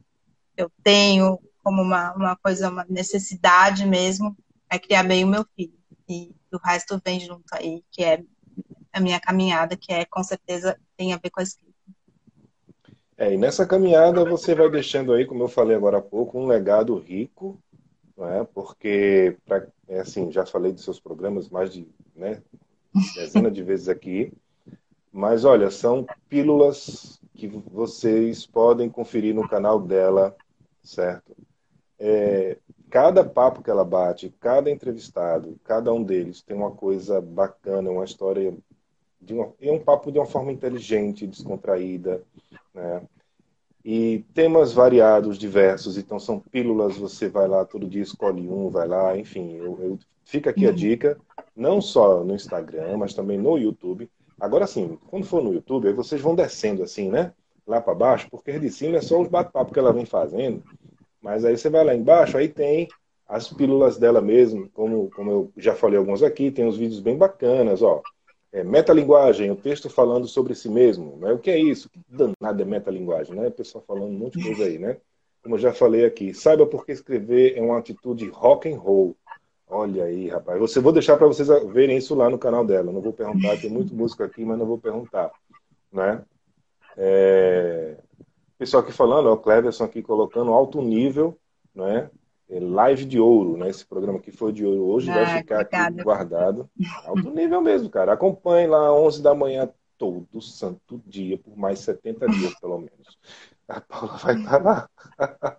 eu 0.57 0.69
tenho 0.83 1.39
como 1.63 1.81
uma, 1.81 2.13
uma 2.13 2.35
coisa, 2.35 2.69
uma 2.69 2.85
necessidade 2.89 3.85
mesmo, 3.85 4.35
é 4.69 4.77
criar 4.77 5.03
bem 5.03 5.23
o 5.23 5.27
meu 5.27 5.45
filho. 5.55 5.73
E 6.09 6.35
o 6.51 6.57
resto 6.57 7.01
vem 7.03 7.21
junto 7.21 7.45
aí, 7.53 7.81
que 7.89 8.03
é 8.03 8.21
a 8.91 8.99
minha 8.99 9.19
caminhada, 9.19 9.77
que 9.77 9.93
é 9.93 10.05
com 10.05 10.23
certeza 10.23 10.77
tem 10.97 11.13
a 11.13 11.17
ver 11.17 11.29
com 11.29 11.39
a 11.39 11.43
escrita. 11.43 11.73
É, 13.17 13.33
e 13.33 13.37
nessa 13.37 13.65
caminhada 13.65 14.25
você 14.25 14.53
vai 14.53 14.69
deixando 14.69 15.13
aí, 15.13 15.25
como 15.25 15.43
eu 15.43 15.47
falei 15.47 15.75
agora 15.75 15.99
há 15.99 16.01
pouco, 16.01 16.37
um 16.37 16.45
legado 16.45 16.97
rico, 16.97 17.57
não 18.23 18.29
é? 18.31 18.43
Porque, 18.45 19.35
pra, 19.45 19.67
é 19.87 19.99
assim, 19.99 20.31
já 20.31 20.45
falei 20.45 20.71
dos 20.71 20.85
seus 20.85 20.99
programas 20.99 21.49
mais 21.49 21.73
de 21.73 21.85
né, 22.15 22.41
dezenas 23.15 23.53
de 23.53 23.61
vezes 23.61 23.89
aqui, 23.89 24.31
mas 25.11 25.43
olha, 25.43 25.69
são 25.69 26.05
pílulas 26.29 27.19
que 27.35 27.47
vocês 27.47 28.45
podem 28.45 28.89
conferir 28.89 29.35
no 29.35 29.47
canal 29.47 29.79
dela, 29.79 30.35
certo? 30.81 31.35
É, 31.99 32.57
cada 32.89 33.25
papo 33.25 33.61
que 33.61 33.69
ela 33.69 33.83
bate, 33.83 34.33
cada 34.39 34.71
entrevistado, 34.71 35.59
cada 35.63 35.93
um 35.93 36.01
deles 36.01 36.41
tem 36.41 36.55
uma 36.55 36.71
coisa 36.71 37.19
bacana, 37.19 37.91
uma 37.91 38.05
história 38.05 38.55
de 39.21 39.33
uma, 39.33 39.53
é 39.59 39.71
um 39.71 39.79
papo 39.79 40.11
de 40.11 40.19
uma 40.19 40.25
forma 40.25 40.51
inteligente, 40.51 41.27
descontraída, 41.27 42.23
né? 42.73 43.03
E 43.83 44.23
temas 44.33 44.71
variados, 44.71 45.37
diversos. 45.37 45.97
Então 45.97 46.19
são 46.19 46.39
pílulas. 46.39 46.97
Você 46.97 47.27
vai 47.27 47.47
lá 47.47 47.65
todo 47.65 47.87
dia 47.87 48.01
escolhe 48.01 48.47
um, 48.47 48.69
vai 48.69 48.87
lá, 48.87 49.17
enfim. 49.17 49.55
Eu, 49.57 49.77
eu, 49.81 49.99
fica 50.23 50.51
aqui 50.51 50.65
a 50.65 50.69
uhum. 50.69 50.75
dica, 50.75 51.17
não 51.55 51.81
só 51.81 52.23
no 52.23 52.33
Instagram, 52.33 52.97
mas 52.97 53.13
também 53.13 53.37
no 53.37 53.57
YouTube. 53.57 54.09
Agora 54.39 54.65
sim, 54.65 54.97
quando 55.07 55.25
for 55.25 55.43
no 55.43 55.53
YouTube, 55.53 55.87
aí 55.87 55.93
vocês 55.93 56.21
vão 56.21 56.35
descendo 56.35 56.81
assim, 56.83 57.09
né? 57.09 57.33
Lá 57.67 57.79
para 57.79 57.93
baixo, 57.93 58.27
porque 58.29 58.57
de 58.59 58.69
cima 58.69 58.97
é 58.97 59.01
só 59.01 59.21
os 59.21 59.27
bate-papo 59.27 59.73
que 59.73 59.79
ela 59.79 59.93
vem 59.93 60.05
fazendo. 60.05 60.63
Mas 61.21 61.45
aí 61.45 61.57
você 61.57 61.69
vai 61.69 61.83
lá 61.83 61.95
embaixo, 61.95 62.37
aí 62.37 62.49
tem 62.49 62.87
as 63.27 63.47
pílulas 63.51 63.97
dela 63.97 64.21
mesmo, 64.21 64.69
como, 64.73 65.09
como 65.11 65.31
eu 65.31 65.51
já 65.57 65.73
falei 65.73 65.97
alguns 65.97 66.21
aqui, 66.21 66.51
tem 66.51 66.65
uns 66.65 66.77
vídeos 66.77 66.99
bem 66.99 67.17
bacanas, 67.17 67.81
ó 67.81 68.01
é, 68.53 68.63
metalinguagem, 68.63 69.49
o 69.49 69.55
texto 69.55 69.89
falando 69.89 70.27
sobre 70.27 70.53
si 70.53 70.69
mesmo. 70.69 71.17
Né? 71.17 71.33
O 71.33 71.39
que 71.39 71.49
é 71.49 71.59
isso? 71.59 71.89
Que 71.89 71.99
danado 72.07 72.61
é 72.61 72.65
metalinguagem? 72.65 73.35
Né? 73.35 73.47
O 73.47 73.51
pessoal 73.51 73.83
falando 73.85 74.05
um 74.05 74.17
monte 74.17 74.37
de 74.37 74.45
coisa 74.45 74.65
aí, 74.65 74.77
né? 74.77 74.97
Como 75.41 75.55
eu 75.55 75.59
já 75.59 75.73
falei 75.73 76.05
aqui, 76.05 76.33
saiba 76.33 76.65
por 76.65 76.85
que 76.85 76.91
escrever 76.91 77.57
é 77.57 77.61
uma 77.61 77.79
atitude 77.79 78.29
rock 78.29 78.71
and 78.71 78.77
roll. 78.77 79.17
Olha 79.67 80.05
aí, 80.05 80.29
rapaz. 80.29 80.59
Você 80.59 80.79
vou 80.79 80.93
deixar 80.93 81.17
para 81.17 81.25
vocês 81.25 81.49
verem 81.73 81.97
isso 81.97 82.13
lá 82.13 82.29
no 82.29 82.37
canal 82.37 82.63
dela. 82.63 82.91
Não 82.91 83.01
vou 83.01 83.11
perguntar, 83.11 83.59
tem 83.59 83.71
muito 83.71 83.93
música 83.93 84.23
aqui, 84.23 84.45
mas 84.45 84.57
não 84.57 84.67
vou 84.67 84.77
perguntar, 84.77 85.31
né? 85.91 86.23
É... 86.95 87.97
Pessoal 88.57 88.83
aqui 88.83 88.93
falando, 88.93 89.29
ó, 89.29 89.33
o 89.33 89.37
Cleverson 89.37 89.83
aqui 89.83 90.03
colocando 90.03 90.53
alto 90.53 90.81
nível, 90.81 91.37
né? 91.73 92.09
É 92.53 92.59
live 92.59 93.05
de 93.05 93.19
ouro, 93.19 93.57
né? 93.57 93.67
Esse 93.67 93.83
programa 93.83 94.19
que 94.19 94.31
foi 94.31 94.53
de 94.53 94.63
ouro 94.63 94.85
hoje 94.85 95.09
ah, 95.09 95.15
vai 95.15 95.37
ficar 95.39 95.61
aqui 95.61 96.03
guardado. 96.03 96.69
Alto 97.03 97.31
nível 97.31 97.61
mesmo, 97.61 97.89
cara. 97.89 98.13
Acompanhe 98.13 98.67
lá 98.67 98.93
11 98.93 99.23
da 99.23 99.33
manhã 99.33 99.67
todo 99.97 100.39
santo 100.39 101.01
dia, 101.07 101.37
por 101.37 101.57
mais 101.57 101.79
70 101.79 102.27
dias, 102.27 102.53
pelo 102.59 102.77
menos. 102.77 103.17
A 103.67 103.81
Paula 103.81 104.17
vai 104.17 104.35
estar 104.35 104.61
lá. 104.61 104.89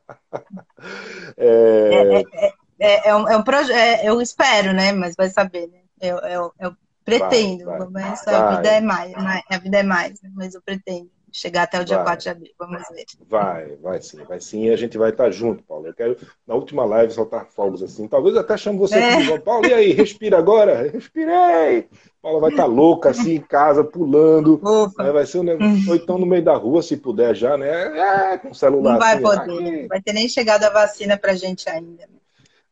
é... 1.36 1.90
É, 1.90 2.20
é, 2.20 2.52
é, 2.78 3.08
é, 3.08 3.16
um, 3.16 3.28
é 3.28 3.36
um 3.36 3.42
projeto, 3.42 4.04
eu 4.04 4.20
espero, 4.20 4.72
né? 4.72 4.92
Mas 4.92 5.16
vai 5.16 5.28
saber, 5.30 5.66
né? 5.68 5.80
Eu, 6.00 6.18
eu, 6.18 6.52
eu 6.60 6.76
pretendo, 7.04 7.64
vai, 7.64 7.78
vai, 7.78 7.88
mas 7.88 8.24
vai. 8.24 8.34
a 8.34 8.56
vida 8.56 8.68
é 8.68 8.80
mais, 8.80 9.12
a 9.50 9.58
vida 9.58 9.78
é 9.78 9.82
mais, 9.82 10.22
né? 10.22 10.30
mas 10.34 10.54
eu 10.54 10.62
pretendo. 10.62 11.10
Chegar 11.34 11.64
até 11.64 11.80
o 11.80 11.84
dia 11.84 11.96
vai. 11.96 12.06
4 12.06 12.22
de 12.22 12.28
abril. 12.28 12.52
Vamos 12.56 12.82
ver. 12.90 13.04
Vai, 13.28 13.76
vai 13.76 14.00
sim, 14.00 14.22
vai 14.24 14.40
sim. 14.40 14.66
E 14.66 14.70
a 14.70 14.76
gente 14.76 14.96
vai 14.96 15.10
estar 15.10 15.30
junto, 15.32 15.64
Paulo. 15.64 15.88
Eu 15.88 15.94
quero, 15.94 16.16
na 16.46 16.54
última 16.54 16.84
live, 16.84 17.12
soltar 17.12 17.44
fogos 17.46 17.82
assim. 17.82 18.06
Talvez 18.06 18.36
até 18.36 18.56
chame 18.56 18.78
você 18.78 18.94
é. 18.94 19.14
aqui. 19.14 19.40
Paulo, 19.40 19.66
e 19.66 19.74
aí, 19.74 19.92
respira 19.92 20.38
agora? 20.38 20.88
Respirei! 20.88 21.88
Paula 22.22 22.40
vai 22.40 22.50
estar 22.50 22.66
louca 22.66 23.10
assim 23.10 23.34
em 23.34 23.40
casa, 23.40 23.82
pulando. 23.82 24.60
Né? 24.96 25.10
Vai 25.10 25.26
ser 25.26 25.40
um 25.40 25.42
negócio. 25.42 25.90
Ou 25.90 25.96
então 25.96 26.18
no 26.18 26.24
meio 26.24 26.44
da 26.44 26.54
rua, 26.54 26.82
se 26.82 26.96
puder 26.96 27.34
já, 27.34 27.58
né? 27.58 28.32
É, 28.32 28.38
com 28.38 28.54
celular. 28.54 28.92
Não 28.92 28.98
vai 29.00 29.14
assim, 29.14 29.22
poder. 29.22 29.68
Aqui. 29.68 29.86
Vai 29.88 30.00
ter 30.00 30.12
nem 30.12 30.28
chegado 30.28 30.62
a 30.62 30.70
vacina 30.70 31.18
pra 31.18 31.34
gente 31.34 31.68
ainda. 31.68 32.08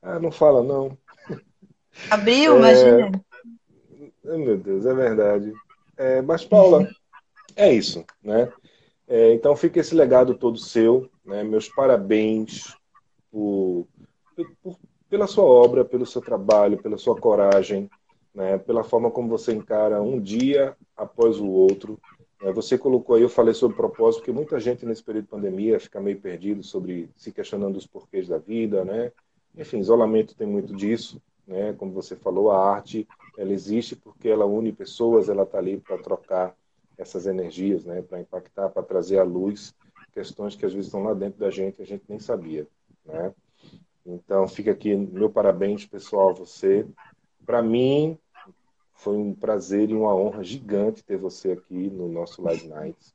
Ah, 0.00 0.20
não 0.20 0.30
fala, 0.30 0.62
não. 0.62 0.96
Abril, 2.08 2.54
é... 2.54 2.58
imagina. 2.58 3.22
Meu 4.24 4.56
Deus, 4.56 4.86
é 4.86 4.94
verdade. 4.94 5.52
É, 5.96 6.22
mas, 6.22 6.44
Paula, 6.44 6.88
é 7.56 7.72
isso, 7.72 8.04
né? 8.22 8.52
É, 9.06 9.34
então 9.34 9.54
fica 9.56 9.80
esse 9.80 9.94
legado 9.94 10.34
todo 10.34 10.58
seu, 10.58 11.08
né? 11.24 11.42
Meus 11.42 11.68
parabéns 11.68 12.74
por, 13.30 13.86
por, 14.62 14.78
pela 15.08 15.26
sua 15.26 15.44
obra, 15.44 15.84
pelo 15.84 16.06
seu 16.06 16.22
trabalho, 16.22 16.82
pela 16.82 16.96
sua 16.96 17.16
coragem, 17.16 17.90
né? 18.34 18.58
Pela 18.58 18.82
forma 18.82 19.10
como 19.10 19.28
você 19.28 19.52
encara 19.52 20.00
um 20.00 20.20
dia 20.20 20.76
após 20.96 21.38
o 21.38 21.46
outro. 21.46 21.98
É, 22.40 22.50
você 22.52 22.78
colocou 22.78 23.16
aí, 23.16 23.22
eu 23.22 23.28
falei 23.28 23.54
sobre 23.54 23.76
propósito, 23.76 24.20
porque 24.20 24.32
muita 24.32 24.58
gente 24.58 24.84
nesse 24.86 25.02
período 25.02 25.24
de 25.24 25.30
pandemia 25.30 25.78
fica 25.78 26.00
meio 26.00 26.20
perdido 26.20 26.62
sobre 26.62 27.08
se 27.16 27.30
questionando 27.30 27.76
os 27.76 27.86
porquês 27.86 28.26
da 28.28 28.38
vida, 28.38 28.84
né? 28.84 29.12
Enfim, 29.56 29.78
isolamento 29.78 30.34
tem 30.34 30.46
muito 30.46 30.74
disso, 30.74 31.20
né? 31.46 31.74
Como 31.74 31.92
você 31.92 32.16
falou, 32.16 32.50
a 32.50 32.74
arte 32.74 33.06
ela 33.36 33.52
existe 33.52 33.96
porque 33.96 34.28
ela 34.28 34.44
une 34.44 34.72
pessoas, 34.72 35.28
ela 35.28 35.42
está 35.42 35.58
ali 35.58 35.78
para 35.78 35.98
trocar 35.98 36.56
essas 36.98 37.26
energias, 37.26 37.84
né? 37.84 38.02
Para 38.02 38.20
impactar, 38.20 38.68
para 38.68 38.82
trazer 38.82 39.18
à 39.18 39.24
luz 39.24 39.74
questões 40.12 40.54
que 40.54 40.66
às 40.66 40.72
vezes 40.72 40.86
estão 40.86 41.02
lá 41.02 41.14
dentro 41.14 41.40
da 41.40 41.50
gente 41.50 41.78
e 41.78 41.82
a 41.82 41.86
gente 41.86 42.04
nem 42.08 42.18
sabia, 42.18 42.66
né? 43.04 43.32
Então 44.04 44.46
fica 44.48 44.72
aqui 44.72 44.94
meu 44.94 45.30
parabéns 45.30 45.86
pessoal 45.86 46.30
a 46.30 46.34
você. 46.34 46.86
Para 47.46 47.62
mim 47.62 48.18
foi 48.94 49.16
um 49.16 49.34
prazer 49.34 49.90
e 49.90 49.94
uma 49.94 50.14
honra 50.14 50.44
gigante 50.44 51.02
ter 51.02 51.16
você 51.16 51.52
aqui 51.52 51.90
no 51.90 52.08
nosso 52.08 52.42
Live 52.42 52.68
Nights, 52.68 53.14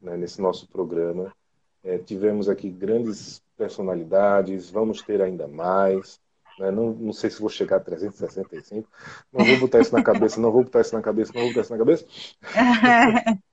né? 0.00 0.16
nesse 0.16 0.40
nosso 0.40 0.68
programa. 0.68 1.34
É, 1.82 1.98
tivemos 1.98 2.48
aqui 2.48 2.70
grandes 2.70 3.42
personalidades, 3.56 4.70
vamos 4.70 5.02
ter 5.02 5.20
ainda 5.20 5.46
mais. 5.46 6.20
Né? 6.58 6.70
Não, 6.70 6.92
não 6.92 7.12
sei 7.12 7.30
se 7.30 7.40
vou 7.40 7.48
chegar 7.48 7.76
a 7.76 7.80
365. 7.80 8.88
Não 9.32 9.44
vou 9.44 9.58
botar 9.58 9.80
isso 9.80 9.94
na 9.94 10.02
cabeça, 10.02 10.40
não 10.40 10.50
vou 10.50 10.64
botar 10.64 10.80
isso 10.80 10.94
na 10.94 11.02
cabeça, 11.02 11.32
não 11.34 11.42
vou 11.42 11.50
botar 11.50 11.60
isso 11.62 11.72
na 11.72 11.78
cabeça. 11.78 12.06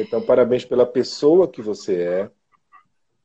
Então, 0.00 0.20
parabéns 0.20 0.64
pela 0.64 0.84
pessoa 0.84 1.46
que 1.46 1.62
você 1.62 2.02
é, 2.02 2.30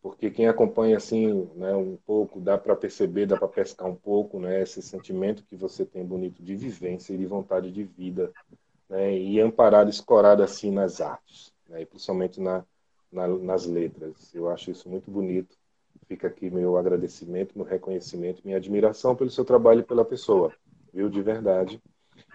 porque 0.01 0.31
quem 0.31 0.47
acompanha 0.47 0.97
assim, 0.97 1.49
né, 1.55 1.75
um 1.75 1.97
pouco, 2.05 2.39
dá 2.39 2.57
para 2.57 2.75
perceber, 2.75 3.25
dá 3.25 3.37
para 3.37 3.47
pescar 3.47 3.87
um 3.87 3.95
pouco, 3.95 4.39
né, 4.39 4.61
esse 4.61 4.81
sentimento 4.81 5.43
que 5.43 5.55
você 5.55 5.85
tem 5.85 6.05
bonito 6.05 6.43
de 6.43 6.55
vivência 6.55 7.13
e 7.13 7.17
de 7.17 7.25
vontade 7.25 7.71
de 7.71 7.83
vida, 7.83 8.31
né, 8.89 9.17
e 9.17 9.39
amparado, 9.39 9.89
escorado 9.89 10.43
assim 10.43 10.71
nas 10.71 11.01
artes, 11.01 11.53
né, 11.67 11.81
e 11.81 11.85
principalmente 11.85 12.39
na, 12.39 12.63
na, 13.11 13.27
nas 13.27 13.65
letras. 13.65 14.33
Eu 14.33 14.49
acho 14.49 14.71
isso 14.71 14.89
muito 14.89 15.09
bonito 15.09 15.57
Fica 16.11 16.27
aqui 16.27 16.49
meu 16.49 16.75
agradecimento, 16.75 17.53
meu 17.55 17.65
reconhecimento, 17.65 18.41
minha 18.43 18.57
admiração 18.57 19.15
pelo 19.15 19.29
seu 19.29 19.45
trabalho 19.45 19.79
e 19.79 19.83
pela 19.83 20.03
pessoa, 20.03 20.51
viu? 20.93 21.07
De 21.07 21.21
verdade. 21.21 21.81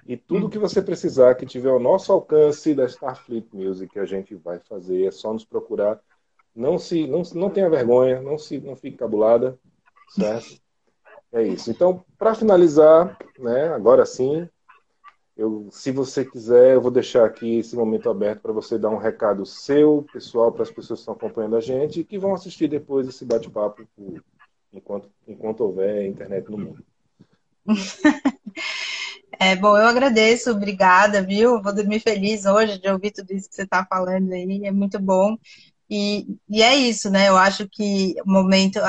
E 0.07 0.17
tudo 0.17 0.49
que 0.49 0.59
você 0.59 0.81
precisar, 0.81 1.35
que 1.35 1.45
tiver 1.45 1.69
ao 1.69 1.79
nosso 1.79 2.11
alcance 2.11 2.75
da 2.75 2.87
Starfleet 2.87 3.47
Music, 3.53 3.99
a 3.99 4.07
gente 4.07 4.35
vai 4.35 4.59
fazer. 4.61 5.05
É 5.05 5.11
só 5.11 5.31
nos 5.31 5.45
procurar. 5.45 6.01
Não 6.55 6.79
se, 6.79 7.07
não, 7.07 7.21
não 7.35 7.51
tenha 7.51 7.69
vergonha, 7.69 8.23
não 8.23 8.39
se, 8.39 8.59
não 8.59 8.75
fique 8.75 8.97
cabulada, 8.97 9.59
certo? 10.09 10.59
É 11.31 11.43
isso. 11.43 11.71
Então, 11.71 12.03
para 12.17 12.35
finalizar, 12.35 13.19
né? 13.39 13.69
Agora 13.75 14.07
sim, 14.07 14.49
eu, 15.37 15.69
se 15.71 15.91
você 15.93 16.25
quiser, 16.25 16.75
eu 16.75 16.81
vou 16.81 16.91
deixar 16.91 17.27
aqui 17.27 17.59
esse 17.59 17.77
momento 17.77 18.09
aberto 18.09 18.41
para 18.41 18.53
você 18.53 18.79
dar 18.79 18.91
um 18.91 18.97
recado 18.97 19.45
seu, 19.45 20.07
pessoal, 20.13 20.51
para 20.51 20.63
as 20.63 20.71
pessoas 20.71 21.01
que 21.01 21.03
estão 21.03 21.15
acompanhando 21.15 21.57
a 21.57 21.61
gente 21.61 22.01
e 22.01 22.05
que 22.05 22.19
vão 22.19 22.35
assistir 22.35 22.69
depois 22.69 23.07
esse 23.07 23.25
bate-papo 23.25 23.87
enquanto, 24.73 25.11
enquanto 25.29 25.61
houver 25.61 26.07
internet 26.07 26.51
no 26.51 26.59
mundo. 26.59 26.85
É, 29.39 29.55
bom, 29.55 29.77
eu 29.77 29.87
agradeço, 29.87 30.51
obrigada, 30.51 31.23
viu? 31.23 31.61
Vou 31.61 31.75
dormir 31.75 32.01
feliz 32.01 32.47
hoje 32.47 32.79
de 32.79 32.89
ouvir 32.89 33.11
tudo 33.11 33.33
isso 33.33 33.49
que 33.49 33.55
você 33.55 33.65
está 33.65 33.85
falando 33.85 34.33
aí, 34.33 34.63
é 34.65 34.73
muito 34.73 34.99
bom. 34.99 35.37
E, 35.89 36.27
e 36.49 36.63
é 36.63 36.75
isso, 36.75 37.11
né? 37.11 37.29
Eu 37.29 37.37
acho 37.37 37.69
que 37.69 38.17
o 38.25 38.31
momento, 38.31 38.81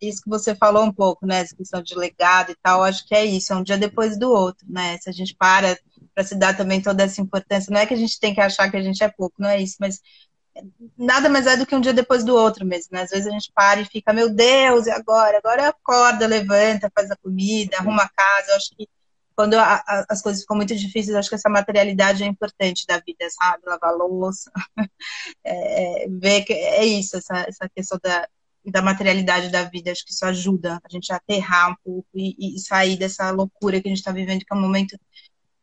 isso 0.00 0.22
que 0.22 0.28
você 0.28 0.54
falou 0.54 0.84
um 0.84 0.92
pouco, 0.92 1.24
né? 1.26 1.40
Essa 1.40 1.54
questão 1.56 1.82
de 1.82 1.94
legado 1.94 2.50
e 2.50 2.56
tal, 2.62 2.82
acho 2.82 3.06
que 3.06 3.14
é 3.14 3.24
isso, 3.24 3.52
é 3.52 3.56
um 3.56 3.62
dia 3.62 3.78
depois 3.78 4.18
do 4.18 4.30
outro, 4.30 4.66
né? 4.68 4.98
Se 4.98 5.08
a 5.08 5.12
gente 5.12 5.34
para 5.36 5.78
para 6.14 6.24
se 6.24 6.34
dar 6.34 6.54
também 6.54 6.80
toda 6.82 7.04
essa 7.04 7.22
importância, 7.22 7.72
não 7.72 7.80
é 7.80 7.86
que 7.86 7.94
a 7.94 7.96
gente 7.96 8.20
tem 8.20 8.34
que 8.34 8.40
achar 8.40 8.70
que 8.70 8.76
a 8.76 8.82
gente 8.82 9.02
é 9.02 9.08
pouco, 9.08 9.36
não 9.38 9.48
é 9.48 9.62
isso, 9.62 9.76
mas 9.80 9.98
nada 10.98 11.28
mais 11.28 11.46
é 11.46 11.56
do 11.56 11.64
que 11.64 11.74
um 11.74 11.80
dia 11.80 11.94
depois 11.94 12.24
do 12.24 12.34
outro 12.34 12.66
mesmo, 12.66 12.90
né? 12.92 13.02
Às 13.02 13.10
vezes 13.10 13.26
a 13.26 13.30
gente 13.30 13.50
para 13.54 13.80
e 13.80 13.84
fica, 13.86 14.12
meu 14.12 14.28
Deus, 14.28 14.86
e 14.86 14.90
agora? 14.90 15.38
Agora 15.38 15.68
acorda, 15.68 16.26
levanta, 16.26 16.90
faz 16.94 17.10
a 17.10 17.16
comida, 17.16 17.78
arruma 17.78 18.02
a 18.02 18.08
casa, 18.08 18.50
eu 18.50 18.56
acho 18.56 18.70
que 18.76 18.88
quando 19.34 19.54
a, 19.54 19.74
a, 19.86 20.06
as 20.08 20.22
coisas 20.22 20.42
ficam 20.42 20.56
muito 20.56 20.74
difíceis, 20.74 21.16
acho 21.16 21.28
que 21.28 21.34
essa 21.34 21.48
materialidade 21.48 22.22
é 22.22 22.26
importante 22.26 22.86
da 22.86 22.98
vida, 22.98 23.28
sabe? 23.30 23.62
Lavar 23.66 23.94
louça, 23.94 24.50
é, 25.44 26.04
é, 26.04 26.08
ver 26.08 26.44
que 26.44 26.52
é 26.52 26.84
isso, 26.84 27.16
essa, 27.16 27.44
essa 27.48 27.68
questão 27.74 27.98
da, 28.02 28.28
da 28.64 28.82
materialidade 28.82 29.50
da 29.50 29.64
vida, 29.64 29.90
acho 29.90 30.04
que 30.04 30.12
isso 30.12 30.24
ajuda 30.24 30.80
a 30.84 30.88
gente 30.88 31.12
a 31.12 31.16
aterrar 31.16 31.72
um 31.72 31.76
pouco 31.84 32.08
e, 32.14 32.56
e 32.56 32.58
sair 32.60 32.96
dessa 32.96 33.30
loucura 33.30 33.80
que 33.80 33.88
a 33.88 33.90
gente 33.90 33.98
está 33.98 34.12
vivendo, 34.12 34.40
que 34.40 34.52
é 34.52 34.56
um 34.56 34.60
momento. 34.60 34.98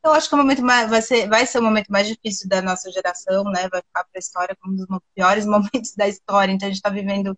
Eu 0.04 0.14
acho 0.14 0.30
que 0.30 0.36
é 0.36 0.38
um 0.38 0.42
momento 0.42 0.64
mais, 0.64 0.90
vai 0.90 1.02
ser, 1.02 1.28
vai 1.28 1.46
ser 1.46 1.60
o 1.60 1.64
momento 1.64 1.88
mais 1.90 2.08
difícil 2.08 2.48
da 2.48 2.62
nossa 2.62 2.92
geração, 2.92 3.44
né? 3.46 3.68
Vai 3.70 3.82
ficar 3.82 4.04
para 4.04 4.12
a 4.16 4.20
história 4.20 4.58
como 4.62 4.74
um 4.74 4.78
dos 4.78 4.88
piores 5.14 5.46
momentos 5.48 5.94
da 5.96 6.08
história. 6.08 6.52
Então 6.52 6.68
a 6.68 6.70
gente 6.70 6.78
está 6.78 6.90
vivendo 6.90 7.38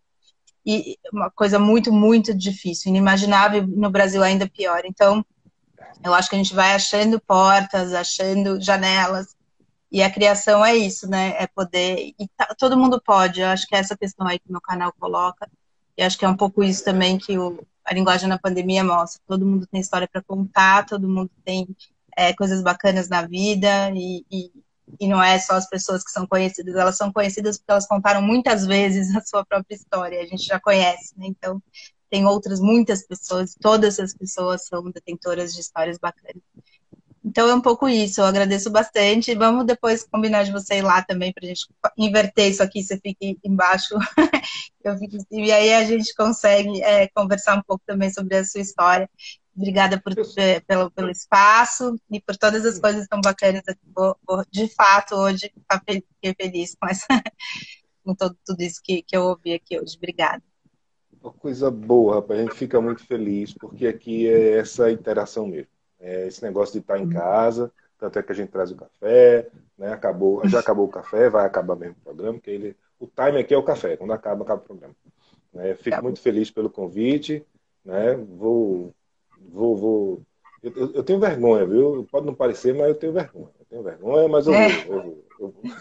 uma 1.12 1.30
coisa 1.32 1.58
muito, 1.58 1.92
muito 1.92 2.34
difícil, 2.36 2.90
inimaginável 2.90 3.66
no 3.66 3.90
Brasil 3.90 4.22
ainda 4.24 4.48
pior. 4.48 4.84
Então, 4.86 5.26
eu 6.04 6.14
acho 6.14 6.30
que 6.30 6.36
a 6.36 6.38
gente 6.38 6.54
vai 6.54 6.74
achando 6.74 7.20
portas, 7.20 7.94
achando 7.94 8.62
janelas, 8.62 9.36
e 9.92 10.02
a 10.02 10.10
criação 10.10 10.64
é 10.66 10.76
isso, 10.76 11.08
né? 11.10 11.36
É 11.38 11.48
poder. 11.48 12.14
E 12.18 12.28
tá, 12.38 12.56
todo 12.58 12.78
mundo 12.78 13.02
pode, 13.02 13.42
eu 13.42 13.48
acho 13.48 13.68
que 13.68 13.76
é 13.76 13.80
essa 13.80 13.98
questão 13.98 14.26
aí 14.26 14.40
que 14.40 14.52
meu 14.52 14.62
canal 14.62 14.94
coloca, 14.98 15.50
e 15.98 16.04
acho 16.04 16.18
que 16.18 16.26
é 16.26 16.30
um 16.30 16.38
pouco 16.38 16.64
isso 16.64 16.84
também 16.84 17.18
que 17.18 17.38
o, 17.38 17.66
a 17.84 17.94
linguagem 17.94 18.30
na 18.30 18.40
pandemia 18.40 18.84
mostra. 18.84 19.22
Todo 19.28 19.46
mundo 19.46 19.68
tem 19.68 19.82
história 19.82 20.08
para 20.08 20.22
contar, 20.24 20.86
todo 20.86 21.10
mundo 21.10 21.30
tem 21.44 21.68
é, 22.16 22.34
coisas 22.34 22.62
bacanas 22.64 23.10
na 23.10 23.24
vida, 23.24 23.92
e, 23.94 24.26
e, 24.32 24.52
e 25.00 25.08
não 25.08 25.22
é 25.22 25.38
só 25.40 25.56
as 25.56 25.68
pessoas 25.70 26.04
que 26.04 26.12
são 26.12 26.26
conhecidas, 26.26 26.76
elas 26.76 26.98
são 26.98 27.12
conhecidas 27.12 27.58
porque 27.58 27.72
elas 27.72 27.88
contaram 27.88 28.22
muitas 28.22 28.66
vezes 28.68 29.14
a 29.16 29.22
sua 29.22 29.46
própria 29.46 29.76
história, 29.76 30.22
a 30.22 30.26
gente 30.26 30.46
já 30.46 30.60
conhece, 30.60 31.14
né? 31.18 31.28
Então, 31.28 31.62
tem 32.12 32.26
outras 32.26 32.60
muitas 32.60 33.08
pessoas, 33.08 33.56
todas 33.60 33.98
as 34.00 34.14
pessoas 34.14 34.68
são 34.68 34.84
detentoras 34.92 35.54
de 35.54 35.62
histórias 35.62 35.98
bacanas. 35.98 36.44
Então 37.24 37.48
é 37.48 37.56
um 37.56 37.62
pouco 37.62 37.88
isso, 37.88 38.20
eu 38.20 38.26
agradeço 38.26 38.70
bastante. 38.70 39.34
Vamos 39.36 39.66
depois 39.66 40.04
combinar 40.04 40.44
de 40.44 40.52
você 40.52 40.80
ir 40.80 40.82
lá 40.82 41.02
também 41.02 41.32
para 41.32 41.46
a 41.46 41.48
gente 41.48 41.68
inverter 41.98 42.52
isso 42.52 42.62
aqui, 42.62 42.84
você 42.84 43.00
fique 43.00 43.40
embaixo, 43.44 43.96
eu 44.84 44.98
fico, 44.98 45.18
e 45.32 45.52
aí 45.52 45.74
a 45.74 45.86
gente 45.86 46.14
consegue 46.16 46.82
é, 46.84 47.08
conversar 47.16 47.58
um 47.58 47.64
pouco 47.64 47.84
também 47.86 48.12
sobre 48.12 48.36
a 48.36 48.44
sua 48.44 48.62
história. 48.62 49.10
Obrigada 49.56 50.02
por, 50.02 50.14
pelo, 50.68 50.92
pelo 50.92 51.10
espaço 51.10 51.96
e 52.10 52.20
por 52.20 52.36
todas 52.38 52.66
as 52.66 52.80
coisas 52.80 53.08
tão 53.08 53.22
bacanas. 53.22 53.64
Vou, 53.96 54.18
vou, 54.28 54.44
de 54.50 54.68
fato, 54.74 55.16
hoje 55.16 55.54
fiquei 55.86 56.36
feliz 56.36 56.76
com, 56.76 56.88
essa, 56.88 57.06
com 58.04 58.16
todo, 58.16 58.38
tudo 58.46 58.62
isso 58.62 58.82
que, 58.84 59.04
que 59.04 59.16
eu 59.16 59.24
ouvi 59.24 59.54
aqui 59.54 59.80
hoje. 59.80 59.96
Obrigada. 59.98 60.51
Uma 61.22 61.32
coisa 61.32 61.70
boa, 61.70 62.16
rapaz. 62.16 62.40
A 62.40 62.44
gente 62.44 62.56
fica 62.56 62.82
muito 62.82 63.06
feliz, 63.06 63.54
porque 63.54 63.86
aqui 63.86 64.28
é 64.28 64.58
essa 64.58 64.92
interação 64.92 65.46
mesmo. 65.48 65.68
É 66.00 66.28
esse 66.28 66.42
negócio 66.44 66.74
de 66.74 66.80
estar 66.80 66.98
em 66.98 67.08
casa, 67.08 67.72
tanto 68.00 68.18
é 68.18 68.24
que 68.24 68.32
a 68.32 68.36
gente 68.36 68.50
traz 68.50 68.72
o 68.72 68.76
café, 68.76 69.48
né? 69.78 69.94
Acabou, 69.94 70.48
já 70.50 70.60
acabou 70.60 70.86
o 70.86 70.90
café, 70.90 71.30
vai 71.30 71.46
acabar 71.46 71.76
mesmo 71.76 71.96
o 72.02 72.04
programa, 72.04 72.40
que 72.40 72.50
ele, 72.50 72.76
o 73.00 73.06
time 73.06 73.40
aqui 73.40 73.54
é 73.54 73.58
o 73.58 73.64
café, 73.64 73.96
quando 73.96 74.12
acaba, 74.12 74.44
acaba 74.44 74.62
o 74.62 74.66
programa. 74.66 74.96
Né? 75.54 75.76
Fico 75.76 75.98
tá 75.98 76.02
muito 76.02 76.20
feliz 76.20 76.50
pelo 76.50 76.70
convite, 76.70 77.46
né? 77.86 78.16
Vou, 78.16 78.92
vou, 79.40 79.78
vou. 79.78 80.22
Eu, 80.64 80.94
eu, 80.94 81.04
tenho 81.04 81.20
vergonha, 81.20 81.66
viu? 81.66 82.08
Pode 82.12 82.26
não 82.26 82.34
parecer, 82.34 82.74
mas 82.74 82.88
eu 82.88 82.96
tenho 82.96 83.14
vergonha. 83.14 83.50
Eu 83.60 83.66
tenho 83.66 83.84
vergonha, 83.84 84.28
mas 84.28 84.48
eu, 84.48 84.54
é. 84.54 84.70
vou, 84.84 84.96
eu, 84.96 85.04
vou, 85.04 85.26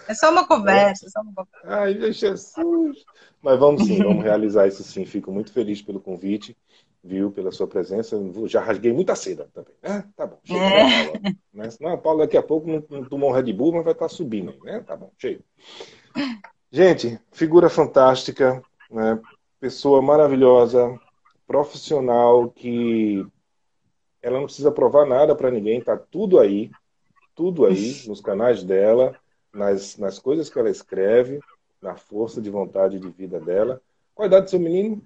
É 0.09 0.15
só 0.15 0.31
uma 0.31 0.47
conversa, 0.47 1.07
é 1.07 1.09
só 1.09 1.21
uma 1.21 1.35
conversa. 1.35 1.61
Ai, 1.65 1.95
meu 1.95 2.13
Jesus! 2.13 3.05
Mas 3.43 3.59
vamos 3.59 3.87
sim, 3.87 4.03
vamos 4.03 4.23
realizar 4.23 4.67
isso 4.67 4.83
sim. 4.83 5.05
Fico 5.05 5.33
muito 5.33 5.53
feliz 5.53 5.83
pelo 5.83 6.01
convite, 6.01 6.57
viu, 7.03 7.31
pela 7.31 7.51
sua 7.53 7.67
presença. 7.67 8.17
Já 8.47 8.61
rasguei 8.61 8.93
muita 8.93 9.15
seda 9.15 9.49
também, 9.53 9.75
né? 9.83 10.05
Tá 10.17 10.27
bom, 10.27 10.39
chega 10.45 10.65
é. 10.65 11.05
Paula. 11.07 11.21
Né? 11.53 11.71
Senão 11.71 11.93
a 11.93 11.99
Paula 11.99 12.25
daqui 12.25 12.37
a 12.37 12.43
pouco 12.43 12.69
não, 12.69 12.85
não 12.89 13.05
tomou 13.05 13.31
um 13.31 13.33
Red 13.33 13.53
Bull, 13.53 13.73
mas 13.73 13.85
vai 13.85 13.93
estar 13.93 14.09
tá 14.09 14.15
subindo, 14.15 14.55
né? 14.63 14.81
Tá 14.81 14.97
bom, 14.97 15.11
cheio. 15.19 15.43
Gente, 16.71 17.21
figura 17.33 17.69
fantástica, 17.69 18.63
né? 18.91 19.21
pessoa 19.61 20.01
maravilhosa, 20.01 20.99
profissional 21.47 22.49
que 22.49 23.27
ela 24.23 24.39
não 24.39 24.47
precisa 24.47 24.73
provar 24.73 25.07
nada 25.07 25.35
para 25.35 25.51
ninguém, 25.51 25.81
tá 25.81 25.97
tudo 25.97 26.39
aí, 26.39 26.71
tudo 27.35 27.67
aí 27.67 28.03
nos 28.07 28.21
canais 28.21 28.63
dela, 28.63 29.17
nas, 29.53 29.97
nas 29.97 30.19
coisas 30.19 30.49
que 30.49 30.59
ela 30.59 30.71
escreve, 30.71 31.41
na 31.81 31.97
força 31.97 32.41
de 32.41 32.51
vontade 32.51 32.99
de 32.99 33.09
vida 33.11 33.41
dela. 33.41 33.81
Qual 34.15 34.25
a 34.25 34.27
idade 34.27 34.45
do 34.47 34.51
seu 34.51 34.61
menino? 34.61 35.03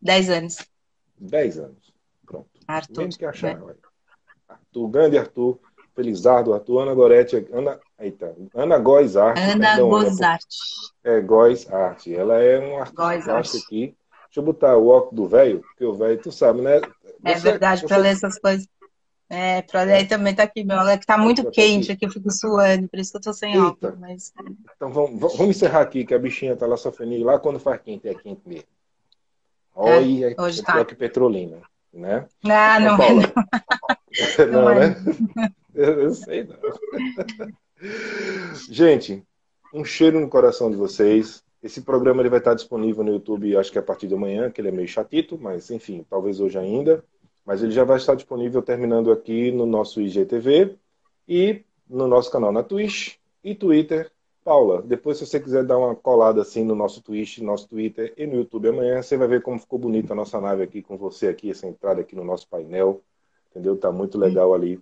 Dez 0.00 0.30
anos. 0.30 0.56
Dez 1.18 1.58
anos. 1.58 1.92
Pronto. 2.24 2.48
Arthur. 2.66 3.00
Menos 3.00 3.16
que 3.16 3.24
achar. 3.24 3.58
Né? 3.58 3.74
Arthur, 4.48 4.88
grande 4.88 5.18
Arthur. 5.18 5.58
Felizardo, 5.98 6.54
Arthur, 6.54 6.82
Ana 6.82 6.94
Gorete, 6.94 7.48
Ana, 7.52 7.80
eita, 7.98 8.32
Ana 8.54 8.78
Góes 8.78 9.16
Arte. 9.16 9.40
Ana 9.40 9.80
Góes 9.80 10.20
Arte. 10.20 10.46
É, 11.02 11.20
Góes 11.20 11.72
Arte. 11.72 12.14
Ela 12.14 12.40
é 12.40 12.60
um 12.60 12.78
artista 12.78 13.58
aqui. 13.58 13.96
Deixa 14.26 14.38
eu 14.38 14.44
botar 14.44 14.76
o 14.76 14.86
óculos 14.86 15.16
do 15.16 15.26
velho, 15.26 15.60
porque 15.60 15.84
o 15.84 15.94
velho, 15.94 16.22
tu 16.22 16.30
sabe, 16.30 16.60
né? 16.60 16.76
É 17.24 17.34
você, 17.34 17.48
é 17.48 17.50
verdade, 17.50 17.80
você... 17.80 17.88
para 17.88 17.96
ler 17.96 18.10
essas 18.10 18.38
coisas. 18.38 18.68
É, 19.30 19.62
ler 19.84 20.02
é. 20.02 20.04
também 20.04 20.34
tá 20.34 20.42
aqui, 20.44 20.64
meu. 20.64 20.80
É 20.80 20.96
que 20.96 21.04
tá 21.04 21.18
muito 21.18 21.50
quente 21.50 21.92
aqui, 21.92 22.06
eu 22.06 22.10
fico 22.10 22.30
suando, 22.30 22.88
por 22.88 22.98
isso 22.98 23.12
que 23.12 23.18
eu 23.18 23.22
tô 23.22 23.32
sem 23.34 23.52
Eita. 23.52 23.66
óculos. 23.66 23.98
Mas... 23.98 24.32
Então 24.74 24.90
vamos, 24.90 25.20
vamos 25.20 25.56
encerrar 25.56 25.82
aqui, 25.82 26.04
que 26.04 26.14
a 26.14 26.18
bichinha 26.18 26.56
tá 26.56 26.66
lá 26.66 26.76
sofrendo. 26.76 27.22
Lá 27.22 27.38
quando 27.38 27.60
faz 27.60 27.80
quente, 27.82 28.08
é 28.08 28.14
quente 28.14 28.40
mesmo. 28.46 28.68
Olha, 29.74 30.32
é, 30.32 30.40
hoje 30.40 30.60
é 30.60 30.64
tá. 30.64 30.84
que 30.84 30.94
Petrolina, 30.94 31.58
né? 31.92 32.26
Ah, 32.44 32.80
não, 32.80 32.96
não, 32.96 33.04
é, 33.04 33.12
não. 34.46 34.62
não, 34.62 34.74
né? 34.74 34.96
Eu, 35.74 36.02
eu 36.02 36.14
sei, 36.14 36.44
não. 36.44 36.56
Gente, 38.70 39.22
um 39.72 39.84
cheiro 39.84 40.18
no 40.18 40.28
coração 40.28 40.70
de 40.70 40.76
vocês. 40.76 41.44
Esse 41.62 41.82
programa 41.82 42.22
ele 42.22 42.28
vai 42.28 42.38
estar 42.38 42.54
disponível 42.54 43.04
no 43.04 43.12
YouTube, 43.12 43.56
acho 43.56 43.70
que 43.70 43.78
a 43.78 43.82
partir 43.82 44.06
de 44.06 44.14
amanhã, 44.14 44.50
que 44.50 44.60
ele 44.60 44.68
é 44.68 44.72
meio 44.72 44.88
chatito, 44.88 45.38
mas 45.38 45.70
enfim, 45.70 46.04
talvez 46.08 46.40
hoje 46.40 46.56
ainda. 46.56 47.04
Mas 47.48 47.62
ele 47.62 47.72
já 47.72 47.82
vai 47.82 47.96
estar 47.96 48.14
disponível 48.14 48.60
terminando 48.60 49.10
aqui 49.10 49.50
no 49.50 49.64
nosso 49.64 50.02
IGTV 50.02 50.76
e 51.26 51.64
no 51.88 52.06
nosso 52.06 52.30
canal 52.30 52.52
na 52.52 52.62
Twitch 52.62 53.14
e 53.42 53.54
Twitter. 53.54 54.12
Paula, 54.44 54.82
depois 54.82 55.16
se 55.16 55.26
você 55.26 55.40
quiser 55.40 55.64
dar 55.64 55.78
uma 55.78 55.96
colada 55.96 56.42
assim 56.42 56.62
no 56.62 56.74
nosso 56.74 57.02
Twitch, 57.02 57.38
nosso 57.38 57.66
Twitter 57.66 58.12
e 58.18 58.26
no 58.26 58.34
YouTube 58.34 58.68
amanhã, 58.68 59.00
você 59.00 59.16
vai 59.16 59.28
ver 59.28 59.40
como 59.40 59.58
ficou 59.58 59.78
bonita 59.78 60.12
a 60.12 60.16
nossa 60.16 60.38
nave 60.38 60.62
aqui 60.62 60.82
com 60.82 60.98
você 60.98 61.28
aqui, 61.28 61.50
essa 61.50 61.66
entrada 61.66 62.02
aqui 62.02 62.14
no 62.14 62.22
nosso 62.22 62.46
painel. 62.46 63.00
Entendeu? 63.50 63.78
Tá 63.78 63.90
muito 63.90 64.18
legal 64.18 64.52
ali 64.52 64.78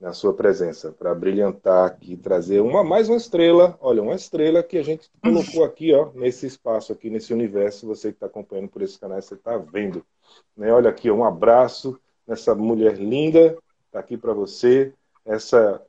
na 0.00 0.14
sua 0.14 0.32
presença, 0.32 0.92
para 0.92 1.14
brilhantar 1.14 1.86
aqui, 1.86 2.16
trazer 2.16 2.60
uma 2.60 2.82
mais 2.82 3.10
uma 3.10 3.18
estrela, 3.18 3.76
olha, 3.78 4.02
uma 4.02 4.14
estrela 4.14 4.62
que 4.62 4.78
a 4.78 4.82
gente 4.82 5.10
colocou 5.22 5.64
aqui, 5.64 5.92
ó, 5.92 6.10
nesse 6.14 6.46
espaço 6.46 6.94
aqui, 6.94 7.10
nesse 7.10 7.34
universo, 7.34 7.86
você 7.86 8.08
que 8.08 8.16
está 8.16 8.24
acompanhando 8.24 8.68
por 8.68 8.80
esse 8.80 8.98
canal, 8.98 9.20
você 9.20 9.34
está 9.34 9.58
vendo. 9.58 10.02
Né? 10.56 10.72
Olha 10.72 10.88
aqui, 10.88 11.10
um 11.10 11.22
abraço 11.22 11.98
nessa 12.26 12.54
mulher 12.54 12.96
linda, 12.96 13.56
está 13.86 14.00
aqui 14.00 14.16
para 14.16 14.32
você, 14.32 14.92
essa 15.24 15.82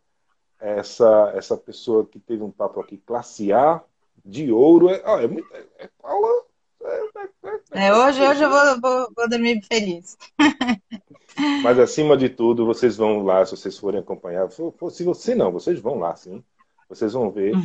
essa 0.59 1.33
essa 1.35 1.55
pessoa 1.55 2.05
que 2.05 2.19
teve 2.19 2.43
um 2.43 2.51
papo 2.51 2.79
aqui, 2.79 2.97
classe 2.97 3.51
A, 3.53 3.81
de 4.25 4.51
ouro, 4.51 4.89
é, 4.89 5.01
é, 5.23 5.27
muito, 5.27 5.47
é, 5.53 5.65
é 5.79 5.89
Paula... 6.01 6.45
É, 6.83 7.79
é, 7.79 7.87
é 7.87 7.93
hoje, 7.93 8.21
hoje 8.21 8.43
eu 8.43 8.49
vou, 8.49 8.81
vou, 8.81 9.11
vou 9.15 9.29
dormir 9.29 9.61
feliz. 9.65 10.17
Mas 11.63 11.77
acima 11.79 12.17
de 12.17 12.29
tudo, 12.29 12.65
vocês 12.65 12.97
vão 12.97 13.23
lá, 13.23 13.45
se 13.45 13.55
vocês 13.55 13.77
forem 13.77 13.99
acompanhar. 13.99 14.49
Se 14.51 15.03
você 15.03 15.35
não, 15.35 15.51
vocês 15.51 15.79
vão 15.79 15.99
lá, 15.99 16.15
sim. 16.15 16.43
Vocês 16.89 17.13
vão 17.13 17.29
ver 17.29 17.55
hum. 17.55 17.63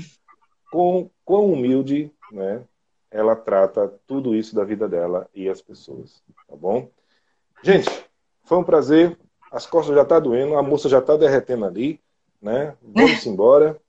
quão, 0.70 1.10
quão 1.24 1.52
humilde 1.52 2.10
né, 2.30 2.62
ela 3.10 3.36
trata 3.36 3.92
tudo 4.06 4.34
isso 4.34 4.54
da 4.54 4.64
vida 4.64 4.88
dela 4.88 5.28
e 5.34 5.48
as 5.48 5.62
pessoas. 5.62 6.22
Tá 6.48 6.56
bom? 6.56 6.90
Gente, 7.62 7.88
foi 8.52 8.58
um 8.58 8.64
prazer. 8.64 9.18
As 9.50 9.64
costas 9.64 9.96
já 9.96 10.04
tá 10.04 10.20
doendo, 10.20 10.58
a 10.58 10.62
moça 10.62 10.86
já 10.86 11.00
tá 11.00 11.16
derretendo 11.16 11.64
ali, 11.64 11.98
né? 12.40 12.76
Vamos 12.82 13.24
embora. 13.24 13.80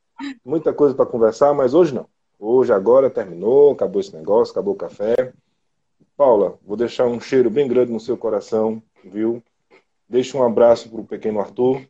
Muita 0.46 0.72
coisa 0.72 0.96
para 0.96 1.06
conversar, 1.06 1.54
mas 1.54 1.74
hoje 1.74 1.94
não. 1.94 2.06
Hoje, 2.40 2.72
agora, 2.72 3.10
terminou, 3.10 3.74
acabou 3.74 4.00
esse 4.00 4.16
negócio, 4.16 4.54
acabou 4.54 4.74
o 4.74 4.78
café. 4.78 5.34
Paula, 6.16 6.58
vou 6.66 6.78
deixar 6.78 7.08
um 7.08 7.20
cheiro 7.20 7.50
bem 7.50 7.68
grande 7.68 7.92
no 7.92 8.00
seu 8.00 8.16
coração, 8.16 8.82
viu? 9.04 9.44
Deixa 10.08 10.38
um 10.38 10.44
abraço 10.44 10.90
para 10.90 11.02
o 11.02 11.06
pequeno 11.06 11.42
Arthur. 11.42 11.82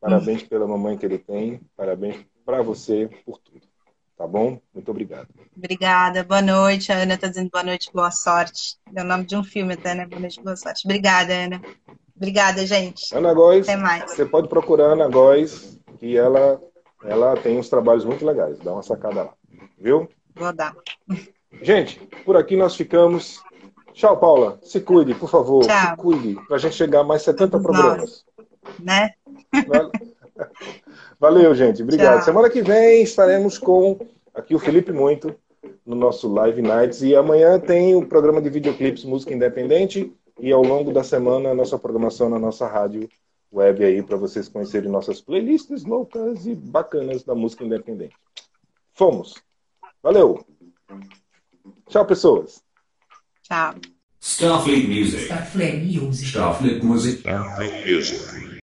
Parabéns 0.00 0.42
pela 0.42 0.66
mamãe 0.66 0.98
que 0.98 1.06
ele 1.06 1.18
tem. 1.18 1.60
Parabéns 1.76 2.16
para 2.44 2.62
você 2.62 3.08
por 3.24 3.38
tudo. 3.38 3.71
Tá 4.16 4.26
bom? 4.26 4.60
Muito 4.74 4.90
obrigado. 4.90 5.28
Obrigada. 5.56 6.22
Boa 6.22 6.42
noite. 6.42 6.92
A 6.92 6.98
Ana 6.98 7.14
está 7.14 7.28
dizendo 7.28 7.50
boa 7.50 7.64
noite, 7.64 7.90
boa 7.92 8.10
sorte. 8.10 8.76
É 8.94 9.02
o 9.02 9.04
nome 9.04 9.24
de 9.24 9.36
um 9.36 9.42
filme 9.42 9.74
até, 9.74 9.94
né? 9.94 10.06
Boa 10.06 10.20
noite, 10.20 10.40
boa 10.42 10.56
sorte. 10.56 10.82
Obrigada, 10.84 11.32
Ana. 11.32 11.60
Obrigada, 12.16 12.64
gente. 12.66 13.14
Ana 13.14 13.34
Góes. 13.34 13.68
Até 13.68 13.76
mais. 13.76 14.10
Você 14.10 14.24
pode 14.24 14.48
procurar 14.48 14.90
a 14.90 14.92
Ana 14.92 15.08
Góes, 15.08 15.80
que 15.98 16.16
ela, 16.16 16.60
ela 17.04 17.36
tem 17.36 17.58
uns 17.58 17.68
trabalhos 17.68 18.04
muito 18.04 18.24
legais. 18.24 18.58
Dá 18.60 18.72
uma 18.72 18.82
sacada 18.82 19.24
lá. 19.24 19.34
Viu? 19.78 20.08
Vou 20.36 20.52
dar. 20.52 20.74
Gente, 21.60 21.98
por 22.24 22.36
aqui 22.36 22.56
nós 22.56 22.76
ficamos. 22.76 23.42
Tchau, 23.92 24.18
Paula. 24.18 24.58
Se 24.62 24.80
cuide, 24.80 25.14
por 25.14 25.28
favor. 25.28 25.66
Tchau. 25.66 25.90
Se 25.90 25.96
cuide, 25.96 26.34
para 26.46 26.56
a 26.56 26.58
gente 26.58 26.74
chegar 26.74 27.00
a 27.00 27.04
mais 27.04 27.22
70 27.22 27.60
programas. 27.60 28.24
Né? 28.78 29.10
Valeu, 31.22 31.54
gente. 31.54 31.84
Obrigado. 31.84 32.16
Tchau. 32.16 32.24
Semana 32.24 32.50
que 32.50 32.60
vem 32.62 33.00
estaremos 33.00 33.56
com 33.56 33.96
aqui 34.34 34.56
o 34.56 34.58
Felipe 34.58 34.90
Muito 34.90 35.32
no 35.86 35.94
nosso 35.94 36.26
Live 36.26 36.60
Nights. 36.60 37.00
E 37.00 37.14
amanhã 37.14 37.60
tem 37.60 37.94
o 37.94 38.04
programa 38.04 38.42
de 38.42 38.50
videoclipes 38.50 39.04
Música 39.04 39.32
Independente. 39.32 40.12
E 40.40 40.50
ao 40.50 40.64
longo 40.64 40.92
da 40.92 41.04
semana, 41.04 41.50
a 41.50 41.54
nossa 41.54 41.78
programação 41.78 42.28
na 42.28 42.40
nossa 42.40 42.66
rádio 42.66 43.08
web 43.52 43.84
aí, 43.84 44.02
para 44.02 44.16
vocês 44.16 44.48
conhecerem 44.48 44.90
nossas 44.90 45.20
playlists 45.20 45.84
loucas 45.84 46.44
e 46.44 46.56
bacanas 46.56 47.22
da 47.22 47.36
música 47.36 47.62
independente. 47.62 48.16
Fomos. 48.92 49.36
Valeu. 50.02 50.44
Tchau, 51.88 52.04
pessoas. 52.04 52.64
Ciao. 53.44 53.76
Starfleet 54.20 54.88
Music. 54.88 55.22
Starfleet 55.22 55.84
Music. 55.84 56.28
Starfleet 56.30 56.84
Music. 56.84 57.18
Starfleet 57.20 57.94
Music. 57.94 58.51